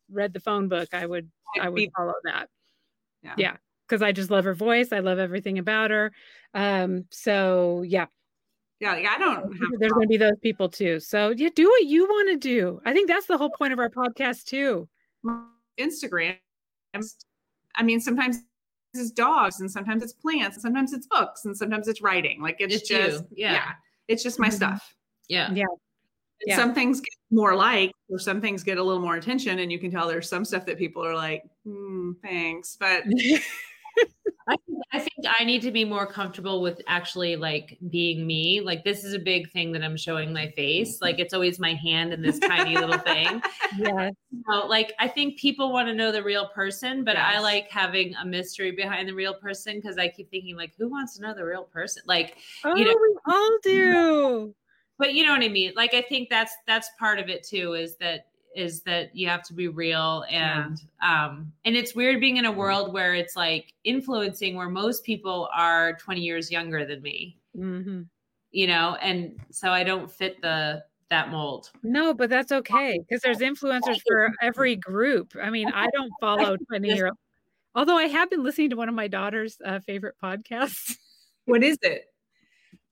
read 0.10 0.34
the 0.34 0.40
phone 0.40 0.68
book, 0.70 0.90
I 0.94 1.06
would 1.06 1.30
I 1.60 1.70
would 1.70 1.90
follow 1.96 2.14
that. 2.24 2.48
Yeah. 3.22 3.34
Yeah, 3.38 3.58
because 3.88 4.02
I 4.02 4.14
just 4.14 4.32
love 4.32 4.46
her 4.46 4.56
voice. 4.56 4.92
I 4.92 5.00
love 5.00 5.20
everything 5.20 5.60
about 5.60 5.92
her. 5.92 6.12
Um, 6.54 7.06
so 7.12 7.84
yeah, 7.86 8.06
Yeah, 8.80 8.94
like, 8.94 9.06
I 9.06 9.18
don't 9.20 9.36
have. 9.36 9.52
there's 9.80 9.92
going 9.92 10.08
to 10.08 10.10
be 10.10 10.18
those 10.18 10.40
people 10.42 10.70
too. 10.70 11.00
So 11.02 11.30
yeah, 11.30 11.50
do 11.54 11.68
what 11.68 11.84
you 11.86 12.06
want 12.06 12.30
to 12.30 12.38
do. 12.38 12.82
I 12.86 12.94
think 12.94 13.10
that's 13.10 13.28
the 13.28 13.38
whole 13.38 13.52
point 13.52 13.74
of 13.74 13.80
our 13.80 13.90
podcast 13.90 14.46
too. 14.46 14.88
Instagram. 15.80 16.38
I 17.76 17.84
mean, 17.84 18.00
sometimes 18.00 18.38
it's 19.00 19.12
dogs, 19.12 19.60
and 19.62 19.70
sometimes 19.72 20.04
it's 20.04 20.14
plants, 20.14 20.56
and 20.58 20.62
sometimes 20.62 20.94
it's 20.94 21.08
books, 21.08 21.46
and 21.46 21.56
sometimes 21.58 21.88
it's 21.88 22.02
writing. 22.02 22.42
Like 22.42 22.58
it's, 22.60 22.76
It's 22.76 22.88
just 22.90 23.24
yeah. 23.32 23.74
it's 24.08 24.24
just 24.24 24.40
my 24.40 24.50
Mhm. 24.50 24.54
stuff. 24.54 24.96
Yeah. 25.30 25.48
And 25.48 25.58
Yeah. 25.58 26.56
Some 26.56 26.74
things 26.74 27.00
get 27.02 27.14
more 27.30 27.56
likes, 27.56 27.94
or 28.10 28.18
some 28.20 28.42
things 28.42 28.64
get 28.64 28.78
a 28.80 28.84
little 28.84 29.02
more 29.02 29.16
attention, 29.16 29.60
and 29.60 29.72
you 29.72 29.78
can 29.80 29.92
tell 29.92 30.08
there's 30.08 30.28
some 30.28 30.44
stuff 30.44 30.66
that 30.66 30.78
people 30.80 31.06
are 31.06 31.14
like, 31.16 31.44
hmm, 31.66 32.14
"Thanks," 32.24 32.76
but 32.80 33.04
I 34.48 34.56
think, 34.66 34.80
I 34.92 35.00
think 35.00 35.28
I 35.40 35.44
need 35.44 35.62
to 35.62 35.72
be 35.72 35.86
more 35.86 36.06
comfortable 36.08 36.62
with 36.62 36.82
actually 36.88 37.36
like 37.36 37.78
being 37.90 38.26
me. 38.26 38.60
Like 38.60 38.84
this 38.84 39.04
is 39.04 39.14
a 39.14 39.20
big 39.20 39.50
thing 39.52 39.72
that 39.74 39.84
I'm 39.84 39.96
showing 39.96 40.34
my 40.34 40.50
face. 40.50 41.00
Like 41.00 41.20
it's 41.20 41.34
always 41.34 41.60
my 41.60 41.74
hand 41.76 42.12
in 42.12 42.22
this 42.22 42.40
tiny 42.40 42.76
little 42.76 42.98
thing. 42.98 43.42
yeah. 43.78 44.10
So, 44.50 44.66
like 44.68 44.94
I 45.00 45.08
think 45.08 45.38
people 45.40 45.72
want 45.72 45.88
to 45.90 45.94
know 45.94 46.12
the 46.12 46.24
real 46.24 46.48
person, 46.50 47.04
but 47.04 47.18
I 47.18 47.40
like 47.40 47.70
having 47.70 48.16
a 48.16 48.26
mystery 48.26 48.72
behind 48.72 49.08
the 49.08 49.14
real 49.14 49.36
person 49.36 49.76
because 49.80 49.98
I 49.98 50.08
keep 50.10 50.30
thinking 50.32 50.58
like, 50.58 50.74
who 50.78 50.90
wants 50.90 51.16
to 51.18 51.22
know 51.22 51.34
the 51.36 51.46
real 51.46 51.64
person? 51.64 52.02
Like, 52.08 52.38
Oh, 52.66 52.76
You 52.76 52.86
know- 52.86 52.98
we 53.00 53.16
all 53.34 53.58
do. 53.64 54.56
but 54.98 55.14
you 55.14 55.24
know 55.24 55.32
what 55.34 55.44
I 55.44 55.50
mean? 55.50 55.74
Like 55.76 55.94
I 55.94 56.02
think 56.02 56.30
that's 56.30 56.54
that's 56.68 56.90
part 57.00 57.20
of 57.20 57.30
it 57.30 57.44
too. 57.44 57.74
Is 57.74 57.96
that 57.98 58.26
is 58.56 58.82
that 58.84 59.16
you 59.16 59.28
have 59.28 59.44
to 59.44 59.54
be 59.54 59.68
real 59.68 60.26
and 60.30 60.82
um 61.02 61.52
and 61.66 61.76
it's 61.76 61.96
weird 61.96 62.20
being 62.20 62.38
in 62.38 62.46
a 62.46 62.52
world 62.52 62.94
where 62.94 63.14
it's 63.14 63.36
like 63.36 63.74
influencing 63.84 64.56
where 64.56 64.70
most 64.70 65.04
people 65.04 65.50
are 65.54 65.94
20 65.98 66.22
years 66.22 66.52
younger 66.52 66.86
than 66.86 67.02
me 67.02 67.38
Mhm. 67.58 68.08
you 68.52 68.68
know 68.68 68.96
and 69.02 69.40
so 69.52 69.72
i 69.72 69.84
don't 69.84 70.12
fit 70.12 70.42
the 70.42 70.84
that 71.10 71.30
mold 71.30 71.72
No, 71.84 72.14
but 72.14 72.30
that's 72.30 72.54
okay 72.54 72.98
because 73.00 73.22
there's 73.22 73.40
influencers 73.40 74.00
for 74.08 74.32
every 74.42 74.78
group. 74.78 75.34
I 75.42 75.50
mean, 75.50 75.68
I 75.70 75.88
don't 75.94 76.14
follow 76.22 76.56
20 76.70 76.88
year 76.88 77.08
old. 77.08 77.18
Although 77.76 77.98
I 77.98 78.06
have 78.08 78.30
been 78.30 78.44
listening 78.44 78.70
to 78.72 78.78
one 78.78 78.88
of 78.90 78.96
my 78.96 79.10
daughter's 79.10 79.58
uh, 79.66 79.82
favorite 79.82 80.16
podcasts. 80.24 80.96
what 81.46 81.64
is 81.64 81.78
it? 81.82 82.06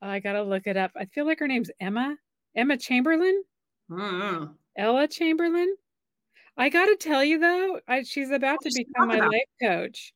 I 0.01 0.19
got 0.19 0.33
to 0.33 0.43
look 0.43 0.67
it 0.67 0.75
up. 0.77 0.91
I 0.97 1.05
feel 1.05 1.25
like 1.25 1.39
her 1.39 1.47
name's 1.47 1.71
Emma. 1.79 2.17
Emma 2.55 2.77
Chamberlain? 2.77 3.41
Mm. 3.89 4.55
Ella 4.77 5.07
Chamberlain? 5.07 5.75
I 6.57 6.69
got 6.69 6.85
to 6.85 6.95
tell 6.97 7.23
you 7.23 7.39
though, 7.39 7.79
I, 7.87 8.03
she's 8.03 8.31
about 8.31 8.59
to 8.61 8.71
become 8.75 9.07
my 9.07 9.17
about? 9.17 9.31
life 9.31 9.41
coach. 9.61 10.13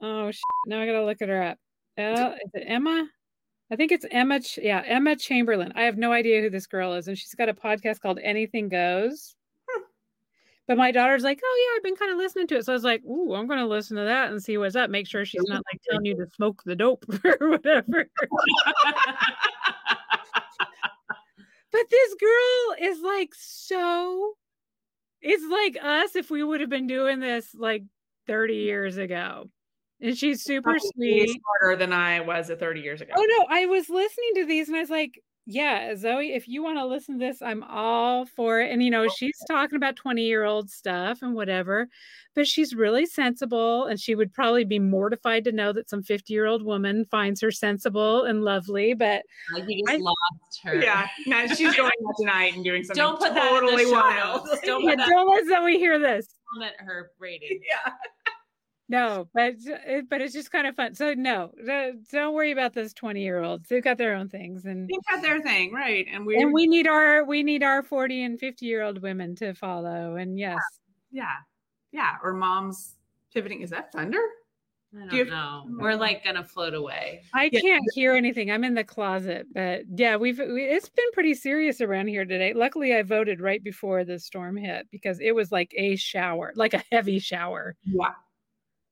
Oh, 0.00 0.30
sh- 0.30 0.40
now 0.66 0.80
I 0.80 0.86
got 0.86 0.92
to 0.92 1.04
look 1.04 1.20
at 1.20 1.28
her 1.28 1.42
up. 1.42 1.58
Uh, 1.98 2.34
is 2.44 2.50
it 2.54 2.64
Emma? 2.66 3.08
I 3.70 3.76
think 3.76 3.92
it's 3.92 4.06
Emma. 4.10 4.40
Ch- 4.40 4.60
yeah, 4.62 4.82
Emma 4.84 5.16
Chamberlain. 5.16 5.72
I 5.76 5.82
have 5.82 5.98
no 5.98 6.12
idea 6.12 6.40
who 6.40 6.50
this 6.50 6.66
girl 6.66 6.94
is, 6.94 7.08
and 7.08 7.18
she's 7.18 7.34
got 7.34 7.48
a 7.48 7.54
podcast 7.54 8.00
called 8.00 8.18
Anything 8.22 8.68
Goes. 8.68 9.34
But 10.66 10.78
my 10.78 10.92
daughter's 10.92 11.24
like, 11.24 11.40
"Oh 11.42 11.60
yeah, 11.64 11.76
I've 11.76 11.82
been 11.82 11.96
kind 11.96 12.12
of 12.12 12.18
listening 12.18 12.46
to 12.46 12.56
it." 12.56 12.64
So 12.64 12.72
I 12.72 12.74
was 12.74 12.84
like, 12.84 13.02
"Ooh, 13.04 13.34
I'm 13.34 13.48
going 13.48 13.58
to 13.58 13.66
listen 13.66 13.96
to 13.96 14.04
that 14.04 14.30
and 14.30 14.40
see 14.40 14.56
what's 14.56 14.76
up. 14.76 14.88
Make 14.88 15.08
sure 15.08 15.24
she's 15.24 15.42
not 15.48 15.64
like 15.72 15.80
telling 15.82 16.04
you 16.04 16.16
to 16.16 16.26
smoke 16.30 16.62
the 16.64 16.76
dope 16.76 17.04
or 17.40 17.50
whatever." 17.50 18.08
But 21.72 21.88
this 21.90 22.14
girl 22.14 22.90
is 22.90 23.00
like 23.00 23.30
so. 23.34 24.34
It's 25.22 25.44
like 25.50 25.82
us 25.82 26.16
if 26.16 26.30
we 26.30 26.42
would 26.42 26.60
have 26.60 26.70
been 26.70 26.86
doing 26.86 27.20
this 27.20 27.54
like 27.54 27.84
30 28.26 28.54
years 28.54 28.96
ago. 28.96 29.50
And 30.00 30.16
she's 30.16 30.42
super 30.42 30.70
Probably 30.72 30.80
sweet. 30.94 31.40
smarter 31.60 31.76
than 31.76 31.92
I 31.92 32.20
was 32.20 32.48
at 32.48 32.58
30 32.58 32.80
years 32.80 33.00
ago. 33.02 33.12
Oh 33.16 33.26
no, 33.38 33.46
I 33.50 33.66
was 33.66 33.90
listening 33.90 34.30
to 34.36 34.46
these 34.46 34.68
and 34.68 34.76
I 34.76 34.80
was 34.80 34.90
like, 34.90 35.22
yeah, 35.46 35.96
Zoe, 35.96 36.32
if 36.34 36.46
you 36.46 36.62
want 36.62 36.78
to 36.78 36.86
listen 36.86 37.18
to 37.18 37.26
this, 37.26 37.42
I'm 37.42 37.62
all 37.64 38.26
for 38.26 38.60
it. 38.60 38.70
And 38.70 38.82
you 38.82 38.90
know, 38.90 39.08
she's 39.08 39.36
talking 39.48 39.76
about 39.76 39.96
20 39.96 40.22
year 40.22 40.44
old 40.44 40.70
stuff 40.70 41.22
and 41.22 41.34
whatever, 41.34 41.88
but 42.34 42.46
she's 42.46 42.74
really 42.74 43.04
sensible. 43.06 43.86
And 43.86 43.98
she 43.98 44.14
would 44.14 44.32
probably 44.32 44.64
be 44.64 44.78
mortified 44.78 45.44
to 45.44 45.52
know 45.52 45.72
that 45.72 45.88
some 45.90 46.02
50 46.02 46.32
year 46.32 46.46
old 46.46 46.62
woman 46.62 47.04
finds 47.10 47.40
her 47.40 47.50
sensible 47.50 48.24
and 48.24 48.42
lovely. 48.44 48.94
But 48.94 49.22
like 49.54 49.64
you 49.68 49.82
just 49.86 49.98
I- 49.98 50.02
lost 50.02 50.60
her 50.64 50.74
Yeah, 50.76 51.08
now 51.26 51.46
she's 51.46 51.74
going 51.74 51.90
out 52.08 52.14
tonight 52.18 52.54
and 52.54 52.62
doing 52.64 52.84
something 52.84 53.02
don't 53.02 53.18
put 53.18 53.34
that 53.34 53.48
totally 53.48 53.82
in 53.84 53.88
the 53.88 53.94
wild. 53.94 54.46
notes. 54.46 54.60
don't 54.64 54.84
yeah, 54.84 54.94
that 54.96 55.08
don't 55.08 55.28
let 55.28 55.46
Zoe 55.48 55.78
hear 55.78 55.98
this. 55.98 56.28
comment 56.54 56.74
her 56.78 57.10
rating 57.18 57.60
yeah. 57.68 57.92
No, 58.90 59.28
but 59.32 59.54
but 60.10 60.20
it's 60.20 60.34
just 60.34 60.50
kind 60.50 60.66
of 60.66 60.74
fun. 60.74 60.94
So 60.94 61.14
no, 61.14 61.52
don't- 61.64 62.06
don't 62.10 62.34
worry 62.34 62.50
about 62.50 62.74
those 62.74 62.92
20 62.92 63.22
year 63.22 63.40
olds. 63.40 63.68
They've 63.68 63.82
got 63.82 63.98
their 63.98 64.14
own 64.14 64.28
things. 64.28 64.64
And 64.66 64.88
They've 64.88 65.14
got 65.14 65.22
their 65.22 65.40
thing, 65.40 65.72
right? 65.72 66.04
And 66.12 66.26
we, 66.26 66.36
and 66.36 66.52
we 66.52 66.66
need 66.66 66.86
our 66.88 67.24
we 67.24 67.42
need 67.44 67.62
our 67.62 67.82
40 67.82 68.22
and 68.24 68.38
50 68.40 68.66
year 68.66 68.82
old 68.82 69.00
women 69.00 69.36
to 69.36 69.54
follow 69.54 70.16
and 70.16 70.38
yes 70.38 70.58
yeah, 71.12 71.36
yeah. 71.92 72.16
Or 72.22 72.32
mom's 72.32 72.96
pivoting. 73.32 73.62
Is 73.62 73.70
that 73.70 73.92
thunder? 73.92 74.18
i 74.92 74.98
don't 74.98 75.08
Do 75.10 75.16
you- 75.18 75.24
know 75.26 75.62
we're 75.78 75.94
like 75.94 76.24
gonna 76.24 76.42
float 76.42 76.74
away 76.74 77.22
i 77.32 77.48
Yeah. 77.52 77.60
can't 77.60 77.84
hear 77.94 78.12
anything 78.16 78.50
i'm 78.50 78.64
in 78.64 78.74
the 78.74 78.82
closet 78.82 79.46
but 79.54 79.82
yeah 79.94 80.16
we've 80.16 80.38
we, 80.40 80.64
it's 80.64 80.88
been 80.88 81.12
pretty 81.12 81.34
serious 81.34 81.80
around 81.80 82.08
here 82.08 82.24
today 82.24 82.54
luckily 82.54 82.92
i 82.96 83.02
voted 83.02 83.40
right 83.40 83.62
before 83.62 84.02
the 84.02 84.18
storm 84.18 84.56
hit 84.56 84.88
because 84.90 85.20
it 85.20 85.32
was 85.32 85.52
like 85.52 85.72
a 85.76 85.94
shower 85.94 86.52
like 86.56 86.74
a 86.74 86.82
heavy 86.90 87.20
shower 87.20 87.76
Yeah. 87.84 88.08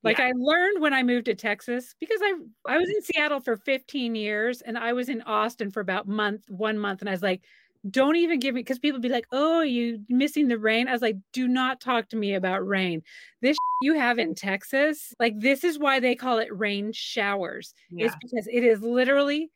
Like 0.05 0.19
Yeah. 0.19 0.27
i 0.27 0.33
learned 0.37 0.81
when 0.81 0.95
i 0.95 1.03
moved 1.03 1.27
to 1.27 1.35
texas 1.35 1.95
because 2.01 2.21
i 2.23 2.35
i 2.67 2.79
was 2.79 2.89
in 2.89 3.03
seattle 3.03 3.41
for 3.41 3.57
15 3.57 4.15
years 4.15 4.61
and 4.63 4.79
i 4.79 4.93
was 4.93 5.09
in 5.09 5.23
austin 5.23 5.71
for 5.71 5.81
about 5.81 6.07
month 6.09 6.45
one 6.49 6.79
month 6.79 7.01
and 7.01 7.09
i 7.09 7.13
was 7.13 7.23
like 7.23 7.43
don't 7.91 8.17
even 8.17 8.41
give 8.41 8.55
me 8.55 8.61
because 8.61 8.79
people 8.79 9.01
be 9.01 9.09
like 9.09 9.27
oh 9.33 9.61
you 9.63 10.01
missing 10.09 10.49
the 10.49 10.59
rain 10.59 10.89
i 10.89 10.93
was 10.93 11.03
like 11.03 11.17
do 11.33 11.47
not 11.49 11.81
talk 11.81 12.09
to 12.09 12.17
me 12.17 12.35
about 12.35 12.67
rain 12.67 13.03
this 13.41 13.57
you 13.83 13.95
have 13.95 14.19
in 14.19 14.35
texas 14.35 15.15
like 15.21 15.39
this 15.39 15.63
is 15.65 15.79
why 15.79 16.01
they 16.01 16.15
call 16.15 16.39
it 16.39 16.49
rain 16.57 16.91
showers 16.93 17.73
Yeah. 17.91 18.07
is 18.07 18.15
because 18.21 18.49
it 18.53 18.65
is 18.65 18.81
literally 18.83 19.51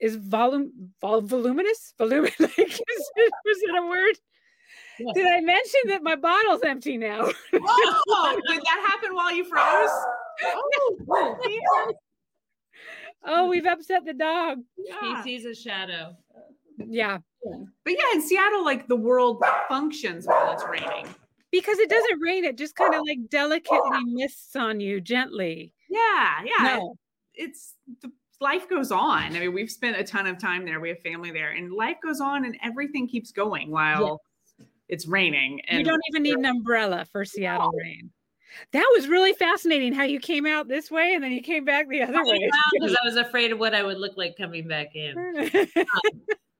is 0.00 0.16
volume 0.16 0.72
vol- 1.00 1.22
voluminous 1.22 1.94
voluminous 1.96 2.34
like, 2.40 2.58
is, 2.58 2.80
it- 3.16 3.32
was 3.44 3.58
a 3.78 3.86
word 3.86 4.16
Yeah. 4.98 5.12
did 5.14 5.26
i 5.26 5.40
mention 5.40 5.80
that 5.86 6.02
my 6.02 6.16
bottle's 6.16 6.62
empty 6.64 6.96
now 6.98 7.20
oh, 7.22 8.40
did 8.48 8.60
that 8.60 8.86
happen 8.88 9.14
while 9.14 9.34
you 9.34 9.44
froze? 9.44 9.88
Oh, 10.44 10.96
oh, 11.10 11.92
oh 13.24 13.48
we've 13.48 13.66
upset 13.66 14.04
the 14.04 14.14
dog 14.14 14.58
Yeah. 14.76 15.16
he 15.16 15.22
sees 15.22 15.44
a 15.46 15.54
shadow 15.54 16.16
yeah 16.78 17.18
But 17.84 17.92
yeah, 17.92 18.12
in 18.14 18.22
Seattle, 18.22 18.64
like 18.64 18.88
the 18.88 18.96
world 18.96 19.42
functions 19.68 20.26
while 20.26 20.52
it's 20.52 20.64
raining. 20.64 21.06
because 21.50 21.78
it 21.78 21.88
doesn't 21.88 22.20
rain 22.20 22.44
it 22.44 22.56
just 22.58 22.74
kind 22.76 22.94
of 22.94 23.02
like 23.06 23.18
delicately 23.30 24.04
mists 24.06 24.56
on 24.56 24.80
you 24.80 25.00
gently 25.00 25.72
Yeah, 25.88 26.42
yeah. 26.44 26.76
no 26.76 26.96
It's 27.34 27.74
the 28.00 28.10
life 28.40 28.68
goes 28.68 28.90
on. 28.90 29.36
I 29.36 29.38
mean, 29.38 29.52
we've 29.54 29.70
spent 29.70 29.96
a 29.96 30.02
ton 30.02 30.26
of 30.26 30.36
time 30.36 30.64
there. 30.64 30.80
We 30.80 30.88
have 30.88 30.98
family 31.00 31.30
there, 31.30 31.52
and 31.52 31.72
life 31.72 31.98
goes 32.02 32.20
on, 32.20 32.44
and 32.44 32.56
everything 32.60 33.06
keeps 33.06 33.30
going 33.30 33.70
while 33.70 34.20
it's 34.92 35.06
raining. 35.06 35.62
And 35.68 35.78
you 35.78 35.84
don't 35.84 36.02
even 36.10 36.22
need 36.22 36.36
an 36.36 36.44
umbrella 36.44 37.06
for 37.10 37.24
Seattle 37.24 37.72
rain. 37.72 38.10
That 38.72 38.86
was 38.94 39.08
really 39.08 39.32
fascinating 39.32 39.94
how 39.94 40.02
you 40.02 40.20
came 40.20 40.44
out 40.44 40.68
this 40.68 40.90
way 40.90 41.14
and 41.14 41.24
then 41.24 41.32
you 41.32 41.40
came 41.40 41.64
back 41.64 41.88
the 41.88 42.02
other 42.02 42.22
way. 42.22 42.50
because 42.74 42.94
I 42.94 42.98
was 43.06 43.16
afraid 43.16 43.50
of 43.50 43.58
what 43.58 43.74
I 43.74 43.82
would 43.82 43.96
look 43.96 44.18
like 44.18 44.36
coming 44.36 44.68
back 44.68 44.94
in. 44.94 45.14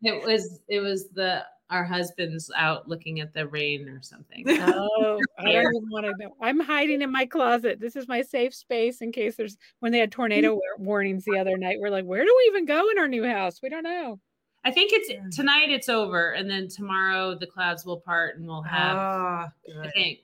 Um, 0.04 0.16
it 0.16 0.26
was 0.26 0.58
it 0.68 0.80
was 0.80 1.10
the 1.10 1.44
our 1.70 1.84
husbands 1.84 2.50
out 2.56 2.88
looking 2.88 3.20
at 3.20 3.32
the 3.32 3.46
rain 3.46 3.88
or 3.88 4.02
something. 4.02 4.44
oh, 4.48 5.20
I 5.38 5.52
don't 5.52 5.76
even 5.76 5.88
want 5.92 6.06
to 6.06 6.12
know. 6.18 6.34
I'm 6.40 6.58
hiding 6.58 7.02
in 7.02 7.12
my 7.12 7.24
closet. 7.24 7.78
This 7.78 7.94
is 7.94 8.08
my 8.08 8.22
safe 8.22 8.52
space 8.52 9.00
in 9.00 9.12
case 9.12 9.36
there's 9.36 9.56
when 9.78 9.92
they 9.92 10.00
had 10.00 10.10
tornado 10.10 10.58
warnings 10.78 11.24
the 11.24 11.38
other 11.38 11.56
night. 11.56 11.76
We're 11.78 11.90
like, 11.90 12.04
where 12.04 12.24
do 12.24 12.34
we 12.36 12.50
even 12.50 12.66
go 12.66 12.90
in 12.90 12.98
our 12.98 13.06
new 13.06 13.22
house? 13.22 13.60
We 13.62 13.68
don't 13.68 13.84
know. 13.84 14.18
I 14.64 14.70
think 14.70 14.92
it's 14.92 15.36
tonight 15.36 15.70
it's 15.70 15.88
over 15.88 16.32
and 16.32 16.48
then 16.48 16.68
tomorrow 16.68 17.34
the 17.34 17.46
clouds 17.46 17.84
will 17.84 18.00
part 18.00 18.36
and 18.36 18.46
we'll 18.46 18.62
have 18.62 18.96
Ah, 18.96 19.52
I 19.82 19.90
think 19.90 20.20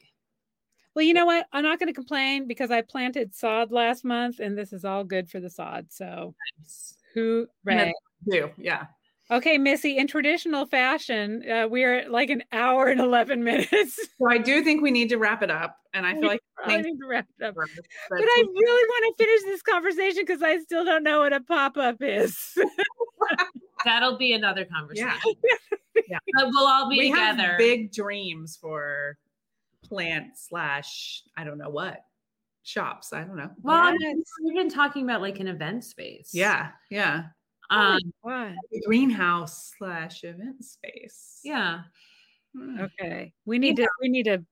Well, 0.94 1.04
you 1.04 1.14
know 1.14 1.26
what? 1.26 1.46
I'm 1.52 1.64
not 1.64 1.78
going 1.78 1.88
to 1.88 1.92
complain 1.92 2.46
because 2.46 2.70
I 2.70 2.82
planted 2.82 3.34
sod 3.34 3.72
last 3.72 4.04
month 4.04 4.38
and 4.38 4.56
this 4.56 4.72
is 4.72 4.84
all 4.84 5.04
good 5.04 5.28
for 5.28 5.40
the 5.40 5.50
sod. 5.50 5.86
So, 5.90 6.34
hooray. 7.14 7.92
do 8.30 8.50
yeah. 8.58 8.86
Okay, 9.30 9.58
Missy, 9.58 9.98
in 9.98 10.06
traditional 10.06 10.64
fashion, 10.64 11.44
uh, 11.50 11.68
we 11.68 11.84
are 11.84 11.96
at 11.96 12.10
like 12.10 12.30
an 12.30 12.42
hour 12.50 12.86
and 12.86 12.98
11 12.98 13.44
minutes. 13.44 14.08
So 14.18 14.28
I 14.28 14.38
do 14.38 14.64
think 14.64 14.80
we 14.80 14.90
need 14.90 15.10
to 15.10 15.18
wrap 15.18 15.42
it 15.42 15.50
up, 15.50 15.76
and 15.92 16.06
I 16.06 16.14
We 16.14 16.20
feel 16.20 16.28
like 16.30 16.40
I 16.64 16.78
need 16.78 16.98
to 16.98 17.06
wrap 17.06 17.26
it 17.38 17.44
up. 17.44 17.54
you, 17.54 17.82
But 18.08 18.22
I 18.22 18.44
really 18.54 18.88
want 18.88 19.18
to 19.18 19.24
finish 19.24 19.42
this 19.42 19.62
conversation 19.62 20.22
because 20.26 20.42
I 20.42 20.58
still 20.60 20.84
don't 20.84 21.02
know 21.02 21.20
what 21.20 21.34
a 21.34 21.40
pop 21.40 21.76
up 21.76 21.96
is. 22.00 22.56
that'll 23.84 24.16
be 24.18 24.32
another 24.32 24.64
conversation. 24.64 25.08
Yeah. 26.08 26.18
But 26.34 26.46
we'll 26.48 26.66
all 26.66 26.88
be 26.88 26.98
we 26.98 27.10
together. 27.10 27.42
have 27.42 27.58
big 27.58 27.92
dreams 27.92 28.56
for 28.60 29.18
plant 29.84 30.36
slash 30.36 31.22
I 31.36 31.44
don't 31.44 31.58
know 31.58 31.70
what 31.70 32.00
shops. 32.62 33.12
I 33.12 33.24
don't 33.24 33.36
know. 33.36 33.50
well, 33.62 33.76
I 33.76 33.92
mean, 33.92 34.22
we've 34.44 34.54
been 34.56 34.70
talking 34.70 35.04
about 35.04 35.20
like 35.22 35.40
an 35.40 35.48
event 35.48 35.84
space. 35.84 36.30
Yeah, 36.32 36.70
yeah. 36.90 37.24
Um, 37.70 37.98
What? 38.22 38.52
Greenhouse 38.86 39.72
slash 39.76 40.24
event 40.24 40.64
space. 40.64 41.40
yeah. 41.44 41.80
Hmm. 42.56 42.80
Okay, 42.80 43.32
we 43.44 43.58
need 43.58 43.76
to 43.76 43.88
we 44.00 44.08
need 44.08 44.26
a, 44.28 44.42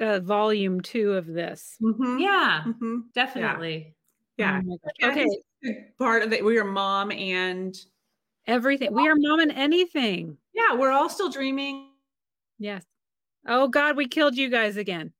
uh 0.00 0.18
volume 0.20 0.80
two 0.80 1.12
of 1.12 1.26
this. 1.26 1.76
Mhm, 1.82 2.20
Yeah. 2.20 2.64
mhm. 2.66 3.02
Definitely. 3.14 3.94
Yeah. 4.38 4.60
Oh 4.64 4.66
my 4.66 4.76
gosh. 4.82 4.92
Yeah, 4.98 5.08
Okay, 5.10 5.24
it's 5.24 5.36
a 5.36 5.66
big 5.68 5.96
part 5.98 6.22
of 6.24 6.32
it. 6.32 6.44
We 6.44 6.58
are 6.58 6.64
mom 6.64 7.12
and 7.12 7.76
everything. 8.50 8.92
We 8.92 9.08
are 9.08 9.14
mom 9.16 9.40
and 9.40 9.52
anything. 9.52 10.36
yeah, 10.52 10.74
we're 10.74 10.90
all 10.90 11.08
still 11.08 11.30
dreaming. 11.30 11.88
Yes. 12.58 12.84
Oh 13.46 13.68
God, 13.68 13.96
we 13.96 14.08
killed 14.08 14.36
you 14.36 14.50
guys 14.50 14.76
again. 14.76 15.12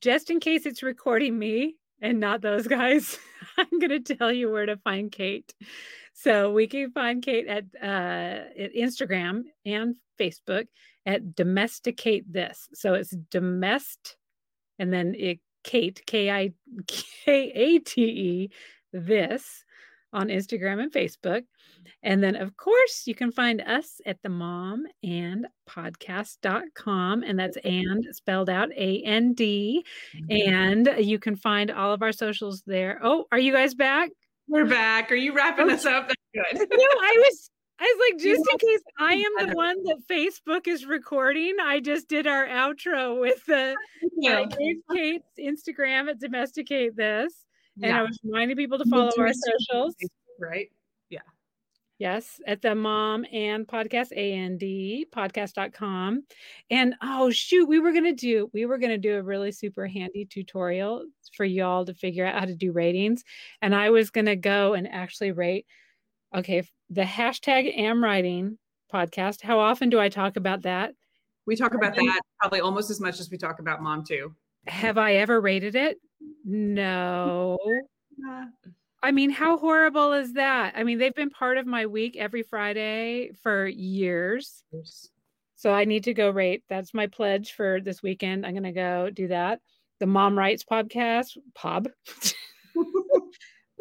Just 0.00 0.30
in 0.30 0.40
case 0.40 0.66
it's 0.66 0.82
recording 0.82 1.38
me 1.38 1.76
and 2.02 2.20
not 2.20 2.42
those 2.42 2.66
guys, 2.66 3.18
I'm 3.56 3.78
gonna 3.78 4.00
tell 4.00 4.32
you 4.32 4.50
where 4.50 4.66
to 4.66 4.76
find 4.78 5.10
Kate. 5.10 5.54
So 6.12 6.52
we 6.52 6.66
can 6.66 6.90
find 6.90 7.22
Kate 7.22 7.46
at 7.46 7.64
uh 7.82 8.44
at 8.58 8.74
Instagram 8.76 9.44
and 9.64 9.94
Facebook 10.18 10.66
at 11.06 11.34
domesticate 11.34 12.30
this. 12.30 12.68
So 12.74 12.94
it's 12.94 13.14
domest 13.30 14.16
and 14.78 14.92
then 14.92 15.14
it 15.16 15.40
Kate 15.62 16.02
K 16.06 16.30
I 16.30 16.52
K 16.86 17.52
A 17.54 17.78
T 17.78 18.02
E 18.02 18.50
this 18.92 19.64
on 20.12 20.28
Instagram 20.28 20.82
and 20.82 20.92
Facebook. 20.92 21.44
And 22.02 22.22
then, 22.22 22.36
of 22.36 22.56
course, 22.56 23.02
you 23.06 23.14
can 23.14 23.32
find 23.32 23.60
us 23.60 24.00
at 24.06 24.18
the 24.22 24.28
mom 24.28 24.86
and 25.02 25.46
podcast.com. 25.68 27.22
And 27.22 27.38
that's 27.38 27.56
and 27.64 28.04
spelled 28.12 28.50
out 28.50 28.70
A 28.76 29.02
N 29.02 29.34
D. 29.34 29.84
Mm-hmm. 30.16 30.54
And 30.54 31.06
you 31.06 31.18
can 31.18 31.36
find 31.36 31.70
all 31.70 31.92
of 31.92 32.02
our 32.02 32.12
socials 32.12 32.62
there. 32.66 33.00
Oh, 33.02 33.26
are 33.32 33.38
you 33.38 33.52
guys 33.52 33.74
back? 33.74 34.10
We're 34.48 34.66
back. 34.66 35.12
Are 35.12 35.16
you 35.16 35.32
wrapping 35.32 35.70
oh, 35.70 35.74
us 35.74 35.86
up? 35.86 36.08
That's 36.08 36.58
good. 36.58 36.68
No, 36.72 36.84
I 36.84 37.14
was. 37.18 37.50
I 37.82 37.84
was 37.84 38.10
like, 38.10 38.22
just 38.22 38.42
in 38.52 38.58
case 38.68 38.82
I 38.98 39.14
am 39.14 39.48
the 39.48 39.54
one 39.54 39.82
that 39.84 40.00
Facebook 40.06 40.68
is 40.68 40.84
recording, 40.84 41.56
I 41.62 41.80
just 41.80 42.08
did 42.08 42.26
our 42.26 42.46
outro 42.46 43.18
with 43.18 43.42
the 43.46 43.74
gave 44.20 44.76
Kate's 44.92 45.24
Instagram 45.38 46.10
at 46.10 46.20
Domesticate 46.20 46.94
This. 46.94 47.32
And 47.82 47.92
I 47.92 48.02
was 48.02 48.18
reminding 48.22 48.58
people 48.58 48.76
to 48.78 48.84
follow 48.84 49.10
our 49.18 49.32
socials. 49.32 49.94
Right. 50.38 50.68
Yes, 52.00 52.40
at 52.46 52.62
the 52.62 52.74
mom 52.74 53.26
and 53.30 53.68
podcast 53.68 54.12
A 54.16 54.32
and 54.32 54.58
podcast.com. 54.58 56.22
And 56.70 56.94
oh 57.02 57.28
shoot, 57.28 57.68
we 57.68 57.78
were 57.78 57.92
gonna 57.92 58.14
do 58.14 58.48
we 58.54 58.64
were 58.64 58.78
gonna 58.78 58.96
do 58.96 59.18
a 59.18 59.22
really 59.22 59.52
super 59.52 59.86
handy 59.86 60.24
tutorial 60.24 61.04
for 61.36 61.44
y'all 61.44 61.84
to 61.84 61.92
figure 61.92 62.24
out 62.24 62.40
how 62.40 62.46
to 62.46 62.54
do 62.54 62.72
ratings. 62.72 63.22
And 63.60 63.74
I 63.74 63.90
was 63.90 64.10
gonna 64.10 64.34
go 64.34 64.72
and 64.72 64.88
actually 64.88 65.32
rate 65.32 65.66
okay, 66.34 66.62
the 66.88 67.02
hashtag 67.02 67.76
am 67.76 68.02
writing 68.02 68.56
podcast. 68.90 69.42
How 69.42 69.58
often 69.58 69.90
do 69.90 70.00
I 70.00 70.08
talk 70.08 70.36
about 70.36 70.62
that? 70.62 70.94
We 71.44 71.54
talk 71.54 71.74
about 71.74 71.94
that 71.96 72.20
probably 72.40 72.60
almost 72.60 72.88
as 72.88 72.98
much 72.98 73.20
as 73.20 73.30
we 73.30 73.36
talk 73.36 73.58
about 73.58 73.82
mom 73.82 74.04
too. 74.04 74.34
Have 74.68 74.96
I 74.96 75.16
ever 75.16 75.38
rated 75.38 75.76
it? 75.76 75.98
No. 76.46 77.58
Uh, 78.28 78.44
I 79.02 79.12
mean, 79.12 79.30
how 79.30 79.56
horrible 79.56 80.12
is 80.12 80.34
that? 80.34 80.74
I 80.76 80.84
mean, 80.84 80.98
they've 80.98 81.14
been 81.14 81.30
part 81.30 81.56
of 81.56 81.66
my 81.66 81.86
week 81.86 82.16
every 82.16 82.42
Friday 82.42 83.30
for 83.42 83.66
years. 83.66 84.62
So 85.56 85.72
I 85.72 85.84
need 85.84 86.04
to 86.04 86.14
go 86.14 86.30
rate. 86.30 86.64
That's 86.68 86.92
my 86.92 87.06
pledge 87.06 87.52
for 87.52 87.80
this 87.80 88.02
weekend. 88.02 88.44
I'm 88.44 88.52
going 88.52 88.62
to 88.64 88.72
go 88.72 89.10
do 89.10 89.28
that. 89.28 89.60
The 90.00 90.06
Mom 90.06 90.38
Rights 90.38 90.64
podcast, 90.64 91.36
Pob. 91.54 91.88
the 92.74 92.84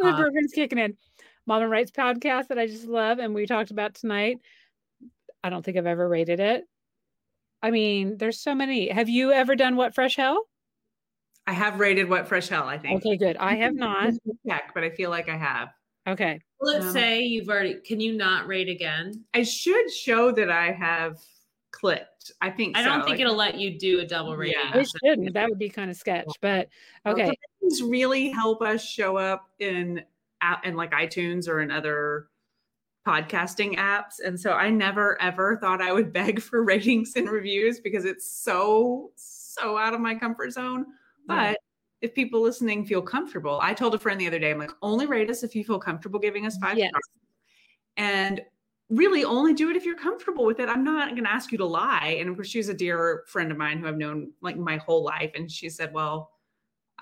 Pob. 0.02 0.18
bourbon's 0.18 0.54
kicking 0.54 0.80
in. 0.80 0.98
Mom 1.46 1.64
and 1.64 1.72
Rights 1.72 1.92
podcast 1.92 2.48
that 2.48 2.60
I 2.60 2.68
just 2.68 2.86
love 2.86 3.20
and 3.20 3.34
we 3.34 3.46
talked 3.46 3.72
about 3.72 3.96
tonight. 3.96 4.38
I 5.44 5.50
don't 5.50 5.64
think 5.64 5.78
I've 5.78 5.86
ever 5.86 6.08
rated 6.08 6.40
it. 6.40 6.64
I 7.62 7.72
mean, 7.72 8.18
there's 8.18 8.40
so 8.40 8.56
many. 8.56 8.90
Have 8.90 9.10
you 9.10 9.32
ever 9.32 9.56
done 9.56 9.76
What 9.76 9.96
Fresh 9.96 10.16
Hell? 10.16 10.46
I 11.50 11.54
have 11.54 11.80
rated 11.80 12.08
what 12.08 12.28
fresh 12.28 12.48
hell, 12.48 12.68
I 12.68 12.78
think. 12.78 13.04
Okay, 13.04 13.18
good. 13.18 13.36
I 13.38 13.56
have 13.56 13.74
not. 13.74 14.14
Check, 14.48 14.70
but 14.76 14.84
I 14.84 14.92
feel 14.92 15.10
like 15.10 15.30
I 15.30 15.36
have. 15.36 15.70
Okay. 16.08 16.40
Let's 16.62 16.86
Um, 16.86 16.92
say 16.92 17.22
you've 17.22 17.50
already 17.50 17.74
can 17.84 18.00
you 18.00 18.14
not 18.14 18.46
rate 18.46 18.70
again? 18.70 19.26
I 19.34 19.42
should 19.42 19.92
show 19.92 20.32
that 20.32 20.52
I 20.52 20.72
have 20.72 21.18
clicked. 21.72 22.34
I 22.40 22.52
think 22.52 22.78
I 22.78 22.84
don't 22.84 23.00
so. 23.00 23.06
think 23.06 23.14
Like, 23.16 23.22
it'll 23.22 23.36
let 23.36 23.58
you 23.58 23.80
do 23.80 24.00
a 24.00 24.06
double 24.06 24.38
rating. 24.38 24.58
Yeah. 24.64 24.78
It 24.78 24.88
shouldn't. 25.04 25.34
That 25.34 25.50
would 25.50 25.58
be 25.58 25.70
kind 25.70 25.90
of 25.90 25.98
sketch, 25.98 26.28
but 26.40 26.68
okay. 27.08 27.32
Things 27.62 27.82
really 27.82 28.30
help 28.30 28.62
us 28.62 28.86
show 28.86 29.18
up 29.18 29.50
in 29.58 30.04
app 30.42 30.68
in 30.68 30.76
like 30.76 30.92
iTunes 30.92 31.48
or 31.48 31.62
in 31.62 31.72
other 31.72 32.28
podcasting 33.08 33.76
apps. 33.78 34.20
And 34.24 34.40
so 34.40 34.52
I 34.52 34.70
never 34.70 35.20
ever 35.20 35.58
thought 35.58 35.82
I 35.82 35.94
would 35.94 36.14
beg 36.20 36.42
for 36.44 36.64
ratings 36.64 37.14
and 37.16 37.28
reviews 37.28 37.80
because 37.80 38.06
it's 38.06 38.30
so, 38.32 39.10
so 39.16 39.80
out 39.80 39.96
of 39.96 40.00
my 40.00 40.14
comfort 40.14 40.52
zone. 40.52 40.86
Yeah. 41.28 41.52
But 41.52 41.60
if 42.02 42.14
people 42.16 42.42
listening 42.42 42.86
feel 42.86 43.02
comfortable, 43.02 43.60
I 43.62 43.74
told 43.74 43.94
a 43.96 44.00
friend 44.00 44.20
the 44.20 44.28
other 44.28 44.40
day, 44.40 44.52
I'm 44.52 44.60
like, 44.60 44.72
only 44.82 45.06
rate 45.06 45.30
us 45.30 45.44
if 45.44 45.56
you 45.56 45.64
feel 45.64 45.80
comfortable 45.80 46.20
giving 46.20 46.46
us 46.46 46.58
five 46.58 46.78
Yes. 46.78 46.90
stars. 46.90 47.04
And 47.98 48.42
really 48.90 49.24
only 49.24 49.54
do 49.54 49.70
it 49.70 49.76
if 49.76 49.86
you're 49.86 49.98
comfortable 49.98 50.46
with 50.46 50.60
it. 50.60 50.70
I'm 50.70 50.84
not 50.84 51.10
going 51.10 51.24
to 51.24 51.32
ask 51.32 51.52
you 51.52 51.58
to 51.60 51.66
lie. 51.66 52.18
And 52.20 52.30
of 52.30 52.36
course, 52.36 52.48
she's 52.48 52.70
a 52.70 52.74
dear 52.74 53.24
friend 53.28 53.52
of 53.52 53.58
mine 53.58 53.78
who 53.80 53.88
I've 53.88 53.98
known 53.98 54.32
like 54.42 54.58
my 54.58 54.78
whole 54.78 55.04
life. 55.04 55.32
And 55.36 55.52
she 55.52 55.70
said, 55.70 55.94
well, 55.94 56.32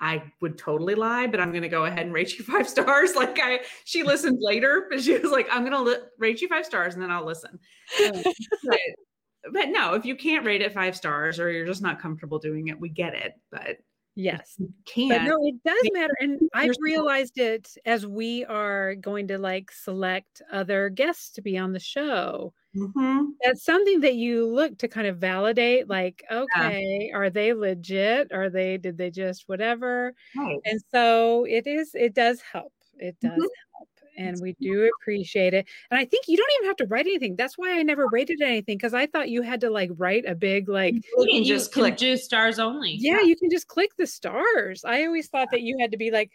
I 0.00 0.22
would 0.40 0.58
totally 0.58 0.94
lie, 0.94 1.26
but 1.26 1.40
I'm 1.40 1.50
going 1.50 1.62
to 1.62 1.68
go 1.68 1.86
ahead 1.86 2.04
and 2.04 2.12
rate 2.12 2.36
you 2.36 2.44
five 2.44 2.68
stars. 2.68 3.14
Like 3.14 3.38
I, 3.42 3.60
she 3.84 4.02
listened 4.02 4.38
later, 4.40 4.86
but 4.90 5.02
she 5.02 5.16
was 5.18 5.32
like, 5.32 5.48
I'm 5.50 5.60
going 5.60 5.72
to 5.72 5.82
li- 5.82 6.06
rate 6.18 6.42
you 6.42 6.48
five 6.48 6.66
stars 6.66 6.94
and 6.94 7.02
then 7.02 7.10
I'll 7.10 7.24
listen. 7.24 7.58
Um, 8.06 8.22
but, 8.64 8.78
but 9.52 9.68
no, 9.70 9.94
if 9.94 10.04
you 10.04 10.14
can't 10.14 10.44
rate 10.44 10.62
it 10.62 10.74
five 10.74 10.94
stars 10.94 11.40
or 11.40 11.50
you're 11.50 11.66
just 11.66 11.82
not 11.82 12.00
comfortable 12.00 12.38
doing 12.38 12.68
it, 12.68 12.78
we 12.78 12.90
get 12.90 13.14
it. 13.14 13.32
But 13.50 13.78
Yes. 14.18 14.58
you 14.58 14.74
But 15.08 15.22
no, 15.22 15.36
it 15.42 15.62
does 15.64 15.88
matter. 15.92 16.14
And 16.20 16.42
I've 16.52 16.74
realized 16.80 17.38
it 17.38 17.74
as 17.86 18.06
we 18.06 18.44
are 18.44 18.94
going 18.96 19.28
to 19.28 19.38
like 19.38 19.70
select 19.72 20.42
other 20.52 20.90
guests 20.90 21.30
to 21.32 21.42
be 21.42 21.56
on 21.56 21.72
the 21.72 21.80
show. 21.80 22.52
Mhm. 22.74 23.38
That's 23.44 23.64
something 23.64 24.00
that 24.00 24.16
you 24.16 24.46
look 24.46 24.78
to 24.78 24.88
kind 24.88 25.06
of 25.08 25.18
validate, 25.18 25.88
like, 25.88 26.24
okay, 26.30 27.10
are 27.14 27.30
they 27.30 27.54
legit? 27.54 28.32
Are 28.32 28.50
they, 28.50 28.78
did 28.78 28.98
they 28.98 29.10
just 29.10 29.48
whatever? 29.48 30.14
Right. 30.34 30.62
And 30.64 30.80
so 30.92 31.44
it 31.46 31.66
is, 31.66 31.94
it 31.94 32.14
does 32.14 32.42
help. 32.42 32.74
It 32.98 33.20
does 33.20 33.32
Mhm. 33.36 33.48
help. 33.78 33.90
And 34.18 34.36
we 34.42 34.54
do 34.60 34.90
appreciate 35.00 35.54
it. 35.54 35.66
And 35.90 35.98
I 35.98 36.04
think 36.04 36.26
you 36.28 36.36
don't 36.36 36.50
even 36.58 36.68
have 36.68 36.76
to 36.76 36.86
write 36.86 37.06
anything. 37.06 37.36
That's 37.36 37.56
why 37.56 37.78
I 37.78 37.82
never 37.82 38.06
rated 38.10 38.40
anything 38.42 38.76
because 38.76 38.94
I 38.94 39.06
thought 39.06 39.28
you 39.30 39.42
had 39.42 39.60
to 39.62 39.70
like 39.70 39.90
write 39.96 40.24
a 40.26 40.34
big, 40.34 40.68
like, 40.68 40.94
You 40.94 41.26
can 41.30 41.44
just 41.44 41.72
click. 41.72 41.96
do 41.96 42.16
stars 42.16 42.58
only. 42.58 42.96
yeah, 42.98 43.20
you 43.22 43.36
can 43.36 43.48
just 43.50 43.68
click 43.68 43.90
the 43.96 44.06
stars. 44.06 44.84
I 44.84 45.04
always 45.06 45.28
thought 45.28 45.48
that 45.52 45.62
you 45.62 45.76
had 45.80 45.92
to 45.92 45.96
be 45.96 46.10
like, 46.10 46.30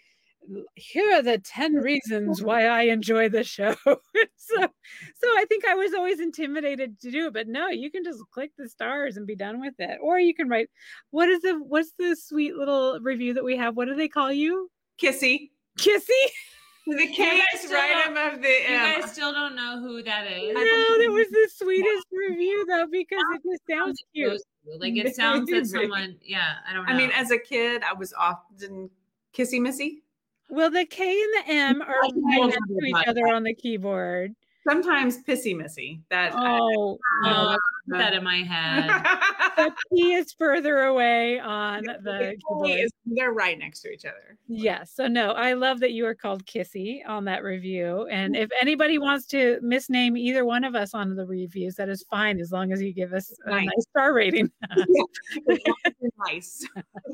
here 0.75 1.13
are 1.13 1.21
the 1.21 1.37
10 1.37 1.75
reasons 1.75 2.41
why 2.41 2.65
I 2.65 2.83
enjoy 2.83 3.29
the 3.29 3.45
show. 3.45 3.75
so 3.85 4.57
so 4.57 5.27
I 5.37 5.45
think 5.47 5.65
I 5.65 5.75
was 5.75 5.93
always 5.93 6.19
intimidated 6.19 6.99
to 6.99 7.11
do 7.11 7.27
it, 7.27 7.33
but 7.33 7.47
no, 7.47 7.69
you 7.69 7.89
can 7.89 8.03
just 8.03 8.19
click 8.31 8.51
the 8.57 8.67
stars 8.67 9.15
and 9.15 9.25
be 9.25 9.35
done 9.37 9.61
with 9.61 9.75
it. 9.79 9.99
Or 10.01 10.19
you 10.19 10.33
can 10.33 10.49
write 10.49 10.69
what 11.11 11.29
is 11.29 11.41
the 11.41 11.53
what's 11.65 11.93
the 11.97 12.15
sweet 12.15 12.55
little 12.55 12.99
review 13.01 13.33
that 13.35 13.43
we 13.45 13.55
have? 13.57 13.77
What 13.77 13.87
do 13.87 13.95
they 13.95 14.09
call 14.09 14.31
you? 14.33 14.69
Kissy. 15.01 15.51
Kissy? 15.79 16.09
The 16.85 17.07
K 17.07 17.37
guys 17.37 17.63
is 17.63 17.71
right 17.71 18.05
above 18.09 18.41
the 18.41 18.47
M 18.47 18.71
You 18.71 18.77
M. 18.77 19.01
guys 19.01 19.11
still 19.11 19.31
don't 19.31 19.55
know 19.55 19.79
who 19.79 20.03
that 20.03 20.27
is. 20.29 20.53
No, 20.53 20.61
that 20.61 21.11
was 21.11 21.27
the 21.29 21.49
sweetest 21.55 22.07
review 22.11 22.65
though, 22.67 22.87
because 22.91 23.23
it 23.35 23.41
just 23.49 23.61
sounds 23.69 24.03
cute. 24.13 24.41
Like 24.79 24.93
it 24.97 25.15
sounds 25.15 25.49
that 25.49 25.55
Maybe. 25.55 25.65
someone, 25.65 26.17
yeah, 26.21 26.55
I 26.69 26.73
don't 26.73 26.85
know. 26.85 26.91
I 26.91 26.97
mean, 26.97 27.11
as 27.15 27.31
a 27.31 27.37
kid, 27.37 27.83
I 27.83 27.93
was 27.93 28.13
often 28.13 28.89
kissy 29.33 29.61
missy. 29.61 30.03
Well, 30.49 30.69
the 30.69 30.85
K 30.85 31.09
and 31.09 31.33
the 31.47 31.53
M 31.53 31.81
are 31.81 32.01
right 32.01 32.11
next 32.15 32.57
to 32.57 32.75
to 32.81 32.85
each 32.85 33.07
other 33.07 33.27
on 33.27 33.43
the 33.43 33.53
keyboard. 33.53 34.35
Sometimes 34.67 35.23
pissy 35.23 35.55
missy. 35.55 36.01
That 36.09 36.33
Oh. 36.35 36.97
I 37.25 37.57
that 37.87 38.13
in 38.13 38.23
my 38.23 38.37
head. 38.37 38.87
the 39.57 39.71
P 39.91 40.13
is 40.13 40.33
further 40.33 40.83
away 40.83 41.39
on 41.39 41.83
the 41.83 42.37
The 42.63 42.83
is- 42.83 42.91
they're 43.05 43.33
right 43.33 43.59
next 43.59 43.81
to 43.81 43.91
each 43.91 44.05
other. 44.05 44.37
Yes. 44.47 44.91
So 44.95 45.07
no, 45.07 45.31
I 45.31 45.53
love 45.53 45.79
that 45.81 45.91
you 45.91 46.05
are 46.05 46.15
called 46.15 46.45
Kissy 46.45 47.01
on 47.05 47.25
that 47.25 47.43
review. 47.43 48.07
And 48.09 48.35
mm-hmm. 48.35 48.43
if 48.43 48.49
anybody 48.61 48.97
wants 48.97 49.25
to 49.27 49.59
misname 49.61 50.17
either 50.17 50.45
one 50.45 50.63
of 50.63 50.75
us 50.75 50.93
on 50.93 51.15
the 51.15 51.25
reviews, 51.25 51.75
that 51.75 51.89
is 51.89 52.05
fine 52.09 52.39
as 52.39 52.51
long 52.51 52.71
as 52.71 52.81
you 52.81 52.93
give 52.93 53.13
us 53.13 53.33
a 53.45 53.49
Nice. 53.49 53.65
nice 53.65 53.85
star 53.89 54.13
rating. 54.13 54.49
nice. 56.17 56.65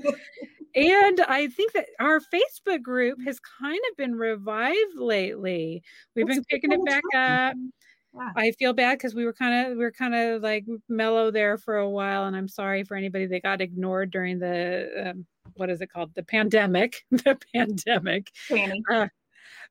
And 0.75 1.21
I 1.21 1.47
think 1.47 1.73
that 1.73 1.87
our 1.99 2.19
Facebook 2.33 2.81
group 2.81 3.19
has 3.25 3.39
kind 3.39 3.79
of 3.89 3.97
been 3.97 4.15
revived 4.15 4.97
lately. 4.97 5.83
We've 6.15 6.27
That's 6.27 6.39
been 6.39 6.45
picking 6.45 6.71
it 6.71 6.85
back 6.85 7.03
up. 7.15 7.55
Yeah. 8.13 8.31
I 8.35 8.51
feel 8.51 8.73
bad 8.73 8.97
because 8.97 9.13
we 9.13 9.25
were 9.25 9.33
kind 9.33 9.67
of 9.71 9.77
we 9.77 9.83
were 9.83 9.91
kind 9.91 10.15
of 10.15 10.41
like 10.41 10.65
mellow 10.87 11.29
there 11.31 11.57
for 11.57 11.77
a 11.77 11.89
while, 11.89 12.25
and 12.25 12.35
I'm 12.35 12.47
sorry 12.47 12.83
for 12.83 12.97
anybody 12.97 13.27
that 13.27 13.43
got 13.43 13.61
ignored 13.61 14.11
during 14.11 14.39
the 14.39 15.11
um, 15.11 15.25
what 15.55 15.69
is 15.69 15.81
it 15.81 15.91
called 15.91 16.13
the 16.15 16.23
pandemic, 16.23 17.03
the 17.11 17.37
pandemic. 17.53 18.31
Fanny. 18.33 18.83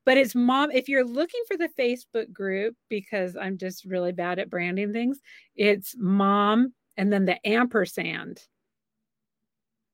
But 0.05 0.17
it's 0.17 0.35
mom. 0.35 0.71
If 0.71 0.89
you're 0.89 1.05
looking 1.05 1.43
for 1.49 1.57
the 1.57 1.69
Facebook 1.79 2.33
group, 2.33 2.77
because 2.89 3.37
I'm 3.37 3.59
just 3.59 3.85
really 3.85 4.13
bad 4.13 4.39
at 4.39 4.51
branding 4.51 4.93
things, 4.93 5.21
it's 5.57 5.95
mom 5.99 6.73
and 6.97 7.13
then 7.13 7.25
the 7.25 7.47
ampersand. 7.47 8.41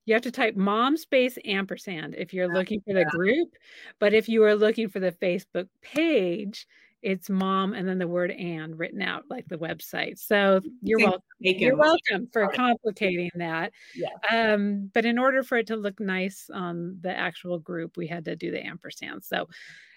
You 0.06 0.14
have 0.14 0.22
to 0.22 0.30
type 0.30 0.56
mom 0.56 0.96
space 0.96 1.38
ampersand 1.44 2.14
if 2.16 2.34
you're 2.34 2.52
looking 2.52 2.80
for 2.80 2.92
the 2.92 3.04
group. 3.04 3.54
But 3.98 4.12
if 4.12 4.28
you 4.28 4.44
are 4.44 4.54
looking 4.54 4.88
for 4.88 5.00
the 5.00 5.12
Facebook 5.12 5.68
page, 5.82 6.66
it's 7.04 7.28
mom 7.28 7.74
and 7.74 7.86
then 7.86 7.98
the 7.98 8.08
word 8.08 8.30
and 8.30 8.78
written 8.78 9.02
out 9.02 9.24
like 9.28 9.46
the 9.46 9.58
website. 9.58 10.18
So 10.18 10.60
you're 10.80 10.98
welcome. 10.98 11.20
You're 11.38 11.76
welcome 11.76 12.28
for 12.32 12.48
complicating 12.48 13.30
that. 13.34 13.72
Yeah. 13.94 14.54
Um, 14.54 14.90
but 14.94 15.04
in 15.04 15.18
order 15.18 15.42
for 15.42 15.58
it 15.58 15.66
to 15.66 15.76
look 15.76 16.00
nice 16.00 16.48
on 16.52 16.96
the 17.02 17.16
actual 17.16 17.58
group, 17.58 17.98
we 17.98 18.06
had 18.06 18.24
to 18.24 18.36
do 18.36 18.50
the 18.50 18.64
ampersand. 18.64 19.22
So, 19.22 19.48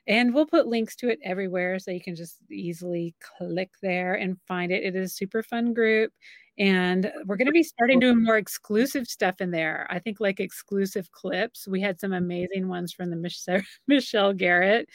and 0.07 0.33
we'll 0.33 0.45
put 0.45 0.67
links 0.67 0.95
to 0.97 1.09
it 1.09 1.19
everywhere 1.23 1.79
so 1.79 1.91
you 1.91 2.01
can 2.01 2.15
just 2.15 2.37
easily 2.49 3.13
click 3.37 3.71
there 3.81 4.13
and 4.15 4.37
find 4.47 4.71
it. 4.71 4.83
It 4.83 4.95
is 4.95 5.11
a 5.11 5.13
super 5.13 5.43
fun 5.43 5.73
group. 5.73 6.11
And 6.57 7.11
we're 7.25 7.35
going 7.35 7.45
to 7.47 7.51
be 7.51 7.61
starting 7.61 7.99
doing 7.99 8.23
more 8.23 8.37
exclusive 8.37 9.05
stuff 9.05 9.41
in 9.41 9.51
there. 9.51 9.85
I 9.91 9.99
think 9.99 10.19
like 10.19 10.39
exclusive 10.39 11.11
clips. 11.11 11.67
We 11.67 11.81
had 11.81 11.99
some 11.99 12.13
amazing 12.13 12.67
ones 12.67 12.91
from 12.93 13.11
the 13.11 13.15
Michelle, 13.15 13.61
Michelle 13.87 14.33
Garrett, 14.33 14.89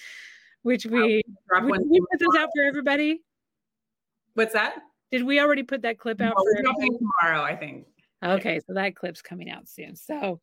which 0.63 0.87
we, 0.87 1.01
we, 1.03 1.23
one. 1.69 1.89
we 1.89 2.01
put 2.01 2.19
those 2.19 2.41
out 2.41 2.49
for 2.55 2.65
everybody. 2.65 3.23
What's 4.35 4.55
that? 4.55 4.75
Did 5.13 5.25
we 5.25 5.41
already 5.41 5.63
put 5.63 5.83
that 5.83 5.99
clip 5.99 6.21
out 6.21 6.35
No, 6.37 6.43
for 6.43 6.45
we're 6.45 6.51
everybody? 6.59 6.89
dropping 6.89 6.95
it 6.95 6.99
tomorrow, 7.21 7.43
I 7.43 7.55
think. 7.55 7.87
Okay, 8.25 8.61
so 8.67 8.73
that 8.75 8.97
clip's 8.97 9.21
coming 9.21 9.51
out 9.51 9.69
soon. 9.69 9.95
So, 9.95 10.41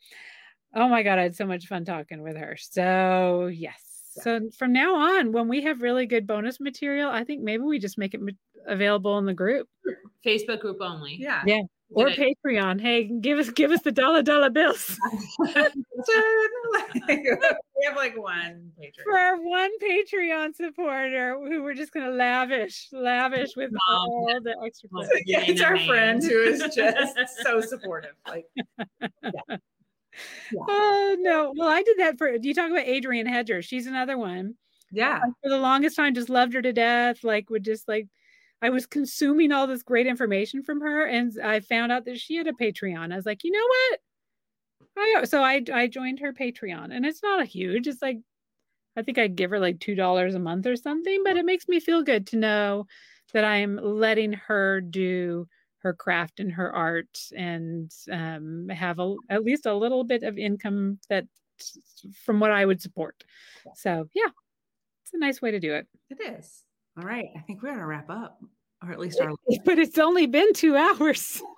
oh 0.76 0.88
my 0.90 1.02
God, 1.02 1.18
I 1.18 1.24
had 1.24 1.36
so 1.36 1.46
much 1.46 1.66
fun 1.66 1.86
talking 1.86 2.22
with 2.22 2.38
her. 2.38 2.56
So, 2.60 3.48
yes. 3.48 3.89
So, 4.10 4.50
from 4.58 4.74
now 4.74 4.96
on, 4.96 5.32
when 5.32 5.48
we 5.48 5.62
have 5.64 5.82
really 5.82 6.06
good 6.06 6.28
bonus 6.28 6.60
material, 6.60 7.10
I 7.10 7.24
think 7.24 7.42
maybe 7.44 7.64
we 7.64 7.80
just 7.80 7.98
make 7.98 8.14
it 8.14 8.22
available 8.68 9.18
in 9.18 9.26
the 9.26 9.34
group 9.34 9.68
Facebook 10.26 10.60
group 10.62 10.78
only. 10.82 11.16
Yeah. 11.20 11.42
Yeah. 11.46 11.62
or 11.92 12.10
Did 12.10 12.36
Patreon. 12.46 12.82
Hey, 12.82 13.10
give 13.22 13.40
us 13.40 13.50
give 13.52 13.72
us 13.72 13.82
the 13.82 13.92
dollar 13.92 14.22
dollar 14.22 14.50
bills 14.50 14.98
we 15.48 15.54
have 17.86 17.96
like 17.96 18.18
one 18.18 18.72
patron. 18.80 19.06
for 19.06 19.18
our 19.18 19.38
one 19.42 19.72
Patreon 19.82 20.54
supporter 20.56 21.38
who 21.40 21.64
we're 21.64 21.74
just 21.74 21.92
gonna 21.94 22.12
lavish, 22.12 22.90
lavish 22.92 23.52
with 23.56 23.72
Mom. 23.72 24.10
all 24.10 24.40
the 24.44 24.56
extra 24.66 24.90
Mom. 24.92 25.06
clips. 25.06 25.22
Yeah, 25.26 25.44
it's 25.48 25.62
our 25.62 25.80
friend 25.80 26.22
who 26.24 26.42
is 26.42 26.60
just 26.76 27.16
so 27.42 27.62
supportive. 27.72 28.12
Like, 28.28 28.46
Oh 30.68 31.16
no. 31.20 31.54
Well, 31.56 31.70
I 31.70 31.84
did 31.84 31.98
that 32.00 32.18
for 32.18 32.30
you 32.36 32.54
talk 32.54 32.72
about 32.72 32.88
Adrienne 32.88 33.26
Hedger. 33.28 33.62
She's 33.62 33.88
another 33.88 34.18
one. 34.18 34.56
yeah, 34.92 35.20
I, 35.24 35.28
for 35.44 35.50
the 35.50 35.60
longest 35.60 35.96
time 35.96 36.14
just 36.14 36.30
loved 36.30 36.54
her 36.54 36.62
to 36.62 36.74
death 36.74 37.24
like 37.24 37.50
would 37.50 37.64
just 37.64 37.88
like 37.88 38.08
i 38.62 38.70
was 38.70 38.86
consuming 38.86 39.52
all 39.52 39.68
this 39.68 39.84
great 39.84 40.08
information 40.08 40.64
from 40.64 40.82
her 40.82 41.06
and 41.06 41.32
i 41.44 41.60
found 41.60 41.92
out 41.92 42.06
that 42.06 42.20
she 42.20 42.36
had 42.36 42.48
a 42.48 42.54
patreon 42.54 43.14
i 43.14 43.16
was 43.16 43.26
like 43.26 43.44
you 43.44 43.52
know 43.52 43.66
what 43.68 44.00
I, 44.98 45.24
so 45.26 45.42
i 45.44 45.64
i 45.74 45.88
joined 45.88 46.20
her 46.20 46.34
patreon 46.34 46.94
and 46.94 47.06
it's 47.06 47.24
not 47.24 47.42
a 47.42 47.46
huge 47.46 47.88
it's 47.88 48.02
like 48.02 48.18
i 48.98 49.02
think 49.02 49.18
i'd 49.18 49.36
give 49.36 49.52
her 49.52 49.60
like 49.60 49.80
two 49.80 49.96
dollars 49.96 50.36
a 50.36 50.40
month 50.40 50.66
or 50.66 50.76
something 50.76 51.22
but 51.24 51.38
it 51.38 51.46
makes 51.46 51.68
me 51.68 51.80
feel 51.80 52.04
good 52.04 52.28
to 52.28 52.38
know 52.38 52.88
that 53.34 53.46
i'm 53.46 53.78
letting 53.78 54.34
her 54.34 54.82
do 54.82 55.48
her 55.82 55.94
craft 55.94 56.40
and 56.40 56.52
her 56.52 56.74
art 56.74 57.20
and 57.36 57.92
um, 58.12 58.68
have 58.70 59.00
a, 59.00 59.16
at 59.30 59.44
least 59.44 59.66
a 59.66 59.74
little 59.74 60.04
bit 60.04 60.24
of 60.24 60.38
income 60.38 61.00
that 61.10 61.26
from 62.24 62.40
what 62.40 62.52
i 62.52 62.66
would 62.66 62.82
support 62.82 63.24
so 63.76 64.08
yeah 64.14 64.30
it's 65.10 65.16
a 65.16 65.18
nice 65.18 65.42
way 65.42 65.50
to 65.50 65.60
do 65.60 65.74
it. 65.74 65.88
it 66.12 66.22
is. 66.22 66.64
All 66.96 67.04
right. 67.04 67.30
I 67.36 67.40
think 67.40 67.64
we're 67.64 67.70
going 67.70 67.80
to 67.80 67.86
wrap 67.88 68.12
up, 68.12 68.40
or 68.84 68.92
at 68.92 69.00
least 69.00 69.20
our. 69.20 69.32
But 69.66 69.80
it's 69.80 69.98
only 69.98 70.28
been 70.28 70.54
two 70.54 70.78
hours. 70.78 71.42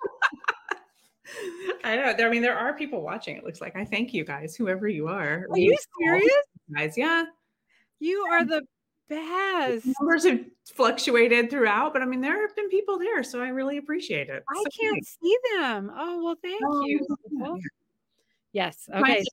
I 1.84 1.96
know. 1.96 2.14
There, 2.16 2.26
I 2.26 2.30
mean, 2.30 2.40
there 2.40 2.56
are 2.56 2.72
people 2.72 3.02
watching. 3.02 3.36
It 3.36 3.44
looks 3.44 3.60
like. 3.60 3.76
I 3.76 3.84
thank 3.84 4.14
you 4.14 4.24
guys, 4.24 4.56
whoever 4.56 4.88
you 4.88 5.06
are. 5.08 5.46
Are 5.50 5.58
you 5.58 5.76
serious? 6.00 6.32
guys? 6.74 6.94
Yeah. 6.96 7.24
You 8.00 8.26
are 8.32 8.46
the 8.46 8.62
best. 9.14 9.86
Numbers 10.00 10.24
have 10.26 10.40
fluctuated 10.74 11.50
throughout, 11.50 11.92
but 11.92 12.02
I 12.02 12.06
mean, 12.06 12.20
there 12.20 12.40
have 12.46 12.54
been 12.56 12.68
people 12.68 12.98
there, 12.98 13.22
so 13.22 13.40
I 13.40 13.48
really 13.48 13.78
appreciate 13.78 14.28
it. 14.28 14.42
I 14.48 14.54
So 14.56 14.64
can't 14.80 14.94
thanks. 14.94 15.18
see 15.22 15.36
them. 15.56 15.90
Oh 15.94 16.22
well, 16.24 16.36
thank 16.42 16.60
Oh, 16.64 16.86
you. 16.86 17.06
yeah. 17.30 17.54
Yes. 18.52 18.86
Okay. 18.94 19.24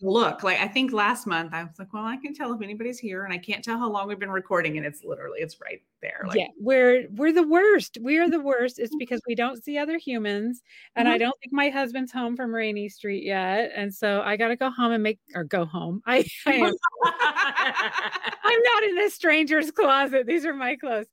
look 0.00 0.44
like 0.44 0.60
I 0.60 0.68
think 0.68 0.92
last 0.92 1.26
month 1.26 1.52
I 1.52 1.64
was 1.64 1.76
like, 1.80 1.92
well, 1.92 2.04
I 2.04 2.16
can 2.16 2.32
tell 2.32 2.52
if 2.52 2.62
anybody's 2.62 2.98
here, 2.98 3.24
and 3.24 3.32
I 3.32 3.38
can't 3.38 3.64
tell 3.64 3.76
how 3.76 3.90
long 3.90 4.06
we've 4.06 4.20
been 4.20 4.30
recording, 4.30 4.76
and 4.76 4.86
it's 4.86 5.02
literally 5.02 5.40
it's 5.40 5.60
right 5.60 5.82
there. 6.00 6.22
Like, 6.24 6.38
yeah, 6.38 6.46
we're 6.60 7.08
we're 7.10 7.32
the 7.32 7.46
worst. 7.46 7.98
We 8.00 8.18
are 8.18 8.30
the 8.30 8.40
worst. 8.40 8.78
It's 8.78 8.94
because 8.96 9.20
we 9.26 9.34
don't 9.34 9.62
see 9.62 9.78
other 9.78 9.98
humans, 9.98 10.62
and 10.94 11.08
I 11.08 11.12
mm-hmm. 11.12 11.24
don't 11.24 11.40
think 11.40 11.52
my 11.52 11.70
husband's 11.70 12.12
home 12.12 12.36
from 12.36 12.54
Rainey 12.54 12.88
Street 12.88 13.24
yet, 13.24 13.72
and 13.74 13.92
so 13.92 14.22
I 14.24 14.36
got 14.36 14.48
to 14.48 14.56
go 14.56 14.70
home 14.70 14.92
and 14.92 15.02
make 15.02 15.18
or 15.34 15.42
go 15.42 15.64
home. 15.64 16.00
I, 16.06 16.24
I 16.46 16.52
am 16.52 16.72
I'm 17.04 18.62
not 18.62 18.82
in 18.84 18.98
a 19.00 19.10
stranger's 19.10 19.72
closet. 19.72 20.26
These 20.26 20.44
are 20.44 20.54
my 20.54 20.76
clothes. 20.76 21.08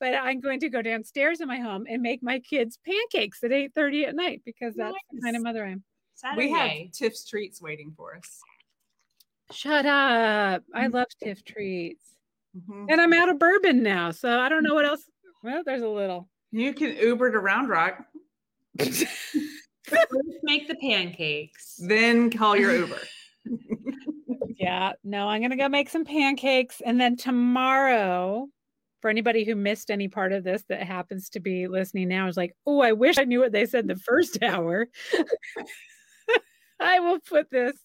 But 0.00 0.14
I'm 0.14 0.38
going 0.38 0.60
to 0.60 0.68
go 0.68 0.80
downstairs 0.80 1.40
in 1.40 1.48
my 1.48 1.58
home 1.58 1.84
and 1.90 2.00
make 2.00 2.22
my 2.22 2.38
kids 2.38 2.78
pancakes 2.86 3.42
at 3.42 3.50
8:30 3.50 4.06
at 4.06 4.14
night 4.14 4.42
because 4.44 4.76
that's 4.76 4.94
the 5.10 5.20
kind 5.20 5.34
of 5.34 5.42
mother 5.42 5.66
I 5.66 5.70
am. 5.70 5.82
We 6.36 6.50
have 6.50 6.60
Saturday. 6.70 6.90
Tiff's 6.92 7.24
treats 7.24 7.60
waiting 7.62 7.92
for 7.96 8.16
us. 8.16 8.40
Shut 9.50 9.86
up. 9.86 10.62
I 10.74 10.86
Mm. 10.88 10.92
love 10.94 11.06
Tiff 11.22 11.44
treats. 11.44 12.04
Mhm. 12.56 12.86
And 12.90 13.00
I'm 13.00 13.12
out 13.12 13.28
of 13.28 13.38
bourbon 13.38 13.82
now. 13.82 14.10
So 14.10 14.38
I 14.40 14.48
don't 14.48 14.62
know 14.62 14.74
what 14.74 14.84
else. 14.84 15.08
Well, 15.42 15.62
there's 15.64 15.82
a 15.82 15.88
little. 15.88 16.28
You 16.50 16.72
can 16.74 16.96
Uber 16.96 17.30
to 17.32 17.38
Round 17.38 17.68
Rock, 17.68 18.04
make 20.42 20.68
the 20.68 20.74
pancakes. 20.80 21.76
then 21.86 22.30
call 22.30 22.56
your 22.56 22.74
Uber. 22.74 23.00
yeah. 24.58 24.92
No, 25.04 25.28
I'm 25.28 25.40
going 25.40 25.50
to 25.50 25.56
go 25.56 25.68
make 25.68 25.88
some 25.88 26.04
pancakes. 26.04 26.80
And 26.84 27.00
then 27.00 27.16
tomorrow, 27.16 28.48
for 29.00 29.08
anybody 29.10 29.44
who 29.44 29.54
missed 29.54 29.90
any 29.90 30.08
part 30.08 30.32
of 30.32 30.42
this 30.44 30.64
that 30.68 30.82
happens 30.82 31.28
to 31.30 31.40
be 31.40 31.68
listening 31.68 32.08
now, 32.08 32.26
is 32.28 32.36
like, 32.36 32.54
oh, 32.66 32.80
I 32.80 32.92
wish 32.92 33.16
I 33.18 33.24
knew 33.24 33.40
what 33.40 33.52
they 33.52 33.64
said 33.66 33.86
the 33.86 33.96
first 33.96 34.42
hour. 34.42 34.88
I 36.80 37.00
will 37.00 37.18
put 37.20 37.50
this, 37.50 37.76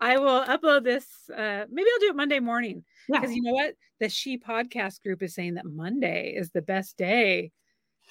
I 0.00 0.18
will 0.18 0.42
upload 0.44 0.84
this. 0.84 1.06
Uh, 1.30 1.64
maybe 1.70 1.88
I'll 1.92 2.00
do 2.00 2.10
it 2.10 2.16
Monday 2.16 2.40
morning. 2.40 2.84
Yeah. 3.08 3.20
Because 3.20 3.34
you 3.34 3.42
know 3.42 3.52
what? 3.52 3.74
The 3.98 4.08
She 4.08 4.38
Podcast 4.38 5.02
group 5.02 5.22
is 5.22 5.34
saying 5.34 5.54
that 5.54 5.66
Monday 5.66 6.34
is 6.36 6.50
the 6.50 6.62
best 6.62 6.96
day 6.96 7.52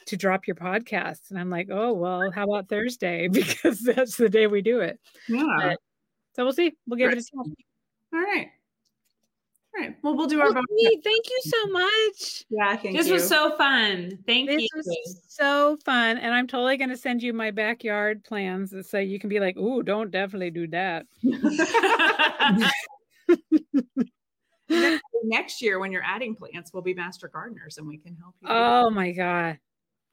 to 0.05 0.17
drop 0.17 0.47
your 0.47 0.55
podcast, 0.55 1.29
And 1.29 1.39
I'm 1.39 1.49
like, 1.49 1.67
oh, 1.71 1.93
well, 1.93 2.31
how 2.31 2.43
about 2.43 2.69
Thursday? 2.69 3.27
Because 3.31 3.81
that's 3.81 4.17
the 4.17 4.29
day 4.29 4.47
we 4.47 4.61
do 4.61 4.79
it. 4.81 4.99
Yeah. 5.27 5.75
So 6.35 6.43
we'll 6.43 6.53
see. 6.53 6.73
We'll 6.87 6.97
give 6.97 7.11
it 7.11 7.17
a 7.17 7.23
try. 7.23 7.43
All 8.13 8.19
right. 8.19 8.47
All 9.75 9.81
right. 9.83 9.95
Well, 10.01 10.15
we'll 10.17 10.27
do 10.27 10.39
our 10.41 10.51
Well, 10.51 10.63
bonus. 10.67 10.95
Thank 11.03 11.25
you 11.29 11.39
so 11.43 11.67
much. 11.67 12.45
Yeah, 12.49 12.75
thank 12.75 12.83
you. 12.85 12.93
this 12.93 13.07
you. 13.07 13.13
was 13.13 13.27
so 13.27 13.55
fun. 13.55 14.17
Thank 14.25 14.49
This 14.49 14.61
you. 14.61 14.67
This 14.75 14.85
was 14.87 15.21
so 15.27 15.77
fun. 15.85 16.17
And 16.17 16.33
I'm 16.33 16.47
totally 16.47 16.75
going 16.77 16.89
to 16.89 16.97
send 16.97 17.21
you 17.21 17.33
my 17.33 17.51
backyard 17.51 18.23
plans 18.23 18.73
so 18.89 18.97
you 18.97 19.19
can 19.19 19.29
be 19.29 19.39
like, 19.39 19.57
ooh, 19.57 19.83
don't 19.83 20.09
definitely 20.09 20.49
do 20.51 20.67
that. 20.69 21.05
Next 25.23 25.61
year, 25.61 25.79
when 25.79 25.91
you're 25.91 26.03
adding 26.03 26.35
plants, 26.35 26.71
we'll 26.73 26.83
be 26.83 26.93
master 26.93 27.27
gardeners 27.27 27.77
and 27.77 27.87
we 27.87 27.97
can 27.97 28.15
help 28.15 28.35
you. 28.41 28.47
Oh 28.49 28.89
my 28.89 29.11
God. 29.11 29.59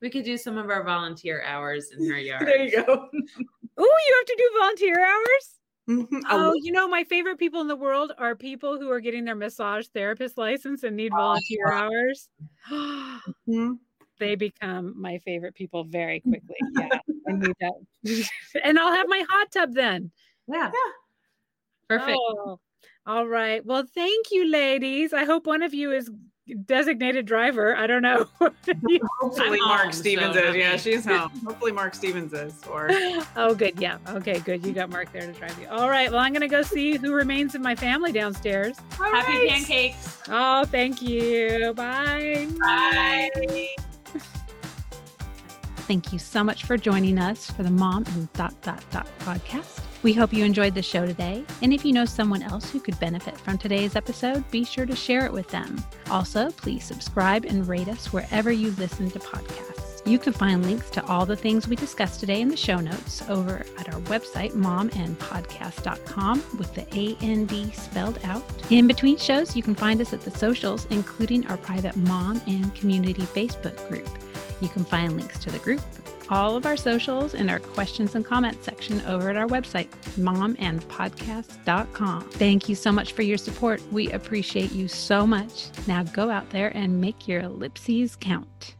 we 0.03 0.11
could 0.11 0.25
do 0.25 0.37
some 0.37 0.59
of 0.59 0.69
our 0.71 0.83
volunteer 0.85 1.43
hours 1.43 1.91
in 1.97 2.11
her 2.11 2.19
yard. 2.19 2.43
There 2.47 2.63
you 2.63 2.71
go. 2.73 2.85
Oh, 2.85 3.97
you 4.09 4.15
have 4.19 4.27
to 4.27 4.35
do 4.39 4.51
volunteer 4.59 5.05
hours? 5.05 5.55
Mhm. 5.89 6.23
Oh, 6.29 6.55
you 6.61 6.73
know, 6.73 6.89
my 6.89 7.05
favorite 7.05 7.39
people 7.39 7.61
in 7.61 7.69
the 7.69 7.77
world 7.77 8.13
are 8.19 8.35
people 8.35 8.79
who 8.79 8.91
are 8.91 9.01
getting 9.01 9.25
their 9.25 9.37
massage 9.37 9.87
therapist 9.89 10.37
license 10.37 10.83
and 10.83 10.97
need 10.97 11.13
volunteer 11.13 11.71
hours. 11.71 12.29
Mhm. 13.49 13.79
they 14.19 14.35
become 14.35 15.01
my 15.01 15.19
favorite 15.19 15.55
people 15.55 15.85
very 15.85 16.21
quickly. 16.29 16.57
Yeah, 16.75 16.99
I 17.29 17.33
need 17.33 17.55
that. 17.61 17.75
and 18.65 18.79
I'll 18.79 18.93
have 18.93 19.07
my 19.09 19.25
hot 19.29 19.53
tub 19.53 19.75
then. 19.75 20.11
Yeah. 20.49 20.73
Perfect. 21.89 22.19
Oh, 22.19 22.59
all 23.07 23.29
right. 23.29 23.65
Well, 23.65 23.85
thank 23.95 24.33
you, 24.33 24.49
ladies. 24.51 25.13
I 25.13 25.25
hope 25.25 25.47
one 25.47 25.63
of 25.63 25.73
you 25.73 25.93
is 25.93 26.11
designated 26.55 27.27
driver. 27.27 27.77
I 27.77 27.87
don't 27.87 28.03
know. 28.03 28.27
Hopefully, 28.41 29.59
I'm 29.61 29.69
Mark 29.69 29.93
Stevens 29.93 30.35
so 30.35 30.41
is. 30.41 30.47
not 30.47 30.57
Yeah, 30.57 30.77
she's 30.77 31.05
home. 31.05 31.31
Hopefully, 31.45 31.73
Mark 31.73 31.95
Stevens 31.95 32.33
is. 32.33 32.55
Or 32.71 32.89
oh, 33.37 33.55
good. 33.55 33.81
Yeah. 33.81 33.99
Okay, 34.09 34.39
good. 34.41 34.65
You 34.65 34.73
got 34.73 34.91
Mark 34.91 35.13
there 35.13 35.27
to 35.27 35.33
drive 35.33 35.59
you. 35.61 35.69
All 35.69 35.91
right. 35.91 36.11
Well, 36.11 36.21
I'm 36.21 36.33
going 36.33 36.43
to 36.43 36.49
go 36.49 36.63
see 36.63 36.97
who 36.97 37.13
remains 37.13 37.55
in 37.55 37.63
my 37.63 37.75
family 37.75 38.13
downstairs. 38.13 38.77
All 39.01 39.07
Happy 39.07 39.33
right. 39.33 39.49
pancakes. 39.49 40.23
Oh, 40.29 40.65
thank 40.65 41.03
you. 41.03 41.73
Bye. 41.75 42.49
Bye. 42.61 43.69
Thank 45.87 46.13
you 46.13 46.19
so 46.19 46.43
much 46.43 46.65
for 46.65 46.77
joining 46.77 47.17
us 47.17 47.49
for 47.49 47.63
the 47.63 47.71
Mom 47.71 48.05
and 48.07 48.33
Dot 48.33 48.61
Dot 48.63 48.83
Dot 48.91 49.09
podcast. 49.21 49.83
We 50.03 50.13
hope 50.13 50.33
you 50.33 50.45
enjoyed 50.45 50.75
the 50.75 50.83
show 50.83 51.07
today. 51.07 51.45
And 51.63 51.73
if 51.73 51.85
you 51.85 51.93
know 51.93 52.05
someone 52.05 52.43
else 52.43 52.69
who 52.69 52.81
could 52.81 52.99
benefit 52.99 53.39
from 53.39 53.57
today's 53.57 53.95
episode, 53.95 54.49
be 54.51 54.65
sure 54.65 54.85
to 54.85 54.97
share 54.97 55.27
it 55.27 55.33
with 55.33 55.49
them. 55.49 55.81
Also, 56.11 56.51
please 56.51 56.83
subscribe 56.83 57.45
and 57.45 57.69
rate 57.69 57.87
us 57.87 58.13
wherever 58.13 58.51
you 58.51 58.73
listen 58.73 59.13
to 59.13 59.21
podcasts. 59.21 60.05
You 60.05 60.19
can 60.19 60.33
find 60.33 60.67
links 60.67 60.91
to 60.91 61.05
all 61.07 61.25
the 61.25 61.37
things 61.37 61.69
we 61.69 61.77
discussed 61.77 62.19
today 62.19 62.41
in 62.41 62.49
the 62.49 62.57
show 62.57 62.79
notes 62.79 63.23
over 63.29 63.65
at 63.79 63.93
our 63.95 64.01
website, 64.03 64.53
momandpodcast.com, 64.53 66.43
with 66.59 66.75
the 66.75 66.87
A 66.99 67.17
N 67.21 67.47
D 67.47 67.71
spelled 67.71 68.19
out. 68.25 68.45
In 68.71 68.89
between 68.89 69.19
shows, 69.19 69.55
you 69.55 69.63
can 69.63 69.77
find 69.77 70.01
us 70.01 70.13
at 70.13 70.23
the 70.23 70.31
socials, 70.33 70.87
including 70.91 71.47
our 71.47 71.57
private 71.57 71.97
mom 71.97 72.41
and 72.49 72.75
community 72.75 73.23
Facebook 73.23 73.89
group. 73.89 74.09
You 74.61 74.69
can 74.69 74.85
find 74.85 75.17
links 75.17 75.39
to 75.41 75.51
the 75.51 75.59
group, 75.59 75.81
all 76.29 76.57
of 76.57 76.67
our 76.67 76.77
socials, 76.77 77.35
and 77.35 77.51
our 77.51 77.59
questions 77.59 78.15
and 78.15 78.25
comments 78.25 78.65
section 78.65 79.01
over 79.03 79.29
at 79.31 79.37
our 79.37 79.47
website, 79.47 79.89
momandpodcast.com. 80.17 82.31
Thank 82.31 82.69
you 82.69 82.75
so 82.75 82.93
much 82.93 83.13
for 83.13 83.23
your 83.23 83.39
support. 83.39 83.81
We 83.93 84.11
appreciate 84.13 84.73
you 84.73 84.89
so 84.89 85.27
much. 85.27 85.69
Now 85.87 86.03
go 86.05 86.31
out 86.31 86.51
there 86.51 86.77
and 86.77 87.01
make 87.01 87.29
your 87.29 87.43
ellipses 87.43 88.17
count. 88.17 88.76